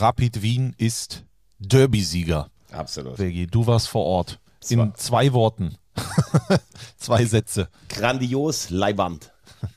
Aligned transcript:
Rapid 0.00 0.42
Wien 0.42 0.74
ist 0.78 1.24
Derby-Sieger. 1.58 2.50
Absolut. 2.70 3.18
Vegi, 3.18 3.46
du 3.46 3.66
warst 3.66 3.88
vor 3.88 4.04
Ort. 4.04 4.38
In 4.68 4.92
zwei 4.94 5.32
Worten. 5.32 5.76
zwei 6.98 7.24
Sätze. 7.24 7.68
Grandios, 7.88 8.70
Leiband. 8.70 9.32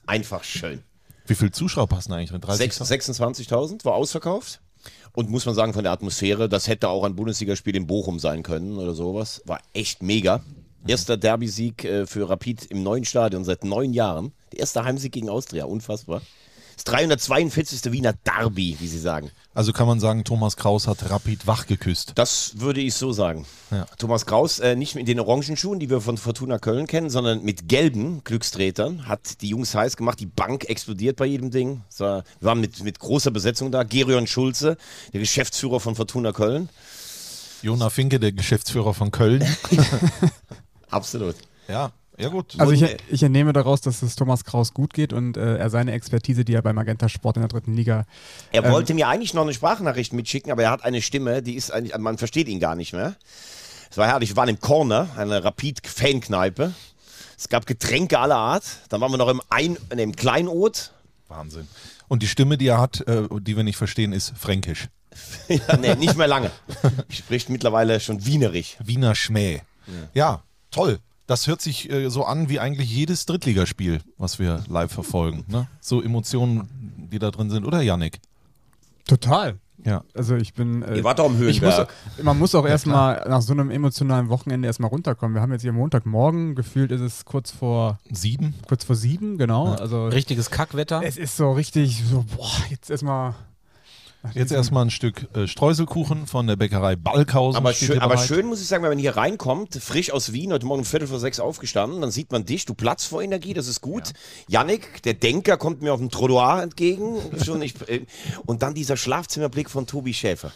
Einfach 0.05 0.44
schön. 0.44 0.84
Wie 1.26 1.34
viele 1.36 1.52
Zuschauer 1.52 1.88
passen 1.88 2.13
eigentlich 2.13 2.31
mit 2.31 2.46
30? 2.46 2.73
Sechs- 2.73 3.10
26.000 3.20 3.84
war 3.86 3.94
ausverkauft. 3.94 4.62
Und 5.13 5.29
muss 5.29 5.46
man 5.46 5.55
sagen, 5.55 5.73
von 5.73 5.84
der 5.84 5.92
Atmosphäre, 5.92 6.47
das 6.49 6.67
hätte 6.67 6.90
auch 6.90 7.03
ein 7.03 7.15
Bundesligaspiel 7.15 7.76
in 7.76 7.88
Bochum 7.88 8.19
sein 8.19 8.44
können 8.44 8.78
oder 8.78 8.94
sowas. 8.94 9.42
War 9.46 9.60
echt 9.74 10.03
mega. 10.03 10.44
Erster 10.85 11.17
Derby-Sieg 11.17 11.83
äh, 11.83 12.06
für 12.06 12.29
Rapid 12.29 12.65
im 12.65 12.83
neuen 12.83 13.06
Stadion 13.06 13.44
seit 13.44 13.63
neun 13.63 13.94
Jahren. 13.94 14.33
Der 14.51 14.60
erste 14.60 14.83
Heimsieg 14.83 15.12
gegen 15.13 15.29
Austria, 15.29 15.65
unfassbar. 15.65 16.22
Das 16.82 16.86
342. 16.86 17.91
Wiener 17.91 18.13
Derby, 18.13 18.76
wie 18.80 18.88
sie 18.88 18.98
sagen. 18.98 19.30
Also 19.54 19.72
kann 19.72 19.86
man 19.86 20.00
sagen, 20.00 20.23
Thomas 20.23 20.58
Kraus 20.58 20.88
hat 20.88 21.08
Rapid 21.12 21.45
wach 21.45 21.68
geküsst. 21.68 22.13
Das 22.16 22.53
würde 22.55 22.81
ich 22.81 22.95
so 22.95 23.12
sagen. 23.12 23.45
Ja. 23.70 23.85
Thomas 23.99 24.26
Kraus, 24.26 24.58
äh, 24.58 24.76
nicht 24.76 24.95
mit 24.95 25.08
den 25.08 25.20
Orangenschuhen, 25.20 25.80
die 25.80 25.91
wir 25.91 26.02
von 26.02 26.17
Fortuna 26.17 26.58
Köln 26.58 26.88
kennen, 26.88 27.12
sondern 27.12 27.44
mit 27.44 27.67
gelben 27.67 28.23
Glücksträtern, 28.23 29.08
hat 29.08 29.41
die 29.41 29.49
Jungs 29.49 29.75
heiß 29.75 29.95
gemacht. 29.95 30.20
Die 30.20 30.25
Bank 30.25 30.70
explodiert 30.70 31.17
bei 31.17 31.25
jedem 31.25 31.52
Ding. 31.52 31.84
War, 31.99 32.23
wir 32.39 32.48
waren 32.48 32.59
mit, 32.59 32.84
mit 32.84 32.98
großer 32.98 33.30
Besetzung 33.30 33.72
da. 33.72 33.84
Gerion 33.84 34.25
Schulze, 34.25 34.75
der 35.13 35.20
Geschäftsführer 35.20 35.80
von 35.80 35.94
Fortuna 35.94 36.31
Köln. 36.31 36.70
Jona 37.61 37.91
Finke, 37.91 38.20
der 38.20 38.31
Geschäftsführer 38.31 38.95
von 38.95 39.11
Köln. 39.11 39.45
Absolut. 40.89 41.36
ja, 41.67 41.91
ja 42.21 42.30
gut. 42.30 42.55
Also 42.57 42.71
ich, 42.71 42.85
ich 43.09 43.23
entnehme 43.23 43.53
daraus, 43.53 43.81
dass 43.81 44.02
es 44.02 44.16
Thomas 44.16 44.45
Kraus 44.45 44.73
gut 44.73 44.93
geht 44.93 45.13
und 45.13 45.38
äh, 45.38 45.57
er 45.57 45.70
seine 45.70 45.91
Expertise, 45.91 46.45
die 46.45 46.53
er 46.53 46.61
bei 46.61 46.73
Magenta 46.73 47.09
Sport 47.09 47.38
in 47.38 47.41
der 47.41 47.49
dritten 47.49 47.73
Liga 47.73 48.05
Er 48.52 48.70
wollte 48.71 48.94
mir 48.94 49.07
eigentlich 49.07 49.34
noch 49.34 49.44
eine 49.44 49.53
Sprachnachricht 49.53 50.13
mitschicken, 50.13 50.52
aber 50.52 50.63
er 50.63 50.71
hat 50.71 50.84
eine 50.84 51.02
Stimme, 51.02 51.41
die 51.41 51.55
ist 51.55 51.71
eigentlich, 51.71 51.97
man 51.97 52.17
versteht 52.17 52.47
ihn 52.47 52.59
gar 52.59 52.75
nicht 52.75 52.94
mehr. 52.94 53.16
Es 53.89 53.97
war 53.97 54.07
herrlich, 54.07 54.30
wir 54.30 54.36
waren 54.38 54.49
im 54.49 54.59
Corner, 54.59 55.09
eine 55.17 55.44
Rapid-Fankneipe. 55.44 56.73
Es 57.38 57.49
gab 57.49 57.66
Getränke 57.66 58.19
aller 58.19 58.38
Art. 58.38 58.64
Dann 58.89 59.02
waren 59.02 59.11
wir 59.11 59.17
noch 59.17 59.27
im, 59.27 59.42
Ein 59.49 59.77
in 59.89 59.97
dem 59.97 60.16
Kleinod. 60.16 60.92
Wahnsinn. 61.27 61.67
Und 62.08 62.23
die 62.23 62.27
Stimme, 62.27 62.58
die 62.58 62.67
er 62.67 62.80
hat, 62.80 63.02
äh, 63.08 63.27
die 63.42 63.58
wir 63.58 63.64
nicht 63.64 63.77
verstehen, 63.77 64.14
ist 64.14 64.33
fränkisch. 64.38 64.88
ja, 65.47 65.77
nee, 65.77 65.95
nicht 65.95 66.17
mehr 66.17 66.27
lange. 66.27 66.52
Spricht 67.09 67.49
mittlerweile 67.49 67.99
schon 67.99 68.25
Wienerisch. 68.25 68.77
Wiener 68.80 69.16
Schmäh. 69.16 69.61
Ja, 70.14 70.44
toll. 70.69 70.99
Das 71.31 71.47
hört 71.47 71.61
sich 71.61 71.89
äh, 71.89 72.09
so 72.09 72.25
an 72.25 72.49
wie 72.49 72.59
eigentlich 72.59 72.93
jedes 72.93 73.25
Drittligaspiel, 73.25 74.01
was 74.17 74.37
wir 74.37 74.65
live 74.67 74.91
verfolgen. 74.91 75.45
Ne? 75.47 75.65
So 75.79 76.01
Emotionen, 76.01 77.07
die 77.09 77.19
da 77.19 77.31
drin 77.31 77.49
sind. 77.49 77.63
Oder 77.65 77.81
Yannick? 77.81 78.19
total. 79.05 79.59
Ja. 79.85 80.03
Also 80.13 80.35
ich 80.35 80.53
bin. 80.53 80.83
Äh, 80.83 80.97
Ihr 80.97 81.03
wart 81.05 81.19
doch 81.19 81.27
am 81.27 81.41
ich 81.47 81.61
muss, 81.61 81.71
Höhenberg. 81.71 81.89
man 82.21 82.37
muss 82.37 82.53
auch 82.53 82.65
erstmal 82.65 83.25
nach 83.29 83.41
so 83.41 83.53
einem 83.53 83.71
emotionalen 83.71 84.27
Wochenende 84.27 84.67
erstmal 84.67 84.89
runterkommen. 84.89 85.33
Wir 85.33 85.41
haben 85.41 85.53
jetzt 85.53 85.61
hier 85.61 85.71
Montagmorgen, 85.71 86.53
gefühlt 86.53 86.91
ist 86.91 86.99
es 86.99 87.23
kurz 87.23 87.49
vor 87.49 87.97
Sieben? 88.11 88.53
kurz 88.67 88.83
vor 88.83 88.97
sieben, 88.97 89.37
genau. 89.37 89.73
Also 89.73 90.07
Richtiges 90.07 90.52
Kackwetter. 90.52 91.02
es 91.02 91.15
ist 91.15 91.37
so 91.37 91.53
richtig 91.53 92.03
so, 92.03 92.25
boah, 92.35 92.52
jetzt 92.69 92.91
erstmal. 92.91 93.35
Jetzt 94.33 94.52
erstmal 94.52 94.86
ein 94.86 94.91
Stück 94.91 95.27
äh, 95.36 95.47
Streuselkuchen 95.47 96.27
von 96.27 96.45
der 96.45 96.55
Bäckerei 96.55 96.95
Balkhausen. 96.95 97.58
Aber 97.58 97.73
schön, 97.73 98.00
aber 98.00 98.17
schön 98.19 98.45
muss 98.45 98.61
ich 98.61 98.67
sagen, 98.67 98.83
wenn 98.83 98.91
man 98.91 99.00
hier 99.00 99.17
reinkommt, 99.17 99.75
frisch 99.75 100.11
aus 100.11 100.31
Wien, 100.31 100.53
heute 100.53 100.66
Morgen 100.66 100.81
um 100.81 100.86
Viertel 100.86 101.08
vor 101.08 101.19
sechs 101.19 101.39
aufgestanden, 101.39 102.02
dann 102.02 102.11
sieht 102.11 102.31
man 102.31 102.45
dich, 102.45 102.66
du 102.66 102.75
platzt 102.75 103.08
vor 103.08 103.23
Energie, 103.23 103.53
das 103.53 103.67
ist 103.67 103.81
gut. 103.81 104.14
Yannick, 104.47 105.02
der 105.03 105.16
Denker, 105.16 105.58
kommt 105.58 105.81
mir 105.81 105.92
auf 105.92 105.99
dem 105.99 106.11
Trottoir 106.11 106.61
entgegen. 106.61 107.17
Schon 107.44 107.61
ich, 107.64 107.75
äh, 107.89 108.05
und 108.45 108.61
dann 108.61 108.75
dieser 108.75 108.95
Schlafzimmerblick 108.95 109.69
von 109.69 109.88
Tobi 109.88 110.14
Schäfer. 110.14 110.52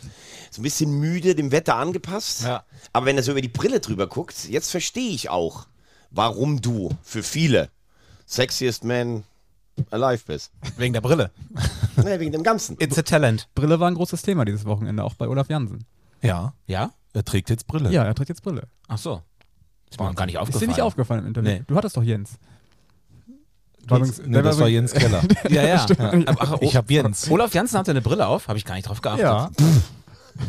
So 0.52 0.62
ein 0.62 0.64
bisschen 0.64 0.92
müde, 1.00 1.34
dem 1.34 1.52
Wetter 1.52 1.76
angepasst. 1.76 2.44
Ja. 2.44 2.64
Aber 2.94 3.08
wenn 3.08 3.18
er 3.18 3.24
so 3.24 3.32
über 3.32 3.42
die 3.42 3.48
Brille 3.48 3.80
drüber 3.80 4.06
guckt, 4.06 4.48
jetzt 4.48 4.70
verstehe 4.70 5.12
ich 5.12 5.30
auch, 5.30 5.66
warum 6.12 6.62
du 6.62 6.92
für 7.02 7.24
viele 7.24 7.70
Sexiest 8.28 8.84
Man 8.84 9.24
alive 9.90 10.24
bist. 10.28 10.52
Wegen 10.78 10.94
der 10.94 11.02
Brille. 11.02 11.32
Naja, 11.98 12.20
wegen 12.20 12.32
dem 12.32 12.44
Ganzen. 12.44 12.76
It's 12.80 12.98
a 12.98 13.02
talent. 13.02 13.48
Brille 13.56 13.80
war 13.80 13.88
ein 13.90 13.96
großes 13.96 14.22
Thema 14.22 14.46
dieses 14.46 14.66
Wochenende, 14.66 15.04
auch 15.04 15.14
bei 15.16 15.28
Olaf 15.28 15.50
Jansen. 15.50 15.86
Ja, 16.22 16.54
Ja? 16.68 16.92
er 17.14 17.24
trägt 17.24 17.50
jetzt 17.50 17.68
Brille. 17.68 17.92
Ja, 17.92 18.04
er 18.04 18.14
trägt 18.16 18.30
jetzt 18.30 18.42
Brille. 18.44 18.64
Ach 18.88 18.98
so. 18.98 19.22
Ist 19.90 20.00
mir 20.00 20.08
noch 20.08 20.16
gar 20.16 20.26
nicht 20.26 20.36
Ist 20.36 20.42
aufgefallen. 20.42 20.62
dir 20.62 20.68
nicht 20.68 20.82
aufgefallen 20.82 21.22
im 21.22 21.28
Internet? 21.28 21.60
Nee. 21.60 21.66
Du 21.68 21.76
hattest 21.76 21.96
doch 21.96 22.04
Jens. 22.04 22.32
War 23.88 24.00
übrigens- 24.00 24.22
Nee, 24.26 24.42
das 24.42 24.60
war 24.60 24.68
Jens 24.68 24.94
Keller. 24.94 25.22
Ja, 25.50 25.62
ja. 25.64 25.86
Aber, 26.26 26.42
ach, 26.42 26.58
Ich 26.62 26.76
hab 26.76 26.90
Jens. 26.90 27.30
Olaf 27.30 27.54
Janssen 27.54 27.78
hatte 27.78 27.92
eine 27.92 28.02
Brille 28.02 28.26
auf, 28.28 28.48
habe 28.48 28.58
ich 28.58 28.66
gar 28.66 28.76
nicht 28.76 28.88
drauf 28.90 29.02
geachtet. 29.02 29.24
Ja. 29.26 29.52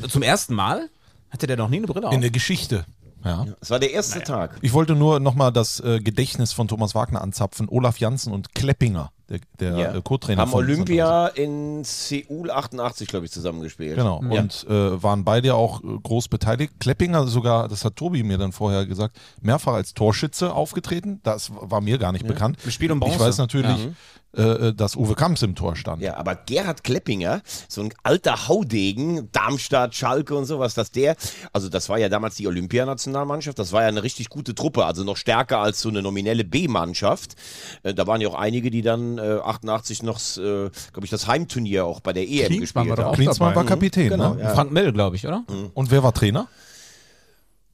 Zum 0.09 0.23
ersten 0.23 0.55
Mal 0.55 0.89
hatte 1.31 1.47
der 1.47 1.57
noch 1.59 1.69
nie 1.69 1.77
eine 1.79 1.87
Brille 1.87 2.09
auf. 2.09 2.15
In 2.15 2.23
der 2.23 2.31
Geschichte. 2.31 2.87
Ja. 3.25 3.45
Es 3.61 3.71
war 3.71 3.79
der 3.79 3.93
erste 3.93 4.23
Tag. 4.23 4.57
Ich 4.63 4.73
wollte 4.73 4.95
nur 4.95 5.21
nochmal 5.21 5.53
das 5.53 5.81
äh, 5.81 6.01
Gedächtnis 6.01 6.53
von 6.53 6.69
Thomas 6.69 6.95
Wagner 6.95 7.21
anzapfen. 7.21 7.69
Olaf 7.69 7.99
Janssen 7.99 8.33
und 8.33 8.55
Kleppinger, 8.55 9.11
der, 9.29 9.41
der 9.59 9.77
Ja. 9.77 9.95
äh, 9.97 10.03
Co-Trainer 10.03 10.43
Haben 10.43 10.51
von 10.51 10.65
Olympia 10.65 11.27
in 11.29 11.83
Seoul 11.85 12.51
88, 12.51 13.09
glaube 13.09 13.27
ich, 13.27 13.33
zusammengespielt. 13.33 13.97
Genau. 13.97 14.23
Ja. 14.31 14.41
Und 14.41 14.67
äh, 14.69 15.03
waren 15.03 15.25
beide 15.25 15.55
auch 15.55 15.83
äh, 15.83 15.87
groß 16.03 16.29
beteiligt. 16.29 16.75
Kleppinger 16.79 17.27
sogar, 17.27 17.69
das 17.69 17.85
hat 17.85 17.97
Tobi 17.97 18.23
mir 18.23 18.39
dann 18.39 18.53
vorher 18.53 18.87
gesagt, 18.87 19.17
mehrfach 19.41 19.73
als 19.75 19.95
Torschütze 19.95 20.53
aufgetreten. 20.55 21.21
Das 21.25 21.51
war 21.61 21.81
mir 21.81 21.99
gar 21.99 22.13
nicht 22.13 22.27
bekannt. 22.27 22.59
Im 22.65 22.71
Spiel 22.71 22.93
um 22.93 22.99
Ich 22.99 23.05
Bronze. 23.05 23.21
weiß 23.21 23.39
natürlich, 23.39 23.89
äh, 24.37 24.69
äh, 24.69 24.75
dass 24.75 24.97
Uwe 24.97 25.15
Kamps 25.15 25.41
im 25.43 25.55
Tor 25.55 25.77
stand. 25.77 26.03
Ja, 26.03 26.17
aber 26.17 26.35
Gerhard 26.35 26.85
Kleppinger, 26.85 27.41
so 27.69 27.81
ein 27.81 27.95
alter 28.03 28.49
Haudegen, 28.49 29.31
Darmstadt, 29.33 29.95
Schalke 29.95 30.35
und 30.35 30.45
sowas, 30.45 30.75
dass 30.75 30.91
der, 30.91 31.17
also 31.55 31.71
das 31.71 31.89
war 31.89 31.99
ja 31.99 32.11
damals 32.11 32.37
die 32.37 32.47
Olympianationalmannschaft, 32.47 33.59
das 33.59 33.73
war 33.73 33.83
ja 33.83 33.89
eine 33.89 34.03
richtig 34.03 34.29
gute 34.29 34.55
Truppe, 34.55 34.85
also 34.85 35.05
noch 35.05 35.17
stärker 35.17 35.61
als 35.61 35.81
so 35.81 35.89
eine 35.89 36.03
nominelle 36.03 36.45
B-Mannschaft. 36.45 37.35
Äh, 37.83 37.95
da 37.95 38.07
waren 38.07 38.21
ja 38.21 38.29
auch 38.29 38.35
einige, 38.35 38.71
die 38.71 38.83
dann 38.83 39.17
äh, 39.17 39.39
88 39.43 40.03
noch, 40.03 40.21
glaube 40.35 40.71
ich, 41.03 41.11
das 41.11 41.27
Heimturnier 41.27 41.85
auch 41.85 42.01
bei 42.01 42.13
der 42.13 42.29
EM 42.29 42.47
Klinsmann 42.49 42.89
war 42.89 42.97
gespielt 42.97 42.99
doch 42.99 43.05
haben. 43.05 43.15
Klinsmann 43.15 43.49
dabei. 43.51 43.61
war 43.61 43.65
Kapitän. 43.65 44.09
Genau, 44.11 44.35
ne? 44.35 44.43
ja. 44.43 44.55
Frank 44.55 44.73
Mill, 44.73 44.93
glaube 44.93 45.17
ich, 45.17 45.27
oder? 45.27 45.45
Und 45.75 45.91
wer 45.91 46.03
war 46.03 46.13
Trainer? 46.13 46.49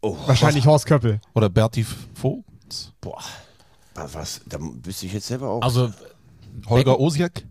Oh, 0.00 0.16
Wahrscheinlich 0.26 0.66
Horst 0.66 0.86
Köppel. 0.86 1.20
Oder 1.34 1.48
Berti 1.48 1.84
Vogt? 2.14 2.44
boah, 3.00 3.20
was, 3.94 4.40
da 4.46 4.58
wüsste 4.60 5.06
ich 5.06 5.12
jetzt 5.12 5.26
selber 5.26 5.48
auch. 5.48 5.62
Also 5.62 5.92
Holger 6.66 7.00
Osiek? 7.00 7.46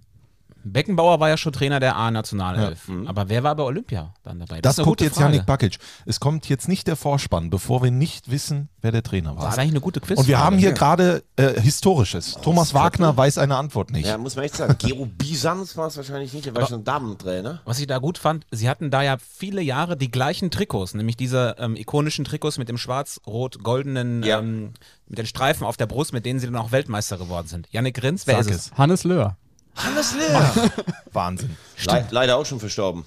Beckenbauer 0.63 1.19
war 1.19 1.29
ja 1.29 1.37
schon 1.37 1.53
Trainer 1.53 1.79
der 1.79 1.95
A-Nationalelf. 1.95 2.89
Aber 3.05 3.29
wer 3.29 3.43
war 3.43 3.55
bei 3.55 3.63
Olympia 3.63 4.13
dann 4.23 4.39
dabei? 4.39 4.61
Das 4.61 4.73
ist 4.75 4.79
eine 4.79 4.85
guckt 4.85 4.99
gute 4.99 5.05
jetzt 5.05 5.17
Frage. 5.17 5.33
Janik 5.33 5.45
Bakic. 5.45 5.77
Es 6.05 6.19
kommt 6.19 6.47
jetzt 6.49 6.67
nicht 6.67 6.87
der 6.87 6.95
Vorspann, 6.95 7.49
bevor 7.49 7.81
wir 7.83 7.91
nicht 7.91 8.29
wissen, 8.31 8.69
wer 8.81 8.91
der 8.91 9.03
Trainer 9.03 9.35
War 9.35 9.43
war. 9.43 9.57
eigentlich 9.57 9.71
eine 9.71 9.81
gute 9.81 9.99
Quiz. 10.01 10.19
Und 10.19 10.27
wir 10.27 10.39
haben 10.39 10.57
hier 10.57 10.71
gerade 10.73 11.23
äh, 11.35 11.59
Historisches. 11.59 12.37
Thomas 12.41 12.73
Wagner 12.73 13.15
weiß 13.15 13.37
eine 13.37 13.55
Antwort 13.57 13.91
nicht. 13.91 14.07
ja, 14.07 14.17
muss 14.17 14.35
man 14.35 14.45
echt 14.45 14.55
sagen. 14.55 14.75
Gero 14.79 15.05
Bisans 15.05 15.77
war 15.77 15.87
es 15.87 15.97
wahrscheinlich 15.97 16.33
nicht, 16.33 16.45
der 16.45 16.55
war 16.55 16.67
schon 16.67 16.83
Damentrainer. 16.83 17.61
Was 17.65 17.79
ich 17.79 17.87
da 17.87 17.97
gut 17.99 18.17
fand, 18.17 18.45
sie 18.51 18.69
hatten 18.69 18.91
da 18.91 19.01
ja 19.01 19.17
viele 19.19 19.61
Jahre 19.61 19.97
die 19.97 20.11
gleichen 20.11 20.51
Trikots, 20.51 20.93
nämlich 20.93 21.17
diese 21.17 21.55
ähm, 21.59 21.75
ikonischen 21.75 22.25
Trikots 22.25 22.57
mit 22.57 22.69
dem 22.69 22.77
schwarz-rot-goldenen, 22.77 24.23
Ja. 24.23 24.39
ähm, 24.39 24.73
mit 25.07 25.17
den 25.17 25.25
Streifen 25.25 25.65
auf 25.65 25.77
der 25.77 25.85
Brust, 25.87 26.13
mit 26.13 26.25
denen 26.25 26.39
sie 26.39 26.45
dann 26.45 26.55
auch 26.55 26.71
Weltmeister 26.71 27.17
geworden 27.17 27.47
sind. 27.47 27.67
Yannick 27.71 27.95
Grins, 27.95 28.27
wer 28.27 28.43
Sag 28.43 28.51
ist 28.53 28.71
es? 28.71 28.77
Hannes 28.77 29.03
Löhr. 29.03 29.37
Hannes 29.75 30.13
Lehr. 30.17 30.71
Wahnsinn. 31.11 31.55
Le 31.85 32.07
leider 32.11 32.37
auch 32.37 32.45
schon 32.45 32.59
verstorben. 32.59 33.05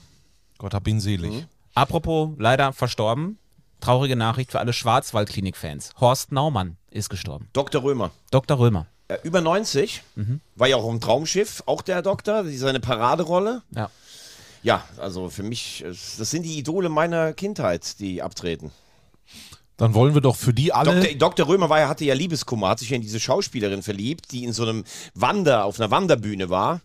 Gott 0.59 0.75
hab 0.75 0.87
ihn 0.89 1.01
selig. 1.01 1.47
Apropos 1.75 2.31
leider 2.39 2.73
verstorben, 2.73 3.39
traurige 3.81 4.17
Nachricht 4.17 4.53
für 4.53 4.61
alle 4.61 4.73
Schwarzwaldklinik-Fans. 4.73 5.91
Horst 6.01 6.33
Naumann 6.33 6.77
ist 6.91 7.11
gestorben. 7.11 7.49
Dr. 7.53 7.83
Römer. 7.83 8.13
Dr. 8.31 8.59
Römer. 8.59 8.87
Äh, 9.09 9.19
über 9.23 9.41
90, 9.41 10.03
war 10.55 10.69
ja 10.69 10.77
auch 10.77 10.91
im 10.91 11.01
Traumschiff, 11.01 11.63
auch 11.67 11.83
der 11.83 12.01
Doktor, 12.01 12.45
seine 12.49 12.81
Paraderolle. 12.81 13.63
Ja. 13.71 13.91
Ja, 14.63 14.83
also 14.97 15.29
für 15.29 15.43
mich, 15.43 15.85
äh, 15.85 15.89
das 15.89 16.31
sind 16.31 16.45
die 16.45 16.59
Idole 16.59 16.89
meiner 16.89 17.35
Kindheit, 17.35 18.01
die 18.01 18.23
abtreten. 18.23 18.71
Dann 19.77 19.95
wollen 19.95 20.15
wir 20.15 20.21
doch 20.21 20.37
für 20.37 20.55
die 20.55 20.73
alle. 20.73 21.01
Dr. 21.01 21.15
Dr. 21.17 21.49
Römer 21.49 21.69
war, 21.69 21.81
ja- 21.81 21.89
hatte 21.89 22.05
ja 22.05 22.15
Liebeskummer, 22.15 22.69
hat 22.69 22.79
sich 22.79 22.91
ja 22.91 22.97
in 22.97 23.03
diese 23.03 23.19
Schauspielerin 23.21 23.83
verliebt, 23.83 24.31
die 24.33 24.45
in 24.45 24.53
so 24.53 24.63
einem 24.63 24.85
Wander, 25.15 25.65
auf 25.65 25.81
einer 25.81 25.91
Wanderbühne 25.91 26.49
war. 26.51 26.81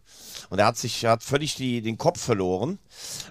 Und 0.50 0.58
er 0.58 0.66
hat 0.66 0.78
sich, 0.78 1.04
er 1.04 1.12
hat 1.12 1.24
völlig 1.24 1.54
die, 1.56 1.82
den 1.84 2.00
Kopf 2.00 2.20
verloren 2.20 2.80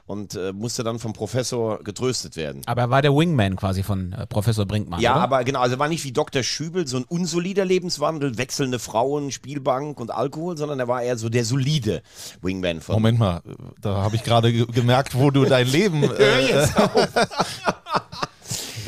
und 0.07 0.37
äh, 0.37 0.53
musste 0.53 0.85
dann 0.85 1.01
vom 1.01 1.13
Professor 1.13 1.83
getröstet 1.83 2.37
werden. 2.37 2.63
Aber 2.67 2.83
er 2.83 2.91
war 2.91 3.03
der 3.03 3.13
Wingman 3.13 3.57
quasi 3.57 3.83
von 3.83 4.13
äh, 4.13 4.25
Professor 4.27 4.67
Brinkmann. 4.67 5.01
Ja, 5.01 5.15
oder? 5.15 5.23
aber 5.23 5.43
genau, 5.45 5.61
also 5.61 5.75
er 5.75 5.79
war 5.81 5.89
nicht 5.89 6.05
wie 6.05 6.13
Dr. 6.13 6.45
Schübel 6.45 6.87
so 6.87 6.97
ein 6.97 7.05
unsolider 7.05 7.65
Lebenswandel, 7.65 8.39
wechselnde 8.39 8.79
Frauen, 8.79 9.33
Spielbank 9.33 9.99
und 9.99 10.13
Alkohol, 10.13 10.57
sondern 10.57 10.79
er 10.79 10.87
war 10.87 11.03
eher 11.03 11.19
so 11.19 11.29
der 11.29 11.45
solide 11.45 12.03
Wingman 12.41 12.81
von. 12.81 12.95
Moment 12.95 13.19
mal, 13.19 13.43
da 13.81 13.97
habe 13.97 14.15
ich 14.15 14.23
gerade 14.23 14.53
ge 14.53 14.67
gemerkt, 14.67 15.17
wo 15.17 15.33
du 15.33 15.45
dein 15.45 15.67
Leben. 15.67 16.05
Äh, 16.19 16.67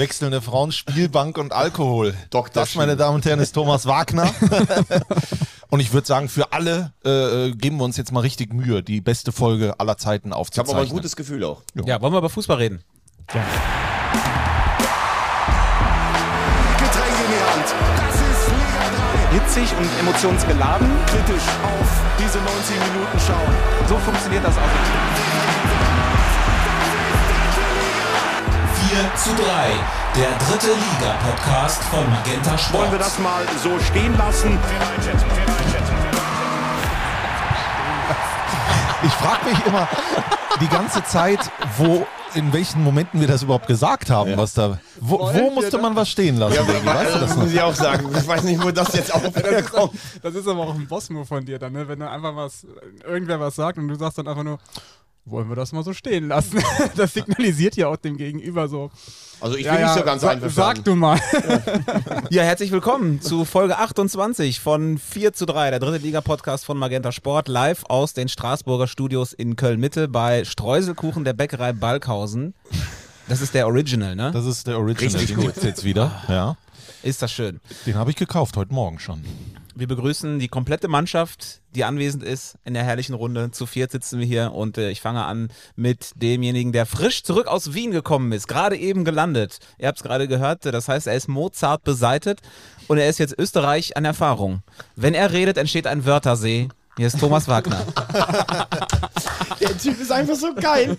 wechselnde 0.01 0.41
Frauen, 0.43 0.73
Spielbank 0.73 1.39
und 1.39 1.53
Alkohol. 1.53 2.15
Dr. 2.31 2.63
Das, 2.63 2.75
meine 2.75 2.97
Damen 2.97 3.17
und 3.17 3.25
Herren, 3.25 3.39
ist 3.39 3.53
Thomas 3.53 3.87
Wagner. 3.87 4.29
Und 5.73 5.79
ich 5.79 5.93
würde 5.93 6.05
sagen, 6.05 6.29
für 6.29 6.53
alle 6.53 6.93
äh, 7.05 7.53
geben 7.53 7.77
wir 7.77 7.85
uns 7.85 7.97
jetzt 7.97 8.11
mal 8.11 8.19
richtig 8.19 8.53
Mühe, 8.53 8.83
die 8.83 9.01
beste 9.01 9.31
Folge 9.31 9.79
aller 9.79 9.97
Zeiten 9.97 10.31
Ich 10.31 10.33
habe 10.33 10.41
aufzuzeichnen. 10.41 10.77
aber 10.77 10.85
ein 10.85 10.91
gutes 10.91 11.15
Gefühl 11.15 11.45
auch. 11.45 11.63
Ja, 11.87 12.03
wollen 12.03 12.13
wir 12.13 12.19
über 12.19 12.29
Fußball 12.29 12.57
reden? 12.57 12.83
Getränk 13.29 13.47
in 17.23 17.31
die 17.31 17.45
Hand. 17.53 17.69
Das 17.97 18.17
ist 18.17 18.49
Liga 18.51 19.45
hitzig 19.45 19.71
und 19.79 19.89
emotionsgeladen. 20.01 20.89
3. 21.07 21.13
Kritisch 21.13 21.47
auf 21.63 21.89
diese 22.19 22.39
90 22.39 22.77
Minuten 22.93 23.21
schauen. 23.25 23.55
So 23.89 23.97
funktioniert 23.99 24.45
das 24.45 24.57
auch. 24.57 25.20
Zu 29.01 29.31
3, 29.31 29.43
der 30.15 30.29
dritte 30.47 30.75
Liga-Podcast 30.75 31.83
von 31.85 32.09
Magenta 32.11 32.59
Sport. 32.59 32.83
Wollen 32.83 32.93
wir 32.93 32.99
das 32.99 33.19
mal 33.19 33.43
so 33.63 33.79
stehen 33.81 34.17
lassen? 34.19 34.59
Ich 39.03 39.13
frage 39.13 39.49
mich 39.49 39.67
immer 39.67 39.89
die 40.61 40.69
ganze 40.69 41.03
Zeit, 41.05 41.41
wo, 41.79 42.07
in 42.35 42.53
welchen 42.53 42.85
Momenten 42.85 43.21
wir 43.21 43.27
das 43.27 43.43
überhaupt 43.43 43.67
gesagt 43.67 44.11
haben, 44.11 44.37
was 44.37 44.53
da. 44.53 44.79
Wo, 45.01 45.19
wo 45.19 45.51
musste 45.51 45.79
man 45.79 45.97
was 45.97 46.11
stehen 46.11 46.37
lassen, 46.37 46.67
Diggi? 46.67 46.85
Weißt 46.85 47.15
du 47.15 47.19
das 47.21 47.37
muss 47.37 47.51
ich 47.53 47.61
auch 47.63 47.75
sagen. 47.75 48.07
Ich 48.15 48.29
weiß 48.29 48.43
nicht, 48.43 48.63
wo 48.63 48.71
das 48.71 48.93
jetzt 48.93 49.15
auch 49.15 49.23
wieder 49.23 49.63
kommt. 49.63 49.95
Das 50.23 50.35
ist 50.35 50.47
aber 50.47 50.61
auch 50.61 50.75
ein 50.75 50.87
Bossmove 50.87 51.27
von 51.27 51.43
dir 51.43 51.59
dann, 51.59 51.73
ne? 51.73 51.89
wenn 51.89 52.01
du 52.01 52.11
einfach 52.11 52.37
was, 52.37 52.67
irgendwer 53.07 53.41
was 53.41 53.55
sagt 53.55 53.79
und 53.79 53.89
du 53.89 53.95
sagst 53.95 54.19
dann 54.19 54.29
einfach 54.29 54.45
nur, 54.45 54.59
wollen 55.31 55.49
wir 55.49 55.57
das 55.57 55.73
mal 55.73 55.83
so 55.85 55.93
stehen 55.93 56.29
lassen? 56.29 56.59
Das 56.97 57.15
signalisiert 57.15 57.77
ja 57.77 57.89
auch 57.89 57.97
dem 57.97 58.17
Gegenüber 58.17 58.69
so. 58.69 58.91
Also 59.41 59.57
ich 59.57 59.65
bin 59.69 59.81
nicht 59.81 59.95
so 59.95 60.03
ganz 60.03 60.23
sa- 60.23 60.31
einverstanden. 60.31 60.77
Sag 60.77 60.85
du 60.85 60.95
mal. 60.97 61.19
Ja, 62.31 62.43
herzlich 62.43 62.71
willkommen 62.71 63.21
zu 63.21 63.45
Folge 63.45 63.79
28 63.79 64.61
von 64.61 64.99
4 64.99 65.33
zu 65.33 65.47
3, 65.47 65.71
der 65.71 65.81
dritte 65.81 66.05
Liga-Podcast 66.05 66.65
von 66.65 66.77
Magenta 66.79 67.11
Sport, 67.13 67.49
live 67.49 67.85
aus 67.89 68.13
den 68.13 68.29
Straßburger 68.29 68.87
Studios 68.87 69.33
in 69.33 69.57
Köln-Mitte 69.57 70.09
bei 70.09 70.45
Streuselkuchen 70.45 71.25
der 71.25 71.33
Bäckerei 71.33 71.73
Balkhausen. 71.73 72.55
Das 73.29 73.41
ist 73.41 73.55
der 73.55 73.67
Original, 73.67 74.15
ne? 74.17 74.31
Das 74.33 74.45
ist 74.47 74.67
der 74.67 74.79
Original, 74.79 75.05
Richtig 75.15 75.27
den 75.29 75.37
gut. 75.37 75.45
gibt's 75.47 75.63
jetzt 75.63 75.85
wieder. 75.85 76.23
Ja. 76.29 76.57
Ist 77.03 77.23
das 77.23 77.33
schön. 77.33 77.61
Den 77.87 77.95
habe 77.95 78.11
ich 78.11 78.17
gekauft, 78.17 78.57
heute 78.57 78.73
Morgen 78.75 78.99
schon. 78.99 79.25
Wir 79.81 79.89
begrüßen 79.89 80.39
die 80.39 80.49
komplette 80.49 80.89
Mannschaft, 80.89 81.63
die 81.75 81.85
anwesend 81.85 82.23
ist 82.23 82.57
in 82.67 82.75
der 82.75 82.83
herrlichen 82.83 83.15
Runde. 83.15 83.51
Zu 83.51 83.65
viert 83.65 83.91
sitzen 83.91 84.19
wir 84.19 84.27
hier 84.27 84.53
und 84.53 84.77
äh, 84.77 84.91
ich 84.91 85.01
fange 85.01 85.25
an 85.25 85.49
mit 85.75 86.11
demjenigen, 86.17 86.73
der 86.73 86.85
frisch 86.85 87.23
zurück 87.23 87.47
aus 87.47 87.73
Wien 87.73 87.91
gekommen 87.91 88.31
ist, 88.33 88.47
gerade 88.47 88.77
eben 88.77 89.07
gelandet. 89.07 89.59
Ihr 89.79 89.89
habt 89.89 89.97
es 89.97 90.05
gerade 90.05 90.29
gehört, 90.29 90.67
das 90.67 90.87
heißt, 90.87 91.07
er 91.07 91.15
ist 91.15 91.29
Mozart 91.29 91.83
beseitet 91.83 92.41
und 92.89 92.99
er 92.99 93.09
ist 93.09 93.19
jetzt 93.19 93.35
Österreich 93.39 93.97
an 93.97 94.05
Erfahrung. 94.05 94.63
Wenn 94.97 95.15
er 95.15 95.33
redet, 95.33 95.57
entsteht 95.57 95.87
ein 95.87 96.05
Wörtersee. 96.05 96.69
Hier 96.99 97.07
ist 97.07 97.19
Thomas 97.19 97.49
Wagner. 97.49 97.83
Der 99.61 99.79
Typ 99.79 99.99
ist 99.99 100.13
einfach 100.13 100.37
so 100.37 100.55
geil. 100.57 100.99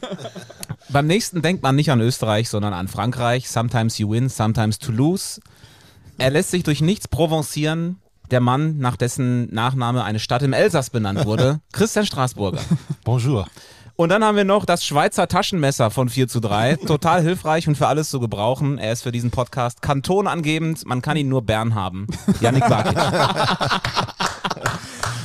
Beim 0.89 1.06
nächsten 1.06 1.44
denkt 1.44 1.62
man 1.62 1.75
nicht 1.75 1.92
an 1.92 2.01
Österreich, 2.01 2.50
sondern 2.50 2.74
an 2.74 2.88
Frankreich. 2.88 3.48
Sometimes 3.48 4.00
you 4.00 4.10
win, 4.10 4.28
sometimes 4.28 4.80
to 4.80 4.92
lose. 4.92 5.39
Er 6.18 6.31
lässt 6.31 6.50
sich 6.50 6.63
durch 6.63 6.81
nichts 6.81 7.07
provozieren. 7.07 8.00
Der 8.31 8.39
Mann, 8.39 8.78
nach 8.78 8.95
dessen 8.95 9.54
Nachname 9.54 10.06
eine 10.06 10.19
Stadt 10.19 10.42
im 10.42 10.54
Elsass 10.54 10.89
benannt 10.89 11.25
wurde, 11.25 11.60
Christian 11.74 12.06
Straßburger. 12.06 12.62
Bonjour. 13.04 13.45
Und 13.98 14.07
dann 14.07 14.24
haben 14.24 14.38
wir 14.38 14.45
noch 14.45 14.63
das 14.66 14.86
Schweizer 14.86 15.28
Taschenmesser 15.28 15.92
von 15.92 16.07
4 16.07 16.30
zu 16.30 16.39
3. 16.39 16.78
Total 16.78 17.22
hilfreich 17.22 17.68
und 17.68 17.75
für 17.75 17.88
alles 17.88 18.10
zu 18.10 18.22
gebrauchen. 18.22 18.78
Er 18.78 18.94
ist 18.94 19.04
für 19.04 19.12
diesen 19.12 19.31
Podcast 19.31 19.81
kantonangebend. 19.81 20.86
Man 20.86 21.01
kann 21.01 21.18
ihn 21.18 21.28
nur 21.28 21.42
Bern 21.42 21.75
haben. 21.75 22.07
Yannick 22.39 22.68
Bakic. 22.69 22.98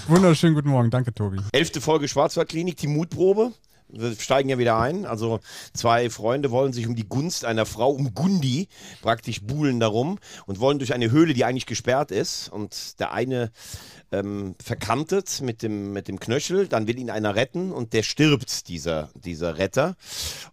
Wunderschönen 0.09 0.57
guten 0.57 0.69
Morgen, 0.71 0.91
danke 0.91 1.15
Tobi. 1.15 1.39
Elfte 1.53 1.81
Folge 1.81 2.09
Schwarzwaldklinik, 2.09 2.77
die 2.77 2.89
Mutprobe. 2.89 3.53
Wir 3.89 4.15
steigen 4.15 4.49
ja 4.49 4.59
wieder 4.59 4.79
ein. 4.79 5.07
Also 5.07 5.41
zwei 5.73 6.11
Freunde 6.11 6.51
wollen 6.51 6.73
sich 6.73 6.87
um 6.87 6.97
die 6.97 7.09
Gunst 7.09 7.45
einer 7.45 7.67
Frau, 7.67 7.91
um 7.91 8.15
Gundi, 8.15 8.69
praktisch 9.03 9.43
buhlen 9.43 9.81
darum 9.81 10.19
und 10.47 10.61
wollen 10.61 10.79
durch 10.79 10.95
eine 10.95 11.11
Höhle, 11.11 11.35
die 11.35 11.45
eigentlich 11.45 11.67
gesperrt 11.67 12.11
ist. 12.11 12.49
Und 12.49 12.99
der 13.01 13.13
eine 13.13 13.51
ähm, 14.13 14.55
verkantet 14.63 15.41
mit 15.41 15.63
dem, 15.63 15.93
mit 15.93 16.09
dem 16.09 16.21
Knöchel, 16.21 16.69
dann 16.69 16.87
will 16.87 16.99
ihn 16.99 17.11
einer 17.11 17.35
retten 17.35 17.73
und 17.73 17.93
der 17.93 18.03
stirbt, 18.03 18.69
dieser, 18.69 19.11
dieser 19.15 19.59
Retter. 19.59 19.97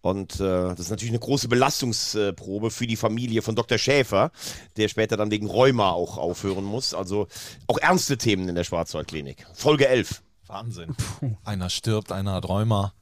Und 0.01 0.35
äh, 0.35 0.69
das 0.69 0.79
ist 0.79 0.89
natürlich 0.89 1.11
eine 1.11 1.19
große 1.19 1.47
Belastungsprobe 1.47 2.71
für 2.71 2.87
die 2.87 2.95
Familie 2.95 3.41
von 3.41 3.55
Dr. 3.55 3.77
Schäfer, 3.77 4.31
der 4.77 4.87
später 4.87 5.17
dann 5.17 5.31
wegen 5.31 5.47
Rheuma 5.47 5.91
auch 5.91 6.17
aufhören 6.17 6.63
muss. 6.63 6.93
Also 6.93 7.27
auch 7.67 7.77
ernste 7.77 8.17
Themen 8.17 8.49
in 8.49 8.55
der 8.55 8.63
Schwarzwaldklinik. 8.63 9.45
Folge 9.53 9.87
11. 9.87 10.21
Wahnsinn. 10.47 10.95
Einer 11.43 11.69
stirbt, 11.69 12.11
einer 12.11 12.33
hat 12.33 12.47
Rheuma. 12.47 12.93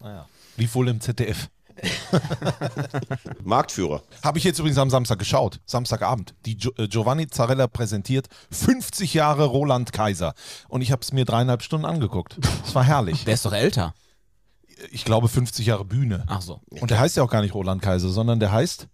Naja. 0.00 0.26
Lief 0.56 0.74
wohl 0.74 0.88
im 0.88 1.00
ZDF. 1.00 1.48
Marktführer. 3.44 4.02
Habe 4.22 4.38
ich 4.38 4.44
jetzt 4.44 4.58
übrigens 4.58 4.78
am 4.78 4.90
Samstag 4.90 5.18
geschaut. 5.18 5.60
Samstagabend. 5.66 6.34
Die 6.46 6.56
Gio 6.56 6.72
äh, 6.76 6.88
Giovanni 6.88 7.28
Zarella 7.28 7.66
präsentiert 7.66 8.28
50 8.50 9.14
Jahre 9.14 9.46
Roland 9.46 9.92
Kaiser. 9.92 10.34
Und 10.68 10.82
ich 10.82 10.92
habe 10.92 11.02
es 11.02 11.12
mir 11.12 11.24
dreieinhalb 11.24 11.62
Stunden 11.62 11.86
angeguckt. 11.86 12.38
Es 12.64 12.74
war 12.74 12.84
herrlich. 12.84 13.24
Der 13.24 13.34
ist 13.34 13.44
doch 13.44 13.52
älter. 13.52 13.94
Ich 14.90 15.04
glaube 15.04 15.28
50 15.28 15.66
Jahre 15.66 15.84
Bühne. 15.84 16.24
Ach 16.26 16.42
so. 16.42 16.60
Und 16.70 16.90
der 16.90 16.98
heißt 16.98 17.16
ja 17.16 17.22
auch 17.22 17.30
gar 17.30 17.42
nicht 17.42 17.54
Roland 17.54 17.82
Kaiser, 17.82 18.08
sondern 18.08 18.40
der 18.40 18.52
heißt. 18.52 18.88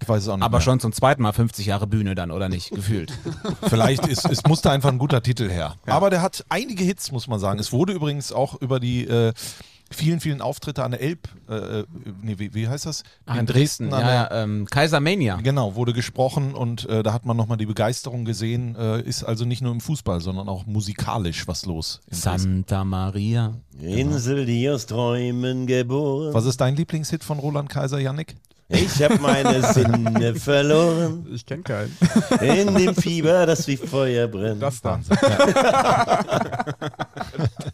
Ich 0.00 0.08
weiß 0.08 0.24
es 0.24 0.28
auch 0.28 0.36
nicht. 0.36 0.44
Aber 0.44 0.58
mehr. 0.58 0.62
schon 0.62 0.80
zum 0.80 0.92
zweiten 0.92 1.22
Mal 1.22 1.32
50 1.32 1.66
Jahre 1.66 1.86
Bühne 1.86 2.14
dann, 2.14 2.30
oder 2.30 2.48
nicht? 2.48 2.70
Gefühlt. 2.70 3.12
Vielleicht 3.68 4.06
ist, 4.06 4.24
es 4.24 4.42
musste 4.44 4.70
einfach 4.70 4.90
ein 4.90 4.98
guter 4.98 5.22
Titel 5.22 5.48
her. 5.48 5.76
Aber 5.86 6.10
der 6.10 6.20
hat 6.20 6.44
einige 6.48 6.82
Hits, 6.82 7.12
muss 7.12 7.28
man 7.28 7.38
sagen. 7.38 7.60
Es 7.60 7.70
wurde 7.72 7.92
übrigens 7.92 8.32
auch 8.32 8.60
über 8.60 8.80
die 8.80 9.04
äh, 9.06 9.32
vielen, 9.94 10.20
vielen 10.20 10.40
Auftritte 10.40 10.82
an 10.84 10.90
der 10.92 11.00
Elb, 11.00 11.28
äh, 11.48 11.54
äh, 11.80 11.84
nee, 12.22 12.34
wie, 12.38 12.54
wie 12.54 12.68
heißt 12.68 12.86
das? 12.86 13.02
Ach, 13.26 13.36
in 13.36 13.46
Dresden. 13.46 13.92
an 13.92 14.00
Ja, 14.00 14.06
der, 14.06 14.36
ja, 14.36 14.42
ähm, 14.42 14.66
Kaisermania. 14.66 15.36
Genau, 15.42 15.74
wurde 15.74 15.92
gesprochen 15.92 16.54
und 16.54 16.88
äh, 16.88 17.02
da 17.02 17.12
hat 17.12 17.24
man 17.24 17.36
nochmal 17.36 17.56
die 17.56 17.66
Begeisterung 17.66 18.24
gesehen. 18.24 18.76
Äh, 18.76 19.00
ist 19.02 19.24
also 19.24 19.44
nicht 19.44 19.62
nur 19.62 19.72
im 19.72 19.80
Fußball, 19.80 20.20
sondern 20.20 20.48
auch 20.48 20.66
musikalisch 20.66 21.46
was 21.48 21.66
los. 21.66 22.00
in 22.06 22.20
Dresden. 22.20 22.38
Santa 22.38 22.84
Maria. 22.84 23.54
Insel, 23.80 24.46
die 24.46 24.68
aus 24.68 24.86
Träumen 24.86 25.66
geboren. 25.66 26.34
Was 26.34 26.44
ist 26.44 26.60
dein 26.60 26.76
Lieblingshit 26.76 27.24
von 27.24 27.38
Roland 27.38 27.68
Kaiser, 27.68 27.98
Yannick? 27.98 28.36
Ich 28.68 29.02
hab 29.02 29.20
meine 29.20 29.62
Sinne 29.72 30.34
verloren. 30.36 31.26
Ich 31.32 31.44
kenne 31.44 31.62
keinen. 31.62 31.96
In 32.40 32.74
dem 32.74 32.94
Fieber, 32.94 33.44
das 33.44 33.66
wie 33.68 33.76
Feuer 33.76 34.26
brennt. 34.26 34.62
Das 34.62 34.80
da. 34.80 35.00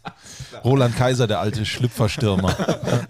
Roland 0.63 0.95
Kaiser, 0.95 1.27
der 1.27 1.39
alte 1.39 1.65
Schlüpferstürmer. 1.65 2.55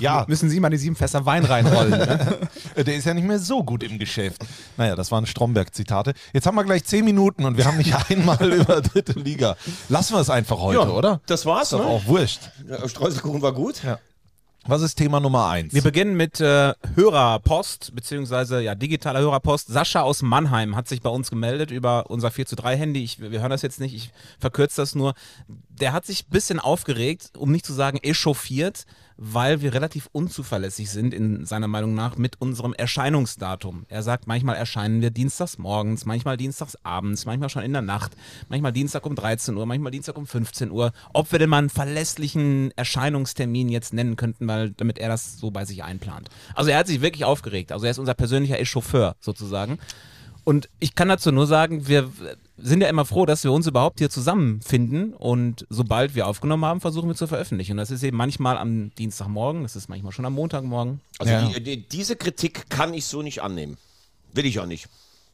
ja, 0.00 0.24
Müssen 0.28 0.50
Sie 0.50 0.60
mal 0.60 0.70
die 0.70 0.76
sieben 0.76 0.96
Fässer 0.96 1.26
Wein 1.26 1.44
reinrollen. 1.44 1.90
Ne? 1.90 2.38
Der 2.84 2.94
ist 2.94 3.04
ja 3.04 3.14
nicht 3.14 3.26
mehr 3.26 3.38
so 3.38 3.62
gut 3.62 3.82
im 3.82 3.98
Geschäft. 3.98 4.42
Naja, 4.76 4.96
das 4.96 5.10
waren 5.10 5.26
Stromberg-Zitate. 5.26 6.14
Jetzt 6.32 6.46
haben 6.46 6.54
wir 6.54 6.64
gleich 6.64 6.84
zehn 6.84 7.04
Minuten 7.04 7.44
und 7.44 7.56
wir 7.56 7.64
haben 7.64 7.78
nicht 7.78 7.94
einmal 8.10 8.52
über 8.52 8.80
dritte 8.80 9.18
Liga. 9.18 9.56
Lassen 9.88 10.14
wir 10.14 10.20
es 10.20 10.30
einfach 10.30 10.58
heute, 10.58 10.80
Ja, 10.80 10.88
oder? 10.88 11.20
das 11.26 11.46
war's, 11.46 11.64
Ist 11.64 11.72
doch 11.72 11.80
ne? 11.80 11.86
auch 11.86 12.06
wurscht. 12.06 12.50
Ja, 12.68 12.88
Streuselkuchen 12.88 13.42
war 13.42 13.52
gut. 13.52 13.82
Was 14.66 14.82
ist 14.82 14.96
Thema 14.96 15.20
Nummer 15.20 15.48
eins? 15.48 15.72
Wir 15.72 15.80
beginnen 15.80 16.16
mit 16.16 16.38
äh, 16.38 16.74
Hörerpost, 16.94 17.94
beziehungsweise 17.94 18.60
ja, 18.60 18.74
digitaler 18.74 19.20
Hörerpost. 19.20 19.68
Sascha 19.68 20.02
aus 20.02 20.20
Mannheim 20.20 20.76
hat 20.76 20.86
sich 20.86 21.00
bei 21.00 21.08
uns 21.08 21.30
gemeldet 21.30 21.70
über 21.70 22.10
unser 22.10 22.30
4 22.30 22.44
zu 22.44 22.56
3 22.56 22.76
Handy. 22.76 23.02
Ich, 23.02 23.20
wir 23.20 23.40
hören 23.40 23.50
das 23.50 23.62
jetzt 23.62 23.80
nicht, 23.80 23.94
ich 23.94 24.12
verkürze 24.38 24.82
das 24.82 24.94
nur. 24.94 25.14
Der 25.80 25.94
hat 25.94 26.04
sich 26.04 26.26
ein 26.26 26.30
bisschen 26.30 26.60
aufgeregt, 26.60 27.30
um 27.38 27.50
nicht 27.50 27.64
zu 27.64 27.72
sagen 27.72 27.98
echauffiert, 28.02 28.84
weil 29.16 29.60
wir 29.62 29.74
relativ 29.74 30.08
unzuverlässig 30.12 30.90
sind, 30.90 31.12
in 31.12 31.44
seiner 31.44 31.68
Meinung 31.68 31.94
nach, 31.94 32.16
mit 32.16 32.40
unserem 32.40 32.74
Erscheinungsdatum. 32.74 33.84
Er 33.88 34.02
sagt, 34.02 34.26
manchmal 34.26 34.56
erscheinen 34.56 35.00
wir 35.00 35.10
dienstags 35.10 35.58
morgens, 35.58 36.06
manchmal 36.06 36.36
dienstags 36.36 36.76
abends, 36.84 37.26
manchmal 37.26 37.48
schon 37.48 37.62
in 37.62 37.72
der 37.72 37.82
Nacht, 37.82 38.12
manchmal 38.48 38.72
Dienstag 38.72 39.04
um 39.04 39.14
13 39.14 39.56
Uhr, 39.56 39.66
manchmal 39.66 39.90
Dienstag 39.90 40.16
um 40.16 40.26
15 40.26 40.70
Uhr. 40.70 40.92
Ob 41.12 41.32
wir 41.32 41.38
denn 41.38 41.50
mal 41.50 41.58
einen 41.58 41.70
verlässlichen 41.70 42.72
Erscheinungstermin 42.76 43.68
jetzt 43.68 43.94
nennen 43.94 44.16
könnten, 44.16 44.48
weil 44.48 44.70
damit 44.70 44.98
er 44.98 45.08
das 45.08 45.38
so 45.38 45.50
bei 45.50 45.64
sich 45.64 45.82
einplant. 45.82 46.28
Also 46.54 46.70
er 46.70 46.78
hat 46.78 46.86
sich 46.86 47.00
wirklich 47.00 47.24
aufgeregt. 47.24 47.72
Also 47.72 47.86
er 47.86 47.90
ist 47.90 47.98
unser 47.98 48.14
persönlicher 48.14 48.62
Chauffeur 48.64 49.16
sozusagen. 49.20 49.78
Und 50.50 50.68
ich 50.80 50.96
kann 50.96 51.08
dazu 51.08 51.30
nur 51.30 51.46
sagen, 51.46 51.86
wir 51.86 52.10
sind 52.58 52.80
ja 52.80 52.88
immer 52.88 53.04
froh, 53.04 53.24
dass 53.24 53.44
wir 53.44 53.52
uns 53.52 53.68
überhaupt 53.68 54.00
hier 54.00 54.10
zusammenfinden 54.10 55.14
und 55.14 55.64
sobald 55.70 56.16
wir 56.16 56.26
aufgenommen 56.26 56.64
haben, 56.64 56.80
versuchen 56.80 57.06
wir 57.08 57.14
zu 57.14 57.28
veröffentlichen. 57.28 57.74
Und 57.74 57.76
das 57.76 57.92
ist 57.92 58.02
eben 58.02 58.16
manchmal 58.16 58.58
am 58.58 58.92
Dienstagmorgen, 58.96 59.62
das 59.62 59.76
ist 59.76 59.88
manchmal 59.88 60.10
schon 60.10 60.24
am 60.24 60.32
Montagmorgen. 60.32 61.00
Also 61.20 61.32
Ja. 61.32 61.48
die, 61.50 61.62
die, 61.62 61.88
diese 61.88 62.16
Kritik 62.16 62.68
kann 62.68 62.94
ich 62.94 63.04
so 63.04 63.22
nicht 63.22 63.42
annehmen. 63.42 63.76
Will 64.32 64.44
ich 64.44 64.58
auch 64.58 64.66
nicht. 64.66 64.88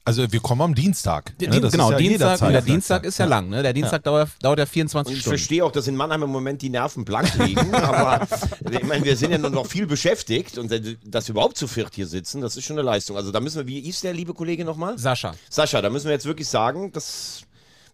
Also 0.06 0.30
wir 0.32 0.40
kommen 0.40 0.62
am 0.62 0.74
Dienstag. 0.74 1.36
Die- 1.38 1.48
ne? 1.48 1.60
Das 1.60 1.72
genau, 1.72 1.86
ist 1.90 1.92
ja 1.92 1.98
Dienstag, 1.98 2.40
und 2.42 2.52
der 2.52 2.62
Dienstag 2.62 3.04
ist 3.04 3.18
ja, 3.18 3.26
lang, 3.26 3.48
ne? 3.48 3.62
Der 3.62 3.72
Dienstag 3.72 4.04
dauert, 4.04 4.30
dauert 4.40 4.60
ja 4.60 4.66
24 4.66 5.10
Und 5.10 5.16
ich 5.16 5.20
Stunden. 5.22 5.36
verstehe 5.38 5.64
auch, 5.64 5.72
dass 5.72 5.88
in 5.88 5.96
Mannheim 5.96 6.22
im 6.22 6.30
Moment 6.30 6.62
die 6.62 6.70
Nerven 6.70 7.04
blank 7.04 7.34
liegen, 7.34 7.74
aber 7.74 8.26
ich 8.70 8.82
meine, 8.84 9.04
wir 9.04 9.16
sind 9.16 9.32
ja 9.32 9.38
nur 9.38 9.50
noch 9.50 9.66
viel 9.66 9.86
beschäftigt 9.86 10.58
und 10.58 10.70
dass 11.04 11.26
wir 11.28 11.32
überhaupt 11.32 11.58
zu 11.58 11.66
viert 11.66 11.94
hier 11.94 12.06
sitzen, 12.06 12.40
das 12.40 12.56
ist 12.56 12.64
schon 12.64 12.78
eine 12.78 12.86
Leistung. 12.86 13.16
Also 13.16 13.32
da 13.32 13.40
müssen 13.40 13.58
wir, 13.58 13.66
wie 13.66 13.80
ist 13.80 14.04
der 14.04 14.14
liebe 14.14 14.32
Kollege 14.32 14.64
nochmal? 14.64 14.96
Sascha. 14.96 15.34
Sascha, 15.50 15.82
da 15.82 15.90
müssen 15.90 16.06
wir 16.06 16.12
jetzt 16.12 16.26
wirklich 16.26 16.48
sagen, 16.48 16.92
das 16.92 17.42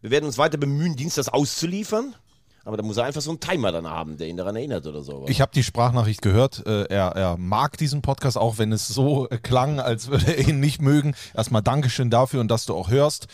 Wir 0.03 0.11
werden 0.11 0.27
uns 0.27 0.37
weiter 0.37 0.59
bemühen, 0.59 0.97
Dienstags 0.97 1.29
auszuliefern. 1.29 2.15
Aber 2.65 2.77
da 2.77 2.83
muss 2.83 2.97
er 2.97 3.05
einfach 3.05 3.21
so 3.21 3.31
einen 3.31 3.41
Timer 3.41 3.73
dann 3.73 3.89
haben, 3.89 4.17
der 4.17 4.29
ihn 4.29 4.37
daran 4.37 4.57
erinnert 4.57 4.87
oder 4.87 5.03
so. 5.03 5.27
Ich 5.29 5.41
habe 5.41 5.53
die 5.55 5.63
Sprachnachricht 5.63 6.23
gehört. 6.23 6.65
Äh, 6.67 6.85
er, 6.85 7.09
er 7.09 7.37
mag 7.37 7.77
diesen 7.77 8.03
Podcast, 8.03 8.39
auch 8.39 8.59
wenn 8.59 8.73
es 8.73 8.87
so 8.89 9.29
äh, 9.29 9.39
klang, 9.39 9.81
als 9.81 10.09
würde 10.09 10.37
er 10.37 10.49
ihn 10.49 10.61
nicht 10.61 10.81
mögen. 10.81 11.15
Erstmal 11.35 11.63
Dankeschön 11.63 12.11
dafür 12.11 12.41
und 12.41 12.49
dass 12.49 12.67
du 12.67 12.75
auch 12.75 12.91
hörst. 12.91 13.27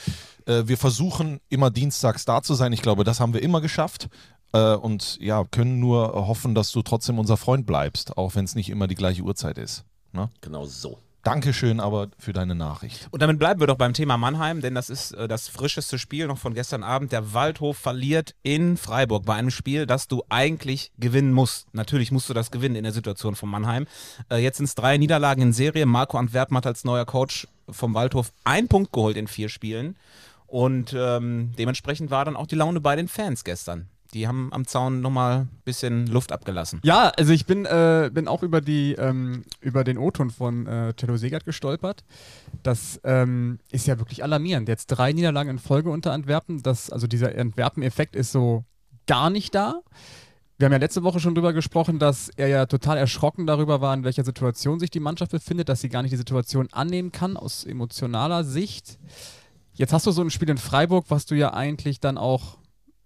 Äh, 0.46 0.62
wir 0.66 0.78
versuchen 0.78 1.40
immer 1.48 1.70
dienstags 1.70 2.24
da 2.24 2.42
zu 2.42 2.54
sein. 2.54 2.72
Ich 2.72 2.82
glaube, 2.82 3.04
das 3.04 3.20
haben 3.20 3.34
wir 3.34 3.42
immer 3.42 3.60
geschafft. 3.60 4.08
Und 4.50 5.18
ja, 5.20 5.44
können 5.44 5.78
nur 5.78 6.26
hoffen, 6.26 6.54
dass 6.54 6.72
du 6.72 6.80
trotzdem 6.80 7.18
unser 7.18 7.36
Freund 7.36 7.66
bleibst, 7.66 8.16
auch 8.16 8.34
wenn 8.34 8.46
es 8.46 8.54
nicht 8.54 8.70
immer 8.70 8.86
die 8.86 8.94
gleiche 8.94 9.20
Uhrzeit 9.20 9.58
ist. 9.58 9.84
Ne? 10.12 10.30
genau 10.40 10.64
so. 10.64 10.98
Dankeschön 11.28 11.78
aber 11.78 12.08
für 12.18 12.32
deine 12.32 12.54
Nachricht. 12.54 13.06
Und 13.10 13.20
damit 13.20 13.38
bleiben 13.38 13.60
wir 13.60 13.66
doch 13.66 13.76
beim 13.76 13.92
Thema 13.92 14.16
Mannheim, 14.16 14.62
denn 14.62 14.74
das 14.74 14.88
ist 14.88 15.12
äh, 15.12 15.28
das 15.28 15.46
frischeste 15.46 15.98
Spiel 15.98 16.26
noch 16.26 16.38
von 16.38 16.54
gestern 16.54 16.82
Abend. 16.82 17.12
Der 17.12 17.34
Waldhof 17.34 17.76
verliert 17.76 18.34
in 18.42 18.78
Freiburg 18.78 19.26
bei 19.26 19.34
einem 19.34 19.50
Spiel, 19.50 19.84
das 19.84 20.08
du 20.08 20.22
eigentlich 20.30 20.90
gewinnen 20.96 21.34
musst. 21.34 21.74
Natürlich 21.74 22.12
musst 22.12 22.30
du 22.30 22.32
das 22.32 22.50
gewinnen 22.50 22.76
in 22.76 22.84
der 22.84 22.94
Situation 22.94 23.34
von 23.34 23.50
Mannheim. 23.50 23.86
Äh, 24.30 24.38
jetzt 24.38 24.56
sind 24.56 24.64
es 24.64 24.74
drei 24.74 24.96
Niederlagen 24.96 25.42
in 25.42 25.52
Serie. 25.52 25.84
Marco 25.84 26.16
Antwerpen 26.16 26.56
hat 26.56 26.66
als 26.66 26.84
neuer 26.84 27.04
Coach 27.04 27.46
vom 27.68 27.92
Waldhof 27.92 28.32
einen 28.44 28.68
Punkt 28.68 28.90
geholt 28.94 29.18
in 29.18 29.28
vier 29.28 29.50
Spielen. 29.50 29.96
Und 30.46 30.96
ähm, 30.96 31.52
dementsprechend 31.58 32.10
war 32.10 32.24
dann 32.24 32.36
auch 32.36 32.46
die 32.46 32.56
Laune 32.56 32.80
bei 32.80 32.96
den 32.96 33.06
Fans 33.06 33.44
gestern. 33.44 33.90
Die 34.14 34.26
haben 34.26 34.50
am 34.52 34.66
Zaun 34.66 35.00
nochmal 35.00 35.40
ein 35.40 35.48
bisschen 35.64 36.06
Luft 36.06 36.32
abgelassen. 36.32 36.80
Ja, 36.82 37.12
also 37.16 37.32
ich 37.32 37.44
bin, 37.44 37.66
äh, 37.66 38.10
bin 38.12 38.26
auch 38.26 38.42
über, 38.42 38.60
die, 38.60 38.92
ähm, 38.94 39.44
über 39.60 39.84
den 39.84 39.98
O-Ton 39.98 40.30
von 40.30 40.66
äh, 40.66 40.94
Cello 40.96 41.16
Segert 41.16 41.44
gestolpert. 41.44 42.04
Das 42.62 43.00
ähm, 43.04 43.58
ist 43.70 43.86
ja 43.86 43.98
wirklich 43.98 44.22
alarmierend. 44.22 44.68
Jetzt 44.68 44.86
drei 44.86 45.12
Niederlagen 45.12 45.50
in 45.50 45.58
Folge 45.58 45.90
unter 45.90 46.12
Antwerpen. 46.12 46.62
Das, 46.62 46.90
also 46.90 47.06
dieser 47.06 47.36
Antwerpen-Effekt 47.38 48.16
ist 48.16 48.32
so 48.32 48.64
gar 49.06 49.28
nicht 49.28 49.54
da. 49.54 49.82
Wir 50.58 50.64
haben 50.64 50.72
ja 50.72 50.78
letzte 50.78 51.04
Woche 51.04 51.20
schon 51.20 51.36
drüber 51.36 51.52
gesprochen, 51.52 52.00
dass 52.00 52.30
er 52.30 52.48
ja 52.48 52.66
total 52.66 52.98
erschrocken 52.98 53.46
darüber 53.46 53.80
war, 53.80 53.94
in 53.94 54.02
welcher 54.02 54.24
Situation 54.24 54.80
sich 54.80 54.90
die 54.90 54.98
Mannschaft 55.00 55.30
befindet, 55.30 55.68
dass 55.68 55.82
sie 55.82 55.88
gar 55.88 56.02
nicht 56.02 56.12
die 56.12 56.16
Situation 56.16 56.68
annehmen 56.72 57.12
kann 57.12 57.36
aus 57.36 57.64
emotionaler 57.64 58.42
Sicht. 58.42 58.98
Jetzt 59.74 59.92
hast 59.92 60.06
du 60.06 60.10
so 60.10 60.22
ein 60.22 60.30
Spiel 60.30 60.50
in 60.50 60.58
Freiburg, 60.58 61.04
was 61.10 61.26
du 61.26 61.36
ja 61.36 61.54
eigentlich 61.54 62.00
dann 62.00 62.18
auch 62.18 62.58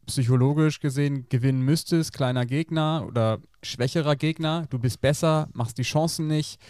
psychologisch 0.07 0.81
gesehen 0.81 1.27
gewinnen 1.29 1.63
müsstest, 1.63 2.13
kleiner 2.13 2.47
Gegner 2.47 3.05
oder 3.07 3.39
schwächerer 3.63 4.17
Gegner, 4.17 4.67
du 4.71 4.79
bist 4.79 5.01
besser, 5.01 5.49
machst 5.53 5.79
die 5.79 5.83
Chancen 5.83 6.27
nicht, 6.27 6.61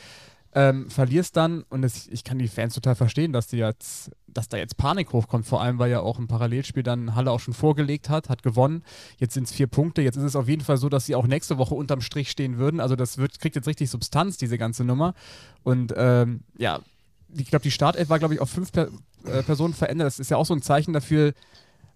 ähm, 0.54 0.90
verlierst 0.90 1.36
dann. 1.36 1.64
Und 1.70 1.82
das, 1.82 2.06
ich 2.08 2.24
kann 2.24 2.38
die 2.38 2.48
Fans 2.48 2.74
total 2.74 2.94
verstehen, 2.94 3.32
dass 3.32 3.46
die 3.46 3.56
jetzt, 3.56 4.10
dass 4.26 4.48
da 4.48 4.58
jetzt 4.58 4.76
Panik 4.76 5.12
hochkommt, 5.12 5.46
vor 5.46 5.62
allem 5.62 5.78
weil 5.78 5.90
ja 5.90 6.00
auch 6.00 6.18
im 6.18 6.28
Parallelspiel 6.28 6.82
dann 6.82 7.14
Halle 7.14 7.30
auch 7.30 7.40
schon 7.40 7.54
vorgelegt 7.54 8.10
hat, 8.10 8.28
hat 8.28 8.42
gewonnen, 8.42 8.82
jetzt 9.18 9.34
sind 9.34 9.44
es 9.44 9.52
vier 9.52 9.66
Punkte, 9.66 10.02
jetzt 10.02 10.16
ist 10.16 10.24
es 10.24 10.36
auf 10.36 10.48
jeden 10.48 10.62
Fall 10.62 10.76
so, 10.76 10.88
dass 10.88 11.06
sie 11.06 11.14
auch 11.14 11.26
nächste 11.26 11.58
Woche 11.58 11.74
unterm 11.74 12.00
Strich 12.00 12.30
stehen 12.30 12.58
würden, 12.58 12.80
also 12.80 12.96
das 12.96 13.18
wird, 13.18 13.40
kriegt 13.40 13.56
jetzt 13.56 13.68
richtig 13.68 13.88
Substanz, 13.90 14.36
diese 14.36 14.58
ganze 14.58 14.84
Nummer. 14.84 15.14
Und 15.62 15.94
ähm, 15.96 16.40
ja, 16.58 16.80
ich 17.34 17.48
glaube, 17.48 17.62
die 17.62 17.70
Startelf 17.70 18.10
war, 18.10 18.18
glaube 18.18 18.34
ich, 18.34 18.40
auf 18.40 18.50
fünf 18.50 18.72
per 18.72 18.88
äh, 19.24 19.42
Personen 19.42 19.72
verändert. 19.72 20.06
Das 20.06 20.18
ist 20.18 20.30
ja 20.30 20.36
auch 20.36 20.44
so 20.44 20.54
ein 20.54 20.60
Zeichen 20.60 20.92
dafür, 20.92 21.32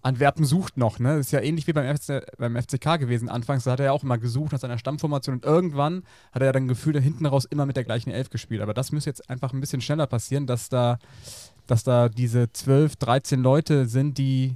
Antwerpen 0.01 0.45
sucht 0.45 0.77
noch. 0.77 0.99
Ne? 0.99 1.17
Das 1.17 1.27
ist 1.27 1.31
ja 1.31 1.41
ähnlich 1.41 1.67
wie 1.67 1.73
beim, 1.73 1.95
FC, 1.95 2.23
beim 2.37 2.55
FCK 2.55 2.99
gewesen. 2.99 3.29
Anfangs 3.29 3.63
da 3.63 3.71
hat 3.71 3.79
er 3.79 3.87
ja 3.87 3.91
auch 3.91 4.03
immer 4.03 4.17
gesucht 4.17 4.51
nach 4.51 4.59
seiner 4.59 4.77
Stammformation 4.77 5.35
und 5.35 5.45
irgendwann 5.45 6.03
hat 6.31 6.41
er 6.41 6.47
ja 6.47 6.51
dann 6.51 6.67
Gefühl, 6.67 6.99
hinten 6.99 7.25
raus 7.25 7.45
immer 7.45 7.65
mit 7.65 7.75
der 7.75 7.83
gleichen 7.83 8.11
Elf 8.11 8.29
gespielt. 8.29 8.61
Aber 8.61 8.73
das 8.73 8.91
müsste 8.91 9.09
jetzt 9.09 9.29
einfach 9.29 9.53
ein 9.53 9.59
bisschen 9.59 9.81
schneller 9.81 10.07
passieren, 10.07 10.47
dass 10.47 10.69
da, 10.69 10.99
dass 11.65 11.83
da 11.83 12.09
diese 12.09 12.51
12, 12.51 12.95
13 12.95 13.41
Leute 13.41 13.85
sind, 13.87 14.17
die 14.17 14.55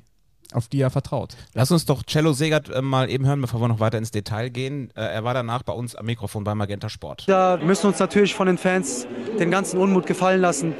auf 0.53 0.67
die 0.67 0.81
er 0.81 0.89
vertraut. 0.89 1.35
Lass 1.53 1.71
uns 1.71 1.85
doch 1.85 2.03
Cello 2.03 2.33
Segert 2.33 2.69
äh, 2.69 2.81
mal 2.81 3.09
eben 3.09 3.25
hören, 3.25 3.41
bevor 3.41 3.61
wir 3.61 3.67
noch 3.67 3.79
weiter 3.79 3.97
ins 3.97 4.11
Detail 4.11 4.49
gehen. 4.49 4.91
Äh, 4.95 5.01
er 5.01 5.23
war 5.23 5.33
danach 5.33 5.63
bei 5.63 5.73
uns 5.73 5.95
am 5.95 6.05
Mikrofon 6.05 6.43
bei 6.43 6.55
Magenta 6.55 6.89
Sport. 6.89 7.23
Da 7.27 7.57
müssen 7.57 7.87
uns 7.87 7.99
natürlich 7.99 8.35
von 8.35 8.47
den 8.47 8.57
Fans 8.57 9.07
den 9.39 9.51
ganzen 9.51 9.79
Unmut 9.79 10.05
gefallen 10.05 10.41
lassen. 10.41 10.73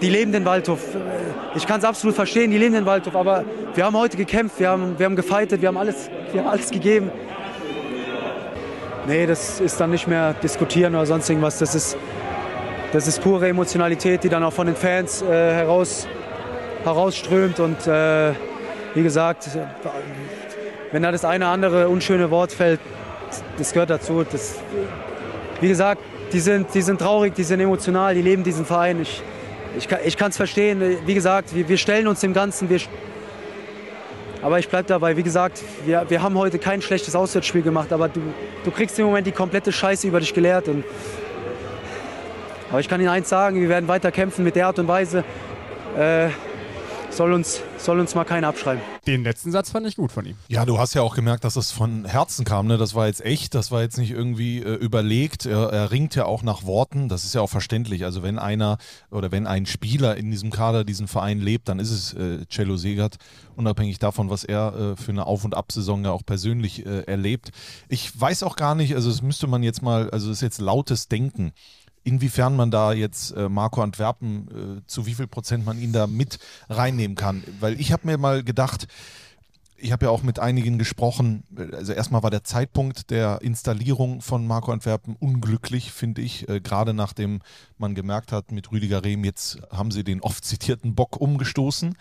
Die 0.00 0.08
leben 0.10 0.32
den 0.32 0.44
Waldhof. 0.44 0.80
Ich 1.56 1.66
kann 1.66 1.78
es 1.78 1.84
absolut 1.84 2.16
verstehen, 2.16 2.50
die 2.50 2.58
leben 2.58 2.74
den 2.74 2.86
Waldhof. 2.86 3.14
Aber 3.14 3.44
wir 3.74 3.84
haben 3.84 3.96
heute 3.96 4.16
gekämpft, 4.16 4.58
wir 4.58 4.70
haben, 4.70 4.98
wir 4.98 5.06
haben 5.06 5.14
gefightet, 5.14 5.60
wir 5.60 5.68
haben, 5.68 5.76
alles, 5.76 6.10
wir 6.32 6.40
haben 6.40 6.48
alles 6.48 6.70
gegeben. 6.70 7.12
Nee, 9.06 9.26
das 9.26 9.60
ist 9.60 9.78
dann 9.80 9.90
nicht 9.90 10.08
mehr 10.08 10.34
diskutieren 10.34 10.94
oder 10.94 11.06
sonst 11.06 11.28
irgendwas. 11.28 11.58
Das 11.58 11.74
ist, 11.74 11.96
das 12.92 13.06
ist 13.06 13.22
pure 13.22 13.48
Emotionalität, 13.48 14.24
die 14.24 14.28
dann 14.28 14.42
auch 14.42 14.52
von 14.52 14.66
den 14.66 14.74
Fans 14.74 15.22
äh, 15.22 15.26
heraus, 15.26 16.08
herausströmt. 16.82 17.60
Und 17.60 17.86
äh, 17.86 18.32
wie 18.94 19.02
gesagt, 19.02 19.48
wenn 20.90 21.02
da 21.02 21.12
das 21.12 21.24
eine 21.24 21.46
andere 21.46 21.88
unschöne 21.88 22.30
Wort 22.32 22.50
fällt, 22.50 22.80
das 23.58 23.72
gehört 23.72 23.90
dazu. 23.90 24.24
Das, 24.30 24.56
wie 25.60 25.68
gesagt, 25.68 26.00
die 26.32 26.40
sind, 26.40 26.74
die 26.74 26.82
sind 26.82 26.98
traurig, 26.98 27.34
die 27.34 27.44
sind 27.44 27.60
emotional, 27.60 28.14
die 28.14 28.22
leben 28.22 28.42
diesen 28.42 28.64
Verein. 28.64 29.02
Ich, 29.02 29.22
ich, 29.76 30.16
kann- 30.16 30.30
es 30.30 30.36
verstehen. 30.36 30.98
Wie 31.06 31.14
gesagt, 31.14 31.54
wir, 31.54 31.68
wir 31.68 31.76
stellen 31.78 32.06
uns 32.06 32.20
dem 32.20 32.32
Ganzen. 32.32 32.68
Wir, 32.70 32.80
aber 34.42 34.58
ich 34.58 34.68
bleibe 34.68 34.86
dabei, 34.88 35.16
wie 35.16 35.22
gesagt, 35.22 35.62
wir, 35.86 36.04
wir 36.08 36.22
haben 36.22 36.36
heute 36.36 36.58
kein 36.58 36.82
schlechtes 36.82 37.16
Auswärtsspiel 37.16 37.62
gemacht, 37.62 37.92
aber 37.92 38.08
du, 38.08 38.20
du 38.64 38.70
kriegst 38.70 38.98
im 38.98 39.06
Moment 39.06 39.26
die 39.26 39.32
komplette 39.32 39.72
Scheiße 39.72 40.06
über 40.06 40.20
dich 40.20 40.34
gelehrt. 40.34 40.68
Und, 40.68 40.84
aber 42.70 42.80
ich 42.80 42.88
kann 42.88 43.00
Ihnen 43.00 43.10
eins 43.10 43.28
sagen, 43.28 43.60
wir 43.60 43.68
werden 43.68 43.88
weiter 43.88 44.10
kämpfen 44.12 44.44
mit 44.44 44.56
der 44.56 44.66
Art 44.66 44.78
und 44.78 44.88
Weise. 44.88 45.24
Äh, 45.98 46.28
soll, 47.16 47.32
uns, 47.32 47.60
soll 47.78 48.00
uns 48.00 48.14
mal 48.14 48.24
keiner 48.24 48.48
abschreiben. 48.48 48.82
Den 49.06 49.24
letzten 49.24 49.52
Satz 49.52 49.70
fand 49.70 49.86
ich 49.86 49.96
gut 49.96 50.12
von 50.12 50.26
ihm. 50.26 50.36
Ja, 50.48 50.64
du 50.64 50.78
hast 50.78 50.94
ja 50.94 51.02
auch 51.02 51.14
gemerkt, 51.14 51.44
dass 51.44 51.56
es 51.56 51.70
von 51.70 52.04
Herzen 52.04 52.44
kam. 52.44 52.66
Ne? 52.66 52.78
Das 52.78 52.94
war 52.94 53.06
jetzt 53.06 53.24
echt, 53.24 53.54
das 53.54 53.70
war 53.70 53.82
jetzt 53.82 53.98
nicht 53.98 54.10
irgendwie 54.10 54.58
äh, 54.58 54.74
überlegt. 54.74 55.46
Er, 55.46 55.70
er 55.70 55.90
ringt 55.90 56.14
ja 56.14 56.24
auch 56.24 56.42
nach 56.42 56.64
Worten. 56.64 57.08
Das 57.08 57.24
ist 57.24 57.34
ja 57.34 57.40
auch 57.40 57.50
verständlich. 57.50 58.04
Also 58.04 58.22
wenn 58.22 58.38
einer 58.38 58.78
oder 59.10 59.32
wenn 59.32 59.46
ein 59.46 59.66
Spieler 59.66 60.16
in 60.16 60.30
diesem 60.30 60.50
Kader 60.50 60.84
diesen 60.84 61.08
Verein 61.08 61.40
lebt, 61.40 61.68
dann 61.68 61.78
ist 61.78 61.90
es 61.90 62.14
äh, 62.14 62.46
Cello 62.46 62.76
Segert, 62.76 63.16
unabhängig 63.56 63.98
davon, 63.98 64.30
was 64.30 64.44
er 64.44 64.74
äh, 64.74 64.96
für 64.96 65.12
eine 65.12 65.26
Auf- 65.26 65.44
und 65.44 65.54
Absaison 65.54 66.04
ja 66.04 66.10
auch 66.10 66.24
persönlich 66.24 66.84
äh, 66.84 67.02
erlebt. 67.02 67.50
Ich 67.88 68.18
weiß 68.18 68.42
auch 68.42 68.56
gar 68.56 68.74
nicht, 68.74 68.94
also 68.94 69.10
das 69.10 69.22
müsste 69.22 69.46
man 69.46 69.62
jetzt 69.62 69.82
mal, 69.82 70.10
also 70.10 70.28
das 70.28 70.38
ist 70.38 70.42
jetzt 70.42 70.60
lautes 70.60 71.08
Denken 71.08 71.52
inwiefern 72.04 72.54
man 72.54 72.70
da 72.70 72.92
jetzt 72.92 73.32
äh, 73.32 73.48
Marco 73.48 73.82
Antwerpen, 73.82 74.80
äh, 74.82 74.86
zu 74.86 75.06
wie 75.06 75.14
viel 75.14 75.26
Prozent 75.26 75.66
man 75.66 75.80
ihn 75.80 75.92
da 75.92 76.06
mit 76.06 76.38
reinnehmen 76.68 77.16
kann. 77.16 77.42
Weil 77.60 77.80
ich 77.80 77.92
habe 77.92 78.06
mir 78.06 78.18
mal 78.18 78.44
gedacht, 78.44 78.86
ich 79.76 79.92
habe 79.92 80.06
ja 80.06 80.10
auch 80.10 80.22
mit 80.22 80.38
einigen 80.38 80.78
gesprochen. 80.78 81.44
Also 81.72 81.92
erstmal 81.92 82.22
war 82.22 82.30
der 82.30 82.44
Zeitpunkt 82.44 83.10
der 83.10 83.40
Installierung 83.42 84.22
von 84.22 84.46
Marco 84.46 84.72
Antwerpen 84.72 85.16
unglücklich, 85.18 85.92
finde 85.92 86.22
ich. 86.22 86.48
Äh, 86.48 86.60
Gerade 86.60 86.94
nachdem 86.94 87.40
man 87.78 87.94
gemerkt 87.94 88.32
hat, 88.32 88.52
mit 88.52 88.70
Rüdiger 88.70 89.04
Rehm, 89.04 89.24
jetzt 89.24 89.58
haben 89.70 89.90
sie 89.90 90.04
den 90.04 90.20
oft 90.20 90.44
zitierten 90.44 90.94
Bock 90.94 91.20
umgestoßen. 91.20 91.96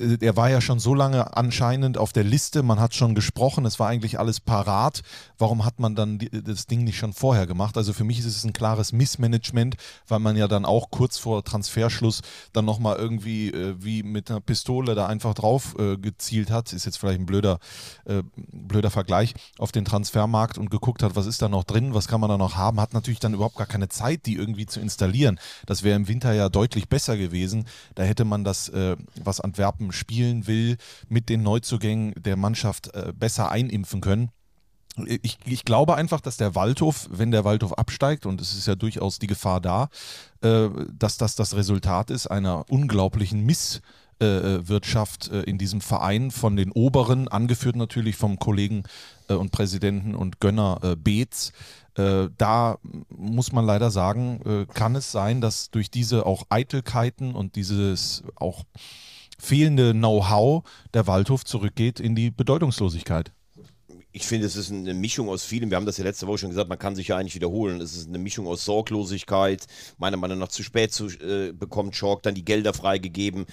Der 0.00 0.34
war 0.34 0.48
ja 0.48 0.62
schon 0.62 0.78
so 0.78 0.94
lange 0.94 1.36
anscheinend 1.36 1.98
auf 1.98 2.14
der 2.14 2.24
Liste, 2.24 2.62
man 2.62 2.80
hat 2.80 2.94
schon 2.94 3.14
gesprochen, 3.14 3.66
es 3.66 3.78
war 3.78 3.88
eigentlich 3.88 4.18
alles 4.18 4.40
parat. 4.40 5.02
Warum 5.36 5.66
hat 5.66 5.78
man 5.78 5.94
dann 5.94 6.18
das 6.18 6.66
Ding 6.66 6.84
nicht 6.84 6.96
schon 6.96 7.12
vorher 7.12 7.46
gemacht? 7.46 7.76
Also 7.76 7.92
für 7.92 8.04
mich 8.04 8.18
ist 8.18 8.24
es 8.24 8.44
ein 8.44 8.54
klares 8.54 8.92
Missmanagement, 8.92 9.76
weil 10.08 10.18
man 10.18 10.36
ja 10.36 10.48
dann 10.48 10.64
auch 10.64 10.90
kurz 10.90 11.18
vor 11.18 11.44
Transferschluss 11.44 12.22
dann 12.54 12.64
nochmal 12.64 12.96
irgendwie 12.96 13.50
äh, 13.50 13.74
wie 13.78 14.02
mit 14.02 14.30
einer 14.30 14.40
Pistole 14.40 14.94
da 14.94 15.06
einfach 15.06 15.34
drauf 15.34 15.76
äh, 15.78 15.98
gezielt 15.98 16.50
hat. 16.50 16.72
Ist 16.72 16.86
jetzt 16.86 16.96
vielleicht 16.96 17.20
ein 17.20 17.26
blöder, 17.26 17.58
äh, 18.06 18.22
blöder 18.36 18.90
Vergleich 18.90 19.34
auf 19.58 19.70
den 19.70 19.84
Transfermarkt 19.84 20.56
und 20.56 20.70
geguckt 20.70 21.02
hat, 21.02 21.14
was 21.14 21.26
ist 21.26 21.42
da 21.42 21.50
noch 21.50 21.64
drin, 21.64 21.92
was 21.92 22.08
kann 22.08 22.22
man 22.22 22.30
da 22.30 22.38
noch 22.38 22.56
haben. 22.56 22.80
Hat 22.80 22.94
natürlich 22.94 23.20
dann 23.20 23.34
überhaupt 23.34 23.56
gar 23.56 23.66
keine 23.66 23.90
Zeit, 23.90 24.24
die 24.24 24.36
irgendwie 24.36 24.64
zu 24.64 24.80
installieren. 24.80 25.38
Das 25.66 25.82
wäre 25.82 25.96
im 25.96 26.08
Winter 26.08 26.32
ja 26.32 26.48
deutlich 26.48 26.88
besser 26.88 27.18
gewesen. 27.18 27.66
Da 27.94 28.02
hätte 28.02 28.24
man 28.24 28.44
das, 28.44 28.70
äh, 28.70 28.96
was 29.22 29.40
Antwerpen 29.40 29.89
spielen 29.92 30.46
will, 30.46 30.76
mit 31.08 31.28
den 31.28 31.42
Neuzugängen 31.42 32.14
der 32.16 32.36
Mannschaft 32.36 32.94
äh, 32.94 33.12
besser 33.14 33.50
einimpfen 33.50 34.00
können. 34.00 34.30
Ich, 35.06 35.38
ich 35.44 35.64
glaube 35.64 35.94
einfach, 35.94 36.20
dass 36.20 36.36
der 36.36 36.54
Waldhof, 36.54 37.08
wenn 37.10 37.30
der 37.30 37.44
Waldhof 37.44 37.78
absteigt, 37.78 38.26
und 38.26 38.40
es 38.40 38.54
ist 38.54 38.66
ja 38.66 38.74
durchaus 38.74 39.18
die 39.18 39.28
Gefahr 39.28 39.60
da, 39.60 39.88
äh, 40.42 40.68
dass 40.92 41.16
das 41.16 41.36
das 41.36 41.54
Resultat 41.54 42.10
ist 42.10 42.26
einer 42.26 42.64
unglaublichen 42.68 43.46
Misswirtschaft 43.46 45.28
äh, 45.30 45.42
in 45.42 45.58
diesem 45.58 45.80
Verein 45.80 46.30
von 46.30 46.56
den 46.56 46.72
Oberen, 46.72 47.28
angeführt 47.28 47.76
natürlich 47.76 48.16
vom 48.16 48.38
Kollegen 48.38 48.82
äh, 49.28 49.34
und 49.34 49.52
Präsidenten 49.52 50.14
und 50.14 50.40
Gönner 50.40 50.80
äh, 50.82 50.96
Beetz. 50.96 51.52
Äh, 51.94 52.28
da 52.36 52.78
muss 53.08 53.52
man 53.52 53.64
leider 53.64 53.90
sagen, 53.90 54.40
äh, 54.44 54.66
kann 54.72 54.96
es 54.96 55.12
sein, 55.12 55.40
dass 55.40 55.70
durch 55.70 55.90
diese 55.90 56.26
auch 56.26 56.44
Eitelkeiten 56.48 57.34
und 57.34 57.56
dieses 57.56 58.24
auch 58.36 58.64
fehlende 59.40 59.92
Know-how 59.92 60.62
der 60.94 61.06
Waldhof 61.06 61.44
zurückgeht 61.44 62.00
in 62.00 62.14
die 62.14 62.30
Bedeutungslosigkeit. 62.30 63.32
Ich 64.12 64.26
finde, 64.26 64.46
es 64.46 64.56
ist 64.56 64.72
eine 64.72 64.92
Mischung 64.92 65.28
aus 65.28 65.44
vielem. 65.44 65.70
Wir 65.70 65.76
haben 65.76 65.86
das 65.86 65.96
ja 65.96 66.02
letzte 66.02 66.26
Woche 66.26 66.38
schon 66.38 66.50
gesagt, 66.50 66.68
man 66.68 66.80
kann 66.80 66.96
sich 66.96 67.08
ja 67.08 67.16
eigentlich 67.16 67.36
wiederholen. 67.36 67.80
Es 67.80 67.96
ist 67.96 68.08
eine 68.08 68.18
Mischung 68.18 68.48
aus 68.48 68.64
Sorglosigkeit, 68.64 69.66
meiner 69.98 70.16
Meinung 70.16 70.38
nach 70.38 70.48
zu 70.48 70.64
spät 70.64 70.92
zu, 70.92 71.06
äh, 71.06 71.52
bekommt 71.52 71.94
Schork 71.94 72.24
dann 72.24 72.34
die 72.34 72.44
Gelder 72.44 72.74
freigegeben. 72.74 73.46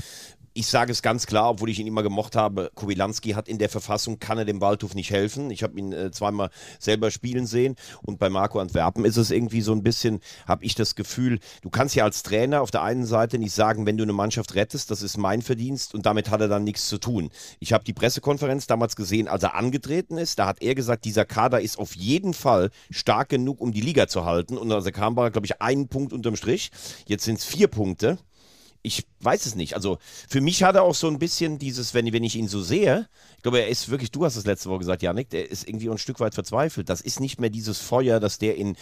Ich 0.57 0.65
sage 0.67 0.91
es 0.91 1.03
ganz 1.03 1.27
klar, 1.27 1.51
obwohl 1.51 1.69
ich 1.69 1.79
ihn 1.79 1.85
immer 1.85 2.01
gemocht 2.01 2.35
habe, 2.35 2.71
Kobylanski 2.73 3.31
hat 3.31 3.47
in 3.47 3.59
der 3.59 3.69
Verfassung, 3.69 4.17
kann 4.17 4.39
er 4.39 4.45
dem 4.45 4.59
Waldhof 4.59 4.95
nicht 4.95 5.11
helfen. 5.11 5.51
Ich 5.51 5.61
habe 5.61 5.77
ihn 5.77 5.93
äh, 5.93 6.09
zweimal 6.09 6.49
selber 6.79 7.11
spielen 7.11 7.45
sehen 7.45 7.75
und 8.01 8.17
bei 8.17 8.29
Marco 8.29 8.59
Antwerpen 8.59 9.05
ist 9.05 9.17
es 9.17 9.29
irgendwie 9.29 9.61
so 9.61 9.71
ein 9.71 9.83
bisschen, 9.83 10.19
habe 10.47 10.65
ich 10.65 10.73
das 10.73 10.95
Gefühl, 10.95 11.39
du 11.61 11.69
kannst 11.69 11.93
ja 11.93 12.05
als 12.05 12.23
Trainer 12.23 12.61
auf 12.63 12.71
der 12.71 12.81
einen 12.81 13.05
Seite 13.05 13.37
nicht 13.37 13.53
sagen, 13.53 13.85
wenn 13.85 13.97
du 13.97 14.03
eine 14.03 14.13
Mannschaft 14.13 14.55
rettest, 14.55 14.89
das 14.89 15.03
ist 15.03 15.17
mein 15.17 15.43
Verdienst 15.43 15.93
und 15.93 16.07
damit 16.07 16.31
hat 16.31 16.41
er 16.41 16.47
dann 16.47 16.63
nichts 16.63 16.87
zu 16.87 16.97
tun. 16.97 17.29
Ich 17.59 17.71
habe 17.71 17.83
die 17.83 17.93
Pressekonferenz 17.93 18.65
damals 18.65 18.95
gesehen, 18.95 19.27
als 19.27 19.43
er 19.43 19.53
angetreten 19.53 20.17
ist, 20.17 20.39
da 20.39 20.47
hat 20.47 20.63
er 20.63 20.73
gesagt, 20.73 21.05
dieser 21.05 21.25
Kader 21.25 21.61
ist 21.61 21.77
auf 21.77 21.95
jeden 21.95 22.33
Fall 22.33 22.71
stark 22.89 23.29
genug, 23.29 23.61
um 23.61 23.71
die 23.71 23.81
Liga 23.81 24.07
zu 24.07 24.25
halten 24.25 24.57
und 24.57 24.71
als 24.71 24.87
er 24.87 24.91
kam, 24.91 25.15
war 25.15 25.29
glaube 25.29 25.45
ich, 25.45 25.61
einen 25.61 25.87
Punkt 25.87 26.13
unterm 26.13 26.35
Strich. 26.35 26.71
Jetzt 27.05 27.25
sind 27.25 27.37
es 27.37 27.45
vier 27.45 27.67
Punkte 27.67 28.17
ich 28.81 29.05
weiß 29.21 29.45
es 29.45 29.55
nicht. 29.55 29.75
Also 29.75 29.97
für 30.29 30.41
mich 30.41 30.63
hat 30.63 30.75
er 30.75 30.83
auch 30.83 30.95
so 30.95 31.07
ein 31.07 31.19
bisschen 31.19 31.59
dieses, 31.59 31.93
wenn, 31.93 32.11
wenn 32.13 32.23
ich 32.23 32.35
ihn 32.35 32.47
so 32.47 32.61
sehe, 32.61 33.07
ich 33.35 33.43
glaube, 33.43 33.59
er 33.59 33.67
ist 33.67 33.89
wirklich, 33.89 34.11
du 34.11 34.25
hast 34.25 34.35
es 34.35 34.45
letzte 34.45 34.69
Woche 34.69 34.79
gesagt, 34.79 35.01
Janik, 35.03 35.29
der 35.29 35.49
ist 35.49 35.67
irgendwie 35.67 35.89
ein 35.89 35.97
Stück 35.97 36.19
weit 36.19 36.33
verzweifelt. 36.33 36.89
Das 36.89 37.01
ist 37.01 37.19
nicht 37.19 37.39
mehr 37.39 37.49
dieses 37.49 37.79
Feuer, 37.79 38.19
das 38.19 38.37
der 38.37 38.55
in, 38.55 38.75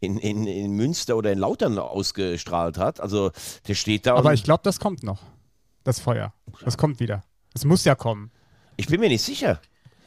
in, 0.00 0.18
in, 0.18 0.46
in 0.46 0.72
Münster 0.72 1.16
oder 1.16 1.32
in 1.32 1.38
Lautern 1.38 1.78
ausgestrahlt 1.78 2.78
hat. 2.78 3.00
Also 3.00 3.30
der 3.68 3.74
steht 3.74 4.06
da. 4.06 4.16
Aber 4.16 4.34
ich 4.34 4.44
glaube, 4.44 4.62
das 4.64 4.80
kommt 4.80 5.02
noch. 5.02 5.20
Das 5.84 6.00
Feuer. 6.00 6.32
Das 6.64 6.78
kommt 6.78 7.00
wieder. 7.00 7.24
Es 7.54 7.64
muss 7.64 7.84
ja 7.84 7.94
kommen. 7.94 8.30
Ich 8.76 8.86
bin 8.86 9.00
mir 9.00 9.08
nicht 9.08 9.22
sicher. 9.22 9.60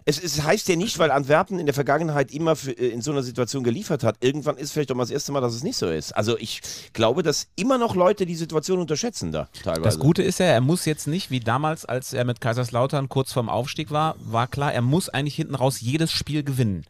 Es, 0.07 0.21
es, 0.21 0.43
heißt 0.43 0.69
ja 0.69 0.75
nicht, 0.75 1.00
weil 1.00 1.09
Antwerpen 1.09 1.57
in 1.57 1.65
der 1.65 1.74
Vergangenheit 1.74 2.31
immer 2.31 2.55
für, 2.55 2.71
äh, 2.71 2.89
in 2.89 3.01
so 3.01 3.12
einer 3.12 3.24
Situation 3.24 3.63
geliefert 3.63 4.03
hat. 4.03 4.17
Irgendwann 4.19 4.55
ist 4.55 4.71
vielleicht 4.71 4.91
doch 4.91 4.95
mal 4.95 5.01
das 5.01 5.09
erste 5.09 5.31
Mal, 5.31 5.41
dass 5.41 5.55
es 5.55 5.63
nicht 5.63 5.77
so 5.77 5.89
ist. 5.89 6.12
Also 6.12 6.38
ich 6.38 6.62
glaube, 6.93 7.24
dass 7.24 7.47
immer 7.55 7.79
noch 7.79 7.95
Leute 7.95 8.27
die 8.27 8.35
Situation 8.35 8.79
unterschätzen 8.79 9.31
da 9.31 9.50
teilweise. 9.63 9.81
Das 9.81 9.97
Gute 9.97 10.21
ist 10.21 10.39
ja, 10.39 10.45
er 10.45 10.62
muss 10.62 10.85
jetzt 10.85 11.07
nicht, 11.07 11.31
wie 11.31 11.39
damals, 11.39 11.85
als 11.85 12.13
er 12.13 12.24
mit 12.24 12.39
Kaiserslautern 12.39 13.09
kurz 13.09 13.33
vorm 13.33 13.50
Aufstieg 13.50 13.89
war, 13.89 14.15
war 14.19 14.45
klar, 14.45 14.71
er 14.71 14.83
muss 14.83 15.09
eigentlich 15.09 15.35
hinten 15.35 15.55
raus 15.55 15.81
jedes 15.81 16.12
Spiel 16.12 16.43
gewinnen. 16.43 16.85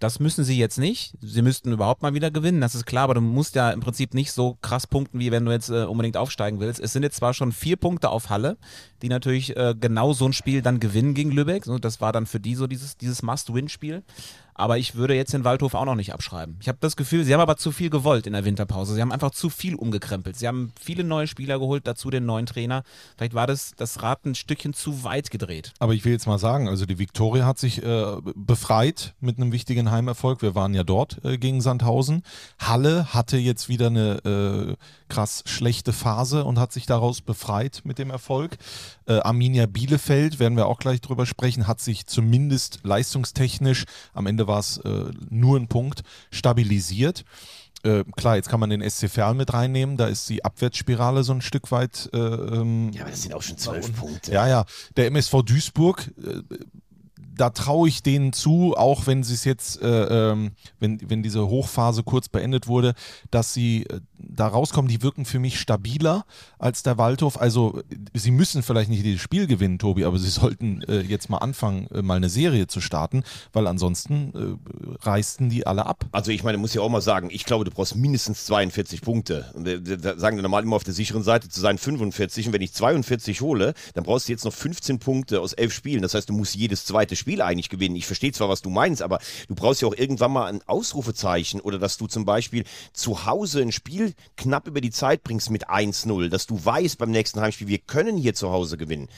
Das 0.00 0.20
müssen 0.20 0.44
sie 0.44 0.56
jetzt 0.56 0.78
nicht. 0.78 1.14
Sie 1.20 1.42
müssten 1.42 1.72
überhaupt 1.72 2.02
mal 2.02 2.14
wieder 2.14 2.30
gewinnen, 2.30 2.60
das 2.60 2.74
ist 2.74 2.86
klar, 2.86 3.04
aber 3.04 3.14
du 3.14 3.20
musst 3.20 3.56
ja 3.56 3.70
im 3.70 3.80
Prinzip 3.80 4.14
nicht 4.14 4.32
so 4.32 4.56
krass 4.62 4.86
punkten, 4.86 5.18
wie 5.18 5.32
wenn 5.32 5.44
du 5.44 5.50
jetzt 5.50 5.70
äh, 5.70 5.84
unbedingt 5.84 6.16
aufsteigen 6.16 6.60
willst. 6.60 6.80
Es 6.80 6.92
sind 6.92 7.02
jetzt 7.02 7.16
zwar 7.16 7.34
schon 7.34 7.50
vier 7.50 7.76
Punkte 7.76 8.10
auf 8.10 8.30
Halle, 8.30 8.58
die 9.02 9.08
natürlich 9.08 9.56
äh, 9.56 9.74
genau 9.78 10.12
so 10.12 10.26
ein 10.26 10.32
Spiel 10.32 10.62
dann 10.62 10.80
gewinnen 10.80 11.14
gegen 11.14 11.30
Lübeck. 11.30 11.64
das 11.80 12.00
war 12.00 12.12
dann 12.12 12.26
für 12.26 12.40
die 12.40 12.54
so 12.54 12.66
dieses, 12.66 12.96
dieses 12.96 13.22
Must-Win-Spiel. 13.22 14.02
Aber 14.58 14.76
ich 14.76 14.96
würde 14.96 15.14
jetzt 15.14 15.32
den 15.32 15.44
Waldhof 15.44 15.74
auch 15.74 15.84
noch 15.84 15.94
nicht 15.94 16.12
abschreiben. 16.12 16.56
Ich 16.60 16.66
habe 16.66 16.78
das 16.80 16.96
Gefühl, 16.96 17.24
sie 17.24 17.32
haben 17.32 17.40
aber 17.40 17.56
zu 17.56 17.70
viel 17.70 17.90
gewollt 17.90 18.26
in 18.26 18.32
der 18.32 18.44
Winterpause. 18.44 18.92
Sie 18.92 19.00
haben 19.00 19.12
einfach 19.12 19.30
zu 19.30 19.50
viel 19.50 19.76
umgekrempelt. 19.76 20.36
Sie 20.36 20.48
haben 20.48 20.72
viele 20.78 21.04
neue 21.04 21.28
Spieler 21.28 21.60
geholt, 21.60 21.86
dazu 21.86 22.10
den 22.10 22.26
neuen 22.26 22.44
Trainer. 22.44 22.82
Vielleicht 23.16 23.34
war 23.34 23.46
das, 23.46 23.74
das 23.76 24.02
Rad 24.02 24.26
ein 24.26 24.34
Stückchen 24.34 24.74
zu 24.74 25.04
weit 25.04 25.30
gedreht. 25.30 25.72
Aber 25.78 25.94
ich 25.94 26.04
will 26.04 26.10
jetzt 26.10 26.26
mal 26.26 26.40
sagen, 26.40 26.68
also 26.68 26.86
die 26.86 26.98
Viktoria 26.98 27.46
hat 27.46 27.60
sich 27.60 27.84
äh, 27.84 28.16
befreit 28.34 29.14
mit 29.20 29.36
einem 29.38 29.52
wichtigen 29.52 29.92
Heimerfolg. 29.92 30.42
Wir 30.42 30.56
waren 30.56 30.74
ja 30.74 30.82
dort 30.82 31.24
äh, 31.24 31.38
gegen 31.38 31.60
Sandhausen. 31.60 32.24
Halle 32.58 33.14
hatte 33.14 33.36
jetzt 33.36 33.68
wieder 33.68 33.86
eine 33.86 34.76
äh, 34.76 34.76
krass 35.08 35.44
schlechte 35.46 35.92
Phase 35.92 36.44
und 36.44 36.58
hat 36.58 36.72
sich 36.72 36.86
daraus 36.86 37.20
befreit 37.20 37.82
mit 37.84 38.00
dem 38.00 38.10
Erfolg. 38.10 38.58
Äh, 39.06 39.20
Arminia 39.20 39.66
Bielefeld, 39.66 40.38
werden 40.38 40.56
wir 40.56 40.66
auch 40.66 40.78
gleich 40.78 41.00
drüber 41.00 41.26
sprechen, 41.26 41.66
hat 41.66 41.80
sich 41.80 42.06
zumindest 42.06 42.80
leistungstechnisch 42.82 43.84
am 44.12 44.26
Ende 44.26 44.46
war 44.46 44.60
es 44.60 44.78
äh, 44.78 45.04
nur 45.30 45.58
ein 45.58 45.68
Punkt, 45.68 46.02
stabilisiert. 46.30 47.24
Äh, 47.84 48.04
klar, 48.16 48.36
jetzt 48.36 48.48
kann 48.48 48.58
man 48.58 48.70
den 48.70 48.88
SC 48.88 49.08
Verl 49.08 49.34
mit 49.34 49.52
reinnehmen, 49.52 49.96
da 49.96 50.06
ist 50.06 50.28
die 50.28 50.44
Abwärtsspirale 50.44 51.22
so 51.22 51.32
ein 51.32 51.40
Stück 51.40 51.70
weit. 51.70 52.10
Äh, 52.12 52.18
ähm, 52.18 52.90
ja, 52.92 53.02
aber 53.02 53.10
das 53.10 53.22
sind 53.22 53.34
auch 53.34 53.42
schon 53.42 53.56
zwölf 53.56 53.94
Punkte. 53.94 54.32
Ja, 54.32 54.48
ja. 54.48 54.64
Der 54.96 55.06
MSV 55.06 55.42
Duisburg, 55.44 56.10
äh, 56.18 56.42
da 57.38 57.50
traue 57.50 57.88
ich 57.88 58.02
denen 58.02 58.32
zu, 58.32 58.74
auch 58.76 59.06
wenn 59.06 59.22
sie 59.22 59.34
es 59.34 59.44
jetzt, 59.44 59.80
äh, 59.80 60.32
ähm, 60.32 60.52
wenn, 60.80 60.98
wenn 61.08 61.22
diese 61.22 61.46
Hochphase 61.46 62.02
kurz 62.02 62.28
beendet 62.28 62.66
wurde, 62.66 62.94
dass 63.30 63.54
sie 63.54 63.84
äh, 63.84 64.00
da 64.18 64.48
rauskommen, 64.48 64.88
die 64.88 65.02
wirken 65.02 65.24
für 65.24 65.38
mich 65.38 65.60
stabiler 65.60 66.24
als 66.58 66.82
der 66.82 66.98
Waldhof. 66.98 67.40
Also 67.40 67.82
sie 68.14 68.30
müssen 68.30 68.62
vielleicht 68.62 68.90
nicht 68.90 69.04
jedes 69.04 69.20
Spiel 69.20 69.46
gewinnen, 69.46 69.78
Tobi, 69.78 70.04
aber 70.04 70.18
sie 70.18 70.28
sollten 70.28 70.82
äh, 70.82 71.00
jetzt 71.00 71.30
mal 71.30 71.38
anfangen, 71.38 71.88
äh, 71.92 72.02
mal 72.02 72.16
eine 72.16 72.28
Serie 72.28 72.66
zu 72.66 72.80
starten, 72.80 73.22
weil 73.52 73.66
ansonsten 73.66 74.32
äh, 74.34 75.04
reißen 75.04 75.48
die 75.48 75.66
alle 75.66 75.86
ab. 75.86 76.06
Also 76.12 76.30
ich 76.30 76.42
meine, 76.42 76.58
muss 76.58 76.74
ja 76.74 76.82
auch 76.82 76.88
mal 76.88 77.00
sagen, 77.00 77.28
ich 77.30 77.44
glaube, 77.44 77.64
du 77.64 77.70
brauchst 77.70 77.96
mindestens 77.96 78.46
42 78.46 79.00
Punkte. 79.00 79.52
Da 80.00 80.18
sagen 80.18 80.36
wir 80.36 80.42
normal 80.42 80.62
immer 80.62 80.76
auf 80.76 80.84
der 80.84 80.94
sicheren 80.94 81.22
Seite 81.22 81.48
zu 81.48 81.60
sein 81.60 81.78
45 81.78 82.48
und 82.48 82.52
wenn 82.52 82.62
ich 82.62 82.72
42 82.72 83.40
hole, 83.40 83.74
dann 83.94 84.04
brauchst 84.04 84.28
du 84.28 84.32
jetzt 84.32 84.44
noch 84.44 84.52
15 84.52 84.98
Punkte 84.98 85.40
aus 85.40 85.52
elf 85.52 85.72
Spielen. 85.72 86.02
Das 86.02 86.14
heißt, 86.14 86.28
du 86.28 86.32
musst 86.32 86.54
jedes 86.54 86.84
zweite 86.84 87.16
Spiel 87.16 87.42
eigentlich 87.42 87.68
gewinnen. 87.68 87.96
Ich 87.96 88.06
verstehe 88.06 88.32
zwar, 88.32 88.48
was 88.48 88.62
du 88.62 88.70
meinst, 88.70 89.02
aber 89.02 89.20
du 89.48 89.54
brauchst 89.54 89.82
ja 89.82 89.88
auch 89.88 89.94
irgendwann 89.94 90.32
mal 90.32 90.46
ein 90.46 90.60
Ausrufezeichen 90.66 91.60
oder 91.60 91.78
dass 91.78 91.96
du 91.96 92.06
zum 92.06 92.24
Beispiel 92.24 92.64
zu 92.92 93.26
Hause 93.26 93.62
ein 93.62 93.72
Spiel 93.72 94.14
knapp 94.36 94.66
über 94.66 94.80
die 94.80 94.90
Zeit 94.90 95.22
bringst 95.22 95.50
mit 95.50 95.68
1-0, 95.68 96.28
dass 96.28 96.47
du 96.48 96.64
weißt 96.64 96.98
beim 96.98 97.12
nächsten 97.12 97.40
Heimspiel, 97.40 97.68
wir 97.68 97.78
können 97.78 98.16
hier 98.16 98.34
zu 98.34 98.50
Hause 98.50 98.76
gewinnen. 98.76 99.08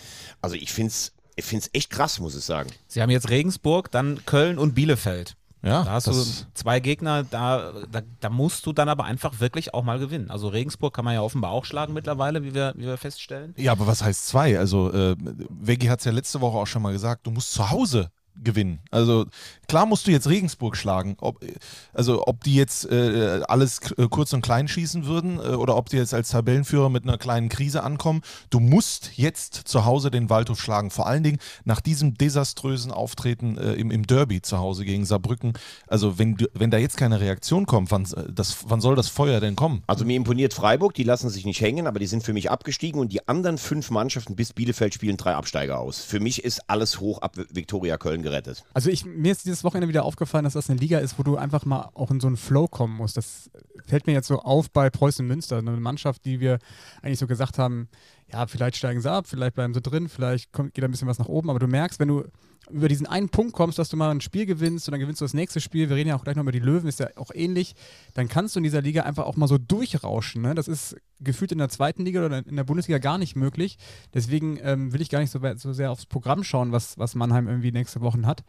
Also 0.43 0.57
ich 0.57 0.73
finde 0.73 0.91
es 0.91 1.13
ich 1.37 1.47
find's 1.47 1.71
echt 1.73 1.91
krass, 1.91 2.21
muss 2.21 2.37
ich 2.37 2.45
sagen. 2.45 2.71
Sie 2.87 3.01
haben 3.01 3.09
jetzt 3.09 3.31
Regensburg, 3.31 3.91
dann 3.91 4.25
Köln 4.27 4.59
und 4.59 4.75
Bielefeld. 4.75 5.37
Ja, 5.63 5.85
da 5.85 5.93
hast 5.93 6.07
du 6.07 6.13
zwei 6.55 6.81
Gegner, 6.81 7.23
da, 7.23 7.73
da, 7.91 8.01
da, 8.21 8.31
musst 8.31 8.65
du 8.65 8.73
dann 8.73 8.89
aber 8.89 9.05
einfach 9.05 9.41
wirklich 9.41 9.75
auch 9.75 9.83
mal 9.83 9.99
gewinnen. 9.99 10.31
Also 10.31 10.49
Regensburg 10.49 10.95
kann 10.95 11.05
man 11.05 11.13
ja 11.13 11.21
offenbar 11.21 11.51
auch 11.51 11.67
schlagen 11.67 11.93
mittlerweile, 11.93 12.43
wie 12.45 12.55
wir, 12.55 12.73
wie 12.77 12.87
wir 12.87 12.97
feststellen. 12.97 13.55
Ja, 13.59 13.73
aber 13.73 13.87
was 13.87 14.03
heißt 14.03 14.27
zwei? 14.27 14.59
Also 14.59 14.91
äh, 14.91 15.17
Veggie 15.19 15.91
hat 15.91 15.99
es 15.99 16.07
ja 16.07 16.13
letzte 16.13 16.41
Woche 16.41 16.57
auch 16.57 16.67
schon 16.67 16.81
mal 16.81 16.93
gesagt, 16.93 17.27
du 17.27 17.31
musst 17.31 17.53
zu 17.53 17.69
Hause 17.69 18.11
gewinnen. 18.37 18.81
Also 18.91 19.27
klar 19.69 19.87
musst 19.87 20.07
du 20.07 20.11
jetzt 20.11 20.29
Regensburg 20.29 20.77
schlagen. 20.77 21.17
Ob, 21.21 21.45
also 21.93 22.27
ob 22.27 22.43
die 22.45 22.55
jetzt 22.55 22.91
äh, 22.91 23.43
alles 23.49 23.81
äh, 23.97 24.07
kurz 24.09 24.33
und 24.33 24.43
klein 24.43 24.69
schießen 24.69 25.07
würden 25.07 25.39
äh, 25.39 25.55
oder 25.55 25.77
ob 25.77 25.89
die 25.89 25.97
jetzt 25.97 26.15
als 26.15 26.31
Tabellenführer 26.31 26.89
mit 26.89 27.05
einer 27.05 27.19
kleinen 27.19 27.49
Krise 27.49 27.83
ankommen. 27.83 28.23
Du 28.51 28.61
musst 28.61 29.13
jetzt 29.17 29.55
zu 29.55 29.85
Hause 29.85 30.11
den 30.11 30.31
Waldhof 30.31 30.61
schlagen. 30.61 30.91
Vor 30.91 31.07
allen 31.07 31.23
Dingen 31.23 31.39
nach 31.65 31.81
diesem 31.81 32.15
desaströsen 32.15 32.93
Auftreten 32.93 33.59
äh, 33.59 33.75
im, 33.75 33.91
im 33.91 34.07
Derby 34.07 34.43
zu 34.43 34.59
Hause 34.59 34.85
gegen 34.85 35.05
Saarbrücken. 35.05 35.53
Also 35.87 36.19
wenn, 36.19 36.37
wenn 36.55 36.71
da 36.71 36.79
jetzt 36.79 36.97
keine 36.97 37.21
Reaktion 37.21 37.67
kommt, 37.67 37.91
wann, 37.91 38.05
äh, 38.05 38.33
das, 38.33 38.65
wann 38.69 38.81
soll 38.81 38.97
das 38.97 39.09
Feuer 39.09 39.41
denn 39.41 39.57
kommen? 39.57 39.83
Also 39.87 40.05
mir 40.05 40.17
imponiert 40.17 40.55
Freiburg, 40.55 40.95
die 40.95 41.05
lassen 41.05 41.31
sich 41.31 41.45
nicht 41.45 41.61
hängen, 41.61 41.87
aber 41.87 41.99
die 41.99 42.07
sind 42.07 42.23
für 42.23 42.33
mich 42.33 42.51
abgestiegen 42.51 43.01
und 43.01 43.13
die 43.13 43.29
anderen 43.29 43.59
fünf 43.59 43.91
Mannschaften 43.91 44.37
bis 44.37 44.53
Bielefeld 44.53 44.95
spielen 44.95 45.17
drei 45.17 45.35
Absteiger 45.35 45.79
aus. 45.79 46.01
Für 46.01 46.21
mich 46.21 46.45
ist 46.45 46.69
alles 46.69 47.01
hoch 47.01 47.21
ab 47.23 47.37
Viktoria 47.51 47.97
Köln 47.97 48.20
gerettet. 48.23 48.65
Also 48.75 48.91
ich, 48.91 49.05
mir 49.05 49.33
ist 49.33 49.45
dieses 49.45 49.65
Wochenende 49.65 49.89
wieder 49.89 50.05
aufgefallen, 50.05 50.45
dass 50.45 50.55
das 50.55 50.71
eine 50.71 50.79
Liga 50.79 50.99
ist, 50.99 51.19
wo 51.19 51.23
du 51.23 51.37
einfach 51.37 51.65
mal 51.65 51.91
auch 51.95 52.11
in 52.11 52.21
so 52.21 52.27
einen 52.27 52.37
Flow 52.37 52.67
kommen 52.69 52.97
musst. 52.97 53.17
Das 53.17 53.51
fällt 53.87 54.07
mir 54.07 54.13
jetzt 54.13 54.29
so 54.29 54.41
auf 54.41 54.71
bei 54.71 54.91
Preußen 54.91 55.27
Münster, 55.27 55.59
eine 55.59 55.73
Mannschaft, 55.73 56.25
die 56.25 56.41
wir 56.41 56.59
eigentlich 57.03 57.19
so 57.19 57.27
gesagt 57.27 57.59
haben, 57.59 57.89
ja, 58.33 58.47
vielleicht 58.47 58.77
steigen 58.77 59.01
sie 59.01 59.11
ab, 59.11 59.27
vielleicht 59.27 59.55
bleiben 59.55 59.75
sie 59.75 59.81
drin, 59.81 60.09
vielleicht 60.09 60.53
kommt, 60.53 60.75
geht 60.75 60.85
ein 60.85 60.91
bisschen 60.91 61.09
was 61.09 61.19
nach 61.19 61.29
oben, 61.29 61.51
aber 61.51 61.59
du 61.59 61.67
merkst, 61.67 61.99
wenn 61.99 62.09
du 62.09 62.25
über 62.71 62.89
diesen 62.89 63.07
einen 63.07 63.29
Punkt 63.29 63.53
kommst, 63.53 63.79
dass 63.79 63.89
du 63.89 63.97
mal 63.97 64.11
ein 64.11 64.21
Spiel 64.21 64.47
gewinnst 64.47 64.87
und 64.87 64.93
dann 64.93 65.01
gewinnst 65.01 65.21
du 65.21 65.25
das 65.25 65.35
nächste 65.35 65.61
Spiel, 65.61 65.89
wir 65.89 65.97
reden 65.97 66.11
ja 66.11 66.17
auch 66.17 66.23
gleich 66.23 66.37
noch 66.37 66.43
über 66.43 66.53
die 66.53 66.61
Löwen, 66.61 66.89
ist 66.89 67.01
ja 67.01 67.09
auch 67.17 67.31
ähnlich, 67.35 67.75
dann 68.15 68.29
kannst 68.29 68.55
du 68.55 68.61
in 68.61 68.65
dieser 68.65 68.83
Liga 68.83 69.03
einfach 69.03 69.25
auch 69.25 69.37
mal 69.37 69.49
so 69.49 69.59
durchrauschen. 69.59 70.43
Ne? 70.43 70.55
Das 70.55 70.69
ist 70.69 70.97
gefühlt 71.19 71.53
in 71.53 71.59
der 71.59 71.69
zweiten 71.69 72.05
Liga 72.05 72.25
oder 72.25 72.47
in 72.47 72.57
der 72.57 72.65
Bundesliga 72.65 72.99
gar 72.99 73.19
nicht 73.19 73.37
möglich. 73.37 73.77
Deswegen 74.15 74.59
ähm, 74.63 74.93
will 74.93 75.01
ich 75.01 75.11
gar 75.11 75.21
nicht 75.21 75.31
so, 75.31 75.41
so, 75.57 75.73
sehr 75.73 75.91
aufs 75.91 76.07
Programm 76.07 76.45
schauen, 76.45 76.73
was, 76.73 76.99
was 76.99 77.15
Mannheim 77.15 77.49
irgendwie 77.49 77.73
nächste 77.73 78.01
Woche 78.01 78.25
hat. 78.25 78.45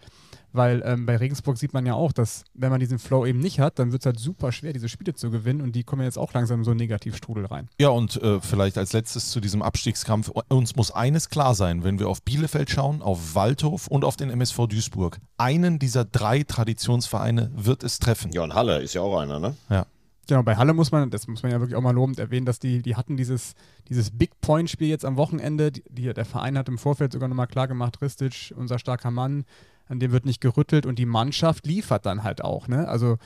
Weil 0.54 0.82
ähm, 0.86 1.06
bei 1.06 1.16
Regensburg 1.16 1.58
sieht 1.58 1.74
man 1.74 1.86
ja 1.86 1.94
auch, 1.94 2.12
dass 2.12 2.44
wenn 2.54 2.72
man 2.72 2.80
diesen 2.80 3.00
Flow 3.00 3.26
eben 3.26 3.40
nicht 3.40 3.60
hat, 3.60 3.80
dann 3.80 3.92
wird 3.92 4.02
es 4.02 4.06
halt 4.06 4.20
super 4.20 4.52
schwer, 4.52 4.74
diese 4.74 4.90
Spiele 4.90 5.14
zu 5.14 5.32
gewinnen 5.32 5.62
und 5.62 5.74
die 5.76 5.84
kommen 5.84 6.04
jetzt 6.04 6.18
auch 6.18 6.34
langsam 6.34 6.60
in 6.60 6.64
so 6.66 6.72
einen 6.72 6.80
Negativstrudel 6.80 7.46
rein. 7.46 7.70
Ja, 7.80 7.90
und 7.90 8.22
äh, 8.22 8.42
vielleicht 8.42 8.78
als 8.78 8.94
letztes 8.94 9.32
zu 9.32 9.40
diesem 9.40 9.62
Abstiegskampf. 9.62 10.30
Uns 10.50 10.76
muss 10.76 10.92
eines 10.92 11.30
klar 11.30 11.56
sein, 11.56 11.84
wenn 11.84 12.00
wir 12.00 12.10
auf 12.10 12.22
Bielefeld 12.22 12.70
schauen, 12.70 13.02
auf 13.02 13.36
Waldhof 13.36 13.88
und 13.88 14.04
auf 14.04 14.18
den 14.18 14.30
MSV 14.30 14.68
Duisburg. 14.68 15.20
Einen 15.38 15.80
dieser 15.80 16.06
drei 16.06 16.44
Traditionsvereine 16.44 17.52
wird 17.56 17.84
es 17.84 18.00
treffen. 18.00 18.32
Ja, 18.34 18.44
und 18.44 18.54
Halle 18.54 18.82
ist 18.82 18.94
ja 18.94 19.02
auch 19.02 19.20
einer, 19.20 19.40
ne? 19.40 19.56
Ja. 19.70 19.86
Genau, 20.28 20.44
bei 20.44 20.56
Halle 20.56 20.74
muss 20.74 20.92
man, 20.92 21.10
das 21.10 21.28
muss 21.28 21.44
man 21.44 21.52
ja 21.52 21.60
wirklich 21.60 21.76
auch 21.76 21.82
mal 21.82 21.94
lobend 21.94 22.20
erwähnen, 22.20 22.46
dass 22.46 22.60
die, 22.60 22.82
die 22.82 22.96
hatten 22.96 23.18
dieses, 23.18 23.54
dieses 23.90 24.12
Big 24.12 24.40
Point-Spiel 24.40 24.88
jetzt 24.88 25.04
am 25.04 25.18
Wochenende. 25.18 25.72
Die, 25.72 26.14
der 26.14 26.26
Verein 26.26 26.58
hat 26.58 26.70
im 26.70 26.78
Vorfeld 26.78 27.12
sogar 27.12 27.28
nochmal 27.28 27.48
klar 27.48 27.68
gemacht, 27.68 28.02
Ristic, 28.02 28.54
unser 28.56 28.80
starker 28.80 29.12
Mann, 29.12 29.46
an 29.92 30.00
dem 30.00 30.12
wird 30.12 30.26
nicht 30.26 30.42
gerüttelt 30.42 30.86
und 30.86 30.98
die 30.98 31.06
Mannschaft 31.06 31.68
liefert 31.68 32.06
dann 32.06 32.24
halt 32.24 32.44
auch. 32.44 32.68
Ne? 32.68 32.88
Also 32.88 33.18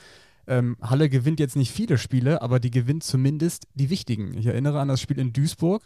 ähm, 0.48 0.76
Halle 0.82 1.08
gewinnt 1.08 1.40
jetzt 1.40 1.56
nicht 1.56 1.70
viele 1.70 1.96
Spiele, 1.96 2.42
aber 2.42 2.60
die 2.60 2.70
gewinnt 2.70 3.04
zumindest 3.04 3.68
die 3.74 3.88
wichtigen. 3.88 4.36
Ich 4.36 4.46
erinnere 4.46 4.80
an 4.80 4.88
das 4.88 5.00
Spiel 5.00 5.18
in 5.18 5.32
Duisburg. 5.32 5.82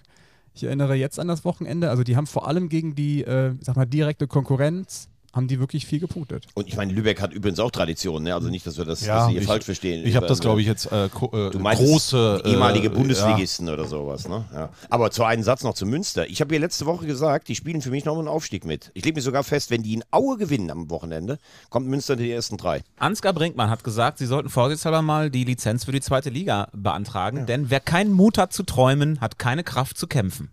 Ich 0.54 0.64
erinnere 0.64 0.94
jetzt 0.94 1.20
an 1.20 1.28
das 1.28 1.44
Wochenende. 1.44 1.90
Also 1.90 2.02
die 2.02 2.16
haben 2.16 2.26
vor 2.26 2.48
allem 2.48 2.68
gegen 2.68 2.94
die, 2.94 3.22
äh, 3.22 3.54
sag 3.60 3.76
mal, 3.76 3.86
direkte 3.86 4.26
Konkurrenz 4.26 5.08
haben 5.32 5.46
die 5.48 5.60
wirklich 5.60 5.86
viel 5.86 6.00
gepunktet. 6.00 6.46
Und 6.54 6.66
ich 6.68 6.76
meine, 6.76 6.92
Lübeck 6.92 7.20
hat 7.20 7.32
übrigens 7.32 7.60
auch 7.60 7.70
Tradition, 7.70 8.22
ne? 8.24 8.34
Also 8.34 8.48
nicht, 8.48 8.66
dass 8.66 8.78
wir 8.78 8.84
das, 8.84 9.04
Ja, 9.04 9.14
dass 9.16 9.26
Sie 9.26 9.32
hier 9.32 9.40
ich- 9.42 9.46
falsch 9.46 9.64
verstehen. 9.64 10.04
Ich 10.06 10.16
habe 10.16 10.26
das, 10.26 10.40
glaube 10.40 10.60
ich, 10.60 10.66
jetzt 10.66 10.90
äh, 10.90 11.06
äh, 11.06 11.08
Du 11.50 11.58
meinst 11.58 11.82
große 11.82 12.42
ehemalige 12.44 12.88
äh, 12.88 12.90
Bundesligisten 12.90 13.68
oder 13.68 13.86
sowas, 13.86 14.28
ne? 14.28 14.44
Ja. 14.52 14.70
Aber 14.88 15.10
zu 15.10 15.24
einem 15.24 15.42
Satz 15.42 15.62
noch 15.62 15.74
zu 15.74 15.86
Münster. 15.86 16.28
Ich 16.28 16.40
habe 16.40 16.52
hier 16.54 16.60
letzte 16.60 16.86
Woche 16.86 17.06
gesagt, 17.06 17.48
die 17.48 17.54
spielen 17.54 17.80
für 17.82 17.90
mich 17.90 18.04
noch 18.04 18.18
einen 18.18 18.28
Aufstieg 18.28 18.64
mit. 18.64 18.90
Ich 18.94 19.04
lege 19.04 19.16
mir 19.16 19.22
sogar 19.22 19.44
fest, 19.44 19.70
wenn 19.70 19.82
die 19.82 19.94
in 19.94 20.02
Aue 20.10 20.36
gewinnen 20.36 20.70
am 20.70 20.90
Wochenende, 20.90 21.38
kommt 21.68 21.86
Münster 21.86 22.14
in 22.14 22.20
die 22.20 22.30
ersten 22.32 22.56
drei. 22.56 22.82
Ansgar 22.98 23.32
Brinkmann 23.32 23.70
hat 23.70 23.84
gesagt, 23.84 24.18
sie 24.18 24.26
sollten 24.26 24.48
vorsichtshalber 24.48 25.02
mal 25.02 25.30
die 25.30 25.44
Lizenz 25.44 25.84
für 25.84 25.92
die 25.92 26.00
zweite 26.00 26.30
Liga 26.30 26.68
beantragen, 26.72 27.46
denn 27.46 27.70
wer 27.70 27.80
keinen 27.80 28.12
Mut 28.12 28.38
hat 28.38 28.52
zu 28.52 28.62
träumen, 28.64 29.20
hat 29.20 29.38
keine 29.38 29.62
Kraft 29.64 29.96
zu 29.96 30.06
kämpfen. 30.06 30.50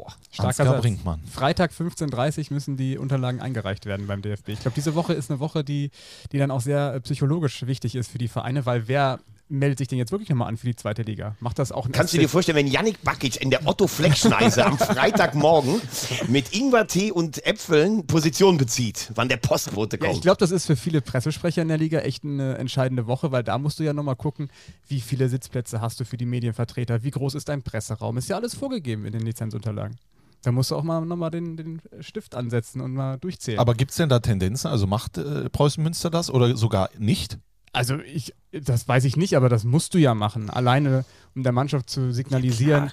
Boah. 0.00 0.14
Starker 0.30 0.48
Ansgar 0.48 0.66
Satz. 0.66 0.80
Brinkmann. 0.80 1.20
Freitag 1.30 1.72
15.30 1.72 2.38
Uhr 2.38 2.54
müssen 2.54 2.76
die 2.76 2.96
Unterlagen 2.96 3.40
eingereicht 3.40 3.84
werden 3.84 4.06
beim 4.06 4.22
DFB. 4.22 4.48
Ich 4.48 4.60
glaube, 4.60 4.74
diese 4.74 4.94
Woche 4.94 5.12
ist 5.12 5.30
eine 5.30 5.40
Woche, 5.40 5.62
die, 5.62 5.90
die 6.32 6.38
dann 6.38 6.50
auch 6.50 6.62
sehr 6.62 6.94
äh, 6.94 7.00
psychologisch 7.00 7.66
wichtig 7.66 7.94
ist 7.94 8.10
für 8.10 8.18
die 8.18 8.28
Vereine, 8.28 8.64
weil 8.64 8.88
wer 8.88 9.20
meldet 9.50 9.78
sich 9.78 9.88
denn 9.88 9.98
jetzt 9.98 10.12
wirklich 10.12 10.28
nochmal 10.28 10.48
an 10.48 10.56
für 10.56 10.66
die 10.66 10.76
zweite 10.76 11.02
Liga? 11.02 11.36
Macht 11.40 11.58
das 11.58 11.72
auch 11.72 11.88
Kannst 11.92 12.14
du 12.14 12.18
dir 12.18 12.28
vorstellen, 12.28 12.56
wenn 12.56 12.66
Yannick 12.66 13.02
Bakic 13.02 13.40
in 13.42 13.50
der 13.50 13.66
Otto 13.66 13.86
Fleckschneise 13.86 14.64
am 14.64 14.78
Freitagmorgen 15.14 15.80
mit 16.28 16.54
Ingwertee 16.54 17.10
und 17.10 17.44
Äpfeln 17.44 18.06
Position 18.06 18.56
bezieht, 18.58 19.10
wann 19.14 19.28
der 19.28 19.36
Postbote 19.36 19.96
Ja, 19.96 20.04
kommt? 20.06 20.16
ich 20.16 20.22
glaube, 20.22 20.38
das 20.38 20.50
ist 20.50 20.66
für 20.66 20.76
viele 20.76 21.00
Pressesprecher 21.00 21.62
in 21.62 21.68
der 21.68 21.78
Liga 21.78 22.00
echt 22.00 22.24
eine 22.24 22.56
entscheidende 22.58 23.06
Woche, 23.06 23.32
weil 23.32 23.42
da 23.42 23.58
musst 23.58 23.78
du 23.78 23.82
ja 23.82 23.92
nochmal 23.92 24.16
gucken, 24.16 24.48
wie 24.88 25.00
viele 25.00 25.28
Sitzplätze 25.28 25.80
hast 25.80 26.00
du 26.00 26.04
für 26.04 26.16
die 26.16 26.26
Medienvertreter, 26.26 27.02
wie 27.02 27.10
groß 27.10 27.34
ist 27.34 27.48
dein 27.48 27.62
Presseraum. 27.62 28.16
Ist 28.16 28.28
ja 28.28 28.36
alles 28.36 28.54
vorgegeben 28.54 29.04
in 29.04 29.12
den 29.12 29.22
Lizenzunterlagen. 29.22 29.96
Da 30.42 30.52
musst 30.52 30.70
du 30.70 30.76
auch 30.76 30.82
mal 30.82 31.02
nochmal 31.04 31.30
den, 31.30 31.56
den 31.58 31.82
Stift 32.00 32.34
ansetzen 32.34 32.80
und 32.80 32.94
mal 32.94 33.18
durchzählen. 33.18 33.58
Aber 33.58 33.74
gibt 33.74 33.90
es 33.90 33.98
denn 33.98 34.08
da 34.08 34.20
Tendenzen? 34.20 34.68
Also 34.70 34.86
macht 34.86 35.18
äh, 35.18 35.50
Preußen 35.50 35.82
Münster 35.82 36.08
das 36.08 36.30
oder 36.30 36.56
sogar 36.56 36.88
nicht? 36.98 37.38
Also 37.72 37.98
ich, 38.00 38.34
das 38.52 38.88
weiß 38.88 39.04
ich 39.04 39.16
nicht, 39.16 39.36
aber 39.36 39.48
das 39.48 39.64
musst 39.64 39.94
du 39.94 39.98
ja 39.98 40.14
machen. 40.14 40.50
Alleine, 40.50 41.04
um 41.34 41.42
der 41.42 41.52
Mannschaft 41.52 41.88
zu 41.88 42.12
signalisieren, 42.12 42.92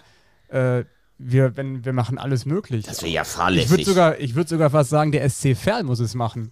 äh, 0.49 0.83
wir, 1.17 1.57
wenn, 1.57 1.83
wir 1.83 1.93
machen 1.93 2.17
alles 2.19 2.45
möglich. 2.45 2.85
das 2.85 3.01
wäre 3.01 3.11
ja 3.11 3.21
ich 3.23 3.27
fahrlässig. 3.27 3.71
würde 3.71 3.85
sogar, 3.85 4.19
ich 4.19 4.35
würd 4.35 4.47
sogar 4.49 4.69
fast 4.69 4.91
sagen, 4.91 5.11
der 5.11 5.27
SC 5.27 5.55
Verl 5.55 5.83
muss 5.83 5.99
es 5.99 6.13
machen. 6.13 6.51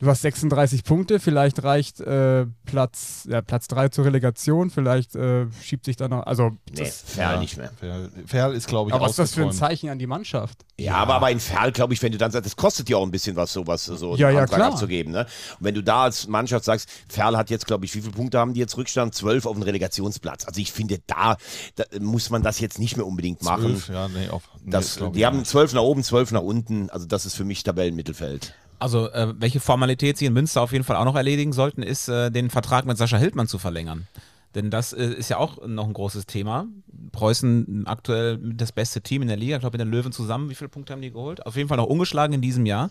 Du 0.00 0.06
hast 0.06 0.22
36 0.22 0.84
Punkte, 0.84 1.18
vielleicht 1.18 1.64
reicht 1.64 2.00
äh, 2.00 2.46
Platz, 2.66 3.26
ja, 3.28 3.42
Platz 3.42 3.66
3 3.66 3.88
zur 3.88 4.04
Relegation, 4.04 4.70
vielleicht 4.70 5.16
äh, 5.16 5.46
schiebt 5.60 5.84
sich 5.86 5.96
da 5.96 6.06
noch, 6.06 6.22
also 6.24 6.50
nee, 6.70 6.84
das, 6.84 7.02
Ferl 7.02 7.34
Ja. 7.34 7.40
nicht 7.40 7.56
mehr. 7.56 7.72
Ferl, 7.80 8.08
Ferl 8.26 8.54
ist, 8.54 8.68
glaube 8.68 8.90
ich, 8.90 8.94
aber 8.94 9.06
was 9.06 9.10
ist 9.12 9.18
das 9.18 9.34
für 9.34 9.42
ein. 9.42 9.50
Zeichen 9.50 9.88
an 9.90 9.98
die 9.98 10.06
Mannschaft? 10.06 10.64
Ja, 10.78 10.94
aber, 10.94 11.14
aber 11.16 11.32
in 11.32 11.40
Ferl, 11.40 11.72
glaube 11.72 11.94
ich, 11.94 12.02
wenn 12.02 12.12
du 12.12 12.18
dann 12.18 12.30
sagst, 12.30 12.46
das 12.46 12.54
kostet 12.54 12.88
ja 12.88 12.96
auch 12.96 13.02
ein 13.02 13.10
bisschen 13.10 13.34
was, 13.34 13.52
sowas 13.52 13.86
so 13.86 14.14
Ja, 14.14 14.28
einen 14.28 14.36
ja, 14.36 14.46
klar. 14.46 14.68
abzugeben. 14.72 15.12
Ne? 15.12 15.22
Und 15.58 15.66
wenn 15.66 15.74
du 15.74 15.82
da 15.82 16.04
als 16.04 16.28
Mannschaft 16.28 16.64
sagst, 16.64 16.88
Ferl 17.08 17.36
hat 17.36 17.50
jetzt, 17.50 17.66
glaube 17.66 17.84
ich, 17.84 17.92
wie 17.96 18.00
viele 18.00 18.12
Punkte 18.12 18.38
haben 18.38 18.54
die 18.54 18.60
jetzt 18.60 18.76
Rückstand? 18.76 19.16
Zwölf 19.16 19.46
auf 19.46 19.54
dem 19.54 19.62
Relegationsplatz. 19.64 20.44
Also 20.46 20.60
ich 20.60 20.70
finde, 20.70 21.00
da, 21.08 21.36
da 21.74 21.84
muss 21.98 22.30
man 22.30 22.44
das 22.44 22.60
jetzt 22.60 22.78
nicht 22.78 22.96
mehr 22.96 23.04
unbedingt 23.06 23.42
machen. 23.42 23.76
Zwölf, 23.76 23.88
ja, 23.88 24.06
nee, 24.06 24.28
auf, 24.28 24.44
nee, 24.62 24.70
Das, 24.70 25.00
die 25.12 25.26
haben 25.26 25.44
zwölf 25.44 25.72
nach 25.72 25.82
oben, 25.82 26.04
zwölf 26.04 26.30
nach 26.30 26.42
unten. 26.42 26.88
Also 26.90 27.04
das 27.06 27.26
ist 27.26 27.34
für 27.34 27.44
mich 27.44 27.64
Tabellenmittelfeld. 27.64 28.54
Also, 28.78 29.10
äh, 29.10 29.34
welche 29.38 29.60
Formalität 29.60 30.18
sie 30.18 30.26
in 30.26 30.32
Münster 30.32 30.62
auf 30.62 30.72
jeden 30.72 30.84
Fall 30.84 30.96
auch 30.96 31.04
noch 31.04 31.16
erledigen 31.16 31.52
sollten, 31.52 31.82
ist, 31.82 32.08
äh, 32.08 32.30
den 32.30 32.50
Vertrag 32.50 32.86
mit 32.86 32.96
Sascha 32.96 33.16
Hildmann 33.16 33.48
zu 33.48 33.58
verlängern. 33.58 34.06
Denn 34.54 34.70
das 34.70 34.92
äh, 34.92 35.04
ist 35.04 35.28
ja 35.28 35.36
auch 35.36 35.66
noch 35.66 35.86
ein 35.86 35.92
großes 35.92 36.26
Thema. 36.26 36.66
Preußen 37.12 37.86
aktuell 37.86 38.38
das 38.38 38.72
beste 38.72 39.00
Team 39.00 39.22
in 39.22 39.28
der 39.28 39.36
Liga, 39.36 39.56
ich 39.56 39.60
glaube, 39.60 39.76
in 39.76 39.84
den 39.84 39.90
Löwen 39.90 40.12
zusammen. 40.12 40.48
Wie 40.48 40.54
viele 40.54 40.68
Punkte 40.68 40.92
haben 40.92 41.02
die 41.02 41.10
geholt? 41.10 41.44
Auf 41.44 41.56
jeden 41.56 41.68
Fall 41.68 41.76
noch 41.76 41.86
ungeschlagen 41.86 42.34
in 42.34 42.40
diesem 42.40 42.66
Jahr. 42.66 42.90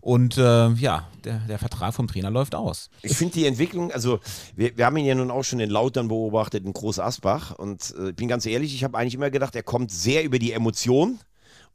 Und 0.00 0.38
äh, 0.38 0.68
ja, 0.74 1.08
der, 1.24 1.40
der 1.48 1.58
Vertrag 1.58 1.92
vom 1.92 2.06
Trainer 2.06 2.30
läuft 2.30 2.54
aus. 2.54 2.90
Ich 3.02 3.16
finde 3.16 3.34
die 3.34 3.46
Entwicklung, 3.46 3.90
also 3.90 4.20
wir, 4.54 4.76
wir 4.76 4.86
haben 4.86 4.96
ihn 4.98 5.04
ja 5.04 5.16
nun 5.16 5.32
auch 5.32 5.42
schon 5.42 5.58
in 5.58 5.68
Lautern 5.68 6.06
beobachtet, 6.06 6.64
in 6.64 6.72
Groß 6.72 7.00
Asbach. 7.00 7.58
Und 7.58 7.92
äh, 7.98 8.10
ich 8.10 8.16
bin 8.16 8.28
ganz 8.28 8.46
ehrlich, 8.46 8.72
ich 8.72 8.84
habe 8.84 8.96
eigentlich 8.96 9.14
immer 9.14 9.30
gedacht, 9.30 9.56
er 9.56 9.64
kommt 9.64 9.90
sehr 9.90 10.22
über 10.22 10.38
die 10.38 10.52
Emotion. 10.52 11.18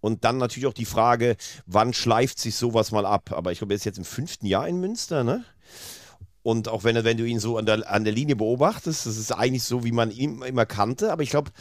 Und 0.02 0.26
dann 0.26 0.38
natürlich 0.38 0.68
auch 0.68 0.74
die 0.74 0.86
Frage, 0.86 1.38
wann 1.66 1.94
schleift 1.94 2.40
sich 2.40 2.56
sowas 2.56 2.92
mal 2.92 3.06
ab? 3.06 3.32
Aber 3.32 3.52
ich 3.52 3.60
glaube, 3.60 3.74
er 3.74 3.78
ist 3.78 3.86
jetzt 3.86 4.00
im 4.00 4.06
fünften 4.06 4.48
Jahr 4.48 4.68
in 4.68 4.80
Münster, 4.80 5.24
ne? 5.24 5.46
Und 6.44 6.68
auch 6.68 6.84
wenn, 6.84 7.02
wenn 7.04 7.18
du 7.18 7.24
ihn 7.24 7.40
so 7.40 7.58
an 7.58 7.68
der, 7.68 7.90
an 7.90 8.04
der 8.04 8.14
Linie 8.14 8.36
beobachtest, 8.36 9.06
das 9.06 9.18
ist 9.18 9.32
eigentlich 9.32 9.64
so, 9.64 9.84
wie 9.84 9.92
man 9.92 10.10
ihn 10.10 10.42
immer 10.42 10.66
kannte. 10.66 11.12
Aber 11.12 11.22
ich 11.22 11.30
glaube, 11.30 11.52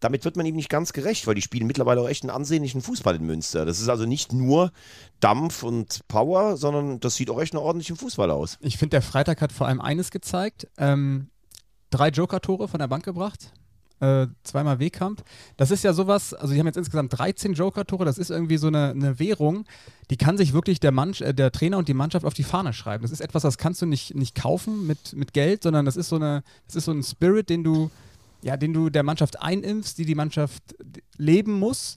damit 0.00 0.24
wird 0.24 0.36
man 0.36 0.44
ihm 0.44 0.56
nicht 0.56 0.68
ganz 0.68 0.92
gerecht, 0.92 1.26
weil 1.26 1.36
die 1.36 1.42
spielen 1.42 1.66
mittlerweile 1.66 2.00
auch 2.00 2.08
echt 2.08 2.24
einen 2.24 2.30
ansehnlichen 2.30 2.82
Fußball 2.82 3.16
in 3.16 3.24
Münster. 3.24 3.64
Das 3.64 3.80
ist 3.80 3.88
also 3.88 4.04
nicht 4.04 4.32
nur 4.32 4.72
Dampf 5.20 5.62
und 5.62 6.00
Power, 6.08 6.56
sondern 6.56 7.00
das 7.00 7.14
sieht 7.14 7.30
auch 7.30 7.40
echt 7.40 7.54
nach 7.54 7.60
ordentlichem 7.60 7.96
Fußball 7.96 8.30
aus. 8.30 8.58
Ich 8.60 8.78
finde, 8.78 8.90
der 8.90 9.02
Freitag 9.02 9.40
hat 9.40 9.52
vor 9.52 9.68
allem 9.68 9.80
eines 9.80 10.10
gezeigt. 10.10 10.68
Ähm, 10.76 11.30
drei 11.90 12.08
Joker-Tore 12.08 12.68
von 12.68 12.80
der 12.80 12.88
Bank 12.88 13.04
gebracht. 13.04 13.52
Äh, 13.98 14.26
zweimal 14.42 14.78
Wehkamp. 14.78 15.24
Das 15.56 15.70
ist 15.70 15.82
ja 15.82 15.94
sowas, 15.94 16.34
also 16.34 16.52
die 16.52 16.60
haben 16.60 16.66
jetzt 16.66 16.76
insgesamt 16.76 17.18
13 17.18 17.54
Joker-Tore, 17.54 18.04
das 18.04 18.18
ist 18.18 18.30
irgendwie 18.30 18.58
so 18.58 18.66
eine, 18.66 18.90
eine 18.90 19.18
Währung, 19.18 19.64
die 20.10 20.18
kann 20.18 20.36
sich 20.36 20.52
wirklich 20.52 20.80
der, 20.80 20.92
Mann, 20.92 21.14
äh, 21.20 21.32
der 21.32 21.50
Trainer 21.50 21.78
und 21.78 21.88
die 21.88 21.94
Mannschaft 21.94 22.26
auf 22.26 22.34
die 22.34 22.42
Fahne 22.42 22.74
schreiben. 22.74 23.02
Das 23.02 23.10
ist 23.10 23.20
etwas, 23.20 23.42
das 23.42 23.56
kannst 23.56 23.80
du 23.80 23.86
nicht, 23.86 24.14
nicht 24.14 24.34
kaufen 24.34 24.86
mit, 24.86 25.14
mit 25.14 25.32
Geld, 25.32 25.62
sondern 25.62 25.86
das 25.86 25.96
ist 25.96 26.10
so 26.10 26.16
eine, 26.16 26.42
das 26.66 26.76
ist 26.76 26.84
so 26.84 26.92
ein 26.92 27.02
Spirit, 27.02 27.48
den 27.48 27.64
du, 27.64 27.90
ja, 28.42 28.58
den 28.58 28.74
du 28.74 28.90
der 28.90 29.02
Mannschaft 29.02 29.40
einimpfst, 29.40 29.96
die 29.96 30.04
die 30.04 30.14
Mannschaft 30.14 30.62
leben 31.16 31.58
muss. 31.58 31.96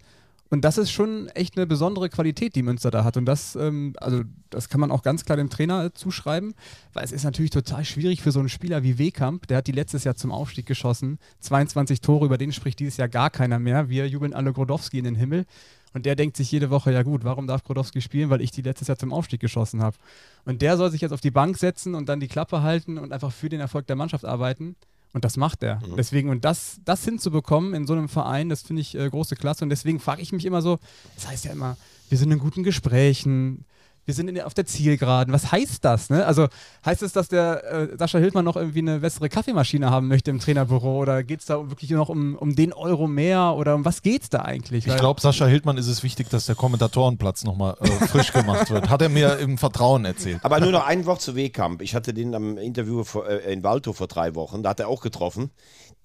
Und 0.49 0.65
das 0.65 0.77
ist 0.79 0.91
schon 0.91 1.27
echt 1.29 1.57
eine 1.57 1.67
besondere 1.67 2.09
Qualität, 2.09 2.55
die 2.55 2.63
Münster 2.63 2.89
da 2.89 3.03
hat. 3.03 3.17
Und 3.17 3.25
das, 3.25 3.55
ähm, 3.55 3.93
also 3.97 4.23
das 4.49 4.67
kann 4.67 4.81
man 4.81 4.91
auch 4.91 5.03
ganz 5.03 5.23
klar 5.23 5.37
dem 5.37 5.49
Trainer 5.49 5.85
äh, 5.85 5.93
zuschreiben, 5.93 6.55
weil 6.93 7.03
es 7.03 7.11
ist 7.11 7.23
natürlich 7.23 7.51
total 7.51 7.85
schwierig 7.85 8.21
für 8.21 8.31
so 8.31 8.39
einen 8.39 8.49
Spieler 8.49 8.81
wie 8.81 8.97
Wehkamp, 8.97 9.47
der 9.47 9.57
hat 9.57 9.67
die 9.67 9.71
letztes 9.71 10.03
Jahr 10.03 10.15
zum 10.15 10.31
Aufstieg 10.31 10.65
geschossen, 10.65 11.19
22 11.41 12.01
Tore, 12.01 12.25
über 12.25 12.37
den 12.37 12.51
spricht 12.51 12.79
dieses 12.79 12.97
Jahr 12.97 13.09
gar 13.09 13.29
keiner 13.29 13.59
mehr. 13.59 13.89
Wir 13.89 14.07
jubeln 14.07 14.33
alle 14.33 14.51
Grodowski 14.51 14.97
in 14.97 15.05
den 15.05 15.15
Himmel. 15.15 15.45
Und 15.93 16.05
der 16.05 16.15
denkt 16.15 16.37
sich 16.37 16.51
jede 16.51 16.69
Woche, 16.69 16.91
ja 16.91 17.01
gut, 17.01 17.23
warum 17.23 17.47
darf 17.47 17.63
Grodowski 17.63 18.01
spielen? 18.01 18.29
Weil 18.29 18.41
ich 18.41 18.51
die 18.51 18.61
letztes 18.61 18.87
Jahr 18.87 18.97
zum 18.97 19.11
Aufstieg 19.11 19.39
geschossen 19.39 19.81
habe. 19.81 19.97
Und 20.45 20.61
der 20.61 20.77
soll 20.77 20.91
sich 20.91 21.01
jetzt 21.01 21.13
auf 21.13 21.21
die 21.21 21.31
Bank 21.31 21.57
setzen 21.57 21.95
und 21.95 22.09
dann 22.09 22.19
die 22.19 22.27
Klappe 22.27 22.61
halten 22.61 22.97
und 22.97 23.11
einfach 23.11 23.31
für 23.31 23.49
den 23.49 23.59
Erfolg 23.59 23.87
der 23.87 23.95
Mannschaft 23.95 24.25
arbeiten. 24.25 24.75
Und 25.11 25.25
das 25.25 25.37
macht 25.37 25.63
er. 25.63 25.81
Deswegen, 25.97 26.29
und 26.29 26.45
das, 26.45 26.79
das 26.85 27.03
hinzubekommen 27.03 27.73
in 27.73 27.87
so 27.87 27.93
einem 27.93 28.09
Verein, 28.09 28.47
das 28.49 28.61
finde 28.61 28.81
ich 28.81 28.95
äh, 28.95 29.09
große 29.09 29.35
Klasse. 29.35 29.63
Und 29.65 29.69
deswegen 29.69 29.99
frage 29.99 30.21
ich 30.21 30.31
mich 30.31 30.45
immer 30.45 30.61
so, 30.61 30.77
das 31.15 31.27
heißt 31.27 31.45
ja 31.45 31.51
immer, 31.51 31.77
wir 32.09 32.17
sind 32.17 32.31
in 32.31 32.39
guten 32.39 32.63
Gesprächen, 32.63 33.65
wir 34.09 34.15
sind 34.15 34.27
in 34.27 34.41
auf 34.41 34.55
der 34.55 34.65
Zielgeraden. 34.65 35.31
Was 35.31 35.51
heißt 35.51 35.85
das? 35.85 36.09
Ne? 36.09 36.25
Also 36.25 36.47
heißt 36.83 37.03
es, 37.03 37.13
dass 37.13 37.27
der 37.27 37.63
äh, 37.63 37.87
Sascha 37.95 38.17
Hildmann 38.17 38.43
noch 38.43 38.55
irgendwie 38.55 38.79
eine 38.79 39.01
bessere 39.01 39.29
Kaffeemaschine 39.29 39.91
haben 39.91 40.07
möchte 40.07 40.31
im 40.31 40.39
Trainerbüro? 40.39 40.97
Oder 40.97 41.21
geht 41.23 41.41
es 41.41 41.45
da 41.45 41.69
wirklich 41.69 41.91
noch 41.91 42.09
um, 42.09 42.35
um 42.35 42.55
den 42.55 42.73
Euro 42.73 43.05
mehr? 43.05 43.53
Oder 43.55 43.75
um 43.75 43.85
was 43.85 44.01
geht 44.01 44.23
es 44.23 44.29
da 44.29 44.39
eigentlich? 44.39 44.87
Ich 44.87 44.95
glaube, 44.95 45.21
Sascha 45.21 45.45
Hildmann 45.45 45.77
ist 45.77 45.87
es 45.87 46.01
wichtig, 46.01 46.27
dass 46.29 46.47
der 46.47 46.55
Kommentatorenplatz 46.55 47.43
nochmal 47.43 47.77
äh, 47.81 47.87
frisch 48.07 48.33
gemacht 48.33 48.71
wird. 48.71 48.89
Hat 48.89 49.03
er 49.03 49.09
mir 49.09 49.37
im 49.37 49.59
Vertrauen 49.59 50.05
erzählt. 50.05 50.39
Aber 50.41 50.59
nur 50.59 50.71
noch 50.71 50.87
ein 50.87 51.05
Wort 51.05 51.21
zu 51.21 51.35
Wehkamp. 51.35 51.83
Ich 51.83 51.93
hatte 51.93 52.11
den 52.11 52.33
am 52.33 52.57
Interview 52.57 53.03
vor, 53.03 53.29
äh, 53.29 53.53
in 53.53 53.61
Walto 53.61 53.93
vor 53.93 54.07
drei 54.07 54.33
Wochen, 54.33 54.63
da 54.63 54.71
hat 54.71 54.79
er 54.79 54.87
auch 54.87 55.01
getroffen. 55.01 55.51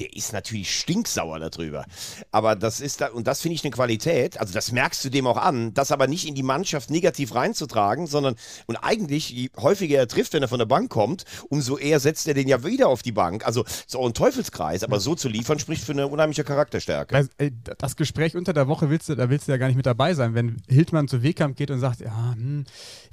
Der 0.00 0.14
ist 0.16 0.32
natürlich 0.32 0.74
stinksauer 0.76 1.38
darüber. 1.38 1.84
Aber 2.32 2.56
das 2.56 2.80
ist 2.80 3.00
da, 3.00 3.08
und 3.08 3.26
das 3.28 3.40
finde 3.40 3.54
ich 3.54 3.64
eine 3.64 3.70
Qualität, 3.70 4.40
also 4.40 4.52
das 4.52 4.72
merkst 4.72 5.04
du 5.04 5.08
dem 5.08 5.26
auch 5.26 5.36
an, 5.36 5.72
das 5.72 5.92
aber 5.92 6.08
nicht 6.08 6.26
in 6.26 6.34
die 6.34 6.42
Mannschaft 6.42 6.90
negativ 6.90 7.34
reinzutragen, 7.34 8.08
sondern, 8.08 8.34
und 8.66 8.76
eigentlich, 8.76 9.30
je 9.30 9.50
häufiger 9.56 9.98
er 9.98 10.08
trifft, 10.08 10.32
wenn 10.32 10.42
er 10.42 10.48
von 10.48 10.58
der 10.58 10.66
Bank 10.66 10.90
kommt, 10.90 11.24
umso 11.48 11.78
eher 11.78 12.00
setzt 12.00 12.26
er 12.26 12.34
den 12.34 12.48
ja 12.48 12.64
wieder 12.64 12.88
auf 12.88 13.02
die 13.02 13.12
Bank. 13.12 13.46
Also, 13.46 13.64
auch 13.94 14.06
ein 14.06 14.14
Teufelskreis, 14.14 14.82
aber 14.82 14.98
so 14.98 15.14
zu 15.14 15.28
liefern, 15.28 15.60
spricht 15.60 15.84
für 15.84 15.92
eine 15.92 16.08
unheimliche 16.08 16.42
Charakterstärke. 16.42 17.28
Ey, 17.38 17.52
das 17.78 17.94
Gespräch 17.94 18.36
unter 18.36 18.52
der 18.52 18.66
Woche 18.66 18.90
willst 18.90 19.08
du, 19.08 19.14
da 19.14 19.30
willst 19.30 19.46
du 19.46 19.52
ja 19.52 19.58
gar 19.58 19.68
nicht 19.68 19.76
mit 19.76 19.86
dabei 19.86 20.14
sein, 20.14 20.34
wenn 20.34 20.60
Hildmann 20.68 21.06
zu 21.06 21.22
Wehkamp 21.22 21.56
geht 21.56 21.70
und 21.70 21.78
sagt, 21.78 22.00
ja, 22.00 22.32
hm, 22.32 22.64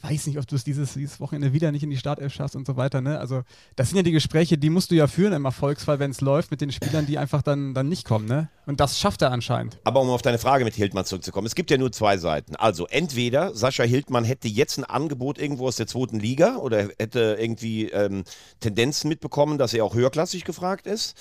weiß 0.02 0.28
nicht, 0.28 0.38
ob 0.38 0.48
du 0.48 0.56
es 0.56 0.64
dieses, 0.64 0.94
dieses 0.94 1.20
Wochenende 1.20 1.54
wieder 1.54 1.72
nicht 1.72 1.84
in 1.84 1.90
die 1.90 1.98
Startelf 1.98 2.34
schaffst 2.34 2.56
und 2.56 2.66
so 2.66 2.78
weiter. 2.78 3.02
Ne? 3.02 3.20
Also 3.20 3.44
das 3.76 3.90
sind 3.90 3.98
ja 3.98 4.04
die 4.04 4.12
Gespräche, 4.12 4.58
die 4.58 4.70
musst 4.70 4.92
du 4.92 4.96
ja 4.96 5.08
führen 5.08 5.34
im 5.34 5.46
Erfolgsfall, 5.46 6.00
wenn 6.00 6.12
es 6.12 6.22
läuft, 6.22 6.52
mit 6.52 6.62
den 6.62 6.72
Spielern, 6.72 7.06
die 7.06 7.18
einfach 7.18 7.42
dann, 7.42 7.74
dann 7.74 7.88
nicht 7.88 8.06
kommen. 8.06 8.28
Ne? 8.28 8.50
Und 8.66 8.80
das 8.80 9.00
schafft 9.00 9.22
er 9.22 9.32
anscheinend. 9.32 9.80
Aber 9.84 10.02
um 10.02 10.10
auf 10.10 10.22
deine 10.22 10.38
Frage 10.38 10.64
mit 10.64 10.76
Hildmann 10.76 11.06
zurückzukommen, 11.06 11.48
es 11.48 11.56
gibt 11.56 11.72
ja 11.72 11.78
nur 11.78 11.92
zwei 11.92 12.18
Seiten. 12.18 12.56
Also 12.56 12.88
entweder 12.88 13.54
Sascha 13.56 13.84
Hildmann 13.84 14.24
hätte 14.24 14.48
jetzt 14.48 14.78
ein 14.78 14.84
Angebot 14.84 15.38
irgendwo 15.38 15.68
aus 15.68 15.76
der 15.76 15.88
zweiten 15.88 16.20
Liga 16.20 16.58
oder 16.58 16.90
hätte 17.00 17.38
irgendwie 17.40 17.90
ähm, 17.90 18.24
Tendenzen 18.60 19.10
mitbekommen, 19.10 19.58
dass 19.58 19.74
er 19.74 19.86
auch 19.86 19.96
höherklassig 19.96 20.44
gefragt 20.44 20.88
ist. 20.88 21.16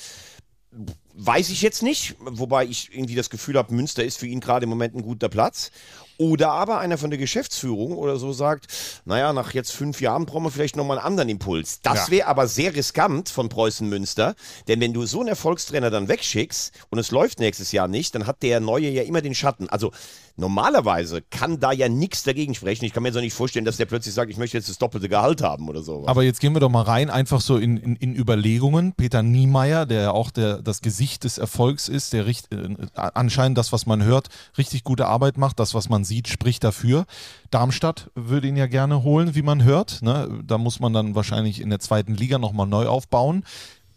Weiß 1.14 1.50
ich 1.50 1.60
jetzt 1.62 1.82
nicht, 1.82 2.16
wobei 2.20 2.64
ich 2.64 2.90
irgendwie 2.92 3.14
das 3.14 3.30
Gefühl 3.30 3.56
habe, 3.56 3.74
Münster 3.74 4.04
ist 4.04 4.18
für 4.18 4.26
ihn 4.26 4.40
gerade 4.40 4.64
im 4.64 4.70
Moment 4.70 4.94
ein 4.94 5.02
guter 5.02 5.28
Platz. 5.28 5.70
Oder 6.18 6.50
aber 6.52 6.78
einer 6.80 6.98
von 6.98 7.08
der 7.08 7.18
Geschäftsführung 7.18 7.96
oder 7.96 8.18
so 8.18 8.34
sagt, 8.34 8.66
naja, 9.06 9.32
nach 9.32 9.54
jetzt 9.54 9.72
fünf 9.72 10.02
Jahren 10.02 10.26
brauchen 10.26 10.44
wir 10.44 10.50
vielleicht 10.50 10.76
nochmal 10.76 10.98
einen 10.98 11.06
anderen 11.06 11.30
Impuls. 11.30 11.80
Das 11.82 12.08
Ja. 12.08 12.10
wäre 12.10 12.26
aber 12.28 12.46
sehr 12.46 12.74
riskant 12.76 13.30
von 13.30 13.48
Preußen 13.48 13.88
Münster, 13.88 14.34
denn 14.68 14.80
wenn 14.80 14.92
du 14.92 15.06
so 15.06 15.20
einen 15.20 15.30
Erfolgstrainer 15.30 15.88
dann 15.88 16.08
wegschickst 16.08 16.74
und 16.90 16.98
es 16.98 17.10
läuft 17.10 17.40
nächstes 17.40 17.72
Jahr 17.72 17.88
nicht, 17.88 18.14
dann 18.14 18.26
hat 18.26 18.42
der 18.42 18.60
Neue 18.60 18.90
ja 18.90 19.02
immer 19.02 19.22
den 19.22 19.34
Schatten. 19.34 19.70
Also 19.70 19.92
normalerweise 20.36 21.22
kann 21.30 21.58
da 21.58 21.72
ja 21.72 21.88
nichts 21.88 22.22
dagegen 22.22 22.54
sprechen. 22.54 22.84
Ich 22.84 22.92
kann 22.92 23.02
mir 23.02 23.08
jetzt 23.08 23.16
auch 23.16 23.22
nicht 23.22 23.34
vorstellen, 23.34 23.64
dass 23.64 23.78
der 23.78 23.86
plötzlich 23.86 24.14
sagt, 24.14 24.30
ich 24.30 24.36
möchte 24.36 24.58
jetzt 24.58 24.68
das 24.68 24.76
doppelte 24.76 25.08
Gehalt 25.08 25.42
haben 25.42 25.68
oder 25.70 25.82
so. 25.82 26.06
Aber 26.06 26.22
jetzt 26.22 26.40
gehen 26.40 26.54
wir 26.54 26.60
doch 26.60 26.68
mal 26.68 26.82
rein, 26.82 27.08
einfach 27.08 27.40
so 27.40 27.56
in, 27.56 27.78
in, 27.78 27.96
in 27.96 28.14
Überlegungen. 28.14 28.92
Peter 28.92 29.22
Niemeyer, 29.22 29.86
der 29.86 30.02
ja 30.02 30.10
auch 30.10 30.30
der, 30.30 30.60
das 30.60 30.82
Gesicht 30.82 30.99
des 31.24 31.38
Erfolgs 31.38 31.88
ist, 31.88 32.12
der 32.12 32.26
richt, 32.26 32.52
äh, 32.52 32.68
anscheinend 32.94 33.56
das, 33.58 33.72
was 33.72 33.86
man 33.86 34.02
hört, 34.04 34.28
richtig 34.58 34.84
gute 34.84 35.06
Arbeit 35.06 35.38
macht. 35.38 35.58
Das, 35.58 35.74
was 35.74 35.88
man 35.88 36.04
sieht, 36.04 36.28
spricht 36.28 36.62
dafür. 36.64 37.06
Darmstadt 37.50 38.10
würde 38.14 38.48
ihn 38.48 38.56
ja 38.56 38.66
gerne 38.66 39.02
holen, 39.02 39.34
wie 39.34 39.42
man 39.42 39.64
hört. 39.64 40.02
Ne? 40.02 40.28
Da 40.46 40.58
muss 40.58 40.80
man 40.80 40.92
dann 40.92 41.14
wahrscheinlich 41.14 41.60
in 41.60 41.70
der 41.70 41.80
zweiten 41.80 42.14
Liga 42.14 42.38
nochmal 42.38 42.66
neu 42.66 42.86
aufbauen. 42.86 43.44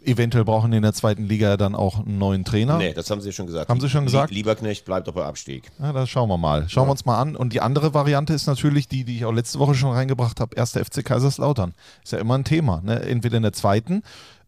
Eventuell 0.05 0.43
brauchen 0.43 0.71
die 0.71 0.75
in 0.77 0.83
der 0.83 0.91
zweiten 0.91 1.23
Liga 1.27 1.47
ja 1.51 1.55
dann 1.57 1.75
auch 1.75 1.99
einen 1.99 2.17
neuen 2.17 2.43
Trainer. 2.43 2.77
Nee, 2.77 2.93
das 2.93 3.09
haben 3.09 3.21
sie 3.21 3.31
schon 3.31 3.45
gesagt. 3.47 3.69
Haben 3.69 3.79
sie 3.79 3.89
schon 3.89 4.03
gesagt? 4.03 4.31
Lie- 4.31 4.39
Lieberknecht 4.39 4.83
bleibt 4.83 5.07
doch 5.07 5.13
bei 5.13 5.23
Abstieg. 5.23 5.71
Ja, 5.79 5.93
das 5.93 6.09
schauen 6.09 6.27
wir 6.27 6.37
mal. 6.37 6.67
Schauen 6.67 6.87
wir 6.87 6.91
uns 6.91 7.05
mal 7.05 7.21
an. 7.21 7.37
Und 7.37 7.53
die 7.53 7.61
andere 7.61 7.93
Variante 7.93 8.33
ist 8.33 8.45
natürlich 8.45 8.89
die, 8.89 9.05
die 9.05 9.15
ich 9.15 9.23
auch 9.23 9.31
letzte 9.31 9.59
Woche 9.59 9.75
schon 9.75 9.91
reingebracht 9.93 10.41
habe. 10.41 10.57
Erster 10.57 10.83
FC 10.83 11.05
Kaiserslautern. 11.05 11.73
Ist 12.03 12.11
ja 12.11 12.19
immer 12.19 12.37
ein 12.37 12.43
Thema. 12.43 12.81
Ne? 12.83 12.99
Entweder 13.01 13.37
in 13.37 13.43
der 13.43 13.53
zweiten 13.53 14.03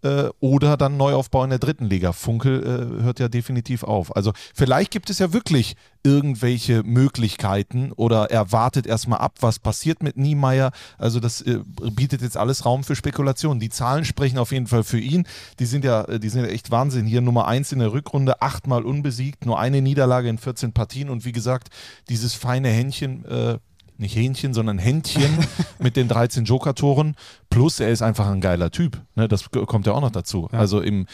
äh, 0.06 0.30
oder 0.40 0.78
dann 0.78 0.98
Neuaufbau 0.98 1.44
in 1.44 1.50
der 1.50 1.60
dritten 1.60 1.86
Liga. 1.90 2.14
Funkel 2.14 2.62
äh, 3.00 3.04
hört 3.04 3.20
ja 3.20 3.28
definitiv 3.28 3.84
auf. 3.84 4.16
Also 4.16 4.32
vielleicht 4.54 4.92
gibt 4.92 5.10
es 5.10 5.20
ja 5.20 5.34
wirklich 5.34 5.76
irgendwelche 6.04 6.84
Möglichkeiten 6.84 7.92
oder 7.92 8.30
er 8.30 8.52
wartet 8.52 8.86
erstmal 8.86 9.20
ab, 9.20 9.38
was 9.40 9.58
passiert 9.58 10.04
mit 10.04 10.18
Niemeyer. 10.18 10.72
Also 11.00 11.20
das 11.20 11.42
äh, 11.42 11.60
bietet 11.92 12.22
jetzt 12.22 12.38
alles 12.38 12.66
Raum 12.66 12.84
für 12.84 12.96
Spekulationen. 12.96 13.60
Die 13.60 13.70
Zahlen 13.70 14.06
sprechen 14.06 14.38
auf 14.38 14.52
jeden 14.52 14.68
Fall 14.68 14.84
für 14.84 15.00
ihn. 15.00 15.28
Die 15.60 15.66
sind 15.66 15.84
ja, 15.84 16.04
äh, 16.04 16.20
die 16.20 16.30
sind 16.30 16.46
ja 16.46 16.52
echt 16.52 16.70
Wahnsinn. 16.70 17.08
Hier 17.08 17.22
Nummer 17.22 17.48
eins 17.48 17.72
in 17.72 17.80
der 17.80 17.92
Rückrunde, 17.92 18.42
achtmal 18.42 18.84
unbesiegt, 18.84 19.46
nur 19.46 19.60
eine 19.60 19.82
Niederlage 19.82 20.30
in 20.30 20.38
14 20.38 20.74
Partien 20.74 21.10
und 21.10 21.26
wie 21.26 21.32
gesagt, 21.32 21.70
dieses 22.10 22.36
feine 22.36 22.70
Händchen, 22.70 23.26
äh, 23.26 23.58
nicht 23.98 24.16
Hähnchen, 24.16 24.54
sondern 24.54 24.78
Händchen 24.78 25.38
mit 25.80 25.96
den 25.96 26.08
13 26.08 26.46
Joker-Toren. 26.46 27.16
Plus 27.50 27.80
er 27.80 27.90
ist 27.90 28.02
einfach 28.02 28.28
ein 28.28 28.42
geiler 28.42 28.72
Typ. 28.72 29.02
Ne? 29.16 29.28
Das 29.28 29.50
kommt 29.52 29.88
ja 29.88 29.94
auch 29.94 30.02
noch 30.02 30.12
dazu. 30.12 30.48
Also 30.52 30.82
im, 30.82 31.08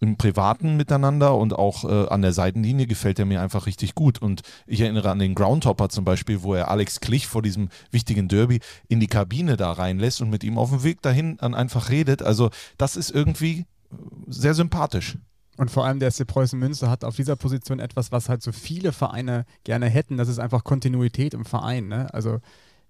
im 0.00 0.16
Privaten 0.16 0.76
miteinander 0.76 1.36
und 1.36 1.52
auch 1.52 1.84
äh, 1.84 2.08
an 2.08 2.22
der 2.22 2.32
Seitenlinie 2.32 2.86
gefällt 2.86 3.18
er 3.18 3.24
mir 3.24 3.40
einfach 3.40 3.66
richtig 3.66 3.94
gut. 3.94 4.20
Und 4.20 4.42
ich 4.66 4.80
erinnere 4.80 5.10
an 5.10 5.18
den 5.18 5.34
Groundhopper 5.34 5.88
zum 5.88 6.04
Beispiel, 6.04 6.42
wo 6.42 6.54
er 6.54 6.70
Alex 6.70 7.00
Klich 7.00 7.26
vor 7.26 7.42
diesem 7.42 7.68
wichtigen 7.90 8.28
Derby 8.28 8.60
in 8.88 9.00
die 9.00 9.06
Kabine 9.06 9.56
da 9.56 9.72
reinlässt 9.72 10.20
und 10.20 10.30
mit 10.30 10.44
ihm 10.44 10.58
auf 10.58 10.70
dem 10.70 10.82
Weg 10.82 11.02
dahin 11.02 11.36
dann 11.38 11.54
einfach 11.54 11.90
redet. 11.90 12.22
Also 12.22 12.50
das 12.78 12.96
ist 12.96 13.10
irgendwie 13.10 13.60
äh, 13.60 13.96
sehr 14.26 14.54
sympathisch. 14.54 15.18
Und 15.56 15.70
vor 15.70 15.84
allem 15.84 16.00
der 16.00 16.10
SC 16.10 16.26
Preußen 16.26 16.58
Münster 16.58 16.90
hat 16.90 17.04
auf 17.04 17.16
dieser 17.16 17.36
Position 17.36 17.78
etwas, 17.78 18.10
was 18.10 18.28
halt 18.28 18.42
so 18.42 18.52
viele 18.52 18.92
Vereine 18.92 19.46
gerne 19.62 19.86
hätten. 19.86 20.16
Das 20.16 20.28
ist 20.28 20.38
einfach 20.38 20.64
Kontinuität 20.64 21.34
im 21.34 21.44
Verein. 21.44 21.88
Ne? 21.88 22.12
Also 22.12 22.40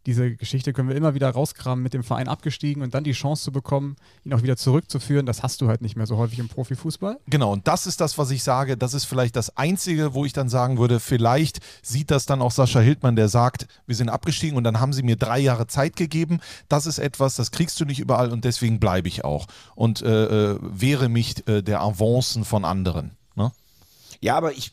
diese 0.06 0.36
Geschichte 0.36 0.72
können 0.72 0.88
wir 0.88 0.96
immer 0.96 1.14
wieder 1.14 1.30
rauskramen, 1.30 1.82
mit 1.82 1.94
dem 1.94 2.02
Verein 2.02 2.28
abgestiegen 2.28 2.82
und 2.82 2.94
dann 2.94 3.04
die 3.04 3.12
Chance 3.12 3.44
zu 3.44 3.52
bekommen, 3.52 3.96
ihn 4.24 4.34
auch 4.34 4.42
wieder 4.42 4.56
zurückzuführen. 4.56 5.24
Das 5.24 5.42
hast 5.42 5.60
du 5.60 5.68
halt 5.68 5.80
nicht 5.80 5.96
mehr 5.96 6.06
so 6.06 6.18
häufig 6.18 6.38
im 6.38 6.48
Profifußball. 6.48 7.18
Genau, 7.26 7.52
und 7.52 7.66
das 7.66 7.86
ist 7.86 8.00
das, 8.00 8.18
was 8.18 8.30
ich 8.30 8.42
sage. 8.42 8.76
Das 8.76 8.92
ist 8.92 9.04
vielleicht 9.04 9.36
das 9.36 9.56
Einzige, 9.56 10.14
wo 10.14 10.24
ich 10.24 10.32
dann 10.32 10.48
sagen 10.48 10.78
würde, 10.78 11.00
vielleicht 11.00 11.60
sieht 11.82 12.10
das 12.10 12.26
dann 12.26 12.42
auch 12.42 12.50
Sascha 12.50 12.80
Hildmann, 12.80 13.16
der 13.16 13.28
sagt, 13.28 13.66
wir 13.86 13.96
sind 13.96 14.10
abgestiegen 14.10 14.56
und 14.56 14.64
dann 14.64 14.80
haben 14.80 14.92
sie 14.92 15.02
mir 15.02 15.16
drei 15.16 15.38
Jahre 15.38 15.66
Zeit 15.66 15.96
gegeben. 15.96 16.40
Das 16.68 16.86
ist 16.86 16.98
etwas, 16.98 17.36
das 17.36 17.50
kriegst 17.50 17.80
du 17.80 17.84
nicht 17.84 18.00
überall 18.00 18.30
und 18.30 18.44
deswegen 18.44 18.80
bleibe 18.80 19.08
ich 19.08 19.24
auch 19.24 19.46
und 19.74 20.02
äh, 20.02 20.52
äh, 20.52 20.58
wehre 20.60 21.08
mich 21.08 21.46
äh, 21.48 21.62
der 21.62 21.80
Avancen 21.80 22.44
von 22.44 22.64
anderen. 22.64 23.16
Ne? 23.36 23.52
Ja, 24.20 24.36
aber 24.36 24.52
ich, 24.52 24.70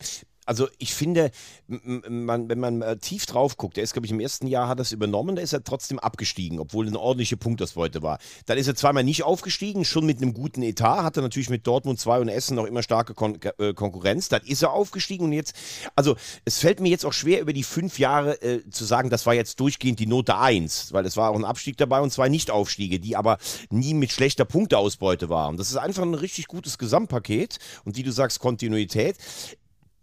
also 0.52 0.68
ich 0.80 0.94
finde, 0.94 1.32
man, 1.70 2.50
wenn 2.50 2.60
man 2.60 2.82
äh, 2.82 2.98
tief 2.98 3.26
drauf 3.26 3.56
guckt, 3.56 3.78
der 3.78 3.86
ist, 3.86 3.94
glaube 3.94 4.06
ich, 4.06 4.12
im 4.12 4.20
ersten 4.20 4.48
Jahr 4.48 4.68
hat 4.68 4.80
er 4.80 4.82
es 4.82 4.92
übernommen, 4.92 5.38
da 5.38 5.42
ist 5.42 5.54
er 5.54 5.64
trotzdem 5.64 5.98
abgestiegen, 5.98 6.60
obwohl 6.60 6.86
eine 6.88 7.00
ordentliche 7.00 7.38
Punktausbeute 7.38 8.02
war. 8.02 8.20
Dann 8.48 8.58
ist 8.58 8.68
er 8.68 8.76
zweimal 8.76 9.06
nicht 9.06 9.24
aufgestiegen, 9.24 9.86
schon 9.86 10.06
mit 10.06 10.18
einem 10.18 10.34
guten 10.34 10.62
Etat, 10.62 11.04
hatte 11.04 11.22
natürlich 11.22 11.50
mit 11.50 11.66
Dortmund 11.66 12.02
2 12.02 12.20
und 12.20 12.28
Essen 12.28 12.56
noch 12.56 12.66
immer 12.66 12.84
starke 12.84 13.14
Kon 13.14 13.40
äh, 13.60 13.74
Konkurrenz. 13.74 14.28
Dann 14.28 14.42
ist 14.42 14.62
er 14.62 14.74
aufgestiegen 14.74 15.24
und 15.24 15.32
jetzt, 15.32 15.56
also 15.96 16.18
es 16.44 16.60
fällt 16.60 16.82
mir 16.82 16.90
jetzt 16.90 17.06
auch 17.06 17.14
schwer, 17.14 17.40
über 17.40 17.54
die 17.54 17.64
fünf 17.64 17.98
Jahre 17.98 18.42
äh, 18.42 18.70
zu 18.70 18.84
sagen, 18.84 19.10
das 19.10 19.26
war 19.26 19.34
jetzt 19.34 19.58
durchgehend 19.62 20.02
die 20.02 20.06
Note 20.06 20.38
1, 20.38 20.92
weil 20.92 21.06
es 21.06 21.16
war 21.16 21.30
auch 21.30 21.38
ein 21.38 21.46
Abstieg 21.46 21.78
dabei 21.78 22.02
und 22.02 22.12
zwei 22.12 22.28
Nicht-Aufstiege, 22.28 23.00
die 23.00 23.16
aber 23.16 23.38
nie 23.70 23.94
mit 23.94 24.12
schlechter 24.12 24.44
Punkteausbeute 24.44 25.30
waren. 25.30 25.56
Das 25.56 25.70
ist 25.70 25.78
einfach 25.78 26.04
ein 26.04 26.14
richtig 26.14 26.48
gutes 26.48 26.78
Gesamtpaket 26.78 27.58
und 27.86 27.96
wie 27.96 28.04
du 28.04 28.12
sagst, 28.12 28.42
Kontinuität 28.42 29.16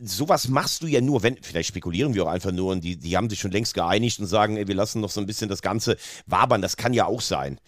sowas 0.01 0.49
machst 0.49 0.83
du 0.83 0.87
ja 0.87 1.01
nur, 1.01 1.23
wenn, 1.23 1.37
vielleicht 1.43 1.69
spekulieren 1.69 2.15
wir 2.15 2.25
auch 2.25 2.29
einfach 2.29 2.53
nur 2.53 2.73
und 2.73 2.85
die, 2.85 2.97
die 2.97 3.17
haben 3.17 3.29
sich 3.29 3.41
schon 3.41 3.51
längst 3.51 3.75
geeinigt 3.75 4.21
und 4.21 4.27
sagen, 4.27 4.57
ey, 4.57 4.69
wir 4.69 4.75
lassen 4.75 5.01
noch 5.01 5.11
so 5.11 5.21
ein 5.21 5.27
bisschen 5.27 5.49
das 5.49 5.63
Ganze 5.63 5.97
wabern. 6.27 6.63
Das 6.63 6.77
kann 6.77 6.95
ja 6.95 7.07
auch 7.07 7.21
sein. 7.21 7.59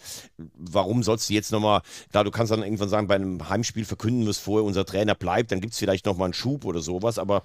Warum 0.54 1.02
sollst 1.02 1.28
du 1.28 1.34
jetzt 1.34 1.52
nochmal, 1.52 1.82
klar, 2.10 2.24
du 2.24 2.30
kannst 2.30 2.52
dann 2.52 2.62
irgendwann 2.62 2.88
sagen, 2.88 3.06
bei 3.06 3.16
einem 3.16 3.48
Heimspiel 3.48 3.84
verkünden 3.84 4.22
wir 4.22 4.30
es 4.30 4.38
vorher, 4.38 4.64
unser 4.64 4.84
Trainer 4.84 5.14
bleibt, 5.14 5.52
dann 5.52 5.60
gibt 5.60 5.72
es 5.72 5.78
vielleicht 5.78 6.06
nochmal 6.06 6.26
einen 6.26 6.34
Schub 6.34 6.64
oder 6.64 6.80
sowas, 6.80 7.18
aber 7.18 7.42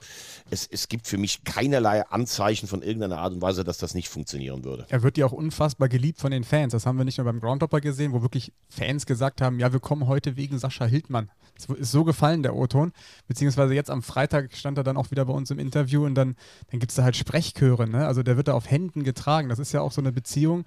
es, 0.50 0.68
es 0.70 0.88
gibt 0.88 1.08
für 1.08 1.18
mich 1.18 1.44
keinerlei 1.44 2.06
Anzeichen 2.08 2.68
von 2.68 2.82
irgendeiner 2.82 3.18
Art 3.18 3.34
und 3.34 3.42
Weise, 3.42 3.64
dass 3.64 3.78
das 3.78 3.94
nicht 3.94 4.10
funktionieren 4.10 4.64
würde. 4.64 4.86
Er 4.90 5.04
wird 5.04 5.18
ja 5.18 5.26
auch 5.26 5.32
unfassbar 5.32 5.90
geliebt 5.90 6.20
von 6.20 6.32
den 6.32 6.44
Fans. 6.44 6.72
Das 6.72 6.86
haben 6.86 6.98
wir 6.98 7.06
nicht 7.06 7.18
nur 7.18 7.26
beim 7.26 7.40
Groundhopper 7.40 7.82
gesehen, 7.82 8.14
wo 8.14 8.22
wirklich 8.22 8.54
Fans 8.70 9.06
gesagt 9.06 9.42
haben, 9.42 9.60
ja, 9.60 9.74
wir 9.74 9.80
kommen 9.80 10.08
heute 10.08 10.36
wegen 10.38 10.60
Sascha 10.60 10.86
Hildmann. 10.86 11.30
Es 11.58 11.66
ist 11.66 11.92
so 11.92 12.04
gefallen, 12.04 12.44
der 12.44 12.56
O-Ton. 12.56 12.92
Beziehungsweise 13.28 13.74
jetzt 13.74 13.90
am 13.90 14.04
Freitag 14.04 14.56
stand 14.56 14.78
er 14.78 14.84
dann 14.84 14.98
auch 14.98 15.12
wieder 15.12 15.26
bei 15.26 15.34
uns 15.34 15.52
im 15.52 15.60
Interview 15.60 16.06
und 16.06 16.16
dann, 16.16 16.36
dann 16.70 16.80
gibt 16.80 16.92
es 16.92 16.96
da 16.96 17.04
halt 17.04 17.16
Sprechchöre. 17.16 17.88
Ne? 17.88 18.06
Also 18.06 18.24
der 18.24 18.38
wird 18.38 18.50
da 18.50 18.54
auf 18.54 18.70
Händen 18.70 19.04
getragen. 19.04 19.50
Das 19.50 19.60
ist 19.60 19.72
ja 19.72 19.82
auch 19.82 19.92
so 19.92 20.02
eine 20.02 20.12
Beziehung. 20.12 20.66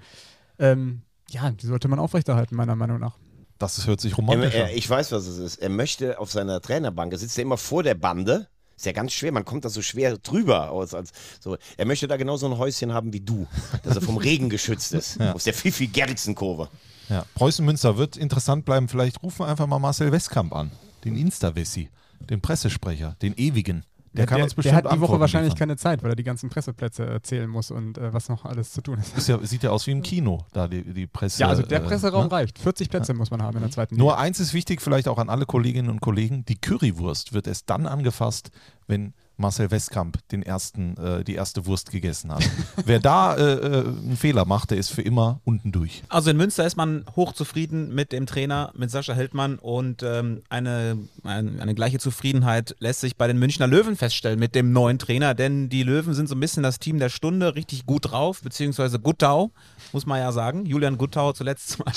Ähm, 0.58 1.02
ja, 1.30 1.50
die 1.50 1.66
sollte 1.66 1.88
man 1.88 1.98
aufrechterhalten, 1.98 2.56
meiner 2.56 2.76
Meinung 2.76 2.98
nach. 2.98 3.16
Das 3.58 3.86
hört 3.86 4.00
sich 4.00 4.16
romantisch 4.16 4.54
an. 4.54 4.68
ich 4.72 4.88
weiß, 4.88 5.10
was 5.12 5.26
es 5.26 5.38
ist. 5.38 5.56
Er 5.56 5.68
möchte 5.68 6.18
auf 6.18 6.30
seiner 6.30 6.60
Trainerbank, 6.60 7.12
er 7.12 7.18
sitzt 7.18 7.36
ja 7.36 7.42
immer 7.42 7.56
vor 7.56 7.82
der 7.82 7.94
Bande. 7.94 8.46
Ist 8.76 8.86
ja 8.86 8.92
ganz 8.92 9.12
schwer, 9.12 9.32
man 9.32 9.44
kommt 9.44 9.64
da 9.64 9.68
so 9.68 9.82
schwer 9.82 10.16
drüber 10.18 10.70
aus. 10.70 10.94
Als, 10.94 11.10
so. 11.40 11.56
Er 11.76 11.84
möchte 11.84 12.06
da 12.06 12.16
genauso 12.16 12.46
ein 12.46 12.56
Häuschen 12.56 12.92
haben 12.92 13.12
wie 13.12 13.20
du, 13.20 13.48
dass 13.82 13.96
er 13.96 14.02
vom 14.02 14.16
Regen 14.18 14.48
geschützt 14.48 14.92
ist. 14.94 15.20
Aus 15.20 15.42
der 15.42 15.54
Fifi 15.54 15.88
Gerritsen-Kurve. 15.88 16.68
Ja. 17.08 17.24
Preußen 17.34 17.64
Münster 17.64 17.96
wird 17.96 18.16
interessant 18.16 18.64
bleiben. 18.64 18.88
Vielleicht 18.88 19.20
rufen 19.24 19.40
wir 19.40 19.46
einfach 19.48 19.66
mal 19.66 19.80
Marcel 19.80 20.12
Westkamp 20.12 20.54
an, 20.54 20.70
den 21.04 21.16
Insta-Wessi, 21.16 21.88
den 22.30 22.40
Pressesprecher, 22.40 23.16
den 23.20 23.34
ewigen. 23.36 23.84
Der 24.18 24.26
kann 24.26 24.42
uns 24.42 24.54
bestimmt 24.54 24.72
der 24.72 24.76
hat 24.76 24.84
die 24.84 24.88
Woche 24.88 24.94
Antworten 24.94 25.20
wahrscheinlich 25.20 25.52
liefern. 25.54 25.68
keine 25.68 25.76
Zeit, 25.76 26.02
weil 26.02 26.10
er 26.10 26.16
die 26.16 26.24
ganzen 26.24 26.50
Presseplätze 26.50 27.06
erzählen 27.06 27.48
muss 27.48 27.70
und 27.70 27.98
äh, 27.98 28.12
was 28.12 28.28
noch 28.28 28.44
alles 28.44 28.72
zu 28.72 28.82
tun 28.82 28.98
ist. 28.98 29.16
Ist 29.16 29.28
ja, 29.28 29.38
sieht 29.42 29.62
ja 29.62 29.70
aus 29.70 29.86
wie 29.86 29.92
im 29.92 30.02
Kino, 30.02 30.44
da 30.52 30.68
die, 30.68 30.82
die 30.82 31.06
Presse. 31.06 31.40
Ja, 31.40 31.48
also 31.48 31.62
der 31.62 31.82
äh, 31.82 31.84
Presseraum 31.84 32.24
ne? 32.24 32.32
reicht. 32.32 32.58
40 32.58 32.90
Plätze 32.90 33.14
muss 33.14 33.30
man 33.30 33.42
haben 33.42 33.56
in 33.56 33.62
der 33.62 33.70
zweiten 33.70 33.94
Liga. 33.94 34.04
Nur 34.04 34.18
eins 34.18 34.40
ist 34.40 34.54
wichtig, 34.54 34.82
vielleicht 34.82 35.08
auch 35.08 35.18
an 35.18 35.30
alle 35.30 35.46
Kolleginnen 35.46 35.88
und 35.88 36.00
Kollegen: 36.00 36.44
Die 36.44 36.56
Currywurst 36.56 37.32
wird 37.32 37.46
erst 37.46 37.70
dann 37.70 37.86
angefasst, 37.86 38.50
wenn 38.86 39.14
Marcel 39.38 39.70
Westkamp 39.70 40.18
den 40.30 40.42
ersten, 40.42 40.96
äh, 40.96 41.24
die 41.24 41.34
erste 41.34 41.64
Wurst 41.66 41.90
gegessen 41.90 42.32
hat. 42.32 42.42
Wer 42.84 42.98
da 42.98 43.36
äh, 43.36 43.42
äh, 43.42 43.86
einen 43.86 44.16
Fehler 44.16 44.44
macht, 44.44 44.72
der 44.72 44.78
ist 44.78 44.90
für 44.90 45.02
immer 45.02 45.40
unten 45.44 45.72
durch. 45.72 46.02
Also 46.08 46.30
in 46.30 46.36
Münster 46.36 46.66
ist 46.66 46.76
man 46.76 47.04
hochzufrieden 47.14 47.94
mit 47.94 48.12
dem 48.12 48.26
Trainer, 48.26 48.72
mit 48.76 48.90
Sascha 48.90 49.14
Hildmann 49.14 49.58
und 49.58 50.02
ähm, 50.02 50.42
eine, 50.50 50.98
ein, 51.22 51.60
eine 51.60 51.74
gleiche 51.74 51.98
Zufriedenheit 51.98 52.74
lässt 52.80 53.00
sich 53.00 53.16
bei 53.16 53.28
den 53.28 53.38
Münchner 53.38 53.68
Löwen 53.68 53.96
feststellen 53.96 54.38
mit 54.40 54.54
dem 54.54 54.72
neuen 54.72 54.98
Trainer, 54.98 55.34
denn 55.34 55.68
die 55.68 55.84
Löwen 55.84 56.14
sind 56.14 56.28
so 56.28 56.34
ein 56.34 56.40
bisschen 56.40 56.62
das 56.62 56.80
Team 56.80 56.98
der 56.98 57.08
Stunde, 57.08 57.54
richtig 57.54 57.86
gut 57.86 58.10
drauf, 58.10 58.42
beziehungsweise 58.42 58.98
Guttau, 58.98 59.52
muss 59.92 60.04
man 60.04 60.18
ja 60.18 60.32
sagen. 60.32 60.66
Julian 60.66 60.98
Guttau 60.98 61.32
zuletzt 61.32 61.68
zweimal, 61.70 61.94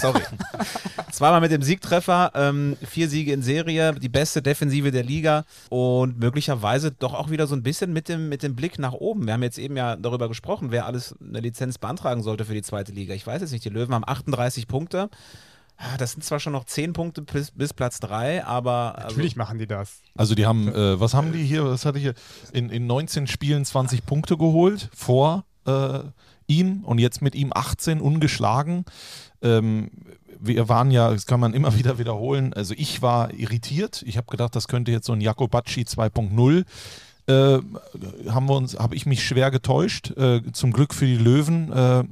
sorry, 0.00 0.20
zweimal 1.10 1.40
mit 1.40 1.50
dem 1.50 1.62
Siegtreffer, 1.62 2.30
ähm, 2.34 2.76
vier 2.86 3.08
Siege 3.08 3.32
in 3.32 3.42
Serie, 3.42 3.94
die 3.94 4.08
beste 4.08 4.42
Defensive 4.42 4.92
der 4.92 5.02
Liga 5.02 5.44
und 5.70 6.18
möglicherweise 6.18 6.83
doch 6.90 7.14
auch 7.14 7.30
wieder 7.30 7.46
so 7.46 7.54
ein 7.54 7.62
bisschen 7.62 7.92
mit 7.92 8.08
dem, 8.08 8.28
mit 8.28 8.42
dem 8.42 8.54
Blick 8.54 8.78
nach 8.78 8.92
oben. 8.92 9.26
Wir 9.26 9.34
haben 9.34 9.42
jetzt 9.42 9.58
eben 9.58 9.76
ja 9.76 9.96
darüber 9.96 10.28
gesprochen, 10.28 10.70
wer 10.70 10.86
alles 10.86 11.14
eine 11.20 11.40
Lizenz 11.40 11.78
beantragen 11.78 12.22
sollte 12.22 12.44
für 12.44 12.54
die 12.54 12.62
zweite 12.62 12.92
Liga. 12.92 13.14
Ich 13.14 13.26
weiß 13.26 13.40
jetzt 13.42 13.52
nicht, 13.52 13.64
die 13.64 13.70
Löwen 13.70 13.94
haben 13.94 14.04
38 14.06 14.66
Punkte. 14.66 15.10
Ah, 15.76 15.96
Das 15.98 16.12
sind 16.12 16.22
zwar 16.22 16.38
schon 16.38 16.52
noch 16.52 16.64
10 16.64 16.92
Punkte 16.92 17.22
bis, 17.22 17.50
bis 17.50 17.74
Platz 17.74 17.98
3, 18.00 18.44
aber 18.44 18.96
also, 18.96 19.08
Natürlich 19.08 19.36
machen 19.36 19.58
die 19.58 19.66
das. 19.66 20.02
Also 20.16 20.34
die 20.34 20.46
haben, 20.46 20.68
äh, 20.68 21.00
was 21.00 21.14
haben 21.14 21.32
die 21.32 21.42
hier, 21.42 21.64
was 21.64 21.84
hatte 21.84 21.98
ich 21.98 22.04
hier, 22.04 22.14
in, 22.52 22.70
in 22.70 22.86
19 22.86 23.26
Spielen 23.26 23.64
20 23.64 24.06
Punkte 24.06 24.36
geholt 24.36 24.88
vor 24.94 25.44
äh, 25.66 26.00
ihm 26.46 26.84
und 26.84 26.98
jetzt 26.98 27.22
mit 27.22 27.34
ihm 27.34 27.52
18 27.52 28.00
ungeschlagen. 28.00 28.84
Ähm, 29.42 29.90
wir 30.46 30.68
waren 30.68 30.90
ja, 30.90 31.10
das 31.10 31.26
kann 31.26 31.40
man 31.40 31.54
immer 31.54 31.76
wieder 31.78 31.98
wiederholen, 31.98 32.52
also 32.52 32.74
ich 32.76 33.02
war 33.02 33.32
irritiert. 33.32 34.02
Ich 34.06 34.16
habe 34.16 34.30
gedacht, 34.30 34.54
das 34.56 34.68
könnte 34.68 34.92
jetzt 34.92 35.06
so 35.06 35.12
ein 35.12 35.20
Jakobacci 35.20 35.82
2.0 35.82 36.64
äh, 37.26 37.58
haben 38.28 38.48
wir 38.48 38.56
uns, 38.56 38.78
habe 38.78 38.94
ich 38.94 39.06
mich 39.06 39.26
schwer 39.26 39.50
getäuscht. 39.50 40.10
Äh, 40.16 40.42
zum 40.52 40.72
Glück 40.72 40.92
für 40.92 41.06
die 41.06 41.16
Löwen. 41.16 41.72
Äh, 41.72 42.04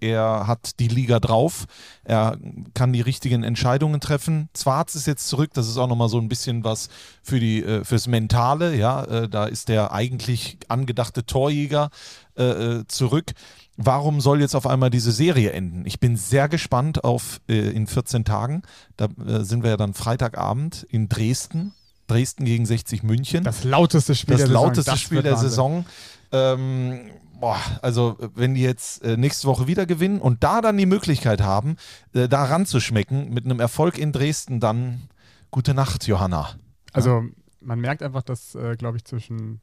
er 0.00 0.46
hat 0.46 0.80
die 0.80 0.88
Liga 0.88 1.20
drauf. 1.20 1.66
Er 2.04 2.36
kann 2.74 2.92
die 2.92 3.00
richtigen 3.00 3.42
Entscheidungen 3.42 4.00
treffen. 4.00 4.48
Zwarz 4.52 4.94
ist 4.94 5.06
jetzt 5.06 5.28
zurück. 5.28 5.50
Das 5.54 5.68
ist 5.68 5.76
auch 5.76 5.86
nochmal 5.86 6.08
so 6.08 6.18
ein 6.18 6.28
bisschen 6.28 6.64
was 6.64 6.88
für 7.22 7.38
die, 7.38 7.62
äh, 7.62 7.84
fürs 7.84 8.06
Mentale. 8.06 8.76
Ja, 8.76 9.04
äh, 9.04 9.28
da 9.28 9.46
ist 9.46 9.68
der 9.68 9.92
eigentlich 9.92 10.58
angedachte 10.68 11.24
Torjäger 11.24 11.90
äh, 12.34 12.84
zurück. 12.88 13.32
Warum 13.76 14.20
soll 14.20 14.40
jetzt 14.40 14.54
auf 14.54 14.66
einmal 14.66 14.90
diese 14.90 15.10
Serie 15.10 15.50
enden? 15.50 15.84
Ich 15.84 15.98
bin 15.98 16.16
sehr 16.16 16.48
gespannt 16.48 17.02
auf 17.02 17.40
in 17.48 17.86
14 17.86 18.24
Tagen. 18.24 18.62
Da 18.96 19.08
sind 19.44 19.62
wir 19.64 19.70
ja 19.70 19.76
dann 19.76 19.94
Freitagabend 19.94 20.86
in 20.90 21.08
Dresden 21.08 21.74
Dresden 22.06 22.44
gegen 22.44 22.66
60 22.66 23.02
München. 23.02 23.44
Das 23.44 23.64
lauteste 23.64 24.14
Spiel 24.14 24.34
das 24.34 24.40
der 24.42 24.48
Saison. 24.48 24.66
lauteste 24.66 24.96
Spiel 24.96 25.22
der 25.22 25.32
Wahnsinn. 25.32 25.48
Saison. 25.48 25.86
Ähm, 26.32 27.10
boah, 27.40 27.58
also 27.82 28.16
wenn 28.34 28.54
die 28.54 28.62
jetzt 28.62 29.02
äh, 29.02 29.16
nächste 29.16 29.46
Woche 29.46 29.66
wieder 29.66 29.86
gewinnen 29.86 30.20
und 30.20 30.44
da 30.44 30.60
dann 30.60 30.76
die 30.76 30.86
Möglichkeit 30.86 31.40
haben, 31.40 31.76
äh, 32.12 32.28
da 32.28 32.44
ranzuschmecken 32.44 33.32
mit 33.32 33.44
einem 33.44 33.60
Erfolg 33.60 33.98
in 33.98 34.12
Dresden, 34.12 34.60
dann 34.60 35.08
gute 35.50 35.74
Nacht, 35.74 36.06
Johanna. 36.06 36.50
Also 36.92 37.22
man 37.60 37.80
merkt 37.80 38.02
einfach, 38.02 38.22
dass, 38.22 38.54
äh, 38.54 38.76
glaube 38.76 38.98
ich, 38.98 39.04
zwischen 39.04 39.60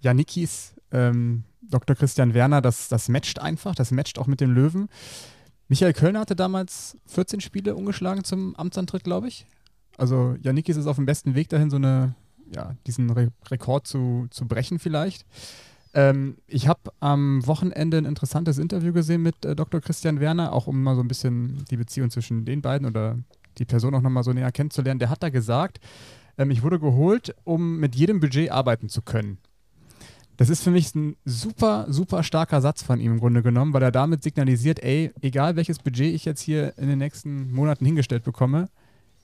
Janikis, 0.00 0.73
ähm, 0.94 1.44
Dr. 1.60 1.96
Christian 1.96 2.34
Werner, 2.34 2.62
das, 2.62 2.88
das 2.88 3.08
matcht 3.08 3.40
einfach, 3.40 3.74
das 3.74 3.90
matcht 3.90 4.18
auch 4.18 4.26
mit 4.26 4.40
dem 4.40 4.52
Löwen. 4.52 4.88
Michael 5.68 5.92
Kölner 5.92 6.20
hatte 6.20 6.36
damals 6.36 6.96
14 7.06 7.40
Spiele 7.40 7.74
ungeschlagen 7.74 8.24
zum 8.24 8.54
Amtsantritt, 8.56 9.04
glaube 9.04 9.28
ich. 9.28 9.46
Also 9.96 10.36
Janikis 10.40 10.76
ist 10.76 10.86
auf 10.86 10.96
dem 10.96 11.06
besten 11.06 11.34
Weg 11.34 11.48
dahin, 11.48 11.70
so 11.70 11.76
eine, 11.76 12.14
ja, 12.54 12.76
diesen 12.86 13.10
Re 13.10 13.28
Rekord 13.50 13.86
zu, 13.86 14.26
zu 14.30 14.46
brechen 14.46 14.78
vielleicht. 14.78 15.24
Ähm, 15.94 16.36
ich 16.46 16.68
habe 16.68 16.92
am 17.00 17.46
Wochenende 17.46 17.98
ein 17.98 18.04
interessantes 18.04 18.58
Interview 18.58 18.92
gesehen 18.92 19.22
mit 19.22 19.44
äh, 19.44 19.54
Dr. 19.54 19.80
Christian 19.80 20.20
Werner, 20.20 20.52
auch 20.52 20.66
um 20.66 20.82
mal 20.82 20.96
so 20.96 21.00
ein 21.00 21.08
bisschen 21.08 21.64
die 21.70 21.76
Beziehung 21.76 22.10
zwischen 22.10 22.44
den 22.44 22.62
beiden 22.62 22.86
oder 22.86 23.18
die 23.58 23.64
Person 23.64 23.94
auch 23.94 24.02
nochmal 24.02 24.24
so 24.24 24.32
näher 24.32 24.50
kennenzulernen. 24.52 24.98
Der 24.98 25.10
hat 25.10 25.22
da 25.22 25.30
gesagt, 25.30 25.78
ähm, 26.36 26.50
ich 26.50 26.62
wurde 26.62 26.80
geholt, 26.80 27.34
um 27.44 27.78
mit 27.78 27.94
jedem 27.94 28.20
Budget 28.20 28.50
arbeiten 28.50 28.88
zu 28.88 29.02
können. 29.02 29.38
Das 30.36 30.48
ist 30.48 30.62
für 30.62 30.70
mich 30.70 30.94
ein 30.94 31.16
super, 31.24 31.86
super 31.88 32.22
starker 32.22 32.60
Satz 32.60 32.82
von 32.82 32.98
ihm 32.98 33.12
im 33.12 33.20
Grunde 33.20 33.42
genommen, 33.42 33.72
weil 33.72 33.82
er 33.82 33.92
damit 33.92 34.22
signalisiert, 34.22 34.82
ey, 34.82 35.12
egal 35.22 35.56
welches 35.56 35.78
Budget 35.78 36.14
ich 36.14 36.24
jetzt 36.24 36.40
hier 36.40 36.76
in 36.76 36.88
den 36.88 36.98
nächsten 36.98 37.52
Monaten 37.52 37.84
hingestellt 37.84 38.24
bekomme, 38.24 38.68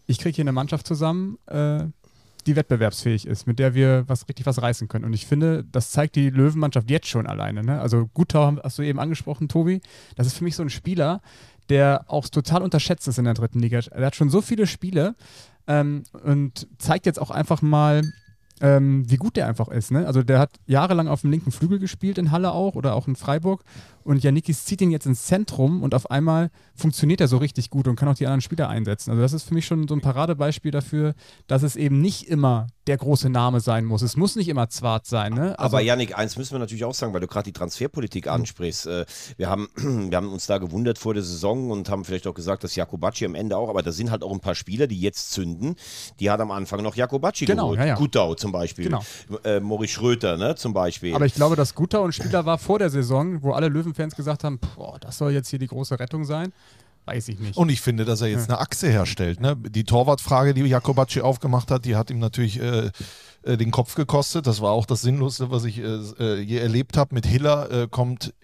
ich 0.06 0.18
kriege 0.18 0.36
hier 0.36 0.44
eine 0.44 0.52
Mannschaft 0.52 0.86
zusammen, 0.86 1.38
äh, 1.46 1.84
die 2.46 2.56
wettbewerbsfähig 2.56 3.26
ist, 3.26 3.46
mit 3.46 3.58
der 3.58 3.74
wir 3.74 4.04
was 4.06 4.28
richtig 4.28 4.46
was 4.46 4.62
reißen 4.62 4.88
können. 4.88 5.04
Und 5.04 5.12
ich 5.12 5.26
finde, 5.26 5.64
das 5.70 5.90
zeigt 5.90 6.16
die 6.16 6.30
Löwenmannschaft 6.30 6.90
jetzt 6.90 7.08
schon 7.08 7.26
alleine. 7.26 7.62
Ne? 7.62 7.80
Also 7.80 8.08
Gutau 8.14 8.56
hast 8.62 8.78
du 8.78 8.82
eben 8.82 8.98
angesprochen, 8.98 9.48
Tobi. 9.48 9.80
Das 10.16 10.26
ist 10.26 10.38
für 10.38 10.44
mich 10.44 10.56
so 10.56 10.62
ein 10.62 10.70
Spieler, 10.70 11.20
der 11.68 12.04
auch 12.08 12.28
total 12.28 12.62
unterschätzt 12.62 13.06
ist 13.08 13.18
in 13.18 13.24
der 13.24 13.34
dritten 13.34 13.60
Liga. 13.60 13.80
Er 13.90 14.06
hat 14.06 14.16
schon 14.16 14.30
so 14.30 14.40
viele 14.40 14.66
Spiele 14.66 15.14
ähm, 15.66 16.04
und 16.24 16.66
zeigt 16.78 17.06
jetzt 17.06 17.20
auch 17.20 17.30
einfach 17.30 17.62
mal, 17.62 18.02
ähm, 18.60 19.10
wie 19.10 19.16
gut 19.16 19.36
der 19.36 19.46
einfach 19.46 19.68
ist. 19.68 19.90
Ne? 19.90 20.06
Also 20.06 20.22
der 20.22 20.38
hat 20.38 20.50
jahrelang 20.66 21.08
auf 21.08 21.22
dem 21.22 21.30
linken 21.30 21.50
Flügel 21.50 21.78
gespielt 21.78 22.18
in 22.18 22.30
Halle 22.30 22.52
auch 22.52 22.74
oder 22.74 22.94
auch 22.94 23.08
in 23.08 23.16
Freiburg 23.16 23.62
und 24.04 24.22
Janikis 24.22 24.64
zieht 24.64 24.80
ihn 24.82 24.90
jetzt 24.90 25.06
ins 25.06 25.26
Zentrum 25.26 25.82
und 25.82 25.94
auf 25.94 26.10
einmal 26.10 26.50
funktioniert 26.80 27.20
er 27.20 27.28
so 27.28 27.36
richtig 27.36 27.70
gut 27.70 27.86
und 27.86 27.96
kann 27.96 28.08
auch 28.08 28.14
die 28.14 28.26
anderen 28.26 28.40
Spieler 28.40 28.68
einsetzen. 28.68 29.10
Also 29.10 29.22
das 29.22 29.32
ist 29.32 29.44
für 29.44 29.54
mich 29.54 29.66
schon 29.66 29.86
so 29.86 29.94
ein 29.94 30.00
Paradebeispiel 30.00 30.72
dafür, 30.72 31.14
dass 31.46 31.62
es 31.62 31.76
eben 31.76 32.00
nicht 32.00 32.28
immer 32.28 32.66
der 32.86 32.96
große 32.96 33.30
Name 33.30 33.60
sein 33.60 33.84
muss. 33.84 34.02
Es 34.02 34.16
muss 34.16 34.34
nicht 34.34 34.48
immer 34.48 34.68
Zwart 34.68 35.06
sein. 35.06 35.32
Ne? 35.32 35.56
Also 35.58 35.76
Aber 35.76 35.80
Janik, 35.80 36.18
eins 36.18 36.36
müssen 36.36 36.52
wir 36.52 36.58
natürlich 36.58 36.84
auch 36.84 36.94
sagen, 36.94 37.12
weil 37.12 37.20
du 37.20 37.28
gerade 37.28 37.44
die 37.44 37.52
Transferpolitik 37.52 38.26
hm. 38.26 38.32
ansprichst. 38.32 38.86
Äh, 38.86 39.06
wir 39.36 39.48
haben, 39.48 39.68
wir 39.76 40.16
haben 40.16 40.32
uns 40.32 40.46
da 40.46 40.58
gewundert 40.58 40.98
vor 40.98 41.14
der 41.14 41.22
Saison 41.22 41.70
und 41.70 41.88
haben 41.88 42.04
vielleicht 42.04 42.26
auch 42.26 42.34
gesagt, 42.34 42.64
dass 42.64 42.74
Jakobacci 42.74 43.24
am 43.26 43.34
Ende 43.36 43.56
auch, 43.56 43.68
aber 43.68 43.82
da 43.82 43.92
sind 43.92 44.10
halt 44.10 44.24
auch 44.24 44.32
ein 44.32 44.40
paar 44.40 44.56
Spieler, 44.56 44.88
die 44.88 45.00
jetzt 45.00 45.30
zünden. 45.30 45.76
Die 46.18 46.30
hat 46.30 46.40
am 46.40 46.50
Anfang 46.50 46.82
noch 46.82 46.96
Jakobacci 46.96 47.44
genau, 47.44 47.70
geholt. 47.70 47.80
Ja, 47.80 47.86
ja. 47.86 47.94
Gutau 47.94 48.34
zum 48.34 48.50
Beispiel. 48.50 48.86
Genau. 48.86 49.02
Äh, 49.44 49.60
Maurice 49.60 49.92
Schröter 49.92 50.36
ne, 50.36 50.56
zum 50.56 50.72
Beispiel. 50.72 51.14
Aber 51.14 51.26
ich 51.26 51.34
glaube, 51.34 51.54
dass 51.54 51.74
Gutau 51.74 52.04
ein 52.04 52.12
Spieler 52.12 52.44
war 52.44 52.58
vor 52.58 52.78
der 52.80 52.90
Saison, 52.90 53.42
wo 53.42 53.52
alle 53.52 53.68
Löwenfans 53.68 54.16
gesagt 54.16 54.42
haben, 54.42 54.58
boah, 54.76 54.98
das 54.98 55.18
soll 55.18 55.32
jetzt 55.32 55.48
hier 55.48 55.58
die 55.58 55.68
große 55.68 56.00
Rettung 56.00 56.24
sein. 56.24 56.52
Weiß 57.06 57.28
ich 57.28 57.38
nicht. 57.38 57.56
Und 57.56 57.70
ich 57.70 57.80
finde, 57.80 58.04
dass 58.04 58.20
er 58.20 58.28
jetzt 58.28 58.48
eine 58.48 58.60
Achse 58.60 58.88
herstellt. 58.88 59.40
Ne? 59.40 59.56
Die 59.56 59.84
Torwartfrage, 59.84 60.54
die 60.54 60.62
Jakobacci 60.62 61.22
aufgemacht 61.22 61.70
hat, 61.70 61.84
die 61.84 61.96
hat 61.96 62.10
ihm 62.10 62.18
natürlich 62.18 62.60
äh, 62.60 62.90
äh, 63.42 63.56
den 63.56 63.70
Kopf 63.70 63.94
gekostet. 63.94 64.46
Das 64.46 64.60
war 64.60 64.72
auch 64.72 64.86
das 64.86 65.02
Sinnloseste, 65.02 65.50
was 65.50 65.64
ich 65.64 65.78
äh, 65.78 65.98
äh 66.18 66.40
je 66.40 66.58
erlebt 66.58 66.96
habe. 66.96 67.14
Mit 67.14 67.26
Hiller 67.26 67.70
äh, 67.70 67.88
kommt 67.88 68.34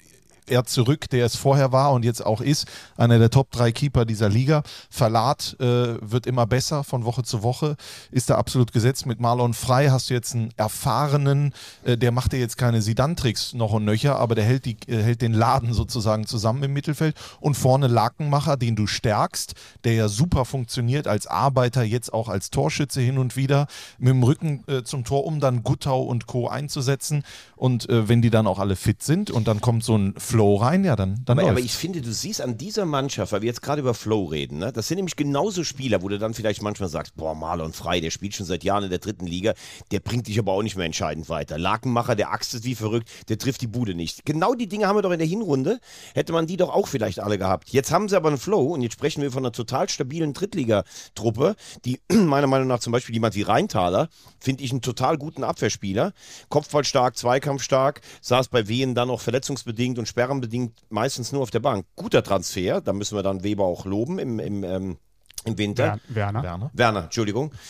er 0.50 0.64
zurück, 0.64 1.10
der 1.10 1.26
es 1.26 1.36
vorher 1.36 1.72
war 1.72 1.92
und 1.92 2.04
jetzt 2.04 2.24
auch 2.24 2.40
ist, 2.40 2.66
einer 2.96 3.18
der 3.18 3.30
Top 3.30 3.50
3 3.50 3.72
Keeper 3.72 4.04
dieser 4.04 4.28
Liga. 4.28 4.62
Verlat 4.90 5.56
äh, 5.60 5.96
wird 6.00 6.26
immer 6.26 6.46
besser 6.46 6.84
von 6.84 7.04
Woche 7.04 7.22
zu 7.22 7.42
Woche, 7.42 7.76
ist 8.10 8.30
da 8.30 8.36
absolut 8.36 8.72
gesetzt. 8.72 9.06
Mit 9.06 9.20
Marlon 9.20 9.54
Frei 9.54 9.88
hast 9.88 10.10
du 10.10 10.14
jetzt 10.14 10.34
einen 10.34 10.50
erfahrenen, 10.56 11.52
äh, 11.84 11.96
der 11.96 12.12
macht 12.12 12.32
dir 12.32 12.38
jetzt 12.38 12.56
keine 12.58 12.82
Sidan-Tricks 12.82 13.54
noch 13.54 13.72
und 13.72 13.84
nöcher, 13.84 14.18
aber 14.18 14.34
der 14.34 14.44
hält, 14.44 14.64
die, 14.64 14.76
äh, 14.88 15.02
hält 15.02 15.22
den 15.22 15.32
Laden 15.32 15.72
sozusagen 15.72 16.26
zusammen 16.26 16.62
im 16.62 16.72
Mittelfeld. 16.72 17.16
Und 17.40 17.56
vorne 17.56 17.86
Lakenmacher, 17.86 18.56
den 18.56 18.76
du 18.76 18.86
stärkst, 18.86 19.54
der 19.84 19.94
ja 19.94 20.08
super 20.08 20.44
funktioniert 20.44 21.06
als 21.06 21.26
Arbeiter, 21.26 21.82
jetzt 21.82 22.12
auch 22.12 22.28
als 22.28 22.50
Torschütze 22.50 23.00
hin 23.00 23.18
und 23.18 23.36
wieder, 23.36 23.66
mit 23.98 24.10
dem 24.10 24.22
Rücken 24.22 24.64
äh, 24.66 24.82
zum 24.82 25.04
Tor, 25.04 25.24
um 25.24 25.40
dann 25.40 25.62
Guttau 25.62 26.02
und 26.02 26.26
Co. 26.26 26.48
einzusetzen. 26.48 27.24
Und 27.56 27.88
äh, 27.88 28.08
wenn 28.08 28.22
die 28.22 28.30
dann 28.30 28.46
auch 28.46 28.58
alle 28.58 28.76
fit 28.76 29.02
sind 29.02 29.30
und 29.30 29.48
dann 29.48 29.60
kommt 29.60 29.84
so 29.84 29.96
ein 29.96 30.14
Flow 30.36 30.56
rein, 30.56 30.84
ja, 30.84 30.96
dann, 30.96 31.22
dann 31.24 31.38
aber, 31.38 31.48
aber, 31.48 31.60
ich 31.60 31.72
finde, 31.72 32.02
du 32.02 32.12
siehst 32.12 32.42
an 32.42 32.58
dieser 32.58 32.84
Mannschaft, 32.84 33.32
weil 33.32 33.40
wir 33.40 33.46
jetzt 33.46 33.62
gerade 33.62 33.80
über 33.80 33.94
Flow 33.94 34.26
reden, 34.26 34.58
ne? 34.58 34.70
das 34.70 34.86
sind 34.86 34.96
nämlich 34.96 35.16
genauso 35.16 35.64
Spieler, 35.64 36.02
wo 36.02 36.10
du 36.10 36.18
dann 36.18 36.34
vielleicht 36.34 36.60
manchmal 36.60 36.90
sagst, 36.90 37.16
boah, 37.16 37.34
Marlon 37.34 37.72
Frei, 37.72 38.00
der 38.00 38.10
spielt 38.10 38.34
schon 38.34 38.44
seit 38.44 38.62
Jahren 38.62 38.84
in 38.84 38.90
der 38.90 38.98
dritten 38.98 39.26
Liga, 39.26 39.54
der 39.92 40.00
bringt 40.00 40.26
dich 40.26 40.38
aber 40.38 40.52
auch 40.52 40.62
nicht 40.62 40.76
mehr 40.76 40.84
entscheidend 40.84 41.30
weiter. 41.30 41.56
Lakenmacher, 41.56 42.14
der 42.16 42.32
axtet 42.32 42.64
wie 42.64 42.74
verrückt, 42.74 43.08
der 43.30 43.38
trifft 43.38 43.62
die 43.62 43.66
Bude 43.66 43.94
nicht. 43.94 44.26
Genau 44.26 44.54
die 44.54 44.68
Dinge 44.68 44.86
haben 44.86 44.96
wir 44.96 45.02
doch 45.02 45.10
in 45.10 45.18
der 45.18 45.26
Hinrunde, 45.26 45.80
hätte 46.12 46.34
man 46.34 46.46
die 46.46 46.58
doch 46.58 46.68
auch 46.68 46.86
vielleicht 46.86 47.18
alle 47.18 47.38
gehabt. 47.38 47.70
Jetzt 47.70 47.90
haben 47.90 48.10
sie 48.10 48.16
aber 48.16 48.28
einen 48.28 48.36
Flow 48.36 48.74
und 48.74 48.82
jetzt 48.82 48.92
sprechen 48.92 49.22
wir 49.22 49.32
von 49.32 49.42
einer 49.42 49.52
total 49.52 49.88
stabilen 49.88 50.34
Drittligatruppe, 50.34 51.56
die 51.86 52.00
meiner 52.12 52.46
Meinung 52.46 52.68
nach 52.68 52.80
zum 52.80 52.92
Beispiel 52.92 53.14
jemand 53.14 53.34
wie 53.36 53.42
Rheintaler, 53.42 54.10
finde 54.38 54.64
ich 54.64 54.70
einen 54.70 54.82
total 54.82 55.16
guten 55.16 55.44
Abwehrspieler, 55.44 56.12
Kopfballstark, 56.50 57.16
Zweikampfstark, 57.16 58.02
saß 58.20 58.48
bei 58.48 58.68
Wehen 58.68 58.94
dann 58.94 59.08
auch 59.08 59.22
verletzungsbedingt 59.22 59.98
und 59.98 60.08
sperrenbedingt 60.26 60.74
bedingt 60.74 60.92
meistens 60.92 61.32
nur 61.32 61.42
auf 61.42 61.50
der 61.50 61.60
Bank. 61.60 61.86
Guter 61.94 62.22
Transfer, 62.22 62.80
da 62.80 62.92
müssen 62.92 63.16
wir 63.16 63.22
dann 63.22 63.44
Weber 63.44 63.64
auch 63.64 63.84
loben 63.84 64.18
im, 64.18 64.38
im 64.38 64.64
ähm, 64.64 64.98
im 65.46 65.58
Winter. 65.58 65.98
Werner. 66.08 66.42
Werner. 66.42 66.70
Werner, 66.72 67.04
Entschuldigung. 67.04 67.52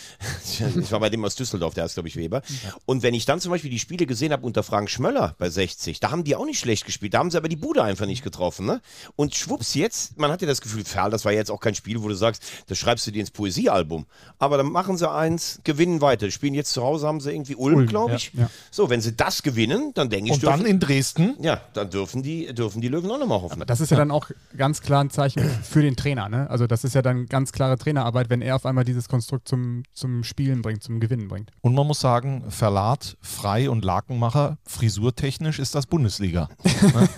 Ich 0.86 0.92
war 0.92 1.00
bei 1.00 1.10
dem 1.10 1.24
aus 1.24 1.34
Düsseldorf, 1.34 1.74
der 1.74 1.84
heißt, 1.84 1.94
glaube 1.94 2.08
ich, 2.08 2.16
Weber. 2.16 2.42
Und 2.86 3.02
wenn 3.02 3.14
ich 3.14 3.24
dann 3.24 3.40
zum 3.40 3.50
Beispiel 3.50 3.70
die 3.70 3.78
Spiele 3.78 4.06
gesehen 4.06 4.32
habe 4.32 4.46
unter 4.46 4.62
Frank 4.62 4.90
Schmöller 4.90 5.34
bei 5.38 5.50
60, 5.50 6.00
da 6.00 6.10
haben 6.10 6.24
die 6.24 6.34
auch 6.36 6.44
nicht 6.44 6.58
schlecht 6.58 6.86
gespielt. 6.86 7.14
Da 7.14 7.18
haben 7.18 7.30
sie 7.30 7.36
aber 7.36 7.48
die 7.48 7.56
Bude 7.56 7.82
einfach 7.82 8.06
nicht 8.06 8.22
getroffen. 8.22 8.66
Ne? 8.66 8.80
Und 9.16 9.34
schwupps, 9.34 9.74
jetzt, 9.74 10.18
man 10.18 10.30
hat 10.30 10.40
ja 10.40 10.48
das 10.48 10.60
Gefühl, 10.60 10.84
Ferl, 10.84 11.10
das 11.10 11.24
war 11.24 11.32
jetzt 11.32 11.50
auch 11.50 11.60
kein 11.60 11.74
Spiel, 11.74 12.02
wo 12.02 12.08
du 12.08 12.14
sagst, 12.14 12.42
das 12.68 12.78
schreibst 12.78 13.06
du 13.06 13.10
dir 13.10 13.20
ins 13.20 13.30
Poesiealbum. 13.30 14.06
Aber 14.38 14.56
dann 14.56 14.66
machen 14.66 14.96
sie 14.96 15.10
eins, 15.10 15.60
gewinnen 15.64 16.00
weiter. 16.00 16.30
Spielen 16.30 16.54
jetzt 16.54 16.72
zu 16.72 16.82
Hause, 16.82 17.06
haben 17.06 17.20
sie 17.20 17.32
irgendwie 17.32 17.54
Ulm, 17.54 17.76
Ulm 17.76 17.86
glaube 17.86 18.14
ich. 18.14 18.32
Ja, 18.34 18.42
ja. 18.42 18.50
So, 18.70 18.90
wenn 18.90 19.00
sie 19.00 19.14
das 19.14 19.42
gewinnen, 19.42 19.92
dann 19.94 20.10
denke 20.10 20.28
ich. 20.28 20.34
Und 20.34 20.42
dürfen, 20.42 20.60
dann 20.60 20.66
in 20.66 20.80
Dresden? 20.80 21.36
Ja, 21.40 21.60
dann 21.74 21.90
dürfen 21.90 22.22
die, 22.22 22.54
dürfen 22.54 22.80
die 22.80 22.88
Löwen 22.88 23.10
auch 23.10 23.18
nochmal 23.18 23.40
hoffen. 23.40 23.54
Aber 23.54 23.66
das 23.66 23.80
ist 23.80 23.90
ja, 23.90 23.96
ja 23.96 24.02
dann 24.02 24.10
auch 24.10 24.30
ganz 24.56 24.80
klar 24.80 25.02
ein 25.02 25.10
Zeichen 25.10 25.42
für 25.62 25.82
den 25.82 25.96
Trainer. 25.96 26.28
Ne? 26.28 26.48
Also, 26.50 26.66
das 26.66 26.84
ist 26.84 26.94
ja 26.94 27.02
dann 27.02 27.26
ganz 27.26 27.52
klare 27.66 27.78
Trainerarbeit, 27.78 28.30
wenn 28.30 28.42
er 28.42 28.54
auf 28.54 28.64
einmal 28.64 28.84
dieses 28.84 29.08
Konstrukt 29.08 29.48
zum, 29.48 29.82
zum 29.92 30.22
Spielen 30.22 30.62
bringt, 30.62 30.84
zum 30.84 31.00
Gewinnen 31.00 31.26
bringt. 31.26 31.50
Und 31.62 31.74
man 31.74 31.86
muss 31.86 32.00
sagen, 32.00 32.44
Verlat, 32.48 33.16
Frei 33.20 33.68
und 33.68 33.84
Lakenmacher, 33.84 34.58
frisurtechnisch 34.64 35.58
ist 35.58 35.74
das 35.74 35.86
Bundesliga. 35.86 36.48
ne? 36.64 37.08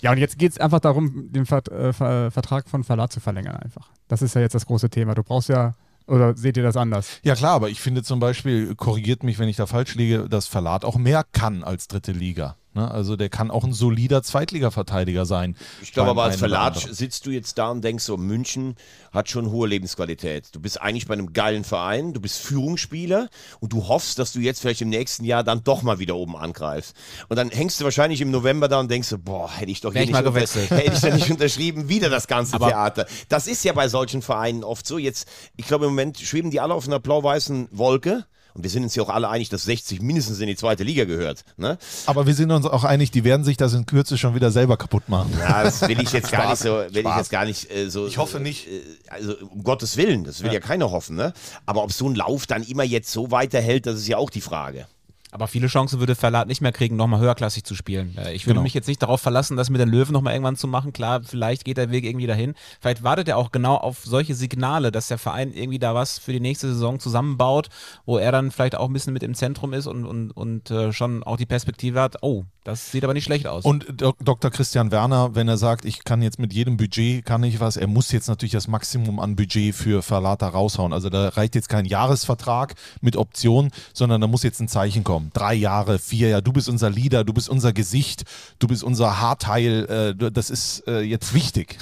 ja, 0.00 0.10
und 0.10 0.18
jetzt 0.18 0.36
geht 0.38 0.50
es 0.50 0.58
einfach 0.58 0.80
darum, 0.80 1.32
den 1.32 1.46
Vert 1.46 1.68
äh, 1.68 1.92
Vertrag 1.92 2.68
von 2.68 2.82
Verlat 2.82 3.12
zu 3.12 3.20
verlängern 3.20 3.56
einfach. 3.56 3.90
Das 4.08 4.20
ist 4.20 4.34
ja 4.34 4.40
jetzt 4.40 4.54
das 4.54 4.66
große 4.66 4.90
Thema. 4.90 5.14
Du 5.14 5.22
brauchst 5.22 5.48
ja 5.48 5.74
oder 6.06 6.36
seht 6.36 6.56
ihr 6.56 6.62
das 6.62 6.76
anders? 6.76 7.20
Ja 7.22 7.34
klar, 7.34 7.52
aber 7.52 7.70
ich 7.70 7.80
finde 7.80 8.02
zum 8.02 8.20
Beispiel, 8.20 8.74
korrigiert 8.74 9.22
mich, 9.22 9.38
wenn 9.38 9.48
ich 9.48 9.56
da 9.56 9.66
falsch 9.66 9.94
liege, 9.94 10.28
dass 10.28 10.48
Verlat 10.48 10.84
auch 10.84 10.96
mehr 10.96 11.24
kann 11.32 11.62
als 11.64 11.88
dritte 11.88 12.12
Liga. 12.12 12.56
Ne? 12.74 12.90
Also 12.90 13.16
der 13.16 13.28
kann 13.28 13.50
auch 13.50 13.64
ein 13.64 13.72
solider 13.72 14.22
Zweitliga-Verteidiger 14.22 15.26
sein. 15.26 15.56
Ich 15.82 15.92
glaube 15.92 16.10
aber 16.10 16.24
als 16.24 16.42
anderen. 16.42 16.92
sitzt 16.94 17.24
du 17.26 17.30
jetzt 17.30 17.56
da 17.58 17.70
und 17.70 17.82
denkst 17.84 18.04
so, 18.04 18.16
München 18.16 18.74
hat 19.12 19.28
schon 19.28 19.50
hohe 19.50 19.68
Lebensqualität. 19.68 20.48
Du 20.52 20.60
bist 20.60 20.80
eigentlich 20.80 21.06
bei 21.06 21.14
einem 21.14 21.32
geilen 21.32 21.62
Verein, 21.64 22.12
du 22.12 22.20
bist 22.20 22.38
Führungsspieler 22.40 23.28
und 23.60 23.72
du 23.72 23.86
hoffst, 23.88 24.18
dass 24.18 24.32
du 24.32 24.40
jetzt 24.40 24.60
vielleicht 24.60 24.82
im 24.82 24.88
nächsten 24.88 25.24
Jahr 25.24 25.44
dann 25.44 25.62
doch 25.62 25.82
mal 25.82 25.98
wieder 26.00 26.16
oben 26.16 26.36
angreifst. 26.36 26.96
Und 27.28 27.36
dann 27.36 27.50
hängst 27.50 27.80
du 27.80 27.84
wahrscheinlich 27.84 28.20
im 28.20 28.30
November 28.30 28.66
da 28.68 28.80
und 28.80 28.90
denkst 28.90 29.08
so, 29.08 29.18
boah, 29.18 29.50
hätte 29.50 29.70
ich 29.70 29.80
doch 29.80 29.94
Wär 29.94 30.02
hier 30.02 30.12
mal 30.12 30.18
nicht, 30.20 30.26
unter- 30.28 30.38
gewechselt. 30.40 30.70
hätte 30.70 30.92
ich 30.94 31.00
da 31.00 31.14
nicht 31.14 31.30
unterschrieben, 31.30 31.88
wieder 31.88 32.10
das 32.10 32.26
ganze 32.26 32.54
Aber- 32.56 32.68
Theater. 32.68 33.06
Das 33.28 33.46
ist 33.46 33.64
ja 33.64 33.72
bei 33.72 33.88
solchen 33.88 34.20
Vereinen 34.22 34.64
oft 34.64 34.86
so. 34.86 34.98
Jetzt, 34.98 35.28
ich 35.56 35.66
glaube 35.66 35.84
im 35.86 35.92
Moment 35.92 36.18
schweben 36.18 36.50
die 36.50 36.60
alle 36.60 36.74
auf 36.74 36.86
einer 36.88 36.98
blau-weißen 36.98 37.68
Wolke. 37.70 38.24
Und 38.54 38.62
wir 38.62 38.70
sind 38.70 38.84
uns 38.84 38.94
ja 38.94 39.02
auch 39.02 39.08
alle 39.08 39.28
einig, 39.28 39.48
dass 39.48 39.64
60 39.64 40.00
mindestens 40.00 40.38
in 40.38 40.46
die 40.46 40.54
zweite 40.54 40.84
Liga 40.84 41.04
gehört. 41.04 41.44
Ne? 41.56 41.76
Aber 42.06 42.26
wir 42.26 42.34
sind 42.34 42.52
uns 42.52 42.66
auch 42.66 42.84
einig, 42.84 43.10
die 43.10 43.24
werden 43.24 43.44
sich 43.44 43.56
das 43.56 43.74
in 43.74 43.84
Kürze 43.84 44.16
schon 44.16 44.36
wieder 44.36 44.52
selber 44.52 44.76
kaputt 44.76 45.08
machen. 45.08 45.32
Ja, 45.38 45.64
das 45.64 45.82
will 45.82 46.00
ich 46.00 46.12
jetzt 46.12 46.30
gar 46.30 46.50
nicht 46.50 46.62
so, 46.62 46.68
will 46.90 47.04
ich 47.06 47.16
jetzt 47.16 47.30
gar 47.30 47.44
nicht 47.44 47.70
äh, 47.70 47.90
so. 47.90 48.06
Ich 48.06 48.16
hoffe 48.16 48.38
nicht. 48.38 48.68
Äh, 48.68 48.82
also 49.08 49.34
um 49.50 49.64
Gottes 49.64 49.96
Willen, 49.96 50.22
das 50.22 50.42
will 50.42 50.52
ja, 50.52 50.60
keiner 50.60 50.92
hoffen, 50.92 51.16
ne? 51.16 51.32
Aber 51.66 51.82
ob 51.82 51.92
so 51.92 52.08
ein 52.08 52.14
Lauf 52.14 52.46
dann 52.46 52.62
immer 52.62 52.84
jetzt 52.84 53.10
so 53.10 53.32
weiterhält, 53.32 53.86
das 53.86 53.96
ist 53.96 54.06
ja 54.06 54.18
auch 54.18 54.30
die 54.30 54.40
Frage. 54.40 54.86
Aber 55.34 55.48
viele 55.48 55.66
Chancen 55.66 55.98
würde 55.98 56.14
Verlat 56.14 56.46
nicht 56.46 56.60
mehr 56.60 56.70
kriegen, 56.70 56.94
nochmal 56.94 57.18
höherklassig 57.18 57.64
zu 57.64 57.74
spielen. 57.74 58.16
Äh, 58.16 58.34
Ich 58.34 58.46
würde 58.46 58.54
Genau. 58.54 58.62
mich 58.62 58.72
jetzt 58.74 58.86
nicht 58.86 59.02
darauf 59.02 59.20
verlassen, 59.20 59.56
das 59.56 59.68
mit 59.68 59.80
den 59.80 59.88
Löwen 59.88 60.12
nochmal 60.12 60.32
irgendwann 60.32 60.54
zu 60.54 60.68
machen. 60.68 60.92
Klar, 60.92 61.22
vielleicht 61.24 61.64
geht 61.64 61.76
der 61.76 61.90
Weg 61.90 62.04
irgendwie 62.04 62.28
dahin. 62.28 62.54
Vielleicht 62.80 63.02
wartet 63.02 63.26
er 63.26 63.36
auch 63.36 63.50
genau 63.50 63.74
auf 63.76 64.04
solche 64.04 64.36
Signale, 64.36 64.92
dass 64.92 65.08
der 65.08 65.18
Verein 65.18 65.52
irgendwie 65.52 65.80
da 65.80 65.92
was 65.92 66.18
für 66.20 66.32
die 66.32 66.38
nächste 66.38 66.68
Saison 66.68 67.00
zusammenbaut, 67.00 67.68
wo 68.06 68.16
er 68.18 68.30
dann 68.30 68.52
vielleicht 68.52 68.76
auch 68.76 68.86
ein 68.86 68.92
bisschen 68.92 69.12
mit 69.12 69.24
im 69.24 69.34
Zentrum 69.34 69.72
ist 69.72 69.88
und, 69.88 70.04
und, 70.06 70.30
und 70.30 70.70
äh, 70.70 70.92
schon 70.92 71.24
auch 71.24 71.36
die 71.36 71.46
Perspektive 71.46 72.00
hat, 72.00 72.22
oh, 72.22 72.44
das 72.62 72.92
sieht 72.92 73.02
aber 73.02 73.12
nicht 73.12 73.24
schlecht 73.24 73.46
aus. 73.48 73.64
Und 73.64 74.00
Dok- 74.00 74.16
Dr. 74.24 74.50
Christian 74.52 74.90
Werner, 74.92 75.34
wenn 75.34 75.48
er 75.48 75.56
sagt, 75.58 75.84
ich 75.84 76.04
kann 76.04 76.22
jetzt 76.22 76.38
mit 76.38 76.52
jedem 76.54 76.76
Budget, 76.76 77.24
kann 77.26 77.42
ich 77.42 77.58
was, 77.58 77.76
er 77.76 77.88
muss 77.88 78.12
jetzt 78.12 78.28
natürlich 78.28 78.52
das 78.52 78.68
Maximum 78.68 79.18
an 79.18 79.34
Budget 79.36 79.74
für 79.74 80.00
Verlata 80.02 80.46
raushauen. 80.48 80.92
Also 80.92 81.10
da 81.10 81.28
reicht 81.30 81.56
jetzt 81.56 81.68
kein 81.68 81.84
Jahresvertrag 81.86 82.74
mit 83.00 83.16
Option, 83.16 83.70
sondern 83.92 84.20
da 84.20 84.28
muss 84.28 84.44
jetzt 84.44 84.60
ein 84.60 84.68
Zeichen 84.68 85.02
kommen. 85.04 85.23
Drei 85.32 85.54
Jahre, 85.54 85.98
vier 85.98 86.28
Jahre, 86.28 86.42
du 86.42 86.52
bist 86.52 86.68
unser 86.68 86.90
Leader, 86.90 87.24
du 87.24 87.32
bist 87.32 87.48
unser 87.48 87.72
Gesicht, 87.72 88.24
du 88.58 88.66
bist 88.66 88.82
unser 88.82 89.20
Haarteil, 89.20 90.14
äh, 90.20 90.30
das 90.30 90.50
ist 90.50 90.84
äh, 90.86 91.00
jetzt 91.00 91.34
wichtig. 91.34 91.78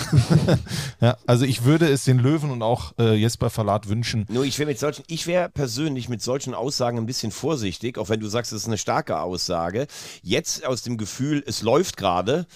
ja, 1.01 1.17
also 1.27 1.45
ich 1.45 1.65
würde 1.65 1.89
es 1.89 2.05
den 2.05 2.19
Löwen 2.19 2.51
und 2.51 2.63
auch 2.63 2.93
äh, 2.99 3.15
Jesper 3.15 3.51
Verlat 3.51 3.89
wünschen, 3.89 4.27
Nur 4.29 4.45
ich 4.45 4.59
wäre 4.59 4.69
mit 4.69 4.79
solchen, 4.79 5.05
ich 5.07 5.27
wäre 5.27 5.49
persönlich 5.49 6.09
mit 6.09 6.23
solchen 6.23 6.55
Aussagen 6.55 6.99
ein 6.99 7.07
bisschen 7.07 7.33
vorsichtig, 7.33 7.99
auch 7.99 8.09
wenn 8.09 8.21
du 8.21 8.29
sagst, 8.29 8.53
es 8.53 8.63
ist 8.63 8.69
eine 8.69 8.79
starke 8.79 9.21
Aussage. 9.21 9.87
Jetzt 10.23 10.65
aus 10.67 10.83
dem 10.83 10.97
Gefühl, 10.97 11.43
es 11.47 11.63
läuft 11.63 11.97
gerade, 11.97 12.47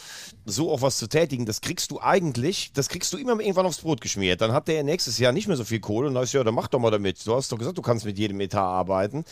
so 0.44 0.70
auch 0.70 0.82
was 0.82 0.98
zu 0.98 1.08
tätigen, 1.08 1.46
das 1.46 1.60
kriegst 1.60 1.90
du 1.90 2.00
eigentlich, 2.00 2.70
das 2.72 2.88
kriegst 2.88 3.12
du 3.12 3.18
immer 3.18 3.38
irgendwann 3.40 3.66
aufs 3.66 3.78
Brot 3.78 4.00
geschmiert. 4.00 4.40
Dann 4.40 4.52
hat 4.52 4.68
der 4.68 4.84
nächstes 4.84 5.18
Jahr 5.18 5.32
nicht 5.32 5.48
mehr 5.48 5.56
so 5.56 5.64
viel 5.64 5.80
Kohle 5.80 6.08
und 6.08 6.14
dann 6.14 6.26
du, 6.26 6.38
ja, 6.38 6.44
dann 6.44 6.54
mach 6.54 6.68
doch 6.68 6.78
mal 6.78 6.90
damit. 6.90 7.26
Du 7.26 7.34
hast 7.34 7.50
doch 7.50 7.58
gesagt, 7.58 7.78
du 7.78 7.82
kannst 7.82 8.04
mit 8.04 8.18
jedem 8.18 8.40
Etat 8.40 8.60
arbeiten. 8.60 9.24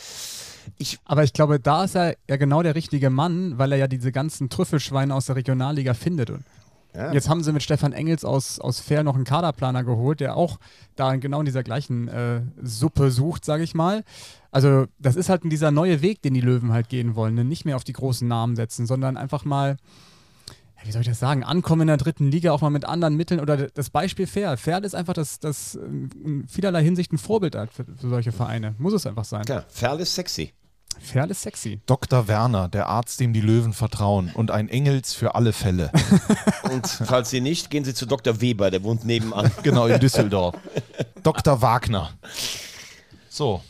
Ich, 0.77 0.99
Aber 1.05 1.23
ich 1.23 1.33
glaube, 1.33 1.59
da 1.59 1.83
ist 1.83 1.95
er 1.95 2.15
ja 2.29 2.37
genau 2.37 2.63
der 2.63 2.75
richtige 2.75 3.09
Mann, 3.09 3.57
weil 3.57 3.71
er 3.71 3.77
ja 3.77 3.87
diese 3.87 4.11
ganzen 4.11 4.49
Trüffelschweine 4.49 5.13
aus 5.13 5.27
der 5.27 5.35
Regionalliga 5.35 5.93
findet. 5.93 6.29
Und 6.29 6.43
Ja. 6.93 7.11
Jetzt 7.11 7.27
haben 7.29 7.43
sie 7.43 7.51
mit 7.51 7.61
Stefan 7.61 7.91
Engels 7.93 8.23
aus, 8.23 8.59
aus 8.59 8.79
Fair 8.79 9.03
noch 9.03 9.15
einen 9.15 9.25
Kaderplaner 9.25 9.83
geholt, 9.83 10.21
der 10.21 10.37
auch 10.37 10.59
da 10.95 11.13
genau 11.17 11.39
in 11.39 11.45
dieser 11.45 11.63
gleichen 11.63 12.07
äh, 12.07 12.41
Suppe 12.63 13.11
sucht, 13.11 13.43
sage 13.43 13.63
ich 13.63 13.75
mal. 13.75 14.03
Also 14.51 14.85
das 14.99 15.17
ist 15.17 15.27
halt 15.27 15.41
dieser 15.43 15.71
neue 15.71 16.01
Weg, 16.01 16.21
den 16.21 16.33
die 16.33 16.41
Löwen 16.41 16.71
halt 16.71 16.87
gehen 16.87 17.15
wollen. 17.15 17.35
Ne? 17.35 17.43
Nicht 17.43 17.65
mehr 17.65 17.75
auf 17.75 17.83
die 17.83 17.91
großen 17.93 18.25
Namen 18.27 18.55
setzen, 18.55 18.85
sondern 18.85 19.17
einfach 19.17 19.43
mal, 19.43 19.75
wie 20.85 20.91
soll 20.91 21.01
ich 21.01 21.07
das 21.07 21.19
sagen, 21.19 21.43
ankommen 21.43 21.81
in 21.81 21.87
der 21.87 21.97
dritten 21.97 22.29
Liga 22.29 22.51
auch 22.51 22.61
mal 22.61 22.69
mit 22.69 22.85
anderen 22.85 23.15
Mitteln. 23.15 23.39
Oder 23.39 23.67
das 23.67 23.89
Beispiel 23.89 24.27
Fair. 24.27 24.57
Fair 24.57 24.83
ist 24.83 24.95
einfach 24.95 25.13
das, 25.13 25.39
das 25.39 25.75
ähm, 25.75 26.09
in 26.23 26.47
vielerlei 26.47 26.83
Hinsicht 26.83 27.11
ein 27.11 27.17
Vorbild 27.17 27.55
für, 27.71 27.85
für 27.85 28.09
solche 28.09 28.31
Vereine. 28.31 28.75
Muss 28.77 28.93
es 28.93 29.05
einfach 29.05 29.25
sein. 29.25 29.43
ja, 29.47 29.63
Ferl 29.69 29.99
ist 29.99 30.15
sexy. 30.15 30.53
Fair 30.99 31.29
ist 31.29 31.41
sexy. 31.41 31.81
Dr. 31.85 32.27
Werner, 32.27 32.69
der 32.69 32.87
Arzt, 32.87 33.19
dem 33.19 33.33
die 33.33 33.41
Löwen 33.41 33.73
vertrauen 33.73 34.31
und 34.33 34.51
ein 34.51 34.69
Engels 34.69 35.13
für 35.13 35.35
alle 35.35 35.51
Fälle. 35.53 35.91
Und 36.71 36.87
falls 36.87 37.29
Sie 37.29 37.41
nicht, 37.41 37.69
gehen 37.69 37.83
Sie 37.83 37.93
zu 37.93 38.05
Dr. 38.05 38.41
Weber, 38.41 38.71
der 38.71 38.81
wohnt 38.83 39.05
nebenan. 39.05 39.51
genau, 39.61 39.87
in 39.87 39.99
Düsseldorf. 39.99 40.55
Dr. 41.21 41.61
Wagner. 41.61 42.11
So, 43.29 43.61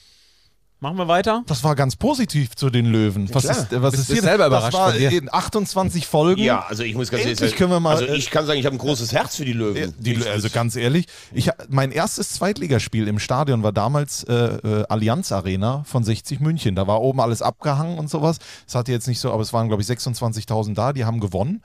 Machen 0.85 0.97
wir 0.99 1.07
weiter? 1.07 1.43
das 1.47 1.63
war 1.63 1.73
ganz 1.75 1.95
positiv 1.95 2.55
zu 2.55 2.69
den 2.69 2.85
Löwen. 2.85 3.27
Was 3.33 3.45
klar. 3.45 3.57
ist, 3.57 3.81
was 3.81 3.91
Bist- 3.95 4.03
ist 4.09 4.13
hier? 4.13 4.21
selber 4.21 4.49
das 4.49 4.69
überrascht 4.69 4.77
war 4.77 4.91
von 4.91 4.99
dir. 4.99 5.11
in 5.11 5.33
28 5.33 6.05
Folgen. 6.05 6.43
Ja, 6.43 6.63
also 6.69 6.83
ich 6.83 6.93
muss 6.93 7.09
ganz 7.09 7.23
ehrlich 7.23 7.39
Endlich 7.41 7.55
können 7.57 7.71
wir 7.71 7.79
mal, 7.79 7.95
Also 7.95 8.05
ich 8.13 8.29
kann 8.29 8.45
sagen, 8.45 8.59
ich 8.59 8.67
habe 8.67 8.75
ein 8.75 8.77
großes 8.79 9.11
Herz 9.11 9.35
für 9.35 9.45
die 9.45 9.53
Löwen. 9.53 9.95
Die, 9.97 10.23
also 10.27 10.47
ganz 10.51 10.75
ehrlich, 10.75 11.07
ich, 11.33 11.49
mein 11.69 11.91
erstes 11.91 12.33
Zweitligaspiel 12.33 13.07
im 13.07 13.17
Stadion 13.17 13.63
war 13.63 13.71
damals 13.71 14.25
äh, 14.25 14.33
äh, 14.33 14.85
Allianz 14.87 15.31
Arena 15.31 15.83
von 15.87 16.03
60 16.03 16.39
München. 16.39 16.75
Da 16.75 16.85
war 16.85 17.01
oben 17.01 17.19
alles 17.19 17.41
abgehangen 17.41 17.97
und 17.97 18.07
sowas. 18.07 18.37
Es 18.67 18.75
hatte 18.75 18.91
jetzt 18.91 19.07
nicht 19.07 19.19
so, 19.19 19.31
aber 19.31 19.41
es 19.41 19.53
waren 19.53 19.67
glaube 19.69 19.81
ich 19.81 19.89
26.000 19.89 20.75
da, 20.75 20.93
die 20.93 21.03
haben 21.03 21.19
gewonnen. 21.19 21.63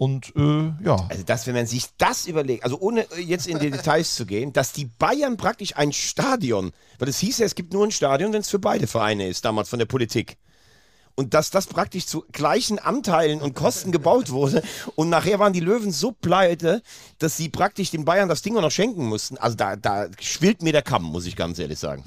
Und 0.00 0.34
äh, 0.34 0.72
ja, 0.82 0.96
Also 1.10 1.24
das, 1.26 1.46
wenn 1.46 1.54
man 1.54 1.66
sich 1.66 1.88
das 1.98 2.24
überlegt, 2.26 2.64
also 2.64 2.80
ohne 2.80 3.02
äh, 3.12 3.20
jetzt 3.20 3.46
in 3.46 3.58
die 3.58 3.70
Details 3.70 4.14
zu 4.14 4.24
gehen, 4.24 4.50
dass 4.50 4.72
die 4.72 4.86
Bayern 4.86 5.36
praktisch 5.36 5.76
ein 5.76 5.92
Stadion, 5.92 6.72
weil 6.98 7.10
es 7.10 7.18
hieß 7.18 7.36
ja, 7.36 7.44
es 7.44 7.54
gibt 7.54 7.74
nur 7.74 7.84
ein 7.84 7.90
Stadion, 7.90 8.32
wenn 8.32 8.40
es 8.40 8.48
für 8.48 8.58
beide 8.58 8.86
Vereine 8.86 9.28
ist, 9.28 9.44
damals 9.44 9.68
von 9.68 9.78
der 9.78 9.84
Politik. 9.84 10.38
Und 11.16 11.34
dass 11.34 11.50
das 11.50 11.66
praktisch 11.66 12.06
zu 12.06 12.24
gleichen 12.32 12.78
Anteilen 12.78 13.42
und 13.42 13.54
Kosten 13.54 13.92
gebaut 13.92 14.30
wurde. 14.30 14.62
Und 14.94 15.10
nachher 15.10 15.38
waren 15.38 15.52
die 15.52 15.60
Löwen 15.60 15.90
so 15.90 16.12
pleite, 16.12 16.82
dass 17.18 17.36
sie 17.36 17.50
praktisch 17.50 17.90
den 17.90 18.06
Bayern 18.06 18.30
das 18.30 18.40
Ding 18.40 18.56
auch 18.56 18.62
noch 18.62 18.70
schenken 18.70 19.04
mussten. 19.06 19.36
Also 19.36 19.54
da, 19.58 19.76
da 19.76 20.06
schwillt 20.18 20.62
mir 20.62 20.72
der 20.72 20.80
Kamm, 20.80 21.02
muss 21.02 21.26
ich 21.26 21.36
ganz 21.36 21.58
ehrlich 21.58 21.78
sagen. 21.78 22.02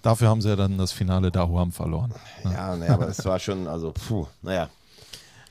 dafür 0.00 0.28
haben 0.30 0.40
sie 0.40 0.48
ja 0.48 0.56
dann 0.56 0.78
das 0.78 0.92
Finale 0.92 1.30
Dahuam 1.30 1.72
verloren. 1.72 2.14
Ja, 2.44 2.74
naja, 2.74 2.94
aber 2.94 3.04
das 3.04 3.22
war 3.26 3.38
schon, 3.38 3.68
also, 3.68 3.92
puh, 4.08 4.26
naja. 4.40 4.70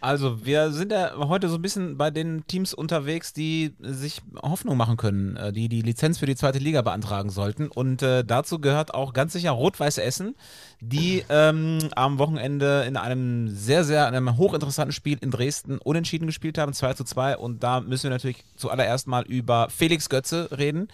Also, 0.01 0.43
wir 0.43 0.71
sind 0.71 0.91
ja 0.91 1.15
heute 1.15 1.47
so 1.47 1.55
ein 1.55 1.61
bisschen 1.61 1.95
bei 1.95 2.09
den 2.09 2.43
Teams 2.47 2.73
unterwegs, 2.73 3.33
die 3.33 3.75
sich 3.79 4.23
Hoffnung 4.41 4.75
machen 4.75 4.97
können, 4.97 5.37
äh, 5.37 5.53
die 5.53 5.69
die 5.69 5.83
Lizenz 5.83 6.17
für 6.17 6.25
die 6.25 6.35
zweite 6.35 6.57
Liga 6.57 6.81
beantragen 6.81 7.29
sollten. 7.29 7.67
Und 7.67 8.01
äh, 8.01 8.25
dazu 8.25 8.59
gehört 8.59 8.95
auch 8.95 9.13
ganz 9.13 9.33
sicher 9.33 9.51
Rot-Weiß 9.51 9.99
Essen, 9.99 10.35
die 10.83 11.23
ähm, 11.29 11.77
am 11.95 12.17
Wochenende 12.17 12.85
in 12.87 12.97
einem 12.97 13.49
sehr, 13.49 13.83
sehr, 13.83 14.07
einem 14.07 14.35
hochinteressanten 14.35 14.91
Spiel 14.91 15.19
in 15.21 15.29
Dresden 15.29 15.77
unentschieden 15.77 16.25
gespielt 16.25 16.57
haben, 16.57 16.73
2 16.73 16.95
zu 16.95 17.03
2. 17.03 17.37
Und 17.37 17.61
da 17.61 17.81
müssen 17.81 18.03
wir 18.03 18.09
natürlich 18.09 18.43
zuallererst 18.55 19.07
mal 19.07 19.23
über 19.23 19.69
Felix 19.69 20.09
Götze 20.09 20.49
reden, 20.57 20.87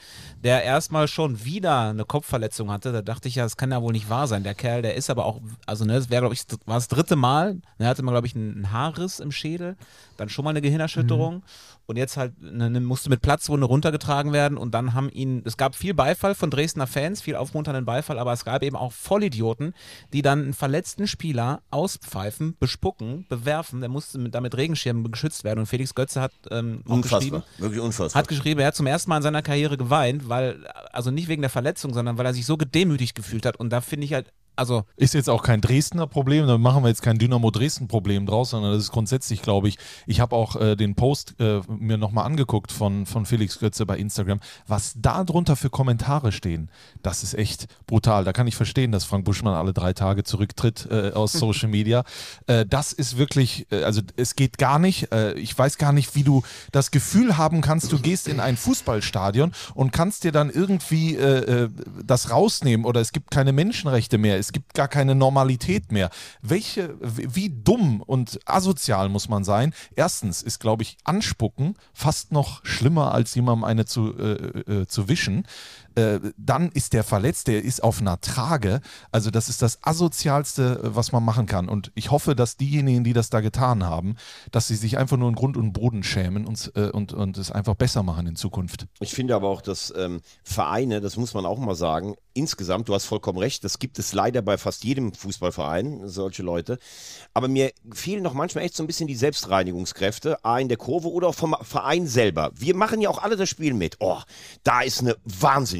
der 0.43 0.63
erstmal 0.63 1.07
schon 1.07 1.45
wieder 1.45 1.89
eine 1.89 2.03
Kopfverletzung 2.03 2.69
hatte. 2.69 2.91
Da 2.91 3.01
dachte 3.01 3.29
ich 3.29 3.35
ja, 3.35 3.43
das 3.43 3.55
kann 3.55 3.71
ja 3.71 3.81
wohl 3.81 3.93
nicht 3.93 4.09
wahr 4.09 4.27
sein. 4.27 4.43
Der 4.43 4.55
Kerl, 4.55 4.81
der 4.81 4.95
ist 4.95 5.09
aber 5.09 5.25
auch, 5.25 5.39
also 5.65 5.85
ne, 5.85 5.93
das 5.93 6.09
wäre, 6.09 6.21
glaube 6.21 6.35
ich, 6.35 6.43
war 6.65 6.75
das 6.75 6.89
dritte 6.89 7.15
Mal. 7.15 7.61
Er 7.77 7.87
hatte 7.87 8.03
mal, 8.03 8.11
glaube 8.11 8.27
ich, 8.27 8.35
einen 8.35 8.73
Haarriss 8.73 9.21
im 9.21 9.31
Schädel, 9.31 9.77
dann 10.17 10.27
schon 10.27 10.43
mal 10.43 10.51
eine 10.51 10.61
Gehirnerschütterung. 10.61 11.43
Und 11.85 11.95
jetzt 11.95 12.17
halt 12.17 12.33
ne, 12.41 12.69
ne, 12.69 12.81
musste 12.81 13.09
mit 13.09 13.21
Platzwunde 13.21 13.65
runtergetragen 13.65 14.33
werden 14.33 14.57
und 14.57 14.73
dann 14.73 14.93
haben 14.93 15.09
ihn, 15.09 15.41
es 15.45 15.55
gab 15.55 15.73
viel 15.73 15.93
Beifall 15.93 16.35
von 16.35 16.49
Dresdner 16.49 16.85
Fans, 16.85 17.21
viel 17.21 17.37
aufmunternden 17.37 17.85
Beifall, 17.85 18.19
aber 18.19 18.33
es 18.33 18.43
gab 18.43 18.61
eben 18.61 18.75
auch 18.75 18.91
Vollidioten, 18.91 19.73
die 20.13 20.21
dann 20.21 20.43
einen 20.43 20.53
verletzten 20.53 21.07
Spieler 21.07 21.61
auspfeifen, 21.71 22.55
bespucken, 22.59 23.25
bewerfen. 23.29 23.79
Der 23.79 23.89
musste 23.89 24.17
mit, 24.17 24.35
damit 24.35 24.55
Regenschirmen 24.55 25.09
geschützt 25.11 25.43
werden 25.43 25.59
und 25.59 25.65
Felix 25.65 25.95
Götze 25.95 26.21
hat 26.21 26.31
ähm, 26.51 26.81
Unfassbar, 26.85 27.43
wirklich 27.57 27.81
unfassbar. 27.81 28.19
hat 28.19 28.27
geschrieben, 28.27 28.59
er 28.59 28.67
hat 28.67 28.75
zum 28.75 28.87
ersten 28.87 29.09
Mal 29.09 29.17
in 29.17 29.23
seiner 29.23 29.41
Karriere 29.41 29.77
geweint, 29.77 30.29
weil, 30.29 30.65
also 30.91 31.11
nicht 31.11 31.27
wegen 31.27 31.41
der 31.41 31.49
Verletzung, 31.49 31.93
sondern 31.93 32.17
weil 32.17 32.25
er 32.25 32.33
sich 32.33 32.45
so 32.45 32.57
gedemütigt 32.57 33.15
gefühlt 33.15 33.45
hat. 33.45 33.57
Und 33.57 33.71
da 33.71 33.81
finde 33.81 34.05
ich 34.05 34.13
halt, 34.13 34.31
also 34.57 34.83
Ist 34.95 35.13
jetzt 35.13 35.29
auch 35.29 35.43
kein 35.43 35.61
Dresdner 35.61 36.07
Problem, 36.07 36.47
da 36.47 36.57
machen 36.57 36.83
wir 36.83 36.89
jetzt 36.89 37.01
kein 37.01 37.17
Dynamo 37.17 37.51
Dresden 37.51 37.87
Problem 37.87 38.25
draus, 38.25 38.49
sondern 38.49 38.73
das 38.73 38.83
ist 38.83 38.91
grundsätzlich, 38.91 39.41
glaube 39.41 39.67
ich, 39.69 39.77
ich 40.07 40.19
habe 40.19 40.35
auch 40.35 40.55
äh, 40.55 40.75
den 40.75 40.95
Post 40.95 41.35
äh, 41.39 41.61
mir 41.67 41.97
nochmal 41.97 42.25
angeguckt 42.25 42.71
von, 42.71 43.05
von 43.05 43.25
Felix 43.25 43.59
Götze 43.59 43.85
bei 43.85 43.97
Instagram, 43.97 44.39
was 44.67 44.93
da 44.97 45.23
drunter 45.23 45.55
für 45.55 45.69
Kommentare 45.69 46.31
stehen, 46.31 46.69
das 47.03 47.23
ist 47.23 47.35
echt 47.35 47.67
brutal. 47.85 48.23
Da 48.23 48.33
kann 48.33 48.47
ich 48.47 48.55
verstehen, 48.55 48.91
dass 48.91 49.05
Frank 49.05 49.25
Buschmann 49.25 49.53
alle 49.53 49.73
drei 49.73 49.93
Tage 49.93 50.23
zurücktritt 50.23 50.87
äh, 50.89 51.11
aus 51.11 51.31
Social 51.37 51.69
Media. 51.69 52.03
Äh, 52.47 52.65
das 52.65 52.93
ist 52.93 53.17
wirklich, 53.17 53.67
äh, 53.71 53.83
also 53.83 54.01
es 54.15 54.35
geht 54.35 54.57
gar 54.57 54.79
nicht. 54.79 55.11
Äh, 55.11 55.33
ich 55.33 55.57
weiß 55.57 55.77
gar 55.77 55.93
nicht, 55.93 56.15
wie 56.15 56.23
du 56.23 56.43
das 56.71 56.91
Gefühl 56.91 57.37
haben 57.37 57.61
kannst, 57.61 57.91
du 57.91 57.99
gehst 57.99 58.27
in 58.27 58.39
ein 58.39 58.57
Fußballstadion 58.57 59.51
und 59.75 59.91
kannst 59.91 60.23
dir 60.23 60.31
dann 60.31 60.49
irgendwie 60.49 61.15
äh, 61.15 61.69
das 62.03 62.31
rausnehmen 62.31 62.85
oder 62.85 63.01
es 63.01 63.11
gibt 63.11 63.31
keine 63.31 63.53
Menschenrechte 63.53 64.17
mehr, 64.17 64.37
es 64.37 64.46
gibt 64.51 64.73
gar 64.73 64.87
keine 64.87 65.15
Normalität 65.15 65.91
mehr. 65.91 66.09
Welche, 66.41 66.95
wie 67.01 67.49
dumm 67.49 68.01
und 68.01 68.39
asozial 68.45 69.09
muss 69.09 69.29
man 69.29 69.43
sein? 69.43 69.73
Erstens 69.95 70.41
ist, 70.41 70.59
glaube 70.59 70.83
ich, 70.83 70.97
Anspucken 71.03 71.75
fast 71.93 72.31
noch 72.31 72.65
schlimmer, 72.65 73.13
als 73.13 73.35
jemandem 73.35 73.63
eine 73.63 73.85
zu, 73.85 74.17
äh, 74.17 74.81
äh, 74.81 74.87
zu 74.87 75.09
wischen. 75.09 75.45
Äh, 75.97 76.19
dann 76.37 76.71
ist 76.71 76.93
der 76.93 77.03
verletzt, 77.03 77.47
der 77.47 77.63
ist 77.63 77.83
auf 77.83 77.99
einer 77.99 78.21
Trage. 78.21 78.81
Also 79.11 79.31
das 79.31 79.49
ist 79.49 79.63
das 79.63 79.79
asozialste, 79.83 80.81
äh, 80.83 80.95
was 80.95 81.11
man 81.11 81.25
machen 81.25 81.47
kann. 81.47 81.67
Und 81.67 81.91
ich 81.95 82.11
hoffe, 82.11 82.35
dass 82.35 82.55
diejenigen, 82.55 83.03
die 83.03 83.13
das 83.13 83.29
da 83.31 83.41
getan 83.41 83.83
haben, 83.83 84.15
dass 84.51 84.67
sie 84.67 84.75
sich 84.75 84.97
einfach 84.97 85.17
nur 85.17 85.29
in 85.29 85.35
Grund 85.35 85.57
und 85.57 85.73
Boden 85.73 86.03
schämen 86.03 86.45
und, 86.45 86.71
äh, 86.75 86.89
und, 86.89 87.13
und 87.13 87.37
es 87.37 87.51
einfach 87.51 87.75
besser 87.75 88.03
machen 88.03 88.27
in 88.27 88.35
Zukunft. 88.35 88.85
Ich 88.99 89.13
finde 89.13 89.35
aber 89.35 89.49
auch, 89.49 89.61
dass 89.61 89.91
ähm, 89.97 90.21
Vereine, 90.43 91.01
das 91.01 91.17
muss 91.17 91.33
man 91.33 91.45
auch 91.45 91.57
mal 91.57 91.75
sagen, 91.75 92.15
insgesamt, 92.37 92.87
du 92.87 92.93
hast 92.93 93.05
vollkommen 93.05 93.39
recht, 93.39 93.63
das 93.63 93.79
gibt 93.79 93.97
es 93.97 94.13
leider 94.13 94.43
bei 94.43 94.57
fast 94.57 94.83
jedem 94.83 95.13
Fußballverein, 95.13 96.07
solche 96.07 96.43
Leute. 96.43 96.77
Aber 97.33 97.47
mir 97.47 97.71
fehlen 97.91 98.21
noch 98.21 98.33
manchmal 98.33 98.63
echt 98.63 98.75
so 98.75 98.83
ein 98.83 98.87
bisschen 98.87 99.07
die 99.07 99.15
Selbstreinigungskräfte, 99.15 100.45
A 100.45 100.59
in 100.59 100.67
der 100.67 100.77
Kurve 100.77 101.09
oder 101.11 101.29
auch 101.29 101.35
vom 101.35 101.55
Verein 101.61 102.05
selber. 102.05 102.51
Wir 102.53 102.75
machen 102.75 103.01
ja 103.01 103.09
auch 103.09 103.23
alle 103.23 103.35
das 103.35 103.49
Spiel 103.49 103.73
mit. 103.73 103.97
Oh, 103.99 104.19
da 104.63 104.81
ist 104.81 105.01
eine 105.01 105.15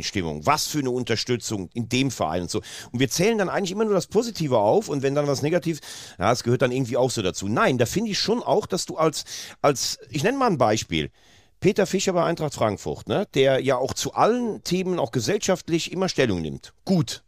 Wahnsinnsstimmung. 0.08 0.46
Was 0.46 0.68
für 0.68 0.80
eine 0.80 0.92
Unterstützung 0.92 1.70
in 1.74 1.90
dem 1.90 2.12
Verein 2.12 2.44
und 2.44 2.52
so. 2.52 2.62
Und 2.92 3.00
wir 3.00 3.10
zählen 3.10 3.38
dann 3.38 3.50
eigentlich 3.50 3.72
immer 3.72 3.86
nur 3.86 3.94
das 3.94 4.08
Positive 4.08 4.58
auf 4.58 4.90
und 4.90 5.02
wenn 5.02 5.16
dann 5.16 5.28
was 5.28 5.42
Negatives, 5.42 5.82
ja, 6.18 6.32
es 6.32 6.44
gehört 6.44 6.62
dann 6.62 6.72
irgendwie 6.72 6.98
auch 6.98 7.12
so 7.12 7.22
dazu. 7.22 7.48
Nein, 7.48 7.78
da 7.78 7.86
finde 7.86 8.12
ich 8.12 8.20
schon 8.20 8.42
auch, 8.42 8.66
dass 8.66 8.86
du 8.86 8.98
als, 8.98 9.26
als, 9.62 10.00
ich 10.10 10.24
nenne 10.24 10.38
mal 10.38 10.48
ein 10.48 10.58
Beispiel. 10.58 11.12
Peter 11.60 11.88
Fischer 11.88 12.14
bei 12.14 12.24
Eintracht 12.24 12.54
Frankfurt, 12.54 13.08
ne, 13.08 13.28
der 13.34 13.60
ja 13.60 13.78
auch 13.78 13.94
zu 13.94 14.14
allen 14.14 14.64
Themen 14.64 15.00
auch 15.00 15.12
gesellschaftlich 15.12 15.92
immer 15.92 16.08
Stellung 16.08 16.42
nimmt. 16.42 16.74
Gut. 16.86 17.24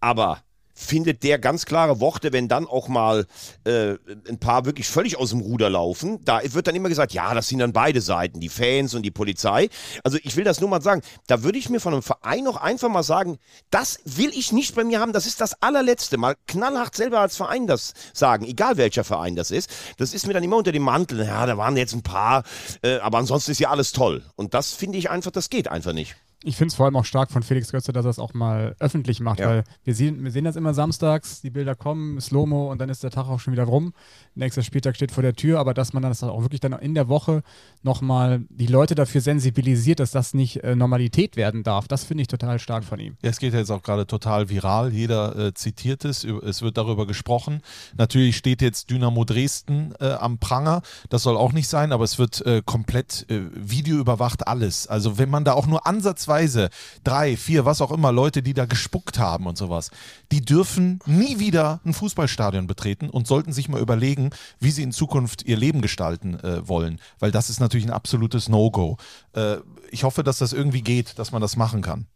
Aber 0.00 0.42
findet 0.76 1.22
der 1.22 1.38
ganz 1.38 1.64
klare 1.64 1.98
Worte, 2.00 2.32
wenn 2.32 2.48
dann 2.48 2.66
auch 2.66 2.86
mal 2.86 3.26
äh, 3.64 3.94
ein 4.28 4.38
paar 4.38 4.66
wirklich 4.66 4.86
völlig 4.86 5.16
aus 5.16 5.30
dem 5.30 5.40
Ruder 5.40 5.70
laufen. 5.70 6.22
Da 6.24 6.40
wird 6.44 6.66
dann 6.66 6.76
immer 6.76 6.90
gesagt, 6.90 7.12
ja, 7.14 7.34
das 7.34 7.48
sind 7.48 7.58
dann 7.60 7.72
beide 7.72 8.00
Seiten, 8.02 8.40
die 8.40 8.50
Fans 8.50 8.94
und 8.94 9.02
die 9.02 9.10
Polizei. 9.10 9.70
Also 10.04 10.18
ich 10.22 10.36
will 10.36 10.44
das 10.44 10.60
nur 10.60 10.68
mal 10.68 10.82
sagen, 10.82 11.00
da 11.26 11.42
würde 11.42 11.58
ich 11.58 11.70
mir 11.70 11.80
von 11.80 11.94
einem 11.94 12.02
Verein 12.02 12.46
auch 12.46 12.58
einfach 12.58 12.90
mal 12.90 13.02
sagen, 13.02 13.38
das 13.70 14.00
will 14.04 14.30
ich 14.34 14.52
nicht 14.52 14.74
bei 14.74 14.84
mir 14.84 15.00
haben, 15.00 15.12
das 15.12 15.26
ist 15.26 15.40
das 15.40 15.60
allerletzte. 15.62 16.18
Mal 16.18 16.36
knallhart 16.46 16.94
selber 16.94 17.20
als 17.20 17.36
Verein 17.36 17.66
das 17.66 17.94
sagen, 18.12 18.44
egal 18.44 18.76
welcher 18.76 19.04
Verein 19.04 19.34
das 19.34 19.50
ist. 19.50 19.70
Das 19.96 20.12
ist 20.12 20.26
mir 20.26 20.34
dann 20.34 20.44
immer 20.44 20.56
unter 20.56 20.72
dem 20.72 20.82
Mantel, 20.82 21.24
ja, 21.24 21.46
da 21.46 21.56
waren 21.56 21.76
jetzt 21.76 21.94
ein 21.94 22.02
paar, 22.02 22.44
äh, 22.82 22.98
aber 22.98 23.18
ansonsten 23.18 23.52
ist 23.52 23.60
ja 23.60 23.70
alles 23.70 23.92
toll. 23.92 24.22
Und 24.36 24.52
das 24.52 24.72
finde 24.72 24.98
ich 24.98 25.08
einfach, 25.08 25.30
das 25.30 25.48
geht 25.48 25.68
einfach 25.68 25.94
nicht. 25.94 26.16
Ich 26.44 26.56
finde 26.56 26.68
es 26.68 26.74
vor 26.74 26.84
allem 26.86 26.96
auch 26.96 27.04
stark 27.06 27.30
von 27.30 27.42
Felix 27.42 27.72
Götze, 27.72 27.92
dass 27.92 28.04
er 28.04 28.10
es 28.10 28.18
auch 28.18 28.34
mal 28.34 28.76
öffentlich 28.78 29.20
macht, 29.20 29.40
Ja. 29.40 29.48
weil 29.48 29.64
wir 29.84 29.94
sehen, 29.94 30.22
wir 30.22 30.30
sehen 30.30 30.44
das 30.44 30.54
immer 30.54 30.74
samstags, 30.74 31.40
die 31.40 31.50
Bilder 31.50 31.74
kommen, 31.74 32.20
Slow-Mo 32.20 32.70
und 32.70 32.78
dann 32.80 32.90
ist 32.90 33.02
der 33.02 33.10
Tag 33.10 33.26
auch 33.28 33.40
schon 33.40 33.52
wieder 33.54 33.64
rum. 33.64 33.94
Nächster 34.34 34.62
Spieltag 34.62 34.96
steht 34.96 35.12
vor 35.12 35.22
der 35.22 35.32
Tür, 35.32 35.58
aber 35.58 35.72
dass 35.72 35.94
man 35.94 36.02
dann 36.02 36.10
das 36.10 36.22
auch 36.22 36.42
wirklich 36.42 36.60
dann 36.60 36.72
in 36.74 36.94
der 36.94 37.08
Woche 37.08 37.42
nochmal 37.82 38.44
die 38.50 38.66
Leute 38.66 38.94
dafür 38.94 39.20
sensibilisiert, 39.22 39.98
dass 39.98 40.10
das 40.10 40.34
nicht 40.34 40.62
äh, 40.62 40.76
Normalität 40.76 41.36
werden 41.36 41.62
darf, 41.62 41.88
das 41.88 42.04
finde 42.04 42.22
ich 42.22 42.28
total 42.28 42.58
stark 42.58 42.84
von 42.84 43.00
ihm. 43.00 43.16
Ja, 43.22 43.30
es 43.30 43.38
geht 43.38 43.54
jetzt 43.54 43.70
auch 43.70 43.82
gerade 43.82 44.06
total 44.06 44.50
viral. 44.50 44.92
Jeder 44.92 45.36
äh, 45.36 45.54
zitiert 45.54 46.04
es. 46.04 46.22
Es 46.24 46.60
wird 46.62 46.76
darüber 46.76 47.06
gesprochen. 47.06 47.62
Natürlich 47.96 48.36
steht 48.36 48.60
jetzt 48.62 48.90
Dynamo 48.90 49.24
Dresden 49.24 49.94
äh, 50.00 50.10
am 50.12 50.38
Pranger. 50.38 50.82
Das 51.08 51.22
soll 51.22 51.36
auch 51.36 51.52
nicht 51.52 51.68
sein, 51.68 51.92
aber 51.92 52.04
es 52.04 52.18
wird 52.18 52.44
äh, 52.44 52.62
komplett 52.64 53.26
äh, 53.30 53.40
videoüberwacht 53.54 54.46
alles. 54.46 54.86
Also 54.86 55.18
wenn 55.18 55.30
man 55.30 55.44
da 55.44 55.54
auch 55.54 55.66
nur 55.66 55.86
ansatzweise 56.26 56.70
drei, 57.04 57.36
vier, 57.36 57.64
was 57.64 57.80
auch 57.80 57.90
immer 57.90 58.12
Leute, 58.12 58.42
die 58.42 58.54
da 58.54 58.66
gespuckt 58.66 59.18
haben 59.18 59.46
und 59.46 59.56
sowas, 59.56 59.90
die 60.32 60.40
dürfen 60.40 60.98
nie 61.06 61.38
wieder 61.38 61.80
ein 61.84 61.94
Fußballstadion 61.94 62.66
betreten 62.66 63.08
und 63.10 63.26
sollten 63.26 63.52
sich 63.52 63.68
mal 63.68 63.80
überlegen, 63.80 64.30
wie 64.58 64.70
sie 64.70 64.82
in 64.82 64.92
Zukunft 64.92 65.44
ihr 65.44 65.56
Leben 65.56 65.80
gestalten 65.80 66.38
äh, 66.40 66.66
wollen. 66.68 67.00
Weil 67.18 67.30
das 67.30 67.50
ist 67.50 67.60
natürlich 67.60 67.86
ein 67.86 67.92
absolutes 67.92 68.48
No-Go. 68.48 68.96
Äh, 69.34 69.56
ich 69.90 70.04
hoffe, 70.04 70.22
dass 70.22 70.38
das 70.38 70.52
irgendwie 70.52 70.82
geht, 70.82 71.18
dass 71.18 71.32
man 71.32 71.40
das 71.40 71.56
machen 71.56 71.82
kann. 71.82 72.06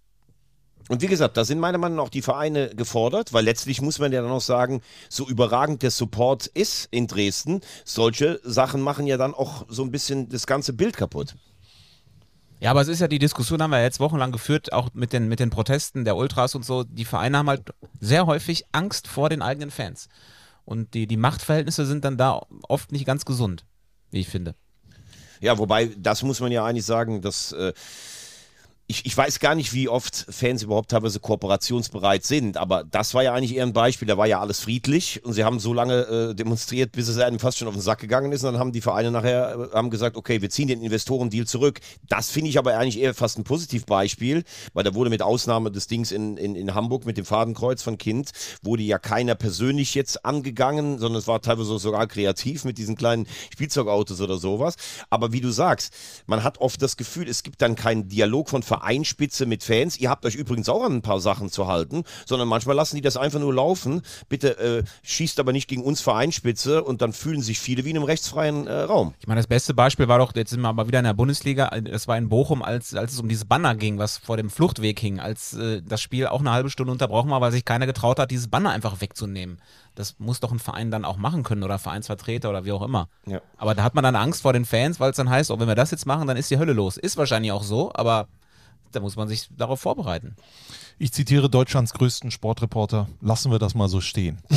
Und 0.88 1.02
wie 1.02 1.06
gesagt, 1.06 1.36
da 1.36 1.44
sind 1.44 1.60
meiner 1.60 1.78
Meinung 1.78 1.98
nach 1.98 2.04
auch 2.04 2.08
die 2.08 2.22
Vereine 2.22 2.70
gefordert, 2.70 3.32
weil 3.32 3.44
letztlich 3.44 3.80
muss 3.80 4.00
man 4.00 4.10
ja 4.10 4.22
dann 4.22 4.30
auch 4.32 4.40
sagen, 4.40 4.82
so 5.08 5.28
überragend 5.28 5.84
der 5.84 5.92
Support 5.92 6.48
ist 6.48 6.88
in 6.90 7.06
Dresden, 7.06 7.60
solche 7.84 8.40
Sachen 8.42 8.80
machen 8.80 9.06
ja 9.06 9.16
dann 9.16 9.32
auch 9.32 9.66
so 9.68 9.84
ein 9.84 9.92
bisschen 9.92 10.28
das 10.28 10.48
ganze 10.48 10.72
Bild 10.72 10.96
kaputt. 10.96 11.36
Ja, 12.60 12.70
aber 12.70 12.82
es 12.82 12.88
ist 12.88 13.00
ja 13.00 13.08
die 13.08 13.18
Diskussion, 13.18 13.62
haben 13.62 13.70
wir 13.70 13.82
jetzt 13.82 14.00
wochenlang 14.00 14.32
geführt, 14.32 14.72
auch 14.74 14.90
mit 14.92 15.14
den, 15.14 15.28
mit 15.28 15.40
den 15.40 15.48
Protesten 15.48 16.04
der 16.04 16.16
Ultras 16.16 16.54
und 16.54 16.64
so. 16.64 16.84
Die 16.84 17.06
Vereine 17.06 17.38
haben 17.38 17.48
halt 17.48 17.72
sehr 18.00 18.26
häufig 18.26 18.64
Angst 18.72 19.08
vor 19.08 19.30
den 19.30 19.40
eigenen 19.40 19.70
Fans. 19.70 20.08
Und 20.66 20.92
die, 20.92 21.06
die 21.06 21.16
Machtverhältnisse 21.16 21.86
sind 21.86 22.04
dann 22.04 22.18
da 22.18 22.42
oft 22.68 22.92
nicht 22.92 23.06
ganz 23.06 23.24
gesund, 23.24 23.64
wie 24.10 24.20
ich 24.20 24.28
finde. 24.28 24.54
Ja, 25.40 25.56
wobei, 25.56 25.90
das 25.96 26.22
muss 26.22 26.40
man 26.40 26.52
ja 26.52 26.66
eigentlich 26.66 26.84
sagen, 26.84 27.22
dass 27.22 27.52
äh, 27.52 27.72
ich, 28.90 29.06
ich 29.06 29.16
weiß 29.16 29.38
gar 29.38 29.54
nicht, 29.54 29.72
wie 29.72 29.88
oft 29.88 30.26
Fans 30.28 30.64
überhaupt 30.64 30.90
teilweise 30.90 31.20
kooperationsbereit 31.20 32.24
sind, 32.24 32.56
aber 32.56 32.82
das 32.82 33.14
war 33.14 33.22
ja 33.22 33.32
eigentlich 33.32 33.54
eher 33.54 33.62
ein 33.62 33.72
Beispiel. 33.72 34.08
Da 34.08 34.18
war 34.18 34.26
ja 34.26 34.40
alles 34.40 34.58
friedlich 34.58 35.24
und 35.24 35.32
sie 35.32 35.44
haben 35.44 35.60
so 35.60 35.72
lange 35.72 36.30
äh, 36.30 36.34
demonstriert, 36.34 36.90
bis 36.90 37.06
es 37.06 37.16
einem 37.18 37.38
fast 37.38 37.58
schon 37.58 37.68
auf 37.68 37.74
den 37.74 37.82
Sack 37.82 38.00
gegangen 38.00 38.32
ist. 38.32 38.42
Und 38.42 38.54
dann 38.54 38.60
haben 38.60 38.72
die 38.72 38.80
Vereine 38.80 39.12
nachher 39.12 39.70
äh, 39.72 39.76
haben 39.76 39.90
gesagt, 39.90 40.16
okay, 40.16 40.42
wir 40.42 40.50
ziehen 40.50 40.66
den 40.66 40.82
Investorendeal 40.82 41.46
zurück. 41.46 41.78
Das 42.08 42.30
finde 42.30 42.50
ich 42.50 42.58
aber 42.58 42.76
eigentlich 42.76 42.98
eher 42.98 43.14
fast 43.14 43.38
ein 43.38 43.44
Positivbeispiel, 43.44 44.42
weil 44.72 44.82
da 44.82 44.92
wurde 44.92 45.08
mit 45.08 45.22
Ausnahme 45.22 45.70
des 45.70 45.86
Dings 45.86 46.10
in, 46.10 46.36
in, 46.36 46.56
in 46.56 46.74
Hamburg 46.74 47.06
mit 47.06 47.16
dem 47.16 47.24
Fadenkreuz 47.24 47.84
von 47.84 47.96
Kind, 47.96 48.32
wurde 48.60 48.82
ja 48.82 48.98
keiner 48.98 49.36
persönlich 49.36 49.94
jetzt 49.94 50.24
angegangen, 50.24 50.98
sondern 50.98 51.20
es 51.20 51.28
war 51.28 51.40
teilweise 51.40 51.78
sogar 51.78 52.08
kreativ 52.08 52.64
mit 52.64 52.76
diesen 52.76 52.96
kleinen 52.96 53.28
Spielzeugautos 53.52 54.20
oder 54.20 54.36
sowas. 54.36 54.74
Aber 55.10 55.32
wie 55.32 55.40
du 55.40 55.52
sagst, 55.52 55.94
man 56.26 56.42
hat 56.42 56.58
oft 56.58 56.82
das 56.82 56.96
Gefühl, 56.96 57.28
es 57.28 57.44
gibt 57.44 57.62
dann 57.62 57.76
keinen 57.76 58.08
Dialog 58.08 58.50
von 58.50 58.64
Vereinsspitze 58.80 59.46
mit 59.46 59.62
Fans. 59.62 59.98
Ihr 59.98 60.10
habt 60.10 60.24
euch 60.24 60.34
übrigens 60.34 60.68
auch 60.68 60.82
an 60.82 60.96
ein 60.96 61.02
paar 61.02 61.20
Sachen 61.20 61.50
zu 61.50 61.66
halten, 61.66 62.04
sondern 62.26 62.48
manchmal 62.48 62.76
lassen 62.76 62.96
die 62.96 63.02
das 63.02 63.16
einfach 63.16 63.38
nur 63.38 63.54
laufen. 63.54 64.02
Bitte 64.28 64.58
äh, 64.58 64.84
schießt 65.02 65.38
aber 65.38 65.52
nicht 65.52 65.68
gegen 65.68 65.82
uns 65.82 66.00
Vereinsspitze 66.00 66.82
und 66.82 67.02
dann 67.02 67.12
fühlen 67.12 67.42
sich 67.42 67.60
viele 67.60 67.84
wie 67.84 67.90
in 67.90 67.96
einem 67.96 68.06
rechtsfreien 68.06 68.66
äh, 68.66 68.82
Raum. 68.82 69.14
Ich 69.20 69.26
meine, 69.26 69.38
das 69.38 69.46
beste 69.46 69.74
Beispiel 69.74 70.08
war 70.08 70.18
doch, 70.18 70.34
jetzt 70.34 70.50
sind 70.50 70.62
wir 70.62 70.68
aber 70.68 70.88
wieder 70.88 70.98
in 70.98 71.04
der 71.04 71.14
Bundesliga, 71.14 71.68
das 71.68 72.08
war 72.08 72.16
in 72.16 72.28
Bochum, 72.28 72.62
als, 72.62 72.94
als 72.94 73.12
es 73.12 73.20
um 73.20 73.28
dieses 73.28 73.44
Banner 73.44 73.74
ging, 73.74 73.98
was 73.98 74.18
vor 74.18 74.36
dem 74.36 74.50
Fluchtweg 74.50 74.98
hing, 74.98 75.20
als 75.20 75.54
äh, 75.54 75.82
das 75.82 76.00
Spiel 76.00 76.26
auch 76.26 76.40
eine 76.40 76.52
halbe 76.52 76.70
Stunde 76.70 76.92
unterbrochen 76.92 77.30
war, 77.30 77.40
weil 77.40 77.52
sich 77.52 77.64
keiner 77.64 77.86
getraut 77.86 78.18
hat, 78.18 78.30
dieses 78.30 78.48
Banner 78.48 78.70
einfach 78.70 79.00
wegzunehmen. 79.00 79.58
Das 79.94 80.18
muss 80.18 80.40
doch 80.40 80.52
ein 80.52 80.58
Verein 80.58 80.90
dann 80.90 81.04
auch 81.04 81.16
machen 81.16 81.42
können 81.42 81.62
oder 81.62 81.78
Vereinsvertreter 81.78 82.48
oder 82.48 82.64
wie 82.64 82.72
auch 82.72 82.82
immer. 82.82 83.08
Ja. 83.26 83.40
Aber 83.58 83.74
da 83.74 83.82
hat 83.82 83.94
man 83.94 84.04
dann 84.04 84.16
Angst 84.16 84.42
vor 84.42 84.52
den 84.52 84.64
Fans, 84.64 85.00
weil 85.00 85.10
es 85.10 85.16
dann 85.16 85.28
heißt, 85.28 85.50
oh, 85.50 85.58
wenn 85.58 85.68
wir 85.68 85.74
das 85.74 85.90
jetzt 85.90 86.06
machen, 86.06 86.26
dann 86.26 86.36
ist 86.36 86.50
die 86.50 86.58
Hölle 86.58 86.72
los. 86.72 86.96
Ist 86.96 87.16
wahrscheinlich 87.16 87.52
auch 87.52 87.64
so, 87.64 87.92
aber 87.94 88.28
da 88.92 89.00
muss 89.00 89.16
man 89.16 89.28
sich 89.28 89.48
darauf 89.56 89.80
vorbereiten. 89.80 90.36
Ich 90.98 91.12
zitiere 91.12 91.48
Deutschlands 91.48 91.92
größten 91.94 92.30
Sportreporter. 92.30 93.08
Lassen 93.20 93.50
wir 93.50 93.58
das 93.58 93.74
mal 93.74 93.88
so 93.88 94.00
stehen. 94.00 94.38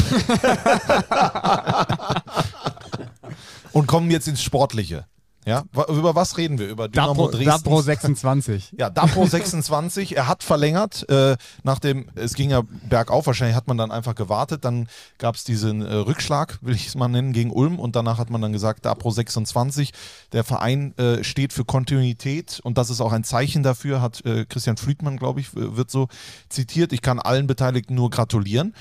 Und 3.72 3.88
kommen 3.88 4.12
jetzt 4.12 4.28
ins 4.28 4.44
Sportliche. 4.44 5.06
Ja, 5.46 5.64
über 5.90 6.16
was 6.16 6.38
reden 6.38 6.58
wir? 6.58 6.70
Über 6.70 6.88
Dynamo 6.88 7.14
Dapro, 7.14 7.28
Dresden. 7.32 7.46
Dapro 7.46 7.82
26. 7.82 8.74
Ja, 8.78 8.90
Dapro 8.90 9.26
26, 9.26 10.16
er 10.16 10.28
hat 10.28 10.44
verlängert, 10.44 11.08
äh, 11.10 11.38
nach 11.64 11.80
dem, 11.80 12.08
es 12.16 12.34
ging 12.34 12.50
ja 12.50 12.62
bergauf, 12.90 13.28
wahrscheinlich 13.28 13.56
hat 13.56 13.68
man 13.68 13.78
dann 13.78 13.92
einfach 13.92 14.16
gewartet, 14.16 14.66
dann 14.66 14.88
gab 15.18 15.36
es 15.36 15.44
diesen 15.44 15.82
äh, 15.82 15.94
Rückschlag, 15.94 16.58
will 16.62 16.74
ich 16.74 16.88
es 16.88 16.96
mal 16.96 17.08
nennen, 17.08 17.34
gegen 17.34 17.52
Ulm 17.52 17.80
und 17.80 17.96
danach 17.96 18.18
hat 18.18 18.30
man 18.30 18.42
dann 18.42 18.52
gesagt, 18.52 18.86
Dapro 18.86 19.12
26, 19.12 19.92
der 20.32 20.44
Verein 20.44 20.98
äh, 20.98 21.24
steht 21.24 21.54
für 21.54 21.66
Kontinuität 21.66 22.60
und 22.64 22.78
das 22.78 22.90
ist 22.90 23.02
auch 23.02 23.14
ein 23.14 23.24
Zeichen 23.24 23.64
dafür, 23.64 24.02
hat 24.02 24.26
äh, 24.26 24.46
Christian 24.46 24.78
Friedmann, 24.78 25.18
glaube 25.18 25.40
ich, 25.40 25.54
wird 25.54 25.92
so 25.92 26.08
zitiert. 26.50 26.94
Ich 26.94 27.02
kann 27.02 27.20
allen 27.20 27.48
Beteiligten 27.48 27.96
nur 27.96 28.10
gratulieren 28.10 28.74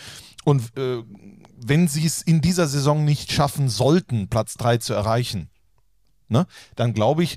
und 0.45 0.77
äh, 0.77 1.03
wenn 1.65 1.87
sie 1.89 2.07
es 2.07 2.23
in 2.23 2.41
dieser 2.41 2.67
Saison 2.67 3.05
nicht 3.05 3.33
schaffen 3.33 3.69
sollten, 3.69 4.29
Platz 4.29 4.55
3 4.55 4.79
zu 4.79 4.95
erreichen, 4.95 5.49
ne, 6.33 6.47
dann 6.75 6.93
glaube 6.95 7.23
ich, 7.23 7.37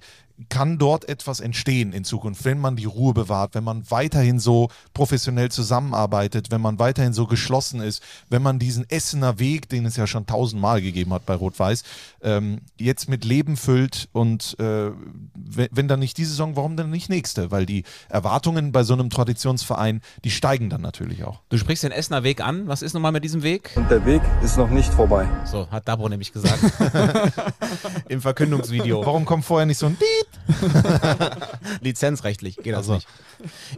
kann 0.50 0.78
dort 0.78 1.08
etwas 1.08 1.40
entstehen 1.40 1.94
in 1.94 2.04
Zukunft, 2.04 2.44
wenn 2.44 2.60
man 2.60 2.76
die 2.76 2.86
Ruhe 2.86 3.14
bewahrt, 3.14 3.56
wenn 3.56 3.64
man 3.64 3.90
weiterhin 3.90 4.40
so 4.40 4.70
professionell 4.94 5.50
zusammenarbeitet, 5.50 6.52
wenn 6.52 6.62
man 6.62 6.78
weiterhin 6.78 7.14
so 7.14 7.26
geschlossen 7.26 7.80
ist, 7.80 8.04
wenn 8.30 8.42
man 8.42 8.60
diesen 8.60 8.90
Essener 8.90 9.40
Weg, 9.40 9.70
den 9.70 9.86
es 9.86 9.96
ja 9.96 10.08
schon 10.08 10.26
tausendmal 10.26 10.82
gegeben 10.82 11.14
hat 11.14 11.26
bei 11.26 11.36
Rot-Weiß, 11.36 11.84
ähm, 12.22 12.60
jetzt 12.78 13.08
mit 13.08 13.24
Leben 13.24 13.56
füllt 13.56 14.10
und 14.12 14.58
äh, 14.60 14.92
wenn, 15.34 15.68
wenn 15.72 15.88
dann 15.88 16.00
nicht 16.00 16.18
diese 16.18 16.32
Saison, 16.32 16.56
warum 16.56 16.76
dann 16.76 16.90
nicht 16.90 17.10
nächste? 17.10 17.52
Weil 17.52 17.66
die 17.66 17.84
Erwartungen 18.10 18.72
bei 18.72 18.84
so 18.84 18.94
einem 18.94 19.10
Traditionsverein, 19.10 20.02
die 20.24 20.32
steigen 20.32 20.70
dann 20.70 20.82
natürlich 20.82 21.24
auch. 21.24 21.42
Du 21.50 21.58
sprichst 21.58 21.84
den 21.84 21.92
Essener 21.92 22.24
Weg 22.24 22.42
an. 22.42 22.68
Was 22.68 22.82
ist 22.82 22.94
nochmal 22.94 23.12
mit 23.12 23.24
diesem 23.24 23.44
Weg? 23.44 23.72
Und 23.76 23.90
der 23.90 24.06
Weg 24.06 24.22
ist 24.44 24.58
noch 24.58 24.70
nicht 24.70 24.94
vorbei. 24.94 25.28
So, 25.46 25.70
hat 25.70 25.88
Dabo 25.88 26.10
nämlich 26.10 26.34
gesagt. 26.34 26.60
Im 28.10 28.22
Verkündungsvideo. 28.22 29.06
Warum 29.06 29.26
kommt 29.26 29.46
vorher 29.46 29.66
nicht 29.66 29.78
so 29.78 29.86
ein 29.86 29.98
Diet? 29.98 30.24
Lizenzrechtlich 31.82 32.57
geht 32.57 32.73
das 32.73 32.89
Also. 32.89 32.95
nicht. 32.95 33.07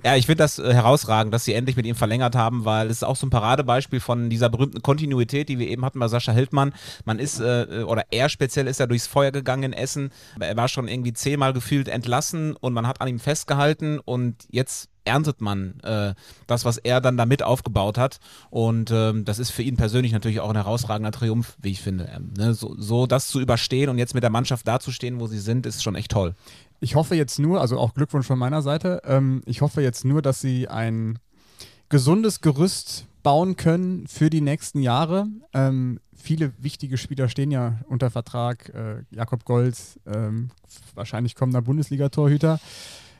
Ja, 0.04 0.16
ich 0.16 0.26
finde 0.26 0.44
das 0.44 0.60
äh, 0.60 0.74
herausragend, 0.74 1.34
dass 1.34 1.46
sie 1.46 1.54
endlich 1.54 1.76
mit 1.76 1.86
ihm 1.86 1.96
verlängert 1.96 2.36
haben, 2.36 2.66
weil 2.66 2.88
es 2.88 2.98
ist 2.98 3.04
auch 3.04 3.16
so 3.16 3.26
ein 3.28 3.30
Paradebeispiel 3.30 4.00
von 4.00 4.30
dieser 4.30 4.50
berühmten 4.50 4.82
Kontinuität, 4.82 5.50
die 5.50 5.60
wir 5.60 5.68
eben 5.68 5.84
hatten 5.84 6.00
bei 6.00 6.08
Sascha 6.08 6.32
Hildmann. 6.32 6.74
Man 7.06 7.20
ist, 7.20 7.40
äh, 7.40 7.84
oder 7.86 8.06
er 8.12 8.30
speziell 8.30 8.68
ist 8.68 8.80
ja 8.80 8.86
durchs 8.86 9.08
Feuer 9.08 9.32
gegangen 9.32 9.64
in 9.64 9.74
Essen. 9.74 10.12
Er 10.40 10.58
war 10.58 10.68
schon 10.68 10.88
irgendwie 10.88 11.14
zehnmal 11.14 11.54
gefühlt 11.54 11.88
entlassen 11.88 12.56
und 12.56 12.74
man 12.74 12.88
hat 12.88 13.02
an 13.02 13.08
ihm 13.08 13.20
festgehalten 13.20 14.00
und 14.00 14.46
jetzt 14.50 14.90
erntet 15.08 15.42
man 15.42 15.80
äh, 15.80 16.14
das, 16.46 16.66
was 16.66 16.78
er 16.78 17.02
dann 17.02 17.18
damit 17.18 17.42
aufgebaut 17.42 17.98
hat. 17.98 18.20
Und 18.50 18.92
ähm, 18.92 19.26
das 19.26 19.40
ist 19.40 19.50
für 19.50 19.64
ihn 19.64 19.78
persönlich 19.78 20.12
natürlich 20.12 20.40
auch 20.40 20.50
ein 20.50 20.56
herausragender 20.56 21.12
Triumph, 21.12 21.58
wie 21.62 21.72
ich 21.72 21.82
finde. 21.82 22.10
Ähm, 22.14 22.34
ne? 22.38 22.54
so, 22.54 22.76
so 22.78 23.08
das 23.08 23.28
zu 23.28 23.40
überstehen 23.40 23.90
und 23.90 23.98
jetzt 23.98 24.14
mit 24.14 24.24
der 24.24 24.30
Mannschaft 24.30 24.68
dazustehen, 24.68 25.20
wo 25.20 25.28
sie 25.28 25.40
sind, 25.40 25.66
ist 25.66 25.82
schon 25.82 25.96
echt 25.96 26.12
toll. 26.12 26.36
Ich 26.80 26.96
hoffe 26.96 27.16
jetzt 27.16 27.40
nur, 27.40 27.60
also 27.60 27.80
auch 27.80 27.94
Glückwunsch 27.94 28.28
von 28.28 28.38
meiner 28.38 28.62
Seite, 28.62 29.02
ähm, 29.06 29.42
ich 29.46 29.62
hoffe 29.62 29.82
jetzt 29.82 30.06
nur, 30.06 30.22
dass 30.22 30.42
sie 30.42 30.68
ein 30.68 31.18
gesundes 31.90 32.42
Gerüst 32.42 33.06
bauen 33.24 33.56
können 33.56 34.08
für 34.08 34.30
die 34.30 34.42
nächsten 34.42 34.82
Jahre. 34.82 35.28
Ähm, 35.54 36.00
viele 36.16 36.52
wichtige 36.60 36.98
Spieler 36.98 37.30
stehen 37.30 37.52
ja 37.52 37.80
unter 37.88 38.12
Vertrag. 38.12 38.70
Äh, 38.70 39.04
Jakob 39.12 39.46
Golz, 39.46 40.00
ähm, 40.06 40.50
wahrscheinlich 40.96 41.36
kommender 41.36 41.62
Bundesliga-Torhüter. 41.62 42.60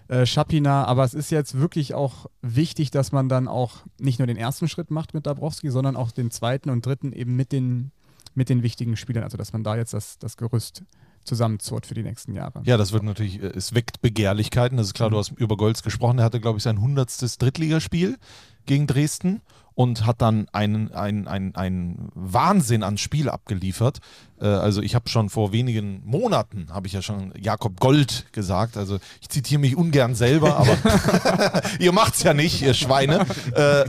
Äh, 0.08 0.26
Schapina, 0.26 0.86
aber 0.86 1.04
es 1.04 1.14
ist 1.14 1.32
jetzt 1.32 1.60
wirklich 1.60 1.94
auch 1.94 2.28
wichtig, 2.42 2.92
dass 2.92 3.12
man 3.12 3.28
dann 3.28 3.48
auch 3.48 3.86
nicht 4.00 4.20
nur 4.20 4.28
den 4.28 4.38
ersten 4.38 4.68
Schritt 4.70 4.90
macht 4.90 5.14
mit 5.14 5.26
Dabrowski, 5.26 5.70
sondern 5.70 5.96
auch 5.96 6.12
den 6.12 6.32
zweiten 6.32 6.70
und 6.70 6.86
dritten 6.86 7.12
eben 7.12 7.36
mit 7.36 7.52
den, 7.52 7.92
mit 8.34 8.50
den 8.50 8.64
wichtigen 8.64 8.96
Spielern. 8.96 9.24
Also 9.24 9.38
dass 9.38 9.52
man 9.52 9.64
da 9.64 9.76
jetzt 9.76 9.94
das, 9.94 10.18
das 10.18 10.38
Gerüst 10.38 10.84
zusammenzurrt 11.26 11.86
für 11.86 11.94
die 11.94 12.04
nächsten 12.04 12.34
Jahre. 12.34 12.62
Ja, 12.64 12.78
das 12.78 12.94
wird 12.94 13.04
natürlich, 13.04 13.42
äh, 13.42 13.48
es 13.48 13.74
weckt 13.74 14.02
Begehrlichkeiten. 14.02 14.78
Das 14.78 14.88
ist 14.88 14.94
klar, 14.94 15.10
du 15.10 15.18
hast 15.18 15.32
über 15.32 15.58
Golds 15.58 15.84
gesprochen. 15.84 16.20
Er 16.20 16.26
hatte, 16.26 16.40
glaube 16.40 16.58
ich, 16.58 16.64
sein 16.64 16.78
100. 16.78 17.42
Drittligaspiel 17.42 18.18
gegen 18.66 18.88
Dresden 18.88 19.42
und 19.78 20.08
hat 20.08 20.24
dann 20.24 20.48
einen, 20.54 20.92
einen, 20.92 21.28
einen, 21.28 21.54
einen 21.54 22.10
Wahnsinn 22.16 22.82
an 22.82 22.98
Spiel 22.98 23.30
abgeliefert. 23.30 24.00
Äh, 24.42 24.48
also 24.48 24.82
ich 24.82 24.96
habe 24.96 25.08
schon 25.08 25.30
vor 25.30 25.52
wenigen 25.52 26.02
Monaten, 26.04 26.70
habe 26.74 26.88
ich 26.88 26.94
ja 26.94 27.04
schon 27.04 27.32
Jakob 27.40 27.80
Gold 27.80 28.26
gesagt. 28.32 28.76
Also 28.76 28.98
ich 29.22 29.30
zitiere 29.30 29.62
mich 29.62 29.76
ungern 29.76 30.16
selber, 30.16 30.58
aber 30.58 31.62
ihr 31.80 31.92
macht's 31.92 32.24
ja 32.24 32.34
nicht, 32.34 32.64
ihr 32.64 32.74
Schweine. 32.74 33.28
Äh, 33.54 33.86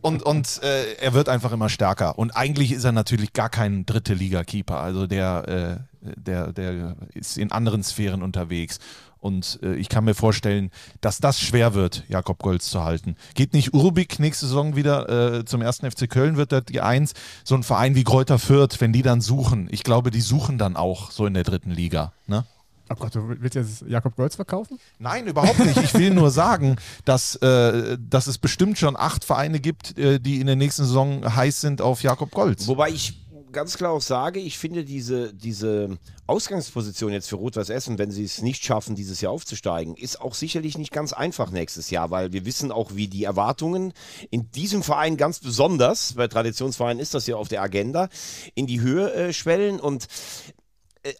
und 0.00 0.24
und 0.24 0.64
äh, 0.64 0.94
er 0.94 1.14
wird 1.14 1.28
einfach 1.28 1.52
immer 1.52 1.68
stärker. 1.68 2.18
Und 2.18 2.32
eigentlich 2.32 2.72
ist 2.72 2.82
er 2.82 2.90
natürlich 2.90 3.32
gar 3.32 3.50
kein 3.50 3.86
dritte 3.86 4.14
Liga-Keeper. 4.14 4.80
Also 4.80 5.06
der, 5.06 5.78
äh, 6.02 6.10
der, 6.16 6.52
der 6.52 6.96
ist 7.14 7.38
in 7.38 7.52
anderen 7.52 7.84
Sphären 7.84 8.24
unterwegs. 8.24 8.80
Und 9.20 9.58
äh, 9.62 9.74
ich 9.74 9.88
kann 9.88 10.04
mir 10.04 10.14
vorstellen, 10.14 10.70
dass 11.00 11.18
das 11.18 11.40
schwer 11.40 11.74
wird, 11.74 12.04
Jakob 12.08 12.38
Golz 12.42 12.70
zu 12.70 12.82
halten. 12.82 13.16
Geht 13.34 13.52
nicht 13.52 13.74
Urbik 13.74 14.18
nächste 14.18 14.46
Saison 14.46 14.76
wieder 14.76 15.40
äh, 15.40 15.44
zum 15.44 15.62
ersten 15.62 15.90
FC 15.90 16.08
Köln, 16.08 16.36
wird 16.36 16.52
das 16.52 16.64
die 16.64 16.80
Eins. 16.80 17.12
So 17.44 17.54
ein 17.54 17.62
Verein 17.62 17.94
wie 17.94 18.04
Kräuter 18.04 18.38
Fürth, 18.38 18.80
wenn 18.80 18.92
die 18.92 19.02
dann 19.02 19.20
suchen, 19.20 19.68
ich 19.70 19.84
glaube, 19.84 20.10
die 20.10 20.20
suchen 20.20 20.58
dann 20.58 20.76
auch 20.76 21.10
so 21.10 21.26
in 21.26 21.34
der 21.34 21.44
dritten 21.44 21.70
Liga. 21.70 22.12
Ne? 22.26 22.44
Oh 22.92 22.96
Gott, 22.98 23.14
du 23.14 23.28
willst 23.40 23.54
jetzt 23.54 23.84
Jakob 23.86 24.16
Golz 24.16 24.34
verkaufen? 24.34 24.78
Nein, 24.98 25.28
überhaupt 25.28 25.60
nicht. 25.60 25.76
Ich 25.76 25.94
will 25.94 26.10
nur 26.10 26.32
sagen, 26.32 26.76
dass, 27.04 27.36
äh, 27.36 27.96
dass 28.00 28.26
es 28.26 28.38
bestimmt 28.38 28.78
schon 28.78 28.96
acht 28.96 29.24
Vereine 29.24 29.60
gibt, 29.60 29.96
äh, 29.96 30.18
die 30.18 30.40
in 30.40 30.46
der 30.48 30.56
nächsten 30.56 30.84
Saison 30.84 31.36
heiß 31.36 31.60
sind 31.60 31.82
auf 31.82 32.02
Jakob 32.02 32.32
Golz. 32.32 32.66
Wobei 32.66 32.90
ich 32.90 33.20
ganz 33.52 33.76
klar 33.76 33.92
auch 33.92 34.00
sage, 34.00 34.40
ich 34.40 34.58
finde 34.58 34.84
diese, 34.84 35.32
diese 35.34 35.98
Ausgangsposition 36.26 37.12
jetzt 37.12 37.28
für 37.28 37.36
Rot-Weiß 37.36 37.70
Essen, 37.70 37.98
wenn 37.98 38.10
sie 38.10 38.24
es 38.24 38.42
nicht 38.42 38.64
schaffen, 38.64 38.94
dieses 38.94 39.20
Jahr 39.20 39.32
aufzusteigen, 39.32 39.96
ist 39.96 40.20
auch 40.20 40.34
sicherlich 40.34 40.78
nicht 40.78 40.92
ganz 40.92 41.12
einfach 41.12 41.50
nächstes 41.50 41.90
Jahr, 41.90 42.10
weil 42.10 42.32
wir 42.32 42.44
wissen 42.44 42.72
auch, 42.72 42.94
wie 42.94 43.08
die 43.08 43.24
Erwartungen 43.24 43.92
in 44.30 44.50
diesem 44.52 44.82
Verein 44.82 45.16
ganz 45.16 45.40
besonders, 45.40 46.14
bei 46.14 46.28
Traditionsvereinen 46.28 47.00
ist 47.00 47.14
das 47.14 47.26
ja 47.26 47.36
auf 47.36 47.48
der 47.48 47.62
Agenda, 47.62 48.08
in 48.54 48.66
die 48.66 48.80
Höhe 48.80 49.12
äh, 49.12 49.32
schwellen. 49.32 49.80
Und 49.80 50.06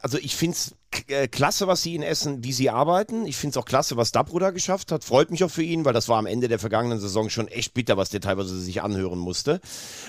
also 0.01 0.19
ich 0.19 0.37
finde 0.37 0.57
es 0.57 0.75
äh, 1.09 1.29
klasse, 1.29 1.67
was 1.67 1.83
sie 1.83 1.95
in 1.95 2.03
Essen, 2.03 2.45
wie 2.45 2.53
sie 2.53 2.69
arbeiten. 2.69 3.25
Ich 3.27 3.37
finde 3.37 3.53
es 3.53 3.57
auch 3.57 3.65
klasse, 3.65 3.97
was 3.97 4.13
Dabruder 4.13 4.53
geschafft 4.53 4.93
hat. 4.93 5.05
Freut 5.05 5.31
mich 5.31 5.43
auch 5.45 5.51
für 5.51 5.63
ihn, 5.63 5.85
weil 5.85 5.93
das 5.93 6.09
war 6.09 6.19
am 6.19 6.27
Ende 6.27 6.49
der 6.49 6.59
vergangenen 6.59 7.01
Saison 7.01 7.31
schon 7.31 7.49
echt 7.49 7.73
bitter, 7.75 7.97
was 7.97 8.11
der 8.11 8.21
teilweise 8.21 8.59
sich 8.59 8.83
anhören 8.83 9.19
musste. 9.19 9.61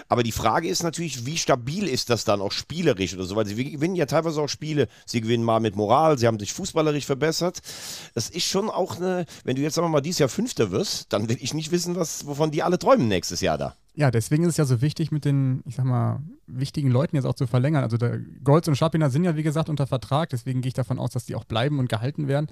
Aber 0.09 0.23
die 0.23 0.31
Frage 0.31 0.67
ist 0.67 0.83
natürlich, 0.83 1.25
wie 1.25 1.37
stabil 1.37 1.87
ist 1.87 2.09
das 2.09 2.25
dann 2.25 2.41
auch 2.41 2.51
spielerisch 2.51 3.13
oder 3.13 3.23
so, 3.23 3.35
weil 3.35 3.45
sie 3.45 3.71
gewinnen 3.71 3.95
ja 3.95 4.05
teilweise 4.05 4.41
auch 4.41 4.49
Spiele. 4.49 4.87
Sie 5.05 5.21
gewinnen 5.21 5.43
mal 5.43 5.59
mit 5.59 5.75
Moral, 5.75 6.17
sie 6.17 6.27
haben 6.27 6.39
sich 6.39 6.53
fußballerisch 6.53 7.05
verbessert. 7.05 7.59
Das 8.13 8.29
ist 8.29 8.45
schon 8.45 8.69
auch 8.69 8.97
eine, 8.97 9.25
wenn 9.43 9.55
du 9.55 9.61
jetzt 9.61 9.75
sagen 9.75 9.85
wir 9.85 9.91
mal 9.91 10.01
dieses 10.01 10.19
Jahr 10.19 10.29
Fünfter 10.29 10.71
wirst, 10.71 11.13
dann 11.13 11.29
will 11.29 11.37
ich 11.39 11.53
nicht 11.53 11.71
wissen, 11.71 11.95
was, 11.95 12.25
wovon 12.25 12.51
die 12.51 12.63
alle 12.63 12.79
träumen 12.79 13.07
nächstes 13.07 13.41
Jahr 13.41 13.57
da. 13.57 13.75
Ja, 13.93 14.09
deswegen 14.09 14.43
ist 14.43 14.51
es 14.51 14.57
ja 14.57 14.65
so 14.65 14.81
wichtig, 14.81 15.11
mit 15.11 15.25
den, 15.25 15.63
ich 15.65 15.75
sag 15.75 15.85
mal, 15.85 16.21
wichtigen 16.47 16.89
Leuten 16.89 17.17
jetzt 17.17 17.25
auch 17.25 17.35
zu 17.35 17.45
verlängern. 17.45 17.83
Also 17.83 17.97
der 17.97 18.19
Golds 18.43 18.69
und 18.69 18.75
Schapina 18.75 19.09
sind 19.09 19.25
ja, 19.25 19.35
wie 19.35 19.43
gesagt, 19.43 19.67
unter 19.67 19.85
Vertrag, 19.85 20.29
deswegen 20.29 20.61
gehe 20.61 20.69
ich 20.69 20.73
davon 20.73 20.97
aus, 20.97 21.11
dass 21.11 21.25
die 21.25 21.35
auch 21.35 21.43
bleiben 21.43 21.77
und 21.77 21.89
gehalten 21.89 22.29
werden. 22.29 22.47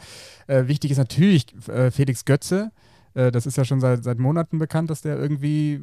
Äh, 0.47 0.67
wichtig 0.67 0.91
ist 0.91 0.97
natürlich 0.97 1.45
äh, 1.69 1.91
Felix 1.91 2.25
Götze. 2.25 2.71
Äh, 3.13 3.31
das 3.31 3.45
ist 3.45 3.55
ja 3.55 3.63
schon 3.63 3.79
seit, 3.79 4.03
seit 4.03 4.19
Monaten 4.19 4.59
bekannt, 4.59 4.89
dass 4.89 5.01
der 5.01 5.17
irgendwie 5.17 5.81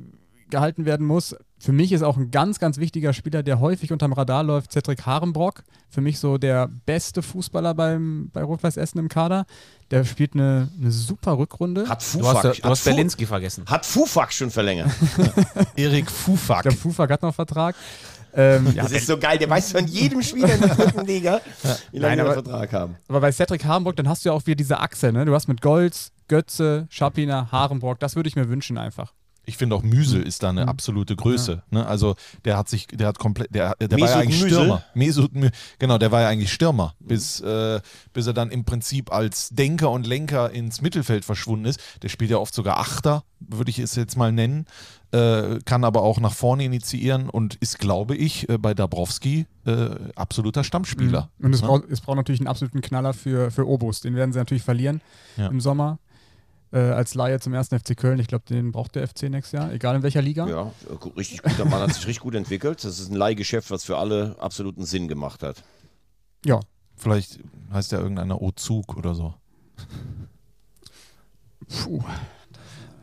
gehalten 0.51 0.85
werden 0.85 1.07
muss. 1.07 1.35
Für 1.59 1.73
mich 1.73 1.93
ist 1.93 2.03
auch 2.03 2.17
ein 2.17 2.31
ganz, 2.31 2.59
ganz 2.59 2.79
wichtiger 2.79 3.13
Spieler, 3.13 3.43
der 3.43 3.61
häufig 3.61 3.91
unterm 3.93 4.13
Radar 4.13 4.43
läuft, 4.43 4.73
Cedric 4.73 5.07
Harenbrock. 5.07 5.65
Für 5.89 6.01
mich 6.01 6.19
so 6.19 6.39
der 6.39 6.69
beste 6.85 7.23
Fußballer 7.23 7.75
beim, 7.75 8.31
bei 8.33 8.43
Rot-Weiß 8.43 8.77
Essen 8.77 8.99
im 8.99 9.09
Kader. 9.09 9.47
Der 9.91 10.05
spielt 10.05 10.35
eine, 10.35 10.69
eine 10.81 10.91
super 10.91 11.39
Rückrunde. 11.39 11.89
Hat 11.89 12.01
Du 12.15 12.27
hast, 12.27 12.39
Fufak, 12.43 12.57
du 12.63 12.69
hast 12.69 12.81
Fu- 12.83 12.91
Berlinski 12.91 13.27
vergessen. 13.27 13.65
hat 13.67 13.87
Fufak 13.87 14.33
schon 14.33 14.51
verlängert. 14.51 14.91
Erik 15.77 16.11
Fufak. 16.11 16.63
Der 16.65 16.73
Fufak 16.73 17.11
hat 17.11 17.23
noch 17.23 17.35
Vertrag. 17.35 17.75
Ähm, 18.35 18.67
ja, 18.75 18.83
Das 18.83 18.93
ist 18.93 19.07
so 19.07 19.17
geil, 19.19 19.39
der 19.39 19.49
weiß 19.49 19.73
von 19.73 19.87
jedem 19.87 20.21
Spieler 20.23 20.53
in 20.55 20.61
der 20.61 20.75
dritten 20.75 21.07
Liga, 21.07 21.41
wie 21.91 21.99
lange 21.99 22.21
aber- 22.23 22.35
Vertrag 22.35 22.73
haben. 22.75 22.97
aber 23.09 23.21
bei 23.21 23.33
Cedric 23.33 23.65
Harenbrock, 23.65 23.97
dann 23.97 24.09
hast 24.09 24.25
du 24.25 24.29
ja 24.29 24.35
auch 24.35 24.45
wieder 24.47 24.57
diese 24.57 24.79
Achse. 24.79 25.11
Ne? 25.11 25.25
Du 25.25 25.35
hast 25.35 25.49
mit 25.49 25.63
Golds, 25.63 26.13
Götze, 26.29 26.87
Schapina, 26.91 27.49
Harenbrock. 27.51 27.99
Das 27.99 28.15
würde 28.15 28.29
ich 28.29 28.37
mir 28.37 28.49
wünschen 28.51 28.77
einfach. 28.77 29.15
Ich 29.49 29.57
finde 29.57 29.77
auch 29.77 29.83
Müsel 29.83 30.23
ist 30.23 30.43
da 30.43 30.51
eine 30.51 30.67
absolute 30.69 31.15
Größe. 31.17 31.63
Ne? 31.71 31.87
Also 31.87 32.17
der 32.45 32.57
hat 32.59 32.69
sich, 32.69 32.87
der 32.89 33.07
hat 33.07 33.19
komplett, 33.19 33.55
der, 33.55 33.75
der 33.77 33.93
war 33.93 34.11
ja 34.11 34.17
eigentlich 34.17 34.43
Müsel? 34.43 34.59
Stürmer. 34.59 34.85
Mesut, 34.95 35.31
genau, 35.79 35.99
der 35.99 36.11
war 36.13 36.23
ja 36.23 36.29
eigentlich 36.29 36.53
Stürmer, 36.53 36.95
bis, 36.99 37.41
äh, 37.41 37.81
bis 38.13 38.27
er 38.27 38.33
dann 38.33 38.51
im 38.51 38.65
Prinzip 38.65 39.13
als 39.13 39.51
Denker 39.51 39.91
und 39.93 40.07
Lenker 40.07 40.51
ins 40.51 40.81
Mittelfeld 40.83 41.25
verschwunden 41.25 41.65
ist. 41.67 41.81
Der 42.03 42.09
spielt 42.09 42.31
ja 42.31 42.39
oft 42.39 42.55
sogar 42.55 42.79
Achter, 42.79 43.23
würde 43.39 43.71
ich 43.71 43.79
es 43.79 43.95
jetzt 43.95 44.17
mal 44.17 44.33
nennen. 44.33 44.67
Äh, 45.13 45.61
kann 45.65 45.85
aber 45.85 46.03
auch 46.03 46.19
nach 46.19 46.33
vorne 46.35 46.65
initiieren 46.65 47.31
und 47.31 47.55
ist, 47.57 47.79
glaube 47.79 48.17
ich, 48.17 48.49
äh, 48.49 48.59
bei 48.59 48.75
Dabrowski 48.75 49.47
äh, 49.65 49.91
absoluter 50.17 50.65
Stammspieler. 50.65 51.31
Und 51.41 51.55
es, 51.55 51.63
Ne? 51.63 51.69
braucht, 51.69 51.85
es 51.89 52.01
braucht 52.01 52.17
natürlich 52.17 52.41
einen 52.41 52.49
absoluten 52.49 52.81
Knaller 52.81 53.15
für, 53.15 53.53
für 53.53 53.67
Obus. 53.69 54.01
Den 54.01 54.17
werden 54.17 54.33
sie 54.33 54.39
natürlich 54.41 54.65
verlieren 54.65 55.01
Ja. 55.37 55.47
im 55.47 55.61
Sommer. 55.61 55.99
Äh, 56.73 56.79
als 56.79 57.15
Laie 57.15 57.39
zum 57.39 57.55
ersten 57.55 57.79
FC 57.79 57.97
Köln. 57.97 58.19
Ich 58.19 58.27
glaube, 58.27 58.45
den 58.49 58.73
braucht 58.73 58.97
der 58.97 59.07
FC 59.07 59.25
nächstes 59.25 59.53
Jahr, 59.53 59.73
egal 59.73 59.97
in 59.97 60.03
welcher 60.03 60.21
Liga. 60.21 60.47
Ja, 60.49 60.73
richtig 61.17 61.43
gut. 61.43 61.59
Der 61.59 61.65
Mann 61.65 61.81
hat 61.81 61.95
sich 61.95 62.07
richtig 62.07 62.23
gut 62.23 62.35
entwickelt. 62.35 62.83
Das 62.85 62.99
ist 62.99 63.11
ein 63.11 63.17
Leihgeschäft, 63.17 63.71
was 63.71 63.85
für 63.85 63.99
alle 63.99 64.37
absoluten 64.41 64.85
Sinn 64.85 65.07
gemacht 65.07 65.43
hat. 65.43 65.63
Ja. 66.45 66.61
Vielleicht 66.97 67.39
heißt 67.73 67.93
ja 67.93 67.99
irgendeiner 67.99 68.43
Ozug 68.43 68.97
oder 68.97 69.15
so. 69.15 69.35
Puh. 71.69 72.03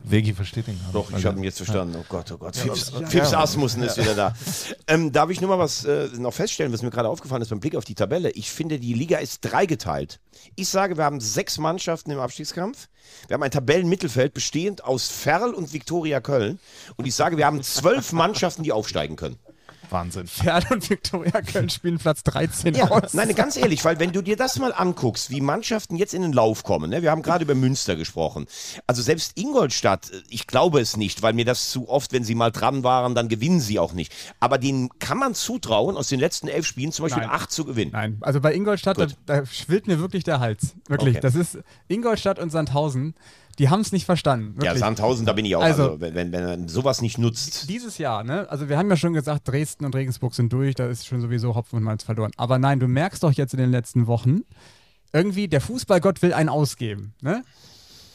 Vegi 0.04 0.34
versteht 0.34 0.68
ihn 0.68 0.80
Doch, 0.92 1.10
ich 1.10 1.16
Also- 1.16 1.30
habe 1.30 1.38
ihn 1.40 1.44
jetzt 1.46 1.58
verstanden. 1.58 1.96
Oh 2.00 2.06
Gott, 2.10 2.32
oh 2.32 2.38
Gott. 2.38 2.56
Ja, 2.58 2.64
Fips, 2.64 2.92
ja, 3.00 3.08
Fips 3.08 3.32
ja. 3.32 3.40
Asmussen 3.40 3.84
ist 3.84 3.98
wieder 3.98 4.16
da. 4.16 4.34
Ähm, 4.88 5.12
darf 5.12 5.30
ich 5.30 5.40
nur 5.40 5.50
mal 5.50 5.60
was 5.60 5.86
äh, 5.86 6.10
noch 6.18 6.34
feststellen, 6.34 6.74
was 6.74 6.82
mir 6.82 6.90
gerade 6.90 7.08
aufgefallen 7.08 7.42
ist 7.42 7.50
beim 7.50 7.60
Blick 7.62 7.76
auf 7.76 7.86
die 7.86 7.96
Tabelle? 7.96 8.30
Ich 8.32 8.52
finde, 8.52 8.80
die 8.80 8.94
Liga 8.94 9.20
ist 9.20 9.40
dreigeteilt. 9.42 10.20
Ich 10.56 10.68
sage, 10.68 10.98
wir 10.98 11.06
haben 11.06 11.22
sechs 11.22 11.58
Mannschaften 11.58 12.12
im 12.12 12.20
Abstiegskampf. 12.20 12.90
Wir 13.28 13.36
haben 13.36 13.44
ein 13.44 13.52
Tabellenmittelfeld 13.52 14.34
bestehend 14.34 14.84
aus 14.84 15.08
Ferl 15.08 15.54
und 15.54 15.72
Viktoria 15.74 16.20
Köln. 16.20 16.60
Und 16.98 17.06
ich 17.06 17.16
sage, 17.16 17.38
wir 17.38 17.46
haben 17.46 17.64
zwölf 17.64 18.12
Mannschaften, 18.12 18.64
die 18.64 18.72
aufsteigen 18.72 19.16
können. 19.16 19.38
Wahnsinn. 19.94 20.28
Pferd 20.28 20.70
und 20.72 20.90
Viktoria 20.90 21.42
Köln 21.42 21.70
spielen 21.70 21.98
Platz 21.98 22.24
13 22.24 22.76
Ja, 22.76 22.90
aus. 22.90 23.14
nein, 23.14 23.34
ganz 23.36 23.56
ehrlich, 23.56 23.86
weil 23.86 24.00
wenn 24.00 24.12
du 24.12 24.22
dir 24.22 24.36
das 24.36 24.60
mal 24.60 24.74
anguckst, 24.74 25.30
wie 25.30 25.40
Mannschaften 25.40 25.96
jetzt 25.96 26.14
in 26.14 26.22
den 26.22 26.34
Lauf 26.34 26.64
kommen, 26.64 26.90
ne? 26.90 27.02
wir 27.02 27.12
haben 27.12 27.22
gerade 27.22 27.44
über 27.46 27.56
Münster 27.56 27.96
gesprochen, 27.96 28.46
also 28.88 29.02
selbst 29.02 29.38
Ingolstadt, 29.38 30.12
äh, 30.12 30.22
ich 30.30 30.48
glaube 30.48 30.82
es 30.82 30.98
nicht, 30.98 31.22
weil 31.22 31.34
mir 31.34 31.46
das 31.46 31.70
zu 31.70 31.88
oft, 31.88 32.12
wenn 32.12 32.24
sie 32.24 32.36
mal 32.36 32.52
dran 32.52 32.84
waren, 32.84 33.16
dann 33.16 33.30
gewinnen 33.30 33.62
sie 33.62 33.80
auch 33.80 33.94
nicht. 33.94 34.12
Aber 34.40 34.58
denen 34.58 34.90
kann 35.00 35.18
man 35.18 35.36
zutrauen, 35.36 35.96
aus 35.96 36.08
den 36.08 36.20
letzten 36.20 36.48
elf 36.48 36.66
Spielen 36.66 36.92
zum 36.92 37.04
Beispiel 37.04 37.24
Nein. 37.24 37.32
acht 37.32 37.52
zu 37.52 37.64
gewinnen. 37.64 37.92
Nein, 37.94 38.18
also 38.22 38.42
bei 38.42 38.54
Ingolstadt, 38.54 38.98
da, 38.98 39.08
da 39.26 39.46
schwillt 39.46 39.88
mir 39.88 40.00
wirklich 40.00 40.24
der 40.24 40.40
Hals. 40.40 40.76
Wirklich. 40.88 41.16
Okay. 41.16 41.22
Das 41.22 41.36
ist 41.36 41.60
Ingolstadt 41.88 42.40
und 42.40 42.50
Sandhausen, 42.50 43.14
die 43.60 43.70
haben 43.70 43.82
es 43.82 43.92
nicht 43.92 44.06
verstanden. 44.06 44.56
Ja, 44.58 44.64
Wirklich. 44.64 44.80
Sandhausen, 44.80 45.26
da 45.26 45.34
bin 45.34 45.46
ich 45.46 45.56
auch. 45.56 45.62
Also- 45.62 45.84
Also, 45.84 46.02
wenn, 46.02 46.16
wenn, 46.16 46.32
wenn 46.32 46.44
man 46.46 46.68
sowas 46.68 47.02
nicht 47.02 47.18
nutzt. 47.18 47.70
Dieses 47.70 47.98
Jahr, 47.98 48.24
ne? 48.24 48.50
Also 48.50 48.70
wir 48.70 48.78
haben 48.78 48.90
ja 48.90 48.98
schon 48.98 49.14
gesagt, 49.14 49.48
Dresden 49.48 49.86
und 49.86 49.96
Regensburg 49.96 50.34
sind 50.34 50.52
durch, 50.52 50.76
da 50.76 50.88
ist 50.88 51.06
schon 51.06 51.22
sowieso 51.22 51.56
Hopfen 51.56 51.78
und 51.78 51.84
Malz 51.84 52.04
verloren. 52.04 52.32
Aber 52.38 52.58
nein, 52.60 52.80
du 52.80 52.88
merkst 52.88 53.24
doch 53.24 53.32
jetzt 53.32 53.54
in 53.54 53.60
den 53.60 53.72
letzten 53.72 54.08
Wochen, 54.08 54.42
irgendwie 55.12 55.48
der 55.48 55.62
Fußballgott 55.62 56.22
will 56.22 56.34
einen 56.34 56.50
ausgeben, 56.50 57.14
ne? 57.22 57.44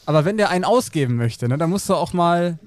Aber 0.05 0.25
wenn 0.25 0.37
der 0.37 0.49
einen 0.49 0.63
ausgeben 0.65 1.15
möchte, 1.17 1.47
ne, 1.47 1.57
dann 1.57 1.69
musst 1.69 1.87
du 1.87 1.93
auch 1.95 2.13
mal 2.13 2.57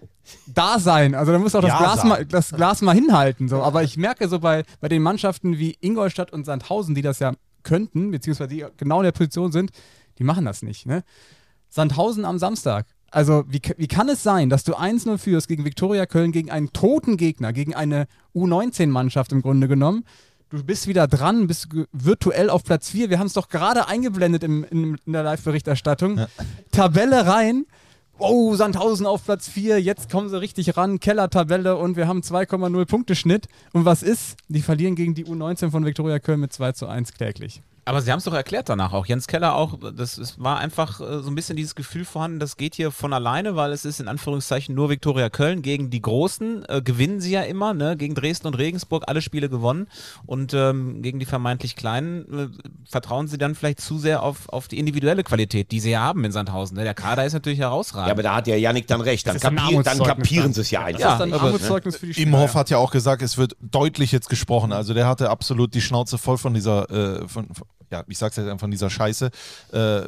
da 0.46 0.78
sein. 0.78 1.16
Also 1.16 1.32
da 1.32 1.38
musst 1.38 1.54
du 1.54 1.58
auch 1.58 1.62
das, 1.62 1.70
Ja 1.72 1.78
Glas 1.78 2.04
mal, 2.04 2.24
das 2.24 2.50
Glas 2.52 2.80
mal 2.82 2.94
hinhalten. 2.94 3.48
So. 3.48 3.60
Aber 3.62 3.82
ich 3.82 3.96
merke 3.96 4.28
so 4.28 4.38
bei, 4.38 4.62
bei 4.80 4.88
den 4.88 5.02
Mannschaften 5.02 5.58
wie 5.58 5.76
Ingolstadt 5.80 6.32
und 6.32 6.44
Sandhausen, 6.46 6.94
die 6.94 7.02
das 7.02 7.18
ja 7.18 7.32
könnten, 7.64 8.12
beziehungsweise 8.12 8.48
die 8.48 8.64
genau 8.76 9.00
in 9.00 9.04
der 9.04 9.12
Position 9.12 9.50
sind, 9.50 9.72
die 10.18 10.24
machen 10.24 10.44
das 10.44 10.62
nicht. 10.62 10.86
Ne? 10.86 11.02
Sandhausen 11.72 12.26
am 12.26 12.38
Samstag. 12.38 12.86
Also, 13.10 13.44
wie, 13.48 13.60
wie 13.78 13.88
kann 13.88 14.08
es 14.08 14.22
sein, 14.22 14.50
dass 14.50 14.62
du 14.62 14.74
1-0 14.74 15.18
führst 15.18 15.48
gegen 15.48 15.64
Viktoria 15.64 16.06
Köln, 16.06 16.32
gegen 16.32 16.50
einen 16.50 16.72
toten 16.72 17.16
Gegner, 17.16 17.52
gegen 17.52 17.74
eine 17.74 18.06
U19-Mannschaft 18.34 19.32
im 19.32 19.42
Grunde 19.42 19.68
genommen? 19.68 20.04
Du 20.50 20.62
bist 20.62 20.86
wieder 20.86 21.08
dran, 21.08 21.46
bist 21.46 21.68
virtuell 21.92 22.50
auf 22.50 22.62
Platz 22.62 22.90
4. 22.90 23.08
Wir 23.08 23.18
haben 23.18 23.26
es 23.26 23.32
doch 23.32 23.48
gerade 23.48 23.88
eingeblendet 23.88 24.44
im, 24.44 24.64
in, 24.64 24.98
in 25.06 25.12
der 25.12 25.22
Live-Berichterstattung. 25.22 26.20
Tabelle 26.72 27.26
rein. 27.26 27.64
Oh, 28.18 28.54
Sandhausen 28.54 29.06
auf 29.06 29.24
Platz 29.24 29.48
4. 29.48 29.80
Jetzt 29.80 30.10
kommen 30.10 30.28
sie 30.28 30.38
richtig 30.38 30.76
ran. 30.76 31.00
Keller-Tabelle 31.00 31.76
und 31.76 31.96
wir 31.96 32.06
haben 32.06 32.20
2,0 32.20 32.84
Punkte 32.84 33.14
Schnitt. 33.14 33.46
Und 33.72 33.86
was 33.86 34.02
ist? 34.02 34.36
Die 34.48 34.60
verlieren 34.60 34.94
gegen 34.94 35.14
die 35.14 35.24
U19 35.24 35.70
von 35.70 35.86
Viktoria 35.86 36.18
Köln 36.18 36.40
mit 36.40 36.52
2 36.52 36.72
zu 36.72 36.86
1 36.86 37.14
kläglich. 37.14 37.62
Aber 37.84 38.00
Sie 38.00 38.12
haben 38.12 38.18
es 38.18 38.24
doch 38.24 38.32
erklärt 38.34 38.68
danach 38.68 38.92
auch. 38.92 39.06
Jens 39.06 39.26
Keller 39.26 39.56
auch, 39.56 39.76
das 39.96 40.16
es 40.16 40.38
war 40.38 40.58
einfach 40.58 41.00
äh, 41.00 41.20
so 41.20 41.30
ein 41.30 41.34
bisschen 41.34 41.56
dieses 41.56 41.74
Gefühl 41.74 42.04
vorhanden, 42.04 42.38
das 42.38 42.56
geht 42.56 42.76
hier 42.76 42.92
von 42.92 43.12
alleine, 43.12 43.56
weil 43.56 43.72
es 43.72 43.84
ist 43.84 43.98
in 43.98 44.06
Anführungszeichen 44.06 44.72
nur 44.72 44.88
Viktoria 44.88 45.30
Köln 45.30 45.62
gegen 45.62 45.90
die 45.90 46.00
Großen. 46.00 46.64
Äh, 46.68 46.82
gewinnen 46.82 47.20
sie 47.20 47.32
ja 47.32 47.42
immer, 47.42 47.74
ne? 47.74 47.96
Gegen 47.96 48.14
Dresden 48.14 48.46
und 48.46 48.54
Regensburg 48.54 49.04
alle 49.08 49.20
Spiele 49.20 49.48
gewonnen. 49.48 49.88
Und 50.26 50.54
ähm, 50.54 51.02
gegen 51.02 51.18
die 51.18 51.26
vermeintlich 51.26 51.74
Kleinen 51.74 52.52
äh, 52.54 52.88
vertrauen 52.88 53.26
sie 53.26 53.36
dann 53.36 53.56
vielleicht 53.56 53.80
zu 53.80 53.98
sehr 53.98 54.22
auf, 54.22 54.48
auf 54.48 54.68
die 54.68 54.78
individuelle 54.78 55.24
Qualität, 55.24 55.72
die 55.72 55.80
sie 55.80 55.90
ja 55.90 56.02
haben 56.02 56.24
in 56.24 56.30
Sandhausen. 56.30 56.76
Ne? 56.76 56.84
Der 56.84 56.94
Kader 56.94 57.24
ist 57.24 57.32
natürlich 57.32 57.58
herausragend. 57.58 58.06
Ja, 58.08 58.12
aber 58.12 58.22
da 58.22 58.36
hat 58.36 58.46
ja 58.46 58.54
Yannick 58.54 58.86
dann 58.86 59.00
recht. 59.00 59.26
Dann, 59.26 59.40
kapier, 59.40 59.82
dann 59.82 59.98
kapieren 59.98 60.44
dann. 60.44 60.52
sie 60.52 60.60
es 60.60 60.70
ja 60.70 60.84
einfach. 60.84 61.00
Das 61.02 61.12
ist 61.14 61.18
dann 61.18 61.30
ein 61.30 61.34
aber- 61.34 61.46
Armutszeugnis 61.46 61.96
für 61.96 62.06
die 62.06 62.14
Spieler. 62.14 62.28
Imhoff 62.28 62.54
hat 62.54 62.70
ja 62.70 62.78
auch 62.78 62.92
gesagt, 62.92 63.22
es 63.22 63.38
wird 63.38 63.56
deutlich 63.60 64.12
jetzt 64.12 64.28
gesprochen. 64.28 64.72
Also 64.72 64.94
der 64.94 65.08
hatte 65.08 65.30
absolut 65.30 65.74
die 65.74 65.80
Schnauze 65.80 66.16
voll 66.16 66.38
von 66.38 66.54
dieser, 66.54 66.88
äh, 66.90 67.26
von, 67.26 67.46
von, 67.52 67.66
ja, 67.92 68.02
ich 68.08 68.18
sag's 68.18 68.36
jetzt 68.36 68.46
einfach, 68.46 68.60
von 68.60 68.70
dieser 68.70 68.90
Scheiße, 68.90 69.30
äh, 69.72 70.02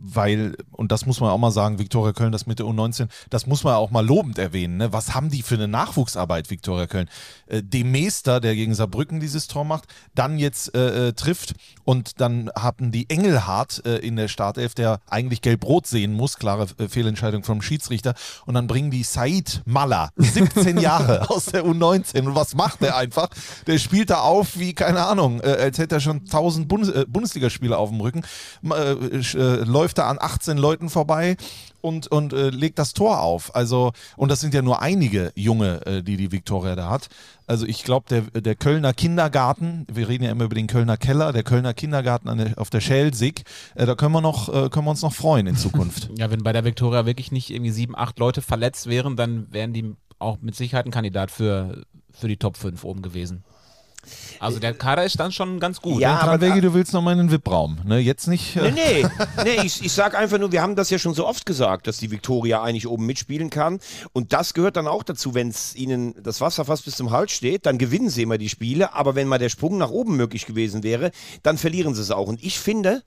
weil, 0.00 0.56
und 0.72 0.92
das 0.92 1.06
muss 1.06 1.20
man 1.20 1.30
auch 1.30 1.38
mal 1.38 1.50
sagen, 1.50 1.78
Viktoria 1.78 2.12
Köln, 2.12 2.32
das 2.32 2.46
mit 2.46 2.58
der 2.58 2.66
U19, 2.66 3.08
das 3.30 3.46
muss 3.46 3.64
man 3.64 3.74
auch 3.74 3.90
mal 3.90 4.04
lobend 4.04 4.38
erwähnen. 4.38 4.76
Ne? 4.76 4.92
Was 4.92 5.14
haben 5.14 5.30
die 5.30 5.42
für 5.42 5.54
eine 5.54 5.68
Nachwuchsarbeit, 5.68 6.50
Viktoria 6.50 6.86
Köln? 6.86 7.08
Äh, 7.46 7.62
dem 7.62 7.90
Meester, 7.90 8.40
der 8.40 8.54
gegen 8.54 8.74
Saarbrücken 8.74 9.20
dieses 9.20 9.46
Tor 9.48 9.64
macht, 9.64 9.84
dann 10.14 10.38
jetzt 10.38 10.74
äh, 10.74 11.08
äh, 11.08 11.12
trifft 11.12 11.54
und 11.84 12.20
dann 12.20 12.50
hatten 12.54 12.92
die 12.92 13.08
Engelhardt 13.10 13.84
äh, 13.84 13.96
in 13.96 14.16
der 14.16 14.28
Startelf, 14.28 14.74
der 14.74 15.00
eigentlich 15.08 15.42
gelb-rot 15.42 15.86
sehen 15.86 16.12
muss, 16.12 16.38
klare 16.38 16.66
äh, 16.78 16.88
Fehlentscheidung 16.88 17.42
vom 17.42 17.62
Schiedsrichter, 17.62 18.14
und 18.46 18.54
dann 18.54 18.66
bringen 18.66 18.90
die 18.90 19.02
Said 19.02 19.62
Malla, 19.64 20.10
17 20.16 20.78
Jahre 20.80 21.30
aus 21.30 21.46
der 21.46 21.64
U19. 21.64 22.26
Und 22.26 22.34
was 22.34 22.54
macht 22.54 22.82
der 22.82 22.96
einfach? 22.96 23.28
Der 23.66 23.78
spielt 23.78 24.10
da 24.10 24.20
auf 24.20 24.58
wie, 24.58 24.74
keine 24.74 25.06
Ahnung, 25.06 25.40
äh, 25.40 25.48
als 25.48 25.78
hätte 25.78 25.96
er 25.96 26.00
schon 26.00 26.20
1000 26.20 26.68
Bundes 26.68 27.06
Bundesligaspiele 27.08 27.76
auf 27.76 27.90
dem 27.90 28.00
Rücken, 28.00 28.22
äh, 28.70 28.94
da 29.98 30.08
an 30.08 30.18
18 30.20 30.56
Leuten 30.58 30.88
vorbei 30.88 31.36
und, 31.80 32.06
und 32.08 32.32
äh, 32.32 32.50
legt 32.50 32.78
das 32.78 32.92
Tor 32.92 33.20
auf. 33.20 33.54
Also, 33.54 33.92
und 34.16 34.30
das 34.30 34.40
sind 34.40 34.54
ja 34.54 34.62
nur 34.62 34.82
einige 34.82 35.32
Junge, 35.34 35.84
äh, 35.86 36.02
die 36.02 36.16
die 36.16 36.32
Viktoria 36.32 36.76
da 36.76 36.90
hat. 36.90 37.08
Also 37.46 37.66
ich 37.66 37.84
glaube, 37.84 38.06
der, 38.08 38.40
der 38.40 38.54
Kölner 38.54 38.92
Kindergarten, 38.92 39.86
wir 39.92 40.08
reden 40.08 40.24
ja 40.24 40.30
immer 40.30 40.44
über 40.44 40.54
den 40.54 40.66
Kölner 40.66 40.96
Keller, 40.96 41.32
der 41.32 41.44
Kölner 41.44 41.74
Kindergarten 41.74 42.36
der, 42.36 42.58
auf 42.58 42.70
der 42.70 42.80
Schelsig, 42.80 43.44
äh, 43.74 43.86
da 43.86 43.94
können 43.94 44.12
wir, 44.12 44.20
noch, 44.20 44.48
äh, 44.48 44.68
können 44.68 44.86
wir 44.86 44.90
uns 44.90 45.02
noch 45.02 45.14
freuen 45.14 45.46
in 45.46 45.56
Zukunft. 45.56 46.10
Ja, 46.18 46.30
wenn 46.30 46.42
bei 46.42 46.52
der 46.52 46.64
Viktoria 46.64 47.06
wirklich 47.06 47.30
nicht 47.30 47.50
irgendwie 47.50 47.70
sieben, 47.70 47.96
acht 47.96 48.18
Leute 48.18 48.42
verletzt 48.42 48.88
wären, 48.88 49.14
dann 49.14 49.46
wären 49.52 49.72
die 49.72 49.94
auch 50.18 50.38
mit 50.40 50.56
Sicherheit 50.56 50.86
ein 50.86 50.90
Kandidat 50.90 51.30
für, 51.30 51.82
für 52.10 52.26
die 52.26 52.38
Top 52.38 52.56
5 52.56 52.82
oben 52.82 53.02
gewesen. 53.02 53.44
Also 54.40 54.58
der 54.58 54.74
Kader 54.74 55.04
ist 55.04 55.18
dann 55.18 55.32
schon 55.32 55.60
ganz 55.60 55.80
gut. 55.80 56.00
Ja, 56.00 56.12
Ja, 56.12 56.20
aber 56.20 56.38
du 56.38 56.74
willst 56.74 56.92
noch 56.92 57.02
mal 57.02 57.12
in 57.12 57.18
den 57.18 57.30
VIP-Raum. 57.30 57.78
Ne? 57.84 57.98
Jetzt 57.98 58.26
nicht. 58.28 58.56
Äh, 58.56 58.70
Nee, 58.70 59.02
nee, 59.02 59.08
nee 59.44 59.62
ich, 59.64 59.84
ich 59.84 59.92
sag 59.92 60.14
einfach 60.14 60.38
nur, 60.38 60.52
wir 60.52 60.62
haben 60.62 60.76
das 60.76 60.90
ja 60.90 60.98
schon 60.98 61.14
so 61.14 61.26
oft 61.26 61.46
gesagt, 61.46 61.86
dass 61.86 61.98
die 61.98 62.10
Viktoria 62.10 62.62
eigentlich 62.62 62.86
oben 62.86 63.06
mitspielen 63.06 63.50
kann. 63.50 63.80
Und 64.12 64.32
das 64.32 64.54
gehört 64.54 64.76
dann 64.76 64.86
auch 64.86 65.02
dazu, 65.02 65.34
wenn 65.34 65.48
es 65.48 65.74
ihnen 65.74 66.14
das 66.22 66.40
Wasser 66.40 66.64
fast 66.64 66.84
bis 66.84 66.96
zum 66.96 67.10
Hals 67.10 67.32
steht, 67.32 67.66
dann 67.66 67.78
gewinnen 67.78 68.10
sie 68.10 68.22
immer 68.22 68.38
die 68.38 68.48
Spiele. 68.48 68.94
Aber 68.94 69.14
wenn 69.14 69.28
mal 69.28 69.38
der 69.38 69.48
Sprung 69.48 69.78
nach 69.78 69.90
oben 69.90 70.16
möglich 70.16 70.46
gewesen 70.46 70.82
wäre, 70.82 71.10
dann 71.42 71.58
verlieren 71.58 71.94
sie 71.94 72.02
es 72.02 72.10
auch. 72.10 72.28
Und 72.28 72.42
ich 72.42 72.58
finde, 72.58 73.02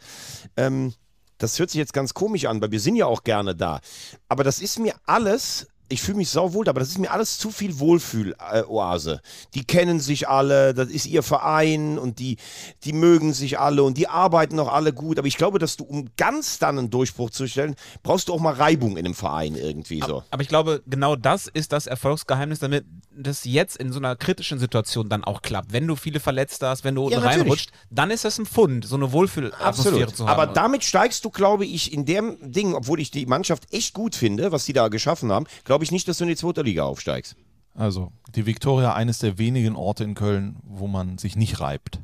ähm, 0.58 0.94
das 1.38 1.58
hört 1.58 1.72
sich 1.72 1.80
jetzt 1.80 1.94
ganz 1.94 2.14
komisch 2.14 2.46
an, 2.46 2.62
weil 2.62 2.72
wir 2.72 2.80
sind 2.80 2.96
ja 2.96 3.08
auch 3.08 3.24
gerne 3.24 3.56
da. 3.56 3.82
Aber 4.30 4.44
das 4.44 4.62
ist 4.62 4.80
mir 4.80 4.94
alles. 5.06 5.68
Ich 5.92 6.02
fühle 6.02 6.18
mich 6.18 6.30
sauwohl, 6.30 6.68
aber 6.70 6.80
das 6.80 6.90
ist 6.90 6.98
mir 7.00 7.12
alles 7.12 7.38
zu 7.38 7.52
viel 7.52 7.80
Wohlfühl-Oase. 7.80 9.22
Die 9.54 9.64
kennen 9.64 10.00
sich 10.00 10.28
alle, 10.30 10.74
das 10.74 10.90
ist 10.90 11.06
ihr 11.06 11.24
Verein 11.24 11.98
und 11.98 12.20
die, 12.20 12.38
die 12.84 12.94
mögen 12.94 13.34
sich 13.34 13.60
alle 13.60 13.84
und 13.84 13.98
die 13.98 14.08
arbeiten 14.08 14.60
auch 14.60 14.72
alle 14.72 14.94
gut. 14.94 15.20
Aber 15.20 15.28
ich 15.28 15.38
glaube, 15.38 15.60
dass 15.60 15.78
du, 15.78 15.84
um 15.84 16.10
ganz 16.18 16.60
dann 16.60 16.78
einen 16.78 16.90
Durchbruch 16.90 17.30
zu 17.30 17.48
stellen, 17.48 17.76
brauchst 18.04 18.30
du 18.30 18.34
auch 18.34 18.40
mal 18.40 18.54
Reibung 18.54 18.98
in 18.98 19.06
einem 19.06 19.16
Verein 19.16 19.56
irgendwie 19.56 20.02
so. 20.02 20.24
Aber 20.32 20.42
ich 20.42 20.48
glaube, 20.50 20.82
genau 20.88 21.16
das 21.16 21.48
ist 21.48 21.72
das 21.74 21.88
Erfolgsgeheimnis, 21.88 22.60
damit 22.60 22.86
das 23.14 23.44
jetzt 23.46 23.78
in 23.78 23.92
so 23.92 24.00
einer 24.00 24.16
kritischen 24.16 24.60
Situation 24.60 25.10
dann 25.10 25.24
auch 25.24 25.42
klappt. 25.42 25.74
Wenn 25.74 25.88
du 25.88 25.96
viele 25.96 26.20
Verletzte 26.20 26.68
hast, 26.68 26.84
wenn 26.84 26.96
du 26.96 27.10
Ja, 27.10 27.20
reinrutscht, 27.20 27.72
dann 27.90 28.10
ist 28.12 28.26
das 28.26 28.38
ein 28.40 28.46
Pfund, 28.46 28.86
so 28.86 28.96
eine 28.96 29.12
Wohlfühlatmosphäre 29.12 30.14
zu 30.14 30.28
haben. 30.28 30.40
Aber 30.40 30.48
damit 30.54 30.84
steigst 30.84 31.26
du, 31.26 31.30
glaube 31.30 31.66
ich, 31.66 31.94
in 31.94 32.06
dem 32.06 32.38
Ding, 32.42 32.74
obwohl 32.74 33.00
ich 33.00 33.12
die 33.12 33.26
Mannschaft 33.26 33.64
echt 33.72 33.94
gut 33.94 34.16
finde, 34.16 34.52
was 34.52 34.66
die 34.66 34.74
da 34.74 34.88
geschaffen 34.88 35.32
haben, 35.32 35.46
glaube 35.66 35.81
ich 35.84 35.92
nicht, 35.92 36.08
dass 36.08 36.18
du 36.18 36.24
in 36.24 36.30
die 36.30 36.36
zweite 36.36 36.62
Liga 36.62 36.84
aufsteigst. 36.84 37.36
Also, 37.74 38.12
die 38.36 38.46
Viktoria, 38.46 38.94
eines 38.94 39.20
der 39.20 39.38
wenigen 39.38 39.76
Orte 39.76 40.04
in 40.04 40.14
Köln, 40.14 40.58
wo 40.64 40.88
man 40.88 41.18
sich 41.18 41.36
nicht 41.36 41.60
reibt. 41.62 42.00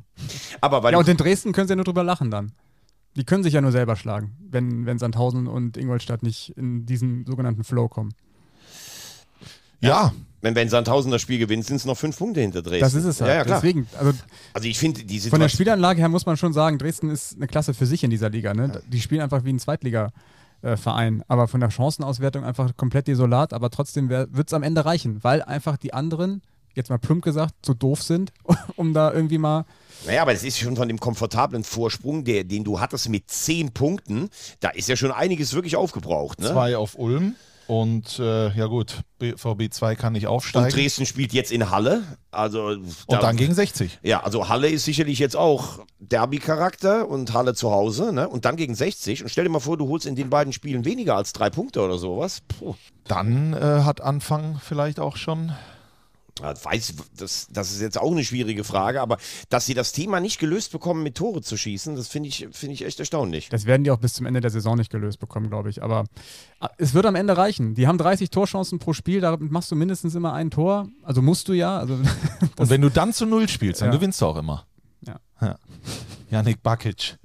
Aber 0.60 0.82
weil 0.82 0.92
Ja, 0.92 0.98
und 0.98 1.08
in 1.08 1.16
Dresden 1.16 1.52
können 1.52 1.68
sie 1.68 1.72
ja 1.72 1.76
nur 1.76 1.84
drüber 1.84 2.04
lachen 2.04 2.30
dann. 2.30 2.52
Die 3.16 3.24
können 3.24 3.42
sich 3.42 3.54
ja 3.54 3.60
nur 3.60 3.72
selber 3.72 3.96
schlagen, 3.96 4.36
wenn, 4.50 4.86
wenn 4.86 4.98
Sandhausen 4.98 5.46
und 5.46 5.76
Ingolstadt 5.76 6.22
nicht 6.22 6.50
in 6.56 6.86
diesen 6.86 7.26
sogenannten 7.26 7.64
Flow 7.64 7.88
kommen. 7.88 8.14
Ja, 9.80 10.12
wenn 10.40 10.54
wir 10.54 10.62
in 10.62 10.68
Sandhausen 10.68 11.10
das 11.10 11.20
Spiel 11.20 11.38
gewinnen, 11.38 11.62
sind 11.62 11.76
es 11.76 11.84
noch 11.84 11.96
fünf 11.96 12.16
Punkte 12.16 12.40
hinter 12.40 12.62
Dresden. 12.62 12.80
Das 12.80 12.94
ist 12.94 13.04
es 13.04 13.20
halt. 13.20 13.30
Ja, 13.30 13.36
ja, 13.38 13.44
klar. 13.44 13.60
Deswegen, 13.60 13.88
also 13.98 14.12
Also 14.52 14.68
ich 14.68 14.78
finde, 14.78 15.02
die 15.02 15.18
von 15.18 15.40
der 15.40 15.48
Situation. 15.48 15.48
Spielanlage 15.48 16.00
her 16.00 16.08
muss 16.08 16.26
man 16.26 16.36
schon 16.36 16.52
sagen, 16.52 16.78
Dresden 16.78 17.10
ist 17.10 17.36
eine 17.36 17.48
Klasse 17.48 17.74
für 17.74 17.86
sich 17.86 18.04
in 18.04 18.10
dieser 18.10 18.30
Liga. 18.30 18.54
Ne? 18.54 18.80
Die 18.86 19.00
spielen 19.00 19.20
einfach 19.20 19.44
wie 19.44 19.52
ein 19.52 19.58
Zweitliga-Verein. 20.60 21.22
Aber 21.28 21.48
von 21.48 21.60
der 21.60 21.70
Chancenauswertung 21.70 22.44
einfach 22.44 22.76
komplett 22.76 23.08
desolat. 23.08 23.52
Aber 23.52 23.70
trotzdem 23.70 24.08
wird 24.08 24.46
es 24.46 24.52
am 24.52 24.62
Ende 24.62 24.84
reichen, 24.84 25.22
weil 25.22 25.42
einfach 25.42 25.76
die 25.76 25.92
anderen, 25.94 26.42
jetzt 26.74 26.90
mal 26.90 26.98
plump 26.98 27.24
gesagt, 27.24 27.54
so 27.64 27.74
doof 27.74 28.02
sind, 28.02 28.32
um 28.76 28.94
da 28.94 29.12
irgendwie 29.12 29.38
mal 29.38 29.64
Naja, 30.06 30.22
aber 30.22 30.32
das 30.32 30.44
ist 30.44 30.58
schon 30.58 30.76
von 30.76 30.88
dem 30.88 31.00
komfortablen 31.00 31.64
Vorsprung, 31.64 32.24
der, 32.24 32.44
den 32.44 32.64
du 32.64 32.80
hattest 32.80 33.08
mit 33.08 33.30
zehn 33.30 33.72
Punkten, 33.72 34.30
da 34.60 34.70
ist 34.70 34.88
ja 34.88 34.96
schon 34.96 35.12
einiges 35.12 35.54
wirklich 35.54 35.76
aufgebraucht. 35.76 36.40
Ne? 36.40 36.50
zwei 36.50 36.76
auf 36.76 36.98
Ulm. 36.98 37.34
Und 37.68 38.18
äh, 38.18 38.48
ja 38.56 38.64
gut, 38.64 39.02
BVB 39.18 39.70
2 39.70 39.94
kann 39.94 40.14
nicht 40.14 40.26
Und 40.26 40.32
aufsteigen. 40.32 40.70
Dresden 40.70 41.04
spielt 41.04 41.34
jetzt 41.34 41.52
in 41.52 41.70
Halle. 41.70 42.02
Also 42.30 42.68
Und 42.68 43.22
dann 43.22 43.36
gegen 43.36 43.52
60. 43.52 43.98
Ja, 44.02 44.22
also 44.22 44.48
Halle 44.48 44.70
ist 44.70 44.86
sicherlich 44.86 45.18
jetzt 45.18 45.36
auch 45.36 45.80
Derby-Charakter 45.98 47.06
und 47.06 47.34
Halle 47.34 47.54
zu 47.54 47.70
Hause, 47.70 48.14
ne? 48.14 48.26
Und 48.26 48.46
dann 48.46 48.56
gegen 48.56 48.74
60. 48.74 49.22
Und 49.22 49.28
stell 49.28 49.44
dir 49.44 49.50
mal 49.50 49.60
vor, 49.60 49.76
du 49.76 49.86
holst 49.86 50.06
in 50.06 50.16
den 50.16 50.30
beiden 50.30 50.54
Spielen 50.54 50.86
weniger 50.86 51.14
als 51.14 51.34
drei 51.34 51.50
Punkte 51.50 51.82
oder 51.82 51.98
sowas. 51.98 52.40
Puh. 52.58 52.74
Dann 53.04 53.52
äh, 53.52 53.82
hat 53.82 54.00
Anfang 54.00 54.58
vielleicht 54.64 54.98
auch 54.98 55.18
schon. 55.18 55.52
Weiß, 56.42 56.94
das, 57.16 57.48
das 57.50 57.72
ist 57.72 57.80
jetzt 57.80 57.98
auch 57.98 58.10
eine 58.12 58.24
schwierige 58.24 58.64
Frage, 58.64 59.00
aber 59.00 59.18
dass 59.48 59.66
sie 59.66 59.74
das 59.74 59.92
Thema 59.92 60.20
nicht 60.20 60.38
gelöst 60.38 60.72
bekommen, 60.72 61.02
mit 61.02 61.16
Tore 61.16 61.42
zu 61.42 61.56
schießen, 61.56 61.96
das 61.96 62.08
finde 62.08 62.28
ich, 62.28 62.48
finde 62.52 62.74
ich 62.74 62.84
echt 62.84 63.00
erstaunlich. 63.00 63.48
Das 63.48 63.66
werden 63.66 63.84
die 63.84 63.90
auch 63.90 63.98
bis 63.98 64.14
zum 64.14 64.26
Ende 64.26 64.40
der 64.40 64.50
Saison 64.50 64.76
nicht 64.76 64.90
gelöst 64.90 65.18
bekommen, 65.20 65.48
glaube 65.48 65.70
ich. 65.70 65.82
Aber 65.82 66.04
äh, 66.60 66.68
es 66.78 66.94
wird 66.94 67.06
am 67.06 67.14
Ende 67.14 67.36
reichen. 67.36 67.74
Die 67.74 67.86
haben 67.86 67.98
30 67.98 68.30
Torchancen 68.30 68.78
pro 68.78 68.92
Spiel, 68.92 69.20
damit 69.20 69.50
machst 69.50 69.70
du 69.70 69.76
mindestens 69.76 70.14
immer 70.14 70.32
ein 70.32 70.50
Tor. 70.50 70.88
Also 71.02 71.22
musst 71.22 71.48
du 71.48 71.52
ja. 71.52 71.78
Also 71.78 71.94
Und 72.58 72.70
wenn 72.70 72.80
du 72.80 72.90
dann 72.90 73.12
zu 73.12 73.26
Null 73.26 73.48
spielst, 73.48 73.80
dann 73.82 73.88
Ja. 73.88 73.94
gewinnst 73.96 74.20
du 74.20 74.26
auch 74.26 74.36
immer. 74.36 74.66
Ja. 75.06 75.20
ja. 75.40 75.56
Janik 76.30 76.62
Bakic, 76.62 77.16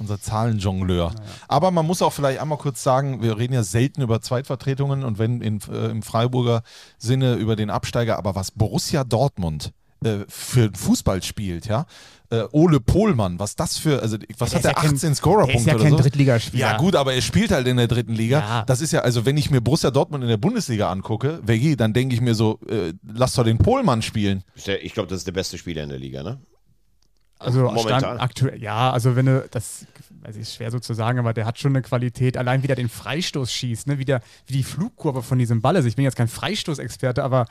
unser 0.00 0.20
Zahlenjongleur. 0.20 1.12
Aber 1.48 1.70
man 1.70 1.86
muss 1.86 2.02
auch 2.02 2.12
vielleicht 2.12 2.40
einmal 2.40 2.58
kurz 2.58 2.82
sagen, 2.82 3.22
wir 3.22 3.38
reden 3.38 3.52
ja 3.54 3.62
selten 3.62 4.02
über 4.02 4.20
Zweitvertretungen 4.20 5.04
und 5.04 5.18
wenn 5.18 5.40
in, 5.40 5.60
äh, 5.72 5.86
im 5.90 6.02
Freiburger 6.02 6.62
Sinne 6.98 7.34
über 7.34 7.54
den 7.56 7.70
Absteiger, 7.70 8.18
aber 8.18 8.34
was 8.34 8.50
Borussia 8.50 9.04
Dortmund 9.04 9.72
äh, 10.02 10.20
für 10.28 10.70
Fußball 10.74 11.22
spielt, 11.22 11.66
ja. 11.66 11.84
Äh, 12.32 12.44
Ole 12.52 12.78
Pohlmann, 12.80 13.40
was 13.40 13.56
das 13.56 13.76
für, 13.76 14.00
also 14.02 14.16
was 14.38 14.50
Der 14.50 14.58
hat 14.58 14.60
ist 14.60 14.64
er, 14.64 14.70
ja 14.70 14.80
kein- 14.80 14.94
18 14.94 15.14
Scorerpunkte 15.16 15.52
der 15.52 15.60
ist 15.60 15.66
ja 15.66 15.74
oder 15.74 15.82
kein 15.82 15.92
so? 15.92 15.98
Drittligaspieler. 15.98 16.60
Ja 16.60 16.76
gut, 16.78 16.94
aber 16.94 17.12
er 17.12 17.22
spielt 17.22 17.50
halt 17.50 17.66
in 17.66 17.76
der 17.76 17.88
dritten 17.88 18.14
Liga. 18.14 18.38
Ja. 18.38 18.64
Das 18.66 18.80
ist 18.80 18.92
ja, 18.92 19.00
also 19.00 19.26
wenn 19.26 19.36
ich 19.36 19.50
mir 19.50 19.60
Borussia 19.60 19.90
Dortmund 19.90 20.22
in 20.22 20.30
der 20.30 20.36
Bundesliga 20.36 20.90
angucke, 20.92 21.40
Veggie, 21.42 21.74
dann 21.74 21.92
denke 21.92 22.14
ich 22.14 22.20
mir 22.20 22.36
so, 22.36 22.60
äh, 22.68 22.92
lass 23.12 23.34
doch 23.34 23.42
den 23.42 23.58
Pohlmann 23.58 24.00
spielen. 24.00 24.44
Der- 24.64 24.82
Ich 24.84 24.94
glaube, 24.94 25.08
das 25.08 25.18
ist 25.18 25.26
der 25.26 25.32
beste 25.32 25.58
Spieler 25.58 25.82
in 25.82 25.88
der 25.88 25.98
Liga, 25.98 26.22
ne? 26.22 26.38
Also 27.40 27.62
Momentan. 27.62 28.00
Stand 28.00 28.20
aktuell, 28.20 28.62
ja, 28.62 28.90
also 28.92 29.16
wenn 29.16 29.26
du, 29.26 29.48
das 29.50 29.86
weiß 30.22 30.36
ich, 30.36 30.42
ist 30.42 30.54
schwer 30.54 30.70
so 30.70 30.78
zu 30.78 30.92
sagen, 30.94 31.18
aber 31.18 31.32
der 31.32 31.46
hat 31.46 31.58
schon 31.58 31.72
eine 31.72 31.82
Qualität, 31.82 32.36
allein 32.36 32.62
wie 32.62 32.66
der 32.66 32.76
den 32.76 32.90
Freistoß 32.90 33.50
schießt, 33.50 33.86
ne, 33.86 33.98
wie, 33.98 34.04
der, 34.04 34.20
wie 34.46 34.52
die 34.52 34.62
Flugkurve 34.62 35.22
von 35.22 35.38
diesem 35.38 35.62
Ball 35.62 35.76
ist. 35.76 35.86
Ich 35.86 35.96
bin 35.96 36.04
jetzt 36.04 36.16
kein 36.16 36.28
Freistoßexperte, 36.28 37.24
aber 37.24 37.46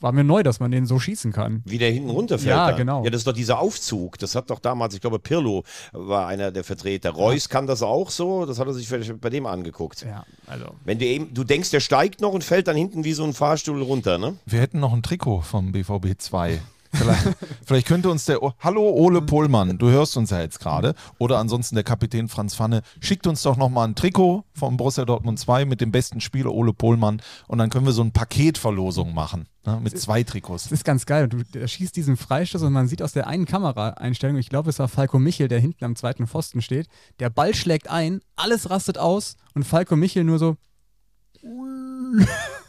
war 0.00 0.12
mir 0.12 0.24
neu, 0.24 0.42
dass 0.42 0.60
man 0.60 0.70
den 0.70 0.86
so 0.86 0.98
schießen 0.98 1.32
kann. 1.32 1.62
Wie 1.64 1.78
der 1.78 1.90
hinten 1.90 2.10
runterfällt. 2.10 2.50
Ja, 2.50 2.68
dann. 2.68 2.76
genau. 2.76 3.04
Ja, 3.04 3.10
das 3.10 3.20
ist 3.20 3.26
doch 3.26 3.32
dieser 3.32 3.58
Aufzug. 3.58 4.18
Das 4.18 4.34
hat 4.34 4.50
doch 4.50 4.58
damals, 4.58 4.94
ich 4.94 5.00
glaube, 5.00 5.18
Pirlo 5.18 5.64
war 5.92 6.26
einer 6.26 6.50
der 6.50 6.64
Vertreter. 6.64 7.10
Reus 7.10 7.48
kann 7.48 7.66
das 7.66 7.82
auch 7.82 8.10
so. 8.10 8.44
Das 8.44 8.58
hat 8.58 8.66
er 8.66 8.74
sich 8.74 8.88
vielleicht 8.88 9.20
bei 9.20 9.30
dem 9.30 9.46
angeguckt. 9.46 10.02
Ja, 10.02 10.24
also. 10.46 10.66
Wenn 10.84 10.98
du 10.98 11.06
eben, 11.06 11.32
du 11.32 11.44
denkst, 11.44 11.70
der 11.70 11.80
steigt 11.80 12.20
noch 12.20 12.32
und 12.32 12.44
fällt 12.44 12.68
dann 12.68 12.76
hinten 12.76 13.04
wie 13.04 13.14
so 13.14 13.24
ein 13.24 13.32
Fahrstuhl 13.32 13.80
runter, 13.80 14.18
ne? 14.18 14.36
Wir 14.44 14.60
hätten 14.60 14.80
noch 14.80 14.92
ein 14.92 15.02
Trikot 15.02 15.40
vom 15.40 15.72
BVB 15.72 16.18
2. 16.18 16.60
Vielleicht, 16.92 17.28
vielleicht 17.64 17.86
könnte 17.86 18.10
uns 18.10 18.24
der. 18.24 18.42
O- 18.42 18.52
Hallo 18.60 18.88
Ole 18.90 19.22
Pohlmann, 19.22 19.78
du 19.78 19.88
hörst 19.88 20.16
uns 20.16 20.30
ja 20.30 20.40
jetzt 20.40 20.60
gerade. 20.60 20.94
Oder 21.18 21.38
ansonsten 21.38 21.74
der 21.74 21.84
Kapitän 21.84 22.28
Franz 22.28 22.54
Pfanne. 22.54 22.82
Schickt 23.00 23.26
uns 23.26 23.42
doch 23.42 23.56
nochmal 23.56 23.88
ein 23.88 23.94
Trikot 23.94 24.44
vom 24.54 24.76
Borussia 24.76 25.04
Dortmund 25.04 25.38
2 25.38 25.64
mit 25.64 25.80
dem 25.80 25.90
besten 25.92 26.20
Spieler 26.20 26.52
Ole 26.52 26.72
Pohlmann. 26.72 27.20
Und 27.48 27.58
dann 27.58 27.70
können 27.70 27.86
wir 27.86 27.92
so 27.92 28.02
eine 28.02 28.10
Paketverlosung 28.12 29.14
machen. 29.14 29.46
Ne, 29.66 29.80
mit 29.82 29.98
zwei 30.00 30.22
Trikots. 30.22 30.62
Das 30.64 30.72
ist 30.72 30.84
ganz 30.84 31.06
geil. 31.06 31.26
Du 31.28 31.42
schießt 31.66 31.96
diesen 31.96 32.16
Freistoß 32.16 32.62
und 32.62 32.72
man 32.72 32.86
sieht 32.86 33.02
aus 33.02 33.12
der 33.12 33.26
einen 33.26 33.46
Kameraeinstellung, 33.46 34.36
ich 34.36 34.48
glaube, 34.48 34.70
es 34.70 34.78
war 34.78 34.86
Falco 34.86 35.18
Michel, 35.18 35.48
der 35.48 35.58
hinten 35.58 35.84
am 35.84 35.96
zweiten 35.96 36.28
Pfosten 36.28 36.62
steht. 36.62 36.86
Der 37.18 37.30
Ball 37.30 37.52
schlägt 37.52 37.90
ein, 37.90 38.20
alles 38.36 38.70
rastet 38.70 38.96
aus 38.96 39.34
und 39.54 39.64
Falco 39.64 39.96
Michel 39.96 40.22
nur 40.22 40.38
so. 40.38 40.56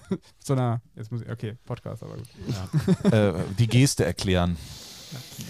so 0.44 0.54
einer, 0.54 0.82
jetzt 0.96 1.12
muss 1.12 1.22
ich, 1.22 1.30
okay, 1.30 1.56
Podcast, 1.66 2.04
aber 2.04 2.16
gut. 2.16 3.14
äh, 3.14 3.34
die 3.58 3.68
Geste 3.68 4.06
erklären. 4.06 4.58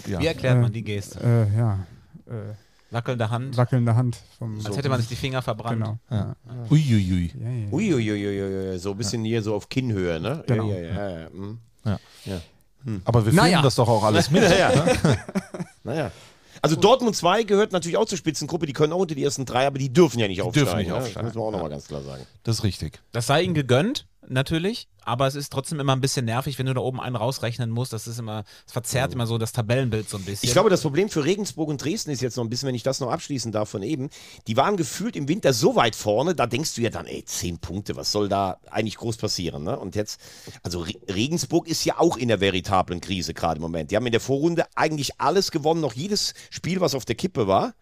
Ja. 0.06 0.20
Wie 0.20 0.26
erklärt 0.26 0.60
man 0.60 0.72
die 0.72 0.84
Geste? 0.84 1.20
Äh, 1.20 1.56
ja. 1.56 1.86
Äh, 2.26 2.54
Wackelnde 2.90 3.28
Hand, 3.28 3.56
wackelnde 3.56 3.96
Hand 3.96 4.18
vom. 4.38 4.64
als 4.64 4.76
hätte 4.76 4.88
man 4.88 4.98
sich 4.98 5.08
die 5.08 5.16
Finger 5.16 5.42
verbrannt. 5.42 5.78
Genau. 5.78 5.98
Ja. 6.10 6.36
Uiuiui. 6.70 7.32
Ja, 7.38 7.48
ja, 7.48 7.56
ja. 7.66 7.70
Uiuiuiui, 7.70 8.78
so 8.78 8.92
ein 8.92 8.96
bisschen 8.96 9.24
hier 9.24 9.42
so 9.42 9.54
auf 9.54 9.68
Kinnhöhe, 9.68 10.18
ne? 10.18 10.42
Genau. 10.46 10.70
Ja, 10.70 10.78
ja, 10.78 11.20
ja. 11.20 11.98
ja. 12.24 12.40
hm. 12.84 13.02
Aber 13.04 13.26
wir 13.26 13.32
Naja. 13.34 13.48
filmen 13.48 13.64
das 13.64 13.74
doch 13.74 13.88
auch 13.88 14.04
alles 14.04 14.30
mit. 14.30 14.42
Ja, 14.48 14.72
ja. 14.72 14.86
naja. 15.84 16.12
Also 16.62 16.76
Dortmund 16.76 17.14
2 17.14 17.42
gehört 17.44 17.72
natürlich 17.72 17.98
auch 17.98 18.06
zur 18.06 18.18
Spitzengruppe, 18.18 18.66
die 18.66 18.72
können 18.72 18.92
auch 18.92 18.98
unter 18.98 19.14
die 19.14 19.22
ersten 19.22 19.44
drei, 19.44 19.66
aber 19.66 19.78
die 19.78 19.92
dürfen 19.92 20.18
ja 20.18 20.26
nicht 20.26 20.42
aufsteigen. 20.42 20.66
dürfen 20.66 20.78
nicht 20.78 20.88
ne? 20.88 20.96
aufsteigen. 20.96 21.26
Das 21.26 21.34
muss 21.34 21.42
man 21.42 21.44
auch 21.44 21.52
nochmal 21.52 21.70
ganz 21.70 21.86
klar 21.86 22.02
sagen. 22.02 22.24
Das 22.42 22.56
ist 22.56 22.64
richtig. 22.64 23.00
Das 23.12 23.26
sei 23.26 23.42
ihnen 23.42 23.54
gegönnt, 23.54 24.06
natürlich, 24.30 24.88
aber 25.04 25.26
es 25.26 25.34
ist 25.34 25.50
trotzdem 25.50 25.80
immer 25.80 25.94
ein 25.94 26.00
bisschen 26.00 26.24
nervig, 26.24 26.58
wenn 26.58 26.66
du 26.66 26.74
da 26.74 26.80
oben 26.80 27.00
einen 27.00 27.16
rausrechnen 27.16 27.70
musst. 27.70 27.92
Das 27.92 28.06
ist 28.06 28.18
immer, 28.18 28.44
es 28.66 28.72
verzerrt 28.72 29.14
immer 29.14 29.26
so 29.26 29.38
das 29.38 29.52
Tabellenbild 29.52 30.08
so 30.08 30.16
ein 30.16 30.24
bisschen. 30.24 30.46
Ich 30.46 30.52
glaube, 30.52 30.70
das 30.70 30.82
Problem 30.82 31.08
für 31.08 31.24
Regensburg 31.24 31.68
und 31.68 31.82
Dresden 31.82 32.10
ist 32.10 32.20
jetzt 32.20 32.36
noch 32.36 32.44
ein 32.44 32.50
bisschen, 32.50 32.68
wenn 32.68 32.74
ich 32.74 32.82
das 32.82 33.00
noch 33.00 33.10
abschließen 33.10 33.52
darf 33.52 33.70
von 33.70 33.82
eben, 33.82 34.10
die 34.46 34.56
waren 34.56 34.76
gefühlt 34.76 35.16
im 35.16 35.28
Winter 35.28 35.52
so 35.52 35.76
weit 35.76 35.96
vorne, 35.96 36.34
da 36.34 36.46
denkst 36.46 36.74
du 36.74 36.82
ja 36.82 36.90
dann, 36.90 37.06
ey, 37.06 37.24
zehn 37.24 37.58
Punkte, 37.58 37.96
was 37.96 38.12
soll 38.12 38.28
da 38.28 38.58
eigentlich 38.70 38.96
groß 38.96 39.16
passieren? 39.16 39.64
Ne? 39.64 39.78
Und 39.78 39.96
jetzt, 39.96 40.20
also 40.62 40.80
Re 40.80 40.92
Regensburg 41.08 41.68
ist 41.68 41.84
ja 41.84 41.98
auch 41.98 42.16
in 42.16 42.28
der 42.28 42.40
veritablen 42.40 43.00
Krise 43.00 43.34
gerade 43.34 43.56
im 43.56 43.62
Moment. 43.62 43.90
Die 43.90 43.96
haben 43.96 44.06
in 44.06 44.12
der 44.12 44.20
Vorrunde 44.20 44.66
eigentlich 44.74 45.20
alles 45.20 45.50
gewonnen, 45.50 45.80
noch 45.80 45.94
jedes 45.94 46.34
Spiel, 46.50 46.80
was 46.80 46.94
auf 46.94 47.04
der 47.04 47.16
Kippe 47.16 47.46
war. 47.46 47.74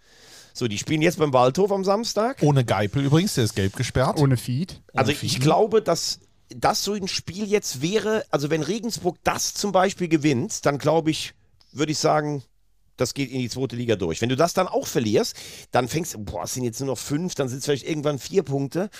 So, 0.57 0.69
die 0.69 0.79
spielen 0.79 1.03
jetzt 1.03 1.19
beim 1.19 1.35
Waldhof 1.35 1.71
am 1.71 1.85
Samstag. 1.85 2.39
Ohne 2.41 2.65
Geipel 2.65 3.05
übrigens, 3.05 3.35
der 3.35 3.45
ist 3.45 3.55
gelb 3.55 3.77
gesperrt. 3.77 4.19
Ohne 4.19 4.39
Feed. 4.39 4.81
Also 4.95 5.13
ich 5.13 5.39
glaube, 5.39 5.83
dass 5.83 6.21
das 6.49 6.85
so 6.85 6.95
ein 6.95 7.09
Spiel 7.09 7.47
jetzt 7.47 7.83
wäre, 7.83 8.25
also 8.31 8.51
wenn 8.51 8.63
Regensburg 8.63 9.17
das 9.25 9.55
zum 9.55 9.73
Beispiel 9.73 10.09
gewinnt, 10.09 10.65
dann 10.67 10.79
glaube 10.79 11.11
ich, 11.11 11.35
würde 11.73 11.93
ich 11.93 11.99
sagen, 11.99 12.43
das 12.97 13.15
geht 13.15 13.31
in 13.31 13.41
die 13.41 13.49
zweite 13.49 13.77
Liga 13.77 13.97
durch. 13.97 14.23
Wenn 14.23 14.29
du 14.29 14.37
das 14.37 14.55
dann 14.55 14.69
auch 14.69 14.87
verlierst, 14.87 15.37
dann 15.71 15.89
fängst 15.89 16.15
du, 16.15 16.19
boah, 16.19 16.45
es 16.45 16.55
sind 16.55 16.65
jetzt 16.65 16.81
nur 16.81 16.89
noch 16.89 16.99
fünf, 16.99 17.35
dann 17.35 17.49
sind 17.49 17.59
es 17.59 17.65
vielleicht 17.65 17.87
irgendwann 17.87 18.19
vier 18.19 18.43
Punkte. 18.43 18.91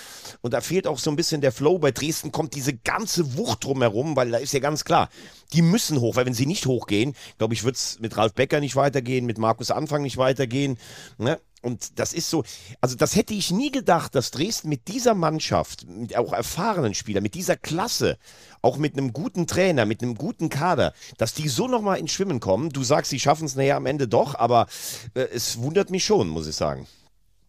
Und 0.41 0.53
da 0.53 0.61
fehlt 0.61 0.87
auch 0.87 0.99
so 0.99 1.09
ein 1.09 1.15
bisschen 1.15 1.41
der 1.41 1.51
Flow. 1.51 1.79
Bei 1.79 1.91
Dresden 1.91 2.31
kommt 2.31 2.55
diese 2.55 2.73
ganze 2.73 3.37
Wucht 3.37 3.63
drumherum, 3.63 4.15
weil 4.15 4.31
da 4.31 4.37
ist 4.37 4.53
ja 4.53 4.59
ganz 4.59 4.85
klar, 4.85 5.09
die 5.53 5.61
müssen 5.61 5.99
hoch, 5.99 6.15
weil 6.15 6.25
wenn 6.25 6.33
sie 6.33 6.45
nicht 6.45 6.65
hochgehen, 6.67 7.15
glaube 7.37 7.53
ich, 7.53 7.63
wird 7.63 7.75
es 7.75 7.99
mit 7.99 8.15
Ralf 8.17 8.33
Becker 8.33 8.59
nicht 8.59 8.75
weitergehen, 8.75 9.25
mit 9.25 9.37
Markus 9.37 9.71
Anfang 9.71 10.03
nicht 10.03 10.17
weitergehen. 10.17 10.77
Ne? 11.17 11.39
Und 11.61 11.99
das 11.99 12.13
ist 12.13 12.29
so, 12.29 12.43
also 12.81 12.95
das 12.95 13.15
hätte 13.15 13.33
ich 13.33 13.51
nie 13.51 13.71
gedacht, 13.71 14.13
dass 14.13 14.31
Dresden 14.31 14.69
mit 14.69 14.87
dieser 14.87 15.15
Mannschaft, 15.15 15.87
mit 15.87 16.15
auch 16.15 16.31
erfahrenen 16.31 16.93
Spielern, 16.93 17.23
mit 17.23 17.33
dieser 17.33 17.57
Klasse, 17.57 18.17
auch 18.61 18.77
mit 18.77 18.93
einem 18.93 19.11
guten 19.11 19.47
Trainer, 19.47 19.85
mit 19.85 20.03
einem 20.03 20.15
guten 20.15 20.49
Kader, 20.49 20.93
dass 21.17 21.33
die 21.33 21.47
so 21.47 21.67
nochmal 21.67 21.97
ins 21.97 22.11
Schwimmen 22.11 22.39
kommen. 22.39 22.69
Du 22.69 22.83
sagst, 22.83 23.09
sie 23.09 23.19
schaffen 23.19 23.45
es 23.45 23.55
nachher 23.55 23.75
am 23.75 23.87
Ende 23.87 24.07
doch, 24.07 24.35
aber 24.35 24.67
äh, 25.15 25.21
es 25.33 25.57
wundert 25.57 25.89
mich 25.89 26.05
schon, 26.05 26.29
muss 26.29 26.47
ich 26.47 26.55
sagen. 26.55 26.87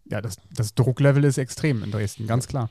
Ja, 0.07 0.23
das, 0.23 0.37
das 0.55 0.75
Drucklevel 0.75 1.25
ist 1.25 1.37
extrem 1.37 1.83
in 1.83 1.91
Dresden, 1.91 2.27
ganz 2.27 2.49
klar. 2.49 2.71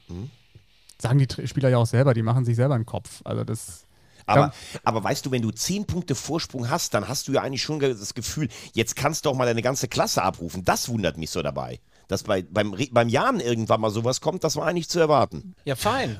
Sagen 0.99 1.19
die 1.19 1.47
Spieler 1.47 1.69
ja 1.69 1.77
auch 1.77 1.85
selber, 1.85 2.15
die 2.15 2.23
machen 2.23 2.45
sich 2.45 2.55
selber 2.55 2.73
einen 2.73 2.87
Kopf. 2.87 3.21
Also 3.23 3.43
das. 3.43 3.83
Aber, 4.27 4.51
aber 4.83 5.03
weißt 5.03 5.25
du, 5.25 5.31
wenn 5.31 5.41
du 5.41 5.51
zehn 5.51 5.85
Punkte 5.85 6.13
Vorsprung 6.15 6.69
hast, 6.69 6.93
dann 6.93 7.07
hast 7.07 7.27
du 7.27 7.31
ja 7.31 7.41
eigentlich 7.41 7.61
schon 7.63 7.79
das 7.79 8.13
Gefühl, 8.13 8.49
jetzt 8.73 8.95
kannst 8.95 9.25
du 9.25 9.29
auch 9.29 9.35
mal 9.35 9.45
deine 9.45 9.61
ganze 9.61 9.87
Klasse 9.87 10.21
abrufen. 10.21 10.63
Das 10.65 10.89
wundert 10.89 11.17
mich 11.17 11.29
so 11.31 11.41
dabei. 11.41 11.79
Dass 12.07 12.23
bei, 12.23 12.41
beim, 12.43 12.75
beim 12.91 13.09
Jan 13.09 13.39
irgendwann 13.39 13.81
mal 13.81 13.89
sowas 13.89 14.21
kommt, 14.21 14.43
das 14.43 14.55
war 14.55 14.65
eigentlich 14.67 14.87
zu 14.89 14.99
erwarten. 14.99 15.55
ja, 15.65 15.75
fein. 15.75 16.19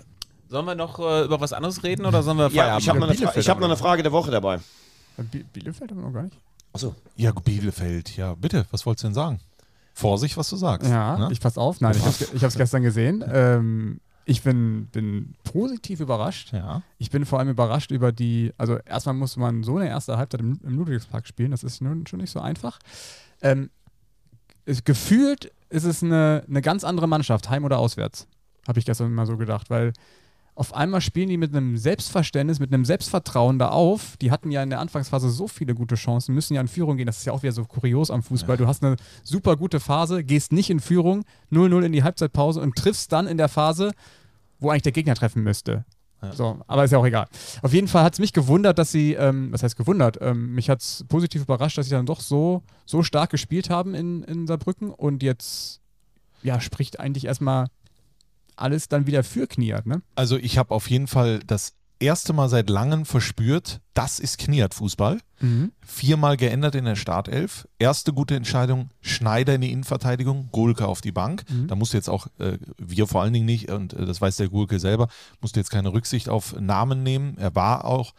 Sollen 0.50 0.66
wir 0.66 0.76
noch 0.76 0.98
äh, 1.00 1.26
über 1.26 1.42
was 1.42 1.52
anderes 1.52 1.84
reden 1.84 2.06
oder 2.06 2.24
sollen 2.24 2.38
wir 2.38 2.46
Ja, 2.46 2.64
Feierabend 2.80 2.82
ich 2.84 2.90
habe 2.90 3.00
noch, 3.00 3.10
eine 3.10 3.16
ich 3.40 3.50
hab 3.50 3.60
noch 3.60 3.68
eine 3.68 3.76
Frage 3.78 4.02
der 4.04 4.14
Woche 4.14 4.32
dabei. 4.32 4.60
Bi- 5.18 5.44
Bielefeld 5.52 5.92
haben 5.92 5.98
wir 6.00 6.06
noch 6.08 6.14
gar 6.14 6.24
nicht. 6.24 6.38
Achso. 6.72 6.96
Ja, 7.18 7.32
Bielefeld, 7.34 8.16
ja, 8.16 8.34
bitte, 8.36 8.66
was 8.72 8.86
wolltest 8.86 9.04
du 9.04 9.08
denn 9.08 9.14
sagen? 9.16 9.40
Vorsicht, 9.94 10.38
was 10.38 10.50
du 10.50 10.56
sagst. 10.56 10.90
Ja, 10.90 11.18
ne? 11.18 11.30
ich 11.32 11.42
pass 11.42 11.58
auf. 11.58 11.82
Nein, 11.82 11.96
ich 11.98 12.02
habe 12.02 12.12
es 12.12 12.34
ich 12.34 12.44
hab's 12.44 12.56
gestern 12.56 12.84
gesehen. 12.84 13.26
Ähm, 13.30 14.00
ich 14.28 14.44
bin, 14.44 14.88
bin 14.88 15.36
positiv 15.46 16.02
überrascht. 16.02 16.52
ja. 16.52 16.82
Ich 16.98 17.10
bin 17.10 17.26
vor 17.26 17.40
allem 17.40 17.50
überrascht 17.50 17.92
über 17.92 18.12
die, 18.12 18.54
also 18.58 18.78
erstmal 18.78 19.16
muss 19.16 19.38
man 19.38 19.64
so 19.64 19.78
eine 19.78 19.88
erste 19.88 20.18
Halbzeit 20.18 20.42
im, 20.42 20.60
im 20.64 20.78
Ludwigspark 20.78 21.26
spielen, 21.26 21.52
das 21.52 21.64
ist 21.64 21.82
nun 21.82 22.06
schon 22.06 22.20
nicht 22.20 22.32
so 22.32 22.42
einfach. 22.42 22.78
Ähm, 23.42 23.70
es, 24.66 24.84
gefühlt 24.84 25.54
ist 25.70 25.86
es 25.86 26.04
eine, 26.04 26.44
eine 26.48 26.62
ganz 26.62 26.84
andere 26.84 27.08
Mannschaft, 27.08 27.50
heim 27.50 27.64
oder 27.64 27.80
auswärts, 27.80 28.28
habe 28.68 28.80
ich 28.80 28.86
gestern 28.86 29.14
mal 29.14 29.26
so 29.26 29.38
gedacht, 29.38 29.70
weil 29.70 29.94
auf 30.58 30.74
einmal 30.74 31.02
spielen 31.02 31.30
die 31.30 31.38
mit 31.38 31.56
einem 31.56 31.78
Selbstverständnis, 31.78 32.60
mit 32.60 32.74
einem 32.74 32.84
Selbstvertrauen 32.84 33.60
da 33.60 33.70
auf. 33.70 34.18
Die 34.18 34.32
hatten 34.32 34.50
ja 34.50 34.64
in 34.64 34.72
der 34.72 34.80
Anfangsphase 34.80 35.30
so 35.30 35.48
viele 35.48 35.76
gute 35.76 35.94
Chancen, 35.94 36.34
müssen 36.34 36.56
ja 36.56 36.62
in 36.62 36.68
Führung 36.68 36.98
gehen. 36.98 37.06
Das 37.06 37.20
ist 37.20 37.26
ja 37.26 37.34
auch 37.34 37.44
wieder 37.44 37.54
so 37.54 37.64
kurios 37.64 38.10
am 38.10 38.24
Fußball. 38.24 38.58
Du 38.58 38.66
hast 38.66 38.84
eine 38.84 38.96
super 39.24 39.56
gute 39.56 39.80
Phase, 39.80 40.24
gehst 40.24 40.52
nicht 40.52 40.72
in 40.72 40.80
Führung, 40.80 41.26
0-0 41.52 41.84
in 41.84 41.92
die 41.92 42.02
Halbzeitpause 42.02 42.60
und 42.60 42.76
triffst 42.76 43.12
dann 43.12 43.28
in 43.28 43.38
der 43.38 43.50
Phase, 43.50 43.92
wo 44.60 44.70
eigentlich 44.70 44.84
der 44.84 44.92
Gegner 44.92 45.16
treffen 45.16 45.44
müsste. 45.44 45.86
So, 46.32 46.60
aber 46.66 46.84
ist 46.84 46.92
ja 46.92 46.98
auch 46.98 47.06
egal. 47.06 47.28
Auf 47.62 47.74
jeden 47.74 47.88
Fall 47.88 48.04
hat 48.04 48.14
es 48.14 48.20
mich 48.20 48.34
gewundert, 48.34 48.80
dass 48.80 48.92
sie, 48.92 49.14
ähm, 49.14 49.52
was 49.52 49.62
heißt 49.62 49.78
gewundert, 49.78 50.18
ähm, 50.20 50.56
mich 50.56 50.70
hat 50.70 50.82
es 50.82 51.06
positiv 51.08 51.44
überrascht, 51.44 51.78
dass 51.78 51.86
sie 51.86 51.92
dann 51.92 52.08
doch 52.08 52.22
so, 52.22 52.64
so 52.86 53.04
stark 53.04 53.30
gespielt 53.30 53.70
haben 53.70 53.94
in, 53.94 54.24
in 54.24 54.48
Saarbrücken 54.48 54.90
und 54.90 55.22
jetzt, 55.22 55.80
ja, 56.42 56.60
spricht 56.60 57.00
eigentlich 57.00 57.26
erstmal 57.26 57.68
alles 58.56 58.88
dann 58.88 59.06
wieder 59.06 59.24
für 59.24 59.46
Kniat, 59.46 59.86
ne? 59.86 60.02
Also 60.16 60.38
ich 60.38 60.58
habe 60.58 60.74
auf 60.74 60.90
jeden 60.90 61.06
Fall 61.06 61.40
das 61.46 61.74
erste 62.00 62.34
Mal 62.34 62.50
seit 62.50 62.70
langem 62.70 63.06
verspürt, 63.06 63.82
das 63.94 64.20
ist 64.20 64.38
Kniat-Fußball. 64.38 65.20
Viermal 65.86 66.38
geändert 66.38 66.76
in 66.76 66.86
der 66.86 66.96
Startelf. 66.96 67.68
Erste 67.80 68.14
gute 68.14 68.36
Entscheidung, 68.36 68.90
Schneider 69.02 69.56
in 69.56 69.62
die 69.62 69.72
Innenverteidigung, 69.72 70.50
Gulke 70.52 70.88
auf 70.88 71.02
die 71.02 71.12
Bank. 71.12 71.44
Da 71.68 71.76
musste 71.76 71.98
jetzt 71.98 72.10
auch, 72.10 72.28
äh, 72.40 72.58
wir 72.78 73.08
vor 73.08 73.22
allen 73.22 73.34
Dingen 73.34 73.46
nicht, 73.46 73.72
und 73.72 73.94
äh, 73.94 74.06
das 74.06 74.22
weiß 74.22 74.38
der 74.38 74.50
Gulke 74.50 74.80
selber, 74.80 75.08
musste 75.42 75.60
jetzt 75.60 75.70
keine 75.70 75.94
Rücksicht 75.94 76.30
auf 76.30 76.60
Namen 76.60 77.04
nehmen. 77.04 77.38
Er 77.38 77.56
war 77.56 77.86
auch 77.86 78.14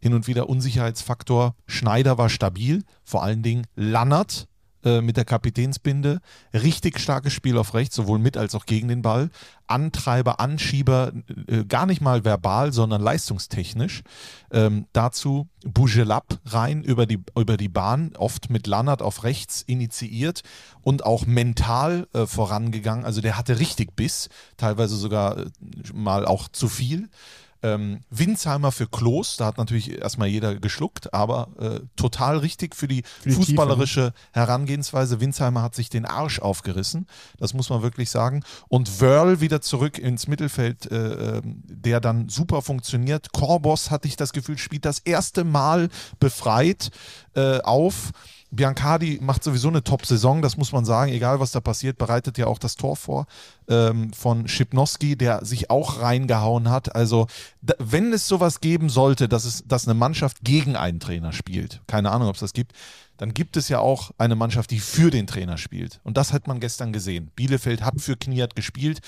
hin 0.00 0.14
und 0.14 0.26
wieder 0.26 0.48
Unsicherheitsfaktor. 0.48 1.54
Schneider 1.66 2.18
war 2.18 2.28
stabil, 2.28 2.84
vor 3.04 3.22
allen 3.22 3.42
Dingen 3.42 3.66
Lannert 3.76 4.48
äh, 4.84 5.00
mit 5.00 5.16
der 5.16 5.24
Kapitänsbinde. 5.24 6.20
Richtig 6.52 6.98
starkes 6.98 7.32
Spiel 7.32 7.56
auf 7.58 7.74
rechts, 7.74 7.96
sowohl 7.96 8.18
mit 8.18 8.36
als 8.36 8.54
auch 8.54 8.66
gegen 8.66 8.88
den 8.88 9.02
Ball. 9.02 9.30
Antreiber, 9.66 10.40
Anschieber, 10.40 11.12
äh, 11.46 11.64
gar 11.64 11.86
nicht 11.86 12.00
mal 12.00 12.24
verbal, 12.24 12.72
sondern 12.72 13.00
leistungstechnisch. 13.00 14.02
Ähm, 14.50 14.86
dazu 14.92 15.48
Bougelab 15.64 16.40
rein 16.44 16.82
über 16.82 17.06
die, 17.06 17.20
über 17.38 17.56
die 17.56 17.68
Bahn, 17.68 18.12
oft 18.16 18.50
mit 18.50 18.66
Lannert 18.66 19.02
auf 19.02 19.24
rechts 19.24 19.62
initiiert 19.62 20.42
und 20.82 21.04
auch 21.04 21.26
mental 21.26 22.08
äh, 22.12 22.26
vorangegangen. 22.26 23.04
Also 23.04 23.20
der 23.20 23.38
hatte 23.38 23.58
richtig 23.58 23.94
Biss, 23.96 24.28
teilweise 24.56 24.96
sogar 24.96 25.38
äh, 25.38 25.46
mal 25.94 26.26
auch 26.26 26.48
zu 26.48 26.68
viel. 26.68 27.08
Ähm, 27.62 28.00
Winsheimer 28.10 28.72
für 28.72 28.86
Klos, 28.86 29.36
da 29.36 29.46
hat 29.46 29.58
natürlich 29.58 30.00
erstmal 30.00 30.28
jeder 30.28 30.56
geschluckt, 30.56 31.14
aber 31.14 31.48
äh, 31.58 31.80
total 31.96 32.38
richtig 32.38 32.74
für 32.74 32.88
die, 32.88 33.02
die 33.24 33.30
Tiefe, 33.30 33.36
fußballerische 33.36 34.12
Herangehensweise. 34.32 35.20
Winsheimer 35.20 35.62
hat 35.62 35.74
sich 35.74 35.88
den 35.88 36.04
Arsch 36.04 36.40
aufgerissen, 36.40 37.06
das 37.38 37.54
muss 37.54 37.70
man 37.70 37.82
wirklich 37.82 38.10
sagen. 38.10 38.42
Und 38.68 39.00
Wörl 39.00 39.40
wieder 39.40 39.60
zurück 39.60 39.98
ins 39.98 40.26
Mittelfeld, 40.26 40.90
äh, 40.90 41.38
ähm, 41.38 41.62
der 41.66 42.00
dann 42.00 42.28
super 42.28 42.62
funktioniert. 42.62 43.32
Korbos, 43.32 43.90
hatte 43.90 44.08
ich 44.08 44.16
das 44.16 44.32
Gefühl, 44.32 44.58
spielt 44.58 44.84
das 44.84 44.98
erste 44.98 45.44
Mal 45.44 45.88
befreit 46.18 46.90
äh, 47.34 47.60
auf. 47.60 48.12
Biancardi 48.52 49.18
macht 49.22 49.42
sowieso 49.42 49.68
eine 49.68 49.82
Top-Saison, 49.82 50.42
das 50.42 50.58
muss 50.58 50.72
man 50.72 50.84
sagen. 50.84 51.10
Egal, 51.10 51.40
was 51.40 51.52
da 51.52 51.60
passiert, 51.60 51.96
bereitet 51.96 52.36
ja 52.36 52.46
auch 52.46 52.58
das 52.58 52.76
Tor 52.76 52.96
vor 52.96 53.26
ähm, 53.66 54.12
von 54.12 54.46
Schipnowski, 54.46 55.16
der 55.16 55.44
sich 55.44 55.70
auch 55.70 56.02
reingehauen 56.02 56.68
hat. 56.68 56.94
Also, 56.94 57.26
da, 57.62 57.74
wenn 57.78 58.12
es 58.12 58.28
sowas 58.28 58.60
geben 58.60 58.90
sollte, 58.90 59.26
dass, 59.26 59.46
es, 59.46 59.64
dass 59.66 59.88
eine 59.88 59.94
Mannschaft 59.94 60.38
gegen 60.42 60.76
einen 60.76 61.00
Trainer 61.00 61.32
spielt, 61.32 61.80
keine 61.86 62.10
Ahnung, 62.10 62.28
ob 62.28 62.34
es 62.34 62.40
das 62.40 62.52
gibt, 62.52 62.72
dann 63.16 63.32
gibt 63.32 63.56
es 63.56 63.68
ja 63.68 63.78
auch 63.78 64.10
eine 64.18 64.36
Mannschaft, 64.36 64.70
die 64.70 64.80
für 64.80 65.10
den 65.10 65.26
Trainer 65.26 65.56
spielt. 65.56 66.00
Und 66.04 66.16
das 66.16 66.32
hat 66.32 66.46
man 66.46 66.60
gestern 66.60 66.92
gesehen. 66.92 67.30
Bielefeld 67.34 67.82
hat 67.82 68.00
für 68.00 68.16
Kniat 68.16 68.54
gespielt 68.54 69.00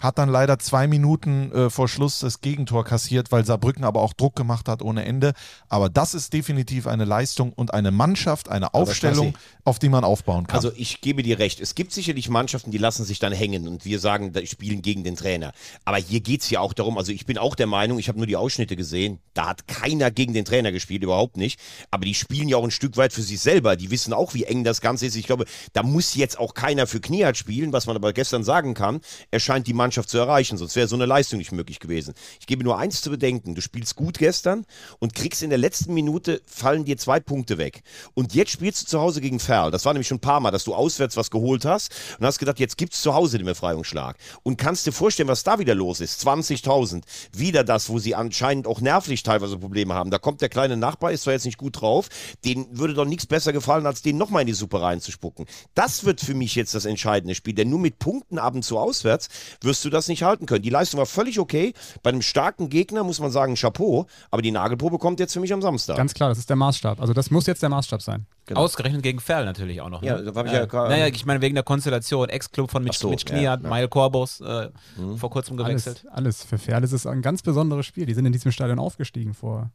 hat 0.00 0.18
dann 0.18 0.28
leider 0.28 0.58
zwei 0.58 0.86
Minuten 0.86 1.52
äh, 1.52 1.70
vor 1.70 1.88
Schluss 1.88 2.20
das 2.20 2.40
Gegentor 2.40 2.84
kassiert, 2.84 3.30
weil 3.32 3.44
Saarbrücken 3.44 3.84
aber 3.84 4.00
auch 4.00 4.12
Druck 4.12 4.34
gemacht 4.36 4.68
hat 4.68 4.82
ohne 4.82 5.04
Ende. 5.04 5.32
Aber 5.68 5.88
das 5.88 6.14
ist 6.14 6.32
definitiv 6.32 6.86
eine 6.86 7.04
Leistung 7.04 7.52
und 7.52 7.72
eine 7.74 7.90
Mannschaft, 7.90 8.48
eine 8.48 8.74
Aufstellung, 8.74 9.34
auf 9.64 9.78
die 9.78 9.88
man 9.88 10.04
aufbauen 10.04 10.46
kann. 10.46 10.56
Also 10.56 10.72
ich 10.74 11.00
gebe 11.00 11.22
dir 11.22 11.38
recht, 11.38 11.60
es 11.60 11.74
gibt 11.74 11.92
sicherlich 11.92 12.28
Mannschaften, 12.28 12.70
die 12.70 12.78
lassen 12.78 13.04
sich 13.04 13.18
dann 13.18 13.32
hängen 13.32 13.68
und 13.68 13.84
wir 13.84 14.00
sagen, 14.00 14.32
da 14.32 14.44
spielen 14.46 14.82
gegen 14.82 15.04
den 15.04 15.16
Trainer. 15.16 15.52
Aber 15.84 15.98
hier 15.98 16.20
geht 16.20 16.42
es 16.42 16.50
ja 16.50 16.60
auch 16.60 16.72
darum, 16.72 16.98
also 16.98 17.12
ich 17.12 17.26
bin 17.26 17.38
auch 17.38 17.54
der 17.54 17.66
Meinung, 17.66 17.98
ich 17.98 18.08
habe 18.08 18.18
nur 18.18 18.26
die 18.26 18.36
Ausschnitte 18.36 18.76
gesehen, 18.76 19.20
da 19.34 19.48
hat 19.48 19.68
keiner 19.68 20.10
gegen 20.10 20.32
den 20.32 20.44
Trainer 20.44 20.72
gespielt, 20.72 21.02
überhaupt 21.02 21.36
nicht. 21.36 21.60
Aber 21.90 22.04
die 22.04 22.14
spielen 22.14 22.48
ja 22.48 22.56
auch 22.56 22.64
ein 22.64 22.70
Stück 22.70 22.96
weit 22.96 23.12
für 23.12 23.22
sich 23.22 23.40
selber. 23.40 23.76
Die 23.76 23.90
wissen 23.90 24.12
auch, 24.12 24.34
wie 24.34 24.44
eng 24.44 24.64
das 24.64 24.80
Ganze 24.80 25.06
ist. 25.06 25.16
Ich 25.16 25.26
glaube, 25.26 25.44
da 25.72 25.82
muss 25.82 26.14
jetzt 26.14 26.38
auch 26.38 26.54
keiner 26.54 26.86
für 26.86 27.00
Kniat 27.00 27.36
spielen, 27.36 27.72
was 27.72 27.86
man 27.86 27.96
aber 27.96 28.12
gestern 28.12 28.44
sagen 28.44 28.74
kann. 28.74 29.00
Er 29.30 29.40
scheint 29.40 29.66
die 29.66 29.74
Mannschaft 29.74 29.89
zu 29.90 30.18
erreichen, 30.18 30.56
sonst 30.56 30.76
wäre 30.76 30.88
so 30.88 30.96
eine 30.96 31.06
Leistung 31.06 31.38
nicht 31.38 31.52
möglich 31.52 31.80
gewesen. 31.80 32.14
Ich 32.40 32.46
gebe 32.46 32.64
nur 32.64 32.78
eins 32.78 33.02
zu 33.02 33.10
bedenken, 33.10 33.54
du 33.54 33.60
spielst 33.60 33.96
gut 33.96 34.18
gestern 34.18 34.66
und 34.98 35.14
kriegst 35.14 35.42
in 35.42 35.50
der 35.50 35.58
letzten 35.58 35.94
Minute, 35.94 36.42
fallen 36.46 36.84
dir 36.84 36.96
zwei 36.96 37.20
Punkte 37.20 37.58
weg. 37.58 37.82
Und 38.14 38.34
jetzt 38.34 38.50
spielst 38.50 38.82
du 38.82 38.86
zu 38.86 39.00
Hause 39.00 39.20
gegen 39.20 39.40
Ferl. 39.40 39.70
Das 39.70 39.84
war 39.84 39.92
nämlich 39.92 40.08
schon 40.08 40.18
ein 40.18 40.20
paar 40.20 40.40
Mal, 40.40 40.50
dass 40.50 40.64
du 40.64 40.74
auswärts 40.74 41.16
was 41.16 41.30
geholt 41.30 41.64
hast 41.64 41.92
und 42.18 42.26
hast 42.26 42.38
gedacht, 42.38 42.58
jetzt 42.58 42.76
gibt 42.76 42.94
es 42.94 43.02
zu 43.02 43.14
Hause 43.14 43.38
den 43.38 43.46
Befreiungsschlag. 43.46 44.16
Und 44.42 44.56
kannst 44.56 44.86
dir 44.86 44.92
vorstellen, 44.92 45.28
was 45.28 45.42
da 45.42 45.58
wieder 45.58 45.74
los 45.74 46.00
ist. 46.00 46.26
20.000. 46.26 47.02
Wieder 47.32 47.64
das, 47.64 47.88
wo 47.88 47.98
sie 47.98 48.14
anscheinend 48.14 48.66
auch 48.66 48.80
nervlich 48.80 49.22
teilweise 49.22 49.58
Probleme 49.58 49.94
haben. 49.94 50.10
Da 50.10 50.18
kommt 50.18 50.40
der 50.40 50.48
kleine 50.48 50.76
Nachbar, 50.76 51.12
ist 51.12 51.22
zwar 51.22 51.34
jetzt 51.34 51.46
nicht 51.46 51.58
gut 51.58 51.80
drauf, 51.80 52.08
den 52.44 52.66
würde 52.78 52.94
doch 52.94 53.04
nichts 53.04 53.26
besser 53.26 53.52
gefallen, 53.52 53.86
als 53.86 54.02
den 54.02 54.18
nochmal 54.18 54.42
in 54.42 54.46
die 54.46 54.52
Suppe 54.52 54.80
reinzuspucken. 54.80 55.46
Das 55.74 56.04
wird 56.04 56.20
für 56.20 56.34
mich 56.34 56.54
jetzt 56.54 56.74
das 56.74 56.84
entscheidende 56.84 57.34
Spiel, 57.34 57.54
denn 57.54 57.70
nur 57.70 57.78
mit 57.78 57.98
Punkten 57.98 58.38
ab 58.38 58.54
und 58.54 58.62
zu 58.62 58.78
auswärts 58.78 59.28
wirst 59.60 59.79
du 59.82 59.90
das 59.90 60.08
nicht 60.08 60.22
halten 60.22 60.46
können. 60.46 60.62
Die 60.62 60.70
Leistung 60.70 60.98
war 60.98 61.06
völlig 61.06 61.38
okay. 61.38 61.72
Bei 62.02 62.10
einem 62.10 62.22
starken 62.22 62.68
Gegner 62.68 63.04
muss 63.04 63.20
man 63.20 63.30
sagen, 63.30 63.54
Chapeau. 63.54 64.06
Aber 64.30 64.42
die 64.42 64.50
Nagelprobe 64.50 64.98
kommt 64.98 65.20
jetzt 65.20 65.32
für 65.32 65.40
mich 65.40 65.52
am 65.52 65.62
Samstag. 65.62 65.96
Ganz 65.96 66.14
klar, 66.14 66.28
das 66.28 66.38
ist 66.38 66.48
der 66.48 66.56
Maßstab. 66.56 67.00
Also 67.00 67.12
das 67.12 67.30
muss 67.30 67.46
jetzt 67.46 67.62
der 67.62 67.68
Maßstab 67.68 68.02
sein. 68.02 68.26
Genau. 68.46 68.60
Ausgerechnet 68.60 69.02
gegen 69.02 69.20
Ferl 69.20 69.44
natürlich 69.44 69.80
auch 69.80 69.90
noch. 69.90 70.02
Ja, 70.02 70.16
ne? 70.18 70.24
da 70.32 70.34
hab 70.38 70.46
ich 70.46 70.52
ja 70.52 70.64
gerade- 70.66 70.90
naja, 70.90 71.06
ich 71.06 71.24
meine 71.26 71.40
wegen 71.40 71.54
der 71.54 71.62
Konstellation. 71.64 72.28
Ex-Club 72.28 72.70
von 72.70 72.82
Mitch, 72.82 72.98
so, 72.98 73.10
Mitch 73.10 73.24
ja, 73.28 73.36
Kniat, 73.36 73.62
ja. 73.62 73.68
Mail 73.68 73.88
Korbos, 73.88 74.40
äh, 74.40 74.70
vor 75.16 75.30
kurzem 75.30 75.58
Alles, 75.60 75.84
gewechselt. 75.84 76.06
alles. 76.12 76.42
Für 76.44 76.58
Ferl 76.58 76.82
ist 76.82 76.92
es 76.92 77.06
ein 77.06 77.22
ganz 77.22 77.42
besonderes 77.42 77.86
Spiel. 77.86 78.06
Die 78.06 78.14
sind 78.14 78.26
in 78.26 78.32
diesem 78.32 78.50
Stadion 78.50 78.78
aufgestiegen 78.78 79.34
vor, 79.34 79.70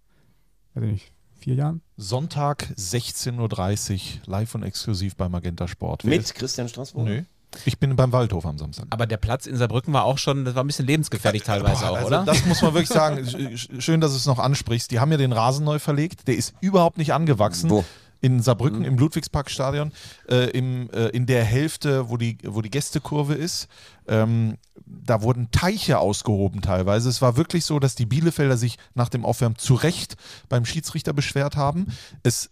weiß 0.74 0.84
ich 0.84 0.91
nicht, 0.91 1.14
vier 1.39 1.56
Jahren. 1.56 1.82
Sonntag 1.95 2.68
16.30 2.78 3.93
Uhr, 3.93 3.99
live 4.26 4.56
und 4.56 4.64
exklusiv 4.64 5.16
bei 5.16 5.30
Magenta 5.30 5.68
Sport. 5.68 6.03
Mit 6.03 6.22
ist- 6.22 6.36
Christian 6.36 6.68
Straßburg? 6.68 7.06
Nö. 7.06 7.24
Ich 7.66 7.80
bin 7.80 7.95
beim 7.95 8.12
Waldhof 8.12 8.45
am 8.45 8.58
Samstag. 8.58 8.86
Aber 8.89 9.06
der 9.06 9.18
Platz 9.18 9.45
in 9.45 9.56
Saarbrücken 9.56 9.93
war 9.93 10.03
auch 10.03 10.18
schon, 10.18 10.45
das 10.45 10.56
war 10.56 10.64
ein 10.64 10.68
bisschen 10.68 10.86
lebensgefährlich 10.86 11.43
teilweise 11.43 11.82
Boah, 11.86 11.91
auch, 11.91 11.95
also 11.95 12.08
oder? 12.08 12.24
Das 12.26 12.45
muss 12.45 12.62
man 12.62 12.74
wirklich 12.74 12.89
sagen. 12.89 13.18
Sch- 13.26 13.82
Schön, 13.82 14.01
dass 14.01 14.12
du 14.12 14.18
es 14.18 14.26
noch 14.26 14.39
ansprichst. 14.39 14.91
Die 14.91 14.99
haben 14.99 15.12
ja 15.12 15.18
den 15.18 15.32
Rasen 15.32 15.64
neu 15.66 15.80
verlegt. 15.80 16.28
Der 16.28 16.36
ist 16.36 16.53
überhaupt 16.62 16.97
nicht 16.97 17.14
angewachsen. 17.14 17.70
Wo? 17.70 17.86
In 18.22 18.41
Saarbrücken 18.41 18.84
im 18.86 18.97
Ludwigsparkstadion, 18.97 19.91
äh, 20.30 20.49
im, 20.49 20.89
äh, 20.91 21.10
in 21.10 21.28
der 21.28 21.43
Hälfte, 21.43 22.10
wo 22.10 22.18
die, 22.18 22.39
wo 22.43 22.62
die 22.62 22.72
Gästekurve 22.72 23.36
ist. 23.36 23.68
Ähm, 24.08 24.58
da 24.86 25.22
wurden 25.22 25.51
Teiche 25.51 25.99
ausgehoben 25.99 26.62
teilweise. 26.62 27.08
Es 27.10 27.22
war 27.22 27.38
wirklich 27.38 27.66
so, 27.66 27.78
dass 27.78 27.93
die 27.93 28.06
Bielefelder 28.08 28.58
sich 28.58 28.78
nach 28.95 29.10
dem 29.10 29.26
Aufwärmen 29.26 29.58
zu 29.58 29.76
Recht 29.76 30.16
beim 30.49 30.66
Schiedsrichter 30.66 31.14
beschwert 31.14 31.56
haben. 31.56 31.88
Es 32.24 32.49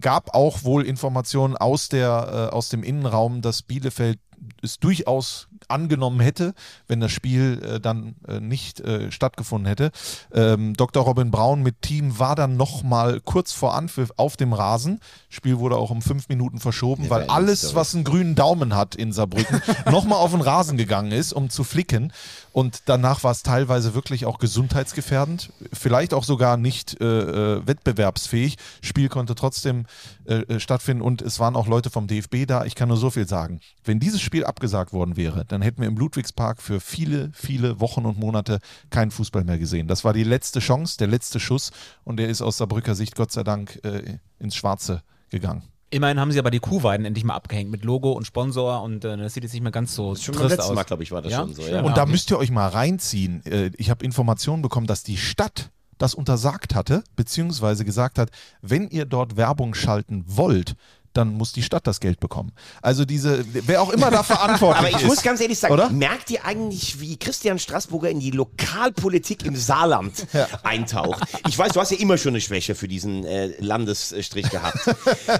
gab 0.00 0.34
auch 0.34 0.64
wohl 0.64 0.84
Informationen 0.86 1.56
aus, 1.56 1.88
der, 1.88 2.48
äh, 2.50 2.54
aus 2.54 2.70
dem 2.70 2.82
Innenraum, 2.82 3.42
dass 3.42 3.62
Bielefeld 3.62 4.18
es 4.62 4.78
durchaus 4.78 5.48
angenommen 5.68 6.20
hätte, 6.20 6.54
wenn 6.88 7.00
das 7.00 7.12
Spiel 7.12 7.62
äh, 7.62 7.80
dann 7.80 8.14
äh, 8.26 8.40
nicht 8.40 8.80
äh, 8.80 9.10
stattgefunden 9.10 9.66
hätte. 9.66 9.90
Ähm, 10.32 10.74
Dr. 10.74 11.04
Robin 11.04 11.30
Braun 11.30 11.62
mit 11.62 11.82
Team 11.82 12.18
war 12.18 12.34
dann 12.34 12.56
nochmal 12.56 13.20
kurz 13.20 13.52
vor 13.52 13.74
Anpfiff 13.74 14.12
auf 14.16 14.36
dem 14.36 14.52
Rasen. 14.52 15.00
Spiel 15.28 15.58
wurde 15.58 15.76
auch 15.76 15.90
um 15.90 16.02
fünf 16.02 16.28
Minuten 16.28 16.60
verschoben, 16.60 17.10
weil 17.10 17.22
Never 17.22 17.34
alles, 17.34 17.74
was 17.74 17.94
einen 17.94 18.04
grünen 18.04 18.34
Daumen 18.34 18.74
hat 18.74 18.94
in 18.94 19.12
Saarbrücken, 19.12 19.62
nochmal 19.90 20.18
auf 20.18 20.32
den 20.32 20.40
Rasen 20.40 20.76
gegangen 20.76 21.12
ist, 21.12 21.32
um 21.32 21.50
zu 21.50 21.64
flicken. 21.64 22.12
Und 22.52 22.82
danach 22.86 23.22
war 23.22 23.30
es 23.30 23.42
teilweise 23.42 23.94
wirklich 23.94 24.26
auch 24.26 24.38
gesundheitsgefährdend, 24.38 25.52
vielleicht 25.72 26.14
auch 26.14 26.24
sogar 26.24 26.56
nicht 26.56 27.00
äh, 27.00 27.04
äh, 27.04 27.66
wettbewerbsfähig. 27.66 28.56
Spiel 28.82 29.08
konnte 29.08 29.34
trotzdem 29.34 29.86
äh, 30.24 30.58
stattfinden 30.58 31.02
und 31.02 31.22
es 31.22 31.38
waren 31.38 31.54
auch 31.56 31.66
Leute 31.66 31.90
vom 31.90 32.06
DFB 32.06 32.46
da. 32.46 32.64
Ich 32.64 32.74
kann 32.74 32.88
nur 32.88 32.96
so 32.96 33.10
viel 33.10 33.28
sagen. 33.28 33.60
Wenn 33.84 34.00
dieses 34.00 34.20
Spiel 34.20 34.44
abgesagt 34.44 34.92
worden 34.92 35.16
wäre, 35.16 35.44
dann 35.52 35.62
hätten 35.62 35.80
wir 35.80 35.88
im 35.88 35.96
Ludwigspark 35.96 36.60
für 36.62 36.80
viele, 36.80 37.30
viele 37.32 37.80
Wochen 37.80 38.06
und 38.06 38.18
Monate 38.18 38.58
keinen 38.90 39.10
Fußball 39.10 39.44
mehr 39.44 39.58
gesehen. 39.58 39.88
Das 39.88 40.04
war 40.04 40.12
die 40.12 40.24
letzte 40.24 40.60
Chance, 40.60 40.96
der 40.98 41.06
letzte 41.08 41.40
Schuss 41.40 41.70
und 42.04 42.16
der 42.18 42.28
ist 42.28 42.42
aus 42.42 42.58
Saarbrücker 42.58 42.94
Sicht 42.94 43.14
Gott 43.16 43.32
sei 43.32 43.42
Dank 43.42 43.80
äh, 43.84 44.18
ins 44.38 44.54
Schwarze 44.56 45.02
gegangen. 45.30 45.62
Immerhin 45.92 46.20
haben 46.20 46.30
sie 46.30 46.38
aber 46.38 46.52
die 46.52 46.60
Kuhweiden 46.60 47.04
endlich 47.04 47.24
mal 47.24 47.34
abgehängt 47.34 47.68
mit 47.70 47.84
Logo 47.84 48.12
und 48.12 48.24
Sponsor 48.24 48.82
und 48.82 49.04
äh, 49.04 49.16
das 49.16 49.34
sieht 49.34 49.42
jetzt 49.42 49.52
nicht 49.52 49.62
mehr 49.62 49.72
ganz 49.72 49.94
so 49.94 50.14
Schon 50.14 50.34
beim 50.34 50.42
trist 50.42 50.56
letzten 50.58 50.70
aus. 50.70 50.76
Mal, 50.76 50.84
glaube 50.84 51.02
ich, 51.02 51.10
war 51.10 51.20
das 51.20 51.32
Ja? 51.32 51.40
schon 51.40 51.54
so. 51.54 51.62
Ja. 51.62 51.82
Und 51.82 51.96
da 51.96 52.06
müsst 52.06 52.30
ihr 52.30 52.38
euch 52.38 52.52
mal 52.52 52.68
reinziehen. 52.68 53.44
Äh, 53.44 53.72
Ich 53.76 53.90
habe 53.90 54.04
Informationen 54.04 54.62
bekommen, 54.62 54.86
dass 54.86 55.02
die 55.02 55.16
Stadt 55.16 55.70
das 55.98 56.14
untersagt 56.14 56.74
hatte, 56.74 57.02
beziehungsweise 57.16 57.84
gesagt 57.84 58.18
hat, 58.18 58.30
wenn 58.62 58.88
ihr 58.88 59.04
dort 59.04 59.36
Werbung 59.36 59.74
schalten 59.74 60.24
wollt, 60.26 60.74
dann 61.12 61.34
muss 61.34 61.52
die 61.52 61.62
Stadt 61.62 61.86
das 61.86 61.98
Geld 62.00 62.20
bekommen. 62.20 62.52
Also 62.82 63.04
diese, 63.04 63.44
wer 63.52 63.82
auch 63.82 63.90
immer 63.90 64.10
da 64.10 64.22
verantwortlich 64.22 64.78
Aber 64.78 64.88
ich 64.96 65.02
ist. 65.02 65.06
muss 65.08 65.22
ganz 65.22 65.40
ehrlich 65.40 65.58
sagen, 65.58 65.74
oder? 65.74 65.90
merkt 65.90 66.30
ihr 66.30 66.44
eigentlich, 66.44 67.00
wie 67.00 67.16
Christian 67.18 67.58
Straßburger 67.58 68.10
in 68.10 68.20
die 68.20 68.30
Lokalpolitik 68.30 69.44
im 69.44 69.56
Saarland 69.56 70.12
eintaucht? 70.62 71.22
Ich 71.48 71.58
weiß, 71.58 71.72
du 71.72 71.80
hast 71.80 71.90
ja 71.90 71.98
immer 71.98 72.16
schon 72.18 72.30
eine 72.32 72.40
Schwäche 72.40 72.74
für 72.74 72.86
diesen 72.88 73.24
äh, 73.24 73.48
Landesstrich 73.60 74.48
gehabt. 74.50 74.78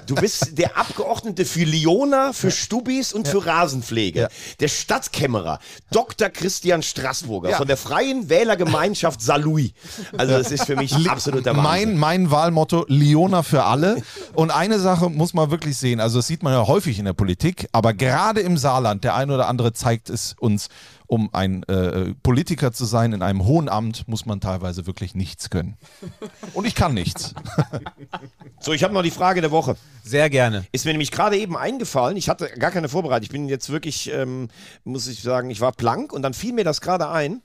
Du 0.07 0.15
bist 0.17 0.59
der 0.59 0.77
Abgeordnete 0.77 1.45
für 1.45 1.65
Liona, 1.65 2.33
für 2.33 2.51
Stubis 2.51 3.13
und 3.13 3.29
für 3.29 3.45
Rasenpflege. 3.47 4.29
Der 4.59 4.69
Stadtkämmerer, 4.69 5.59
Dr. 5.93 6.29
Christian 6.31 6.83
Straßburger 6.83 7.51
Ja. 7.51 7.57
von 7.59 7.67
der 7.69 7.77
Freien 7.77 8.29
Wählergemeinschaft 8.29 9.21
Salui. 9.23 9.73
Also 10.17 10.33
das 10.39 10.51
ist 10.51 10.65
für 10.65 10.77
mich 10.77 10.95
absoluter 11.09 11.57
Wahnsinn. 11.57 11.63
Mein, 11.63 11.97
mein 11.99 12.31
Wahlmotto, 12.31 12.85
Liona 12.89 13.43
für 13.43 13.65
alle. 13.65 14.03
Und 14.35 14.51
eine 14.51 14.79
Sache 14.81 15.09
muss 15.11 15.33
man 15.35 15.51
wirklich 15.51 15.60
sehen, 15.65 16.01
also 16.01 16.19
das 16.19 16.27
sieht 16.27 16.43
man 16.43 16.53
ja 16.53 16.67
häufig 16.67 16.99
in 16.99 17.05
der 17.05 17.13
Politik, 17.13 17.69
aber 17.73 17.93
gerade 17.95 18.41
im 18.41 18.57
Saarland, 18.57 19.05
der 19.05 19.15
ein 19.15 19.31
oder 19.31 19.49
andere 19.49 19.73
zeigt 19.73 20.11
es 20.11 20.35
uns, 20.39 20.69
um 21.07 21.29
ein 21.33 21.65
äh, 21.65 22.15
Politiker 22.23 22.73
zu 22.73 22.85
sein 22.85 23.13
in 23.13 23.23
einem 23.23 23.45
hohen 23.45 23.69
Amt, 23.69 24.07
muss 24.07 24.27
man 24.27 24.41
teilweise 24.41 24.87
wirklich 24.87 25.15
nichts 25.15 25.51
können. 25.51 25.77
Und 26.55 26.67
ich 26.67 26.75
kann 26.75 26.95
nichts. 26.95 27.35
So, 28.63 28.75
ich 28.75 28.85
habe 28.85 28.93
noch 28.93 29.03
die 29.03 29.11
Frage 29.11 29.41
der 29.41 29.51
Woche. 29.51 29.75
Sehr 30.05 30.29
gerne. 30.29 30.67
Ist 30.71 30.85
mir 30.85 30.91
nämlich 30.91 31.11
gerade 31.11 31.39
eben 31.39 31.57
eingefallen, 31.57 32.19
ich 32.19 32.29
hatte 32.29 32.47
gar 32.59 32.71
keine 32.71 32.91
Vorbereitung. 32.91 33.23
Ich 33.23 33.31
bin 33.31 33.49
jetzt 33.49 33.71
wirklich, 33.71 34.13
ähm, 34.13 34.49
muss 34.85 35.07
ich 35.07 35.23
sagen, 35.23 35.49
ich 35.49 35.63
war 35.63 35.73
blank 35.73 36.13
und 36.13 36.21
dann 36.21 36.35
fiel 36.35 36.53
mir 36.53 36.65
das 36.65 36.83
gerade 36.83 37.09
ein. 37.09 37.41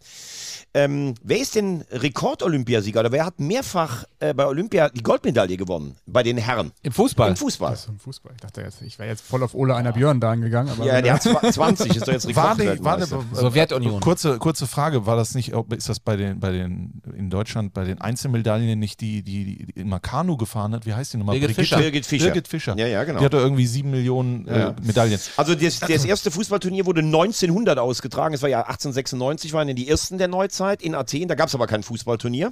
Ähm, 0.78 1.16
wer 1.24 1.38
ist 1.40 1.56
denn 1.56 1.86
Rekord-Olympiasieger 1.90 3.00
oder 3.00 3.12
wer 3.14 3.26
hat 3.26 3.40
mehrfach 3.40 4.04
äh, 4.20 4.34
bei 4.34 4.46
Olympia 4.46 4.90
die 4.90 5.04
Goldmedaille 5.04 5.56
gewonnen? 5.56 5.96
Bei 6.06 6.22
den 6.22 6.38
Herren. 6.38 6.74
Im 6.84 6.92
Fußball. 6.92 7.30
Im 7.30 7.36
Fußball. 7.38 7.78
Im 7.88 7.98
Fußball. 7.98 8.34
Ich 8.36 8.42
dachte 8.42 8.60
jetzt, 8.62 8.82
ich 8.82 9.00
wäre 9.00 9.08
jetzt 9.08 9.22
voll 9.26 9.42
auf 9.44 9.54
Ole 9.56 9.74
einer 9.76 9.94
Björn 9.94 10.20
da 10.20 10.32
angegangen. 10.32 10.74
Aber 10.76 10.86
Ja, 10.86 11.02
der 11.02 11.14
hat 11.14 11.22
zwa- 11.24 11.50
20, 11.52 11.96
ist 11.96 12.06
doch 12.08 12.12
jetzt 12.12 12.36
War 12.36 12.56
die, 12.58 12.84
war 12.84 12.98
die, 12.98 13.06
Sowjetunion. 13.06 14.02
Kurze, 14.02 14.38
kurze 14.38 14.68
Frage, 14.68 15.06
war 15.06 15.16
das 15.16 15.34
nicht, 15.34 15.54
ob- 15.56 15.72
ist 15.72 15.88
das 15.88 16.02
bei 16.02 16.18
den, 16.18 16.42
bei 16.42 16.52
den, 16.52 17.02
in 17.16 17.30
Deutschland 17.30 17.74
bei 17.74 17.86
den 17.86 18.02
Einzelmedaillen 18.02 18.78
nicht 18.78 19.00
die, 19.00 19.24
die, 19.24 19.66
die 19.68 19.80
immer 19.80 20.02
Kanu 20.02 20.36
gefahren 20.36 20.74
hat? 20.74 20.86
Wie 20.86 20.94
heißt 20.94 21.14
die 21.14 21.18
nochmal? 21.18 21.40
Birgit? 21.40 21.56
Fischer. 21.56 21.78
Birgit 21.78 22.06
Fischer. 22.06 22.26
Birgit 22.26 22.48
Fischer. 22.50 22.78
Ja, 22.78 22.88
ja, 22.88 23.06
genau. 23.06 23.20
Die 23.20 23.26
hatte 23.26 23.38
irgendwie 23.38 23.66
sieben 23.66 23.92
Millionen 23.92 24.46
äh, 24.50 24.60
Ja. 24.60 24.76
Medaillen. 24.84 25.22
Also 25.38 25.56
das, 25.56 25.80
das 25.80 26.04
erste 26.04 26.32
Fußballturnier 26.32 26.86
wurde 26.86 27.00
1900 27.00 27.80
ausgetragen. 27.80 28.36
Es 28.36 28.42
war 28.42 28.50
ja 28.50 28.60
1896, 28.64 29.54
waren 29.54 29.74
die 29.74 29.88
ersten 29.88 30.18
der 30.18 30.28
Neuzeit 30.28 30.65
in 30.74 30.96
Athen. 30.96 31.28
Da 31.28 31.36
gab 31.36 31.48
es 31.50 31.56
aber 31.56 31.68
kein 31.68 31.84
Fußballturnier. 31.84 32.52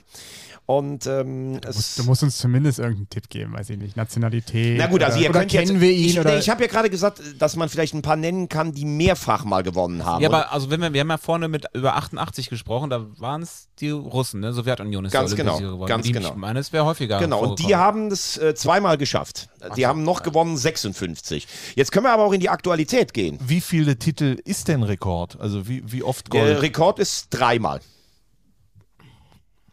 Und 0.66 1.08
ähm, 1.08 1.60
Du 1.60 1.68
es, 1.68 1.76
musst, 1.76 2.00
du 2.00 2.04
musst 2.06 2.24
uns 2.24 2.38
zumindest 2.38 2.80
irgendeinen 2.80 3.10
Tipp 3.10 3.28
geben, 3.30 3.52
weiß 3.54 3.70
ich 3.72 3.78
nicht. 3.78 3.98
Nationalität. 3.98 4.78
Na 4.78 4.88
gut, 4.88 5.04
also 5.04 5.18
oder, 5.18 5.24
ihr 5.26 5.30
oder 5.30 5.40
könnt 5.40 5.52
kennen 5.52 5.72
jetzt, 5.74 5.82
wir 5.82 5.92
ihn? 5.92 6.06
Ich, 6.06 6.20
oder 6.20 6.38
ich 6.40 6.50
habe 6.50 6.62
ja 6.64 6.70
gerade 6.70 6.90
gesagt, 6.90 7.22
dass 7.38 7.58
man 7.58 7.68
vielleicht 7.68 7.94
ein 7.94 8.02
paar 8.02 8.16
nennen 8.16 8.48
kann, 8.48 8.72
die 8.72 8.86
mehrfach 8.86 9.44
mal 9.44 9.62
gewonnen 9.62 10.06
haben. 10.06 10.22
Ja, 10.22 10.30
Und- 10.30 10.36
aber 10.36 10.54
also 10.54 10.70
wenn 10.70 10.80
wir, 10.80 10.94
wir 10.94 11.02
haben 11.02 11.10
ja 11.10 11.18
vorne 11.18 11.50
mit 11.50 11.66
über 11.74 11.98
88 11.98 12.50
gesprochen, 12.50 12.90
da 12.90 13.06
waren 13.18 13.42
es 13.42 13.68
die 13.80 13.90
Russen, 13.90 14.40
ne? 14.40 14.54
Sowjetunion 14.54 15.04
ist 15.04 15.12
Ganz 15.12 15.32
der 15.32 15.38
genau, 15.44 15.58
geworden. 15.60 15.90
ganz 15.90 16.06
die, 16.06 16.14
genau. 16.14 16.30
Ich 16.30 16.36
meine, 16.36 16.60
es 16.60 16.72
wäre 16.72 16.86
häufiger. 16.86 17.20
Genau, 17.20 17.42
und 17.44 17.60
die 17.60 17.76
haben 17.76 18.10
das 18.10 18.38
äh, 18.38 18.56
zweimal 18.56 18.98
geschafft. 18.98 19.50
Die 19.76 19.86
haben 19.86 20.04
noch 20.04 20.24
gewonnen 20.24 20.56
56. 20.56 21.46
Jetzt 21.76 21.92
können 21.92 22.06
wir 22.06 22.14
aber 22.14 22.24
auch 22.24 22.32
in 22.34 22.40
die 22.40 22.50
Aktualität 22.50 23.14
gehen. 23.14 23.38
Wie 23.46 23.60
viele 23.60 23.98
Titel 24.00 24.38
ist 24.46 24.70
denn 24.70 24.84
Rekord? 24.84 25.38
Also 25.42 25.68
wie, 25.68 25.84
wie 25.92 26.04
oft 26.04 26.32
Der 26.32 26.46
Gold? 26.46 26.62
Rekord 26.62 27.00
ist 27.00 27.28
dreimal. 27.32 27.82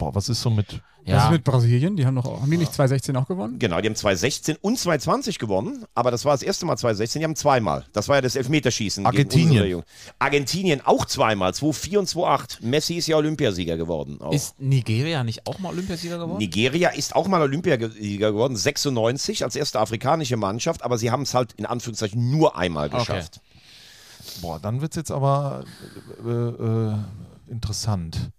Boah, 0.01 0.15
was 0.15 0.31
ist 0.31 0.41
so 0.41 0.49
mit 0.49 0.81
Was 1.05 1.13
Ja. 1.13 1.25
ist 1.27 1.31
mit 1.31 1.45
Brasilien? 1.45 1.95
Die 1.97 2.07
haben 2.07 2.15
doch 2.15 2.25
auch, 2.25 2.41
haben 2.41 2.51
die 2.51 2.57
nicht 2.57 2.73
2016 2.73 3.15
auch 3.17 3.27
gewonnen? 3.29 3.59
Genau, 3.59 3.81
die 3.83 3.89
haben 3.89 3.95
2016 3.95 4.57
und 4.63 4.79
2020 4.79 5.39
gewonnen, 5.39 5.85
aber 5.95 6.11
das 6.11 6.25
war 6.25 6.33
das 6.33 6.43
erste 6.43 6.65
Mal 6.65 6.79
2016, 6.79 7.21
die 7.21 7.25
haben 7.25 7.37
zweimal. 7.37 7.85
Das 7.93 8.09
war 8.09 8.17
ja 8.17 8.23
das 8.23 8.35
Elfmeterschießen. 8.35 9.05
Argentinien. 9.05 9.83
Argentinien 10.19 10.81
auch 10.85 11.05
zweimal, 11.05 11.53
2004 11.53 11.99
und 12.01 12.07
2008. 12.07 12.63
Messi 12.63 12.95
ist 12.95 13.09
ja 13.09 13.17
Olympiasieger 13.19 13.77
geworden. 13.77 14.23
Auch. 14.23 14.33
Ist 14.33 14.59
Nigeria 14.59 15.23
nicht 15.23 15.47
auch 15.47 15.59
mal 15.59 15.69
Olympiasieger 15.71 16.19
geworden? 16.19 16.39
Nigeria 16.39 16.89
ist 16.89 17.15
auch 17.15 17.29
mal 17.29 17.43
Olympiasieger 17.43 18.33
geworden, 18.33 18.57
96 18.57 19.45
als 19.45 19.57
erste 19.57 19.81
afrikanische 19.81 20.39
Mannschaft, 20.39 20.83
aber 20.83 20.97
sie 20.97 21.11
haben 21.11 21.23
es 21.23 21.35
halt 21.35 21.53
in 21.59 21.67
Anführungszeichen 21.67 22.31
nur 22.31 22.57
einmal 22.57 22.89
geschafft. 22.89 23.41
Boah, 24.41 24.59
dann 24.59 24.81
wird 24.81 24.93
es 24.93 24.97
jetzt 24.97 25.11
aber 25.11 25.65
äh, 26.25 26.31
äh, 26.31 26.95
interessant. 27.51 28.31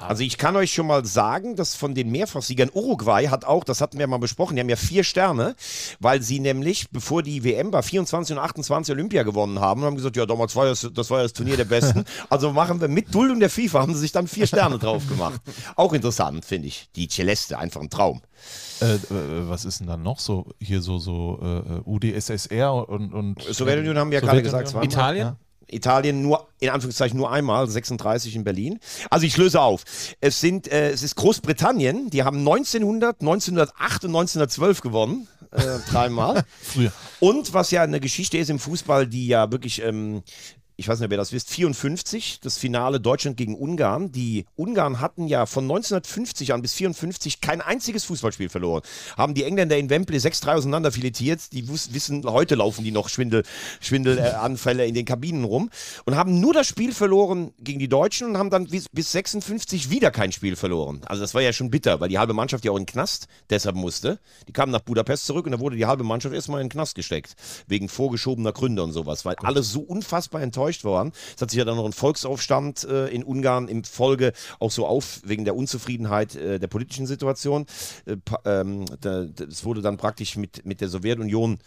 Also 0.00 0.22
ich 0.22 0.38
kann 0.38 0.54
euch 0.56 0.72
schon 0.72 0.86
mal 0.86 1.04
sagen, 1.04 1.56
dass 1.56 1.74
von 1.74 1.94
den 1.94 2.10
Mehrfachsiegern 2.10 2.70
Uruguay 2.72 3.26
hat 3.28 3.44
auch, 3.44 3.64
das 3.64 3.80
hatten 3.80 3.98
wir 3.98 4.06
mal 4.06 4.18
besprochen, 4.18 4.56
die 4.56 4.60
haben 4.60 4.68
ja 4.68 4.76
vier 4.76 5.04
Sterne, 5.04 5.56
weil 5.98 6.22
sie 6.22 6.40
nämlich, 6.40 6.90
bevor 6.90 7.22
die 7.22 7.42
WM 7.44 7.72
war, 7.72 7.82
24 7.82 8.36
und 8.36 8.42
28 8.42 8.94
Olympia 8.94 9.22
gewonnen 9.24 9.60
haben 9.60 9.80
und 9.80 9.86
haben 9.86 9.96
gesagt, 9.96 10.16
ja 10.16 10.26
damals 10.26 10.54
war 10.54 10.66
das, 10.66 10.88
das 10.92 11.10
war 11.10 11.18
ja 11.18 11.22
das 11.24 11.32
Turnier 11.32 11.56
der 11.56 11.64
Besten. 11.64 12.04
Also 12.30 12.52
machen 12.52 12.80
wir 12.80 12.88
mit 12.88 13.14
Duldung 13.14 13.40
der 13.40 13.48
FIFA, 13.48 13.80
haben 13.80 13.94
sie 13.94 14.00
sich 14.00 14.12
dann 14.12 14.28
vier 14.28 14.46
Sterne 14.46 14.78
drauf 14.78 15.06
gemacht. 15.08 15.40
Auch 15.76 15.92
interessant, 15.92 16.44
finde 16.44 16.68
ich. 16.68 16.88
Die 16.94 17.08
Celeste, 17.08 17.58
einfach 17.58 17.80
ein 17.80 17.90
Traum. 17.90 18.20
Äh, 18.80 18.94
äh, 18.94 18.98
was 19.48 19.64
ist 19.64 19.80
denn 19.80 19.86
dann 19.86 20.02
noch 20.02 20.18
so? 20.18 20.52
Hier 20.60 20.80
so, 20.80 20.98
so 20.98 21.38
äh, 21.42 21.80
UdSSR 21.88 22.88
und. 22.88 23.12
und 23.12 23.42
Sowjetunion 23.42 23.98
haben 23.98 24.10
wir 24.10 24.20
ja 24.20 24.24
gerade 24.24 24.42
gesagt. 24.42 24.74
Italien? 24.82 25.26
Ja. 25.28 25.36
Italien 25.70 26.22
nur, 26.22 26.48
in 26.60 26.70
Anführungszeichen 26.70 27.16
nur 27.16 27.30
einmal, 27.30 27.68
36 27.68 28.34
in 28.36 28.44
Berlin. 28.44 28.80
Also 29.10 29.26
ich 29.26 29.36
löse 29.36 29.60
auf. 29.60 29.84
Es 30.20 30.40
sind, 30.40 30.70
äh, 30.70 30.90
es 30.90 31.02
ist 31.02 31.16
Großbritannien, 31.16 32.10
die 32.10 32.22
haben 32.22 32.38
1900, 32.38 33.20
1908 33.20 34.04
und 34.04 34.10
1912 34.10 34.80
gewonnen. 34.80 35.28
Äh, 35.50 35.78
dreimal. 35.90 36.44
Früher. 36.60 36.92
Und 37.20 37.54
was 37.54 37.70
ja 37.70 37.82
eine 37.82 38.00
Geschichte 38.00 38.36
ist 38.36 38.50
im 38.50 38.58
Fußball, 38.58 39.06
die 39.06 39.28
ja 39.28 39.50
wirklich, 39.50 39.82
ähm, 39.82 40.22
ich 40.78 40.86
weiß 40.86 41.00
nicht, 41.00 41.06
ob 41.06 41.10
ihr 41.10 41.18
das 41.18 41.32
wisst, 41.32 41.50
54, 41.50 42.38
das 42.40 42.56
Finale 42.56 43.00
Deutschland 43.00 43.36
gegen 43.36 43.56
Ungarn. 43.56 44.12
Die 44.12 44.46
Ungarn 44.54 45.00
hatten 45.00 45.26
ja 45.26 45.44
von 45.44 45.64
1950 45.64 46.52
an 46.52 46.62
bis 46.62 46.72
54 46.74 47.40
kein 47.40 47.60
einziges 47.60 48.04
Fußballspiel 48.04 48.48
verloren. 48.48 48.82
Haben 49.16 49.34
die 49.34 49.42
Engländer 49.42 49.76
in 49.76 49.90
Wembley 49.90 50.18
6-3 50.18 50.54
auseinander 50.54 50.92
filetiert. 50.92 51.52
Die 51.52 51.68
wissen, 51.68 52.22
heute 52.24 52.54
laufen 52.54 52.84
die 52.84 52.92
noch 52.92 53.08
Schwindel, 53.08 53.42
Schwindelanfälle 53.80 54.38
Anfälle 54.38 54.86
in 54.86 54.94
den 54.94 55.04
Kabinen 55.04 55.42
rum. 55.42 55.68
Und 56.04 56.14
haben 56.14 56.38
nur 56.38 56.54
das 56.54 56.68
Spiel 56.68 56.92
verloren 56.92 57.52
gegen 57.58 57.80
die 57.80 57.88
Deutschen 57.88 58.28
und 58.28 58.38
haben 58.38 58.50
dann 58.50 58.68
bis, 58.68 58.88
bis 58.88 59.10
56 59.10 59.90
wieder 59.90 60.12
kein 60.12 60.30
Spiel 60.30 60.54
verloren. 60.54 61.00
Also 61.06 61.22
das 61.22 61.34
war 61.34 61.42
ja 61.42 61.52
schon 61.52 61.70
bitter, 61.70 61.98
weil 61.98 62.08
die 62.08 62.18
halbe 62.18 62.34
Mannschaft 62.34 62.64
ja 62.64 62.70
auch 62.70 62.76
in 62.76 62.84
den 62.84 62.92
Knast 62.92 63.26
deshalb 63.50 63.74
musste. 63.74 64.20
Die 64.46 64.52
kamen 64.52 64.70
nach 64.70 64.82
Budapest 64.82 65.26
zurück 65.26 65.46
und 65.46 65.52
da 65.52 65.58
wurde 65.58 65.74
die 65.74 65.86
halbe 65.86 66.04
Mannschaft 66.04 66.36
erstmal 66.36 66.60
in 66.60 66.68
den 66.68 66.72
Knast 66.72 66.94
gesteckt. 66.94 67.34
Wegen 67.66 67.88
vorgeschobener 67.88 68.52
Gründe 68.52 68.84
und 68.84 68.92
sowas, 68.92 69.24
weil 69.24 69.34
alle 69.42 69.64
so 69.64 69.80
unfassbar 69.80 70.40
enttäuscht 70.40 70.67
waren. 70.84 71.12
Es 71.34 71.42
hat 71.42 71.50
sich 71.50 71.58
ja 71.58 71.64
dann 71.64 71.76
noch 71.76 71.84
ein 71.84 71.92
Volksaufstand 71.92 72.84
äh, 72.84 73.08
in 73.08 73.24
Ungarn 73.24 73.68
im 73.68 73.84
Folge 73.84 74.32
auch 74.58 74.70
so 74.70 74.86
auf, 74.86 75.20
wegen 75.24 75.44
der 75.44 75.56
Unzufriedenheit 75.56 76.36
äh, 76.36 76.58
der 76.58 76.66
politischen 76.68 77.06
Situation. 77.06 77.66
Äh, 78.06 78.16
ähm, 78.44 78.84
da, 79.00 79.24
das 79.24 79.64
wurde 79.64 79.82
dann 79.82 79.96
praktisch 79.96 80.36
mit, 80.36 80.64
mit 80.64 80.80
der 80.80 80.88
Sowjetunion 80.88 81.58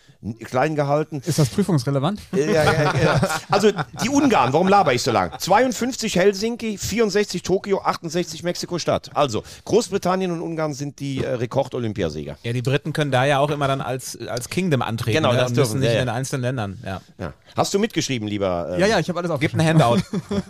klein 0.43 0.75
gehalten. 0.75 1.21
Ist 1.25 1.39
das 1.39 1.49
prüfungsrelevant? 1.49 2.21
Ja, 2.31 2.45
ja, 2.45 2.93
ja. 2.95 3.21
Also 3.49 3.71
die 4.03 4.09
Ungarn, 4.09 4.53
warum 4.53 4.67
laber 4.67 4.93
ich 4.93 5.01
so 5.01 5.11
lang? 5.11 5.31
52 5.37 6.15
Helsinki, 6.15 6.77
64 6.77 7.41
Tokio, 7.43 7.81
68 7.81 8.43
Mexiko-Stadt. 8.43 9.11
Also 9.15 9.43
Großbritannien 9.65 10.31
und 10.31 10.41
Ungarn 10.41 10.73
sind 10.73 10.99
die 10.99 11.23
äh, 11.23 11.29
Rekord-Olympiasieger. 11.29 12.37
Ja, 12.43 12.53
die 12.53 12.61
Briten 12.61 12.93
können 12.93 13.11
da 13.11 13.25
ja 13.25 13.39
auch 13.39 13.49
immer 13.49 13.67
dann 13.67 13.81
als, 13.81 14.17
als 14.27 14.49
Kingdom 14.49 14.81
antreten. 14.81 15.17
Genau, 15.17 15.31
ne? 15.31 15.39
das 15.39 15.53
dürfen 15.53 15.71
müssen 15.71 15.81
sie, 15.81 15.87
nicht 15.87 15.95
ja, 15.95 16.01
in 16.01 16.07
den 16.07 16.15
einzelnen 16.15 16.41
Ländern. 16.41 16.79
Ja. 16.85 17.01
Ja. 17.17 17.33
Hast 17.55 17.73
du 17.73 17.79
mitgeschrieben, 17.79 18.27
lieber? 18.27 18.71
ähm, 18.73 18.79
Ja, 18.79 18.87
ja, 18.91 18.99
ich 18.99 19.09
habe 19.09 19.19
alles 19.19 19.29
Gib 19.39 19.53
aufgeschrieben. 19.53 19.61
ein 19.61 19.67
Handout. 19.81 20.01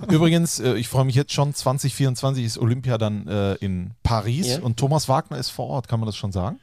Übrigens, 0.13 0.59
äh, 0.59 0.73
ich 0.75 0.87
freue 0.87 1.05
mich 1.05 1.15
jetzt 1.15 1.31
schon, 1.33 1.53
2024 1.53 2.43
ist 2.45 2.57
Olympia 2.57 2.97
dann 2.97 3.27
äh, 3.27 3.53
in 3.55 3.91
Paris 4.03 4.47
Ja. 4.47 4.59
und 4.59 4.77
Thomas 4.77 5.07
Wagner 5.07 5.37
ist 5.37 5.49
vor 5.49 5.67
Ort, 5.67 5.87
kann 5.87 5.99
man 5.99 6.07
das 6.07 6.15
schon 6.17 6.31
sagen? 6.31 6.59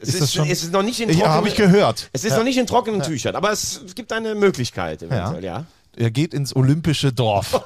Es 0.00 0.08
ist 0.08 0.14
ist, 0.14 0.22
das 0.22 0.32
schon- 0.32 0.48
es 0.48 0.62
ist 0.62 0.72
noch 0.72 0.82
nicht 0.82 1.00
in 1.00 1.08
Ja, 1.10 1.14
trockenen, 1.16 1.34
habe 1.36 1.48
ich 1.48 1.54
gehört. 1.56 2.08
Es 2.12 2.24
ist 2.24 2.36
noch 2.36 2.44
nicht 2.44 2.56
in 2.56 2.66
trockenen 2.66 3.02
Tüchern, 3.02 3.36
aber 3.36 3.52
es, 3.52 3.82
es 3.84 3.94
gibt 3.94 4.12
eine 4.12 4.34
Möglichkeit 4.34 5.02
eventuell, 5.02 5.44
ja. 5.44 5.64
Er 5.98 6.10
geht 6.10 6.34
ins 6.34 6.54
olympische 6.54 7.12
Dorf 7.12 7.54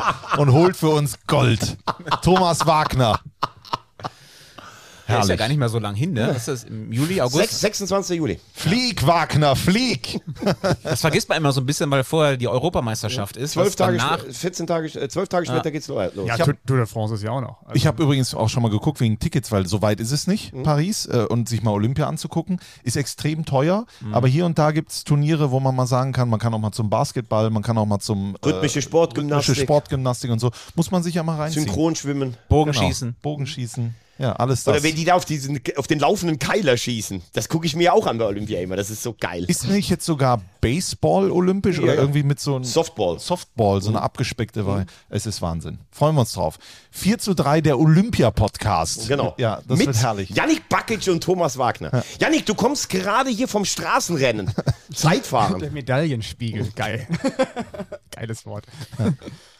und 0.36 0.52
holt 0.52 0.76
für 0.76 0.88
uns 0.90 1.14
Gold. 1.26 1.76
Thomas 2.22 2.66
Wagner. 2.66 3.20
Der 5.08 5.16
ist 5.20 5.22
ja 5.22 5.28
Herrlich. 5.30 5.38
gar 5.38 5.48
nicht 5.48 5.56
mehr 5.58 5.68
so 5.70 5.78
lang 5.78 5.94
hin, 5.94 6.12
ne? 6.12 6.26
Das 6.34 6.48
ist 6.48 6.68
im 6.68 6.92
Juli, 6.92 7.20
August. 7.20 7.60
26. 7.60 8.18
Juli. 8.18 8.38
Flieg, 8.52 9.06
Wagner, 9.06 9.56
flieg! 9.56 10.20
Das 10.84 11.00
vergisst 11.00 11.28
man 11.28 11.38
immer 11.38 11.52
so 11.52 11.60
ein 11.60 11.66
bisschen, 11.66 11.90
weil 11.90 12.04
vorher 12.04 12.36
die 12.36 12.46
Europameisterschaft 12.48 13.36
ist. 13.36 13.52
Zwölf 13.52 13.68
was 13.68 13.76
Tage, 13.76 13.96
danach, 13.96 14.18
sp- 14.28 14.32
14 14.32 14.66
Tage, 14.66 14.86
äh, 15.00 15.08
12 15.08 15.28
Tage 15.28 15.46
später 15.46 15.70
geht's 15.70 15.88
lo- 15.88 16.00
los. 16.14 16.26
Ja, 16.26 16.34
Ich 16.34 16.40
hab- 16.40 16.66
Tour 16.66 16.76
de 16.76 16.86
France 16.86 17.14
ist 17.14 17.22
ja 17.22 17.30
auch 17.30 17.40
noch. 17.40 17.62
Also, 17.62 17.74
Ich 17.74 17.86
habe 17.86 18.02
übrigens 18.02 18.34
auch 18.34 18.48
schon 18.48 18.62
mal 18.62 18.70
geguckt 18.70 19.00
wegen 19.00 19.18
Tickets, 19.18 19.50
weil 19.50 19.66
so 19.66 19.82
weit 19.82 20.00
ist 20.00 20.12
es 20.12 20.26
nicht, 20.26 20.52
Paris. 20.62 21.06
Äh, 21.06 21.24
und 21.28 21.48
sich 21.48 21.62
mal 21.62 21.70
Olympia 21.72 22.06
anzugucken, 22.06 22.60
ist 22.82 22.96
extrem 22.96 23.44
teuer. 23.44 23.86
Aber 24.12 24.28
hier 24.28 24.44
und 24.46 24.58
da 24.58 24.70
gibt 24.72 24.90
es 24.92 25.04
Turniere, 25.04 25.50
wo 25.50 25.60
man 25.60 25.74
mal 25.74 25.86
sagen 25.86 26.12
kann, 26.12 26.28
man 26.28 26.38
kann 26.38 26.52
auch 26.54 26.58
mal 26.58 26.72
zum 26.72 26.90
Basketball, 26.90 27.50
man 27.50 27.62
kann 27.62 27.78
auch 27.78 27.86
mal 27.86 27.98
zum 28.00 28.36
äh, 28.42 28.46
Rhythmische 28.48 28.82
Sportgymnastik. 28.82 29.48
rhythmische 29.50 29.62
Sportgymnastik 29.64 30.30
und 30.30 30.38
so. 30.38 30.50
Muss 30.74 30.90
man 30.90 31.02
sich 31.02 31.14
ja 31.14 31.22
mal 31.22 31.36
reinziehen. 31.36 31.64
Synchronschwimmen. 31.64 32.36
Bogenschießen. 32.48 33.08
Genau. 33.08 33.18
Bogenschießen. 33.22 33.94
Ja, 34.18 34.32
alles 34.32 34.64
das. 34.64 34.74
Oder 34.74 34.82
wenn 34.82 34.96
die 34.96 35.04
da 35.04 35.14
auf, 35.14 35.24
diesen, 35.24 35.60
auf 35.76 35.86
den 35.86 36.00
laufenden 36.00 36.38
Keiler 36.40 36.76
schießen. 36.76 37.22
Das 37.32 37.48
gucke 37.48 37.66
ich 37.66 37.76
mir 37.76 37.94
auch 37.94 38.06
an 38.06 38.18
bei 38.18 38.24
Olympia 38.24 38.60
immer. 38.60 38.74
Das 38.76 38.90
ist 38.90 39.02
so 39.02 39.14
geil. 39.18 39.44
ist 39.46 39.68
nicht 39.68 39.88
jetzt 39.90 40.04
sogar 40.04 40.40
Baseball 40.60 41.30
olympisch 41.30 41.76
Ja, 41.76 41.84
oder 41.84 41.94
ja. 41.94 42.00
irgendwie 42.00 42.24
mit 42.24 42.40
so 42.40 42.56
einem 42.56 42.64
Softball. 42.64 43.18
Softball, 43.20 43.80
so 43.80 43.90
eine 43.90 44.02
abgespeckte 44.02 44.66
Wahl. 44.66 44.86
Es 45.08 45.24
ist 45.26 45.40
Wahnsinn. 45.40 45.78
Freuen 45.92 46.16
wir 46.16 46.20
uns 46.22 46.32
drauf. 46.32 46.58
4 46.90 47.18
zu 47.18 47.34
3 47.34 47.60
der 47.60 47.78
Olympia-Podcast. 47.78 49.06
Genau. 49.06 49.34
Ja, 49.38 49.62
das 49.68 49.78
Mit 49.78 49.86
wird 49.86 49.96
herrlich. 50.02 50.30
Yannick 50.30 50.68
Bakic 50.68 51.06
und 51.08 51.22
Thomas 51.22 51.56
Wagner. 51.58 52.02
Yannick, 52.18 52.44
du 52.46 52.54
kommst 52.56 52.88
gerade 52.88 53.30
hier 53.30 53.46
vom 53.46 53.64
Straßenrennen. 53.64 54.50
Zeitfahren. 54.94 55.60
der 55.60 55.70
Medaillenspiegel, 55.70 56.72
geil. 56.74 57.06
Geiles 58.10 58.44
Wort. 58.46 58.64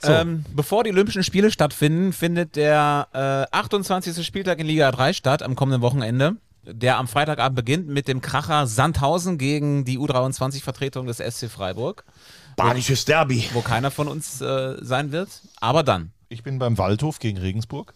Ähm, 0.02 0.44
bevor 0.54 0.84
die 0.84 0.90
Olympischen 0.90 1.24
Spiele 1.24 1.50
stattfinden, 1.50 2.12
findet 2.12 2.56
der 2.56 3.08
äh, 3.52 3.56
28. 3.56 4.24
Spieltag 4.24 4.58
in 4.60 4.66
Liga 4.66 4.90
3 4.90 5.12
statt 5.12 5.42
am 5.42 5.56
kommenden 5.56 5.82
Wochenende. 5.82 6.36
Der 6.64 6.98
am 6.98 7.08
Freitagabend 7.08 7.56
beginnt 7.56 7.88
mit 7.88 8.08
dem 8.08 8.20
Kracher 8.20 8.66
Sandhausen 8.66 9.38
gegen 9.38 9.84
die 9.84 9.98
U23-Vertretung 9.98 11.06
des 11.06 11.16
SC 11.16 11.48
Freiburg, 11.48 12.04
Badisches 12.56 13.04
Derby. 13.06 13.48
wo 13.54 13.62
keiner 13.62 13.90
von 13.90 14.06
uns 14.06 14.40
äh, 14.40 14.76
sein 14.80 15.10
wird. 15.10 15.30
Aber 15.60 15.82
dann. 15.82 16.12
Ich 16.28 16.42
bin 16.42 16.58
beim 16.58 16.76
Waldhof 16.76 17.20
gegen 17.20 17.38
Regensburg 17.38 17.94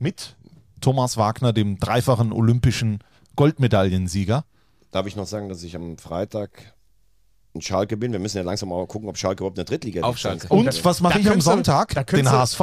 mit 0.00 0.34
Thomas 0.80 1.16
Wagner, 1.16 1.52
dem 1.52 1.78
dreifachen 1.78 2.32
olympischen 2.32 2.98
Goldmedaillensieger. 3.36 4.44
Darf 4.90 5.06
ich 5.06 5.14
noch 5.14 5.26
sagen, 5.26 5.48
dass 5.48 5.62
ich 5.62 5.76
am 5.76 5.96
Freitag 5.96 6.74
in 7.54 7.60
Schalke 7.60 7.96
bin? 7.96 8.12
Wir 8.12 8.18
müssen 8.18 8.38
ja 8.38 8.42
langsam 8.42 8.70
mal 8.70 8.86
gucken, 8.86 9.08
ob 9.08 9.16
Schalke 9.18 9.42
überhaupt 9.42 9.58
eine 9.58 9.64
Drittliga 9.64 10.02
Auf 10.02 10.16
Schalke. 10.18 10.48
Und 10.48 10.84
was 10.84 11.00
mache 11.00 11.18
ich 11.18 11.30
am 11.30 11.40
Sonntag? 11.40 12.06
Den 12.06 12.30
HSV. 12.30 12.60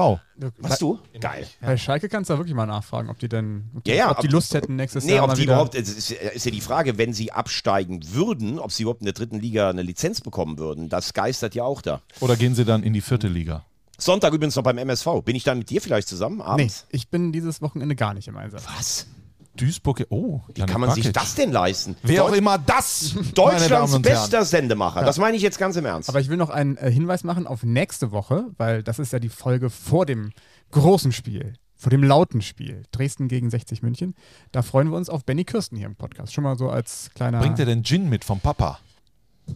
Was 0.60 0.80
du? 0.80 1.00
Geil. 1.20 1.46
Bei 1.62 1.78
Schalke 1.78 2.08
kannst 2.10 2.30
du 2.30 2.34
da 2.34 2.40
wirklich 2.40 2.56
mal 2.56 2.66
nachfragen, 2.66 3.10
ob 3.10 3.20
die 3.20 3.30
denn, 3.30 3.70
ob 3.76 3.84
die, 3.84 3.92
Ja, 3.92 3.96
ja, 3.96 4.12
ob 4.12 4.20
die 4.22 4.28
ob- 4.28 4.34
Lust 4.34 4.54
hätten, 4.54 4.76
nächstes 4.78 5.04
Nee, 5.06 5.16
Jahr 5.16 5.24
ob 5.24 5.30
mal 5.30 5.36
die 5.36 5.42
wieder. 5.44 5.54
überhaupt, 5.54 5.76
es 5.76 5.90
ist, 5.90 6.12
ist 6.12 6.46
ja 6.46 6.52
die 6.52 6.62
Frage, 6.62 6.98
wenn 6.98 7.14
sie 7.14 7.32
absteigen 7.32 8.00
würden, 8.14 8.58
ob 8.58 8.72
sie 8.72 8.84
überhaupt 8.84 9.02
in 9.02 9.06
der 9.06 9.14
dritten 9.14 9.40
Liga 9.40 9.70
eine 9.70 9.82
Lizenz 9.82 10.22
bekommen 10.22 10.58
würden. 10.58 10.90
Das 10.90 11.14
geistert 11.14 11.56
ja 11.56 11.64
auch 11.66 11.82
da. 11.82 12.02
Oder 12.22 12.36
gehen 12.36 12.56
sie 12.56 12.66
dann 12.66 12.84
in 12.84 12.94
die 12.94 13.02
vierte 13.02 13.28
Liga? 13.28 13.66
Sonntag 13.98 14.34
übrigens 14.34 14.56
noch 14.56 14.64
beim 14.64 14.78
MSV. 14.78 15.08
Bin 15.26 15.36
ich 15.36 15.44
dann 15.44 15.58
mit 15.60 15.70
dir 15.70 15.82
vielleicht 15.82 16.08
zusammen 16.08 16.38
Nee, 16.38 16.44
abends? 16.44 16.86
ich 16.90 17.10
bin 17.10 17.34
dieses 17.34 17.62
Wochenende 17.62 17.96
gar 17.98 18.14
nicht 18.14 18.30
im 18.30 18.38
Einsatz. 18.38 18.64
Was? 18.78 19.08
Duisburg. 19.56 20.06
Oh, 20.10 20.42
Wie 20.54 20.62
kann 20.62 20.80
man 20.80 20.92
sich 20.92 21.12
das 21.12 21.36
denn 21.36 21.52
leisten? 21.52 21.96
Wer 22.04 22.24
auch 22.24 22.28
Deutsch- 22.30 22.38
immer 22.38 22.58
das, 22.58 23.16
Deutschlands 23.34 24.02
bester 24.02 24.46
Sendemacher. 24.46 25.02
Das 25.04 25.18
meine 25.18 25.36
ich 25.36 25.44
jetzt 25.44 25.58
ganz 25.60 25.76
im 25.76 25.86
Ernst. 25.86 26.10
Aber 26.10 26.20
ich 26.20 26.30
will 26.30 26.38
noch 26.38 26.50
einen 26.50 26.78
äh, 26.78 26.92
Hinweis 26.92 27.24
machen 27.24 27.46
auf 27.48 27.64
nächste 27.64 28.12
Woche, 28.12 28.46
weil 28.58 28.84
das 28.84 29.00
ist 29.00 29.12
ja 29.14 29.20
die 29.20 29.30
Folge 29.30 29.70
vor 29.70 30.06
dem 30.06 30.32
großen 30.72 31.12
Spiel, 31.12 31.54
vor 31.76 31.90
dem 31.90 32.04
lauten 32.04 32.42
Spiel. 32.42 32.84
Dresden 32.92 33.28
gegen 33.28 33.50
60 33.50 33.82
München. 33.82 34.16
Da 34.52 34.62
freuen 34.62 34.90
wir 34.92 34.98
uns 34.98 35.10
auf 35.10 35.26
Benny 35.26 35.44
Kirsten 35.46 35.76
hier 35.78 35.88
im 35.88 35.96
Podcast. 35.96 36.34
Schon 36.34 36.44
mal 36.44 36.58
so 36.58 36.70
als 36.70 37.10
kleiner 37.16 37.40
Bringt 37.40 37.60
er 37.60 37.66
den 37.66 37.84
Gin 37.84 38.08
mit 38.10 38.24
vom 38.24 38.40
Papa? 38.40 38.80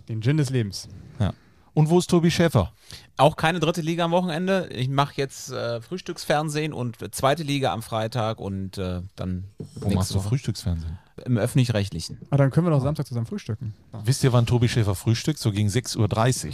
den 0.09 0.21
Gin 0.23 0.37
des 0.37 0.49
Lebens. 0.49 0.89
Ja. 1.19 1.33
Und 1.73 1.89
wo 1.89 1.97
ist 1.99 2.09
Tobi 2.09 2.29
Schäfer? 2.29 2.71
Auch 3.17 3.35
keine 3.35 3.59
dritte 3.59 3.81
Liga 3.81 4.05
am 4.05 4.11
Wochenende. 4.11 4.67
Ich 4.71 4.89
mache 4.89 5.13
jetzt 5.17 5.51
äh, 5.51 5.81
Frühstücksfernsehen 5.81 6.71
und 6.73 6.97
zweite 7.15 7.41
Liga 7.43 7.73
am 7.73 7.81
Freitag 7.81 8.39
und 8.39 8.77
äh, 8.77 9.01
dann 9.15 9.45
Wo 9.75 9.89
machst 9.89 10.11
du 10.11 10.15
Woche. 10.15 10.29
Frühstücksfernsehen? 10.29 10.99
im 11.25 11.37
öffentlich-rechtlichen. 11.37 12.17
Aber 12.31 12.37
dann 12.39 12.49
können 12.49 12.65
wir 12.65 12.71
doch 12.71 12.81
Samstag 12.81 13.05
zusammen 13.05 13.27
frühstücken. 13.27 13.75
Wisst 14.03 14.23
ihr, 14.23 14.33
wann 14.33 14.47
Tobi 14.47 14.67
Schäfer 14.67 14.95
frühstückt? 14.95 15.37
So 15.37 15.51
gegen 15.51 15.69
6.30 15.69 16.47
Uhr. 16.47 16.53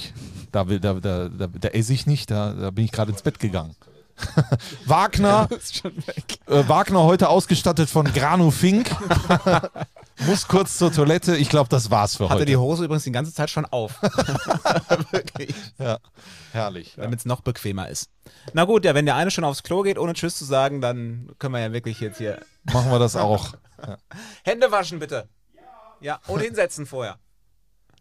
Da, 0.51 0.67
will- 0.67 0.81
da, 0.81 0.95
da, 0.95 1.29
da, 1.29 1.47
da 1.47 1.67
esse 1.69 1.93
ich 1.93 2.05
nicht, 2.07 2.29
da, 2.29 2.51
da 2.53 2.69
bin 2.69 2.83
ich 2.83 2.91
gerade 2.91 3.11
ins 3.13 3.21
Bett 3.21 3.39
gegangen. 3.39 3.75
Wagner, 4.85 5.47
ist 5.57 5.77
schon 5.77 5.95
weg. 5.95 6.39
äh, 6.47 6.67
Wagner 6.67 7.03
heute 7.03 7.29
ausgestattet 7.29 7.89
von 7.89 8.03
Granu 8.13 8.51
Fink. 8.51 8.89
Muss 10.25 10.47
kurz 10.47 10.77
zur 10.77 10.91
Toilette. 10.91 11.37
Ich 11.37 11.49
glaube, 11.49 11.69
das 11.69 11.89
war's 11.91 12.17
für 12.17 12.25
Hatte 12.25 12.35
heute. 12.35 12.45
die 12.45 12.57
Hose 12.57 12.83
übrigens 12.85 13.03
die 13.03 13.11
ganze 13.11 13.33
Zeit 13.33 13.49
schon 13.49 13.65
auf. 13.65 14.01
Wirklich. 15.11 15.55
ja, 15.77 15.97
herrlich. 16.51 16.95
Ja. 16.97 17.03
Damit 17.03 17.19
es 17.19 17.25
noch 17.25 17.41
bequemer 17.41 17.87
ist. 17.87 18.09
Na 18.53 18.65
gut, 18.65 18.85
ja, 18.85 18.93
wenn 18.95 19.05
der 19.05 19.15
eine 19.15 19.31
schon 19.31 19.43
aufs 19.43 19.63
Klo 19.63 19.81
geht, 19.81 19.97
ohne 19.97 20.13
Tschüss 20.13 20.37
zu 20.37 20.45
sagen, 20.45 20.81
dann 20.81 21.29
können 21.39 21.53
wir 21.53 21.61
ja 21.61 21.71
wirklich 21.71 21.99
jetzt 22.01 22.17
hier. 22.17 22.41
Machen 22.63 22.91
wir 22.91 22.99
das 22.99 23.15
auch. 23.15 23.53
Hände 24.43 24.71
waschen, 24.71 24.99
bitte. 24.99 25.27
Ja, 26.01 26.19
und 26.27 26.41
hinsetzen 26.41 26.85
vorher. 26.85 27.17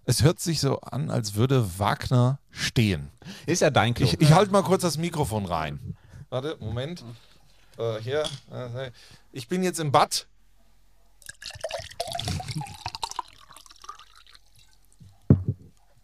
Es 0.04 0.22
hört 0.22 0.40
sich 0.40 0.60
so 0.60 0.80
an, 0.80 1.10
als 1.10 1.34
würde 1.34 1.78
Wagner 1.78 2.38
stehen. 2.50 3.10
Ist 3.46 3.60
ja 3.60 3.70
dein 3.70 3.94
Klo. 3.94 4.06
Ich, 4.06 4.20
ich 4.20 4.32
halte 4.32 4.50
mal 4.52 4.62
kurz 4.62 4.82
das 4.82 4.96
Mikrofon 4.98 5.44
rein. 5.46 5.96
Warte, 6.30 6.56
Moment. 6.60 7.04
Äh, 7.78 7.98
hier. 8.00 8.24
Äh, 8.50 8.90
ich 9.32 9.48
bin 9.48 9.62
jetzt 9.62 9.78
im 9.80 9.92
Bad. 9.92 10.26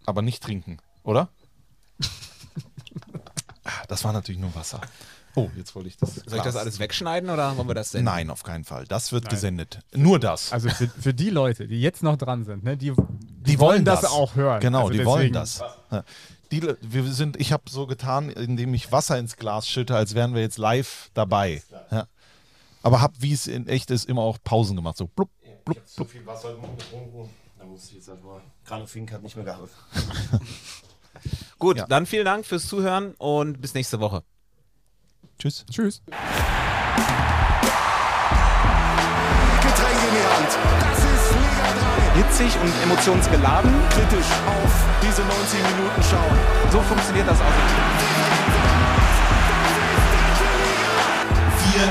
Aber 0.07 0.23
nicht 0.23 0.43
trinken, 0.43 0.79
oder? 1.03 1.29
Ah, 3.65 3.71
Das 3.89 4.05
war 4.05 4.13
natürlich 4.13 4.41
nur 4.41 4.55
Wasser. 4.55 4.81
Oh, 5.37 5.51
jetzt 5.57 5.75
wollte 5.75 5.89
ich 5.89 5.97
das. 5.97 6.15
Soll 6.15 6.39
ich 6.39 6.45
das 6.45 6.55
alles 6.55 6.79
wegschneiden 6.79 7.29
oder 7.31 7.57
wollen 7.57 7.67
wir 7.67 7.75
das 7.75 7.91
denn? 7.91 8.05
Nein, 8.05 8.31
auf 8.31 8.45
keinen 8.45 8.65
Fall. 8.65 8.85
Das 8.87 9.11
wird 9.11 9.29
gesendet. 9.29 9.81
Nur 9.93 10.21
das. 10.21 10.53
Also 10.53 10.69
für, 10.69 10.87
für 10.87 11.13
die 11.15 11.31
Leute, 11.31 11.67
die 11.67 11.81
jetzt 11.81 12.03
noch 12.05 12.17
dran 12.17 12.45
sind, 12.45 12.63
ne, 12.63 12.77
die, 12.77 12.93
die 13.19 13.59
wollen 13.59 13.85
das, 13.85 14.05
auch 14.05 14.37
hören. 14.37 14.61
Genau, 14.61 14.83
Also 14.87 14.93
die 14.93 15.05
wollen 15.05 15.33
deswegen- 15.33 15.35
das. 15.35 15.63
Ja. 15.91 16.05
Die, 16.53 16.63
wir 16.83 17.05
sind, 17.13 17.41
ich 17.41 17.53
habe 17.53 17.65
so 17.69 17.87
getan, 17.87 18.29
indem 18.31 18.75
ich 18.75 18.93
Wasser 18.93 19.19
ins 19.19 19.37
Glas 19.37 19.67
schütte, 19.69 19.97
als 19.97 20.15
wären 20.15 20.35
wir 20.35 20.41
jetzt 20.43 20.59
live 20.59 21.11
dabei. 21.15 21.63
Ja. 21.91 22.07
Aber 22.85 23.01
habe, 23.01 23.15
wie 23.19 23.33
es 23.33 23.47
in 23.47 23.67
echt 23.67 23.91
ist, 23.91 24.09
immer 24.09 24.23
auch 24.23 24.39
Pausen 24.45 24.77
gemacht. 24.77 24.97
So 24.99 25.07
blub, 25.07 25.31
blub, 25.65 25.79
So 25.87 26.05
viel 26.05 26.25
Wasser 26.27 26.49
heute 26.51 26.59
Morgen 26.61 26.77
getrunken. 26.77 27.31
Da 27.59 27.65
muss 27.65 27.87
ich 27.87 27.95
jetzt 27.95 28.09
erstmal. 28.09 28.41
Grano 28.67 28.87
Fink 28.87 29.11
hat 29.11 29.23
nicht 29.23 29.35
mehr 29.37 29.45
geholfen. 29.47 29.75
Gut, 31.59 31.79
Ja. 31.79 31.87
dann 31.87 32.05
vielen 32.07 32.27
Dank 32.27 32.45
fürs 32.45 32.67
Zuhören 32.69 33.15
und 33.15 33.61
bis 33.61 33.73
nächste 33.75 34.01
Woche. 34.01 34.23
Tschüss. 35.39 35.65
Tschüss. 35.71 36.03
Getränk 39.63 39.99
in 40.09 40.15
die 40.15 40.27
Hand. 40.29 40.53
Das 40.81 40.99
ist 40.99 41.33
Liga 41.33 41.67
3. 42.13 42.23
Hitzig 42.23 42.61
und 42.61 42.73
emotionsgeladen. 42.83 43.73
Kritisch 43.91 44.27
auf 44.47 44.73
diese 45.03 45.23
90 45.23 45.63
Minuten 45.63 46.03
schauen. 46.03 46.39
So 46.71 46.81
funktioniert 46.83 47.27
das 47.29 47.41
also. 47.41 48.14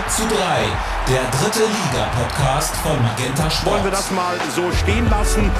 Zu 0.07 0.23
3, 0.23 0.33
der 1.09 1.23
dritte 1.39 1.63
Liga-Podcast 1.65 2.73
von 2.77 3.01
Magenta 3.03 3.49
Sport. 3.49 3.73
Wollen 3.73 3.83
wir 3.83 3.91
das 3.91 4.11
mal 4.11 4.37
so 4.55 4.71
stehen 4.71 5.09
lassen? 5.09 5.51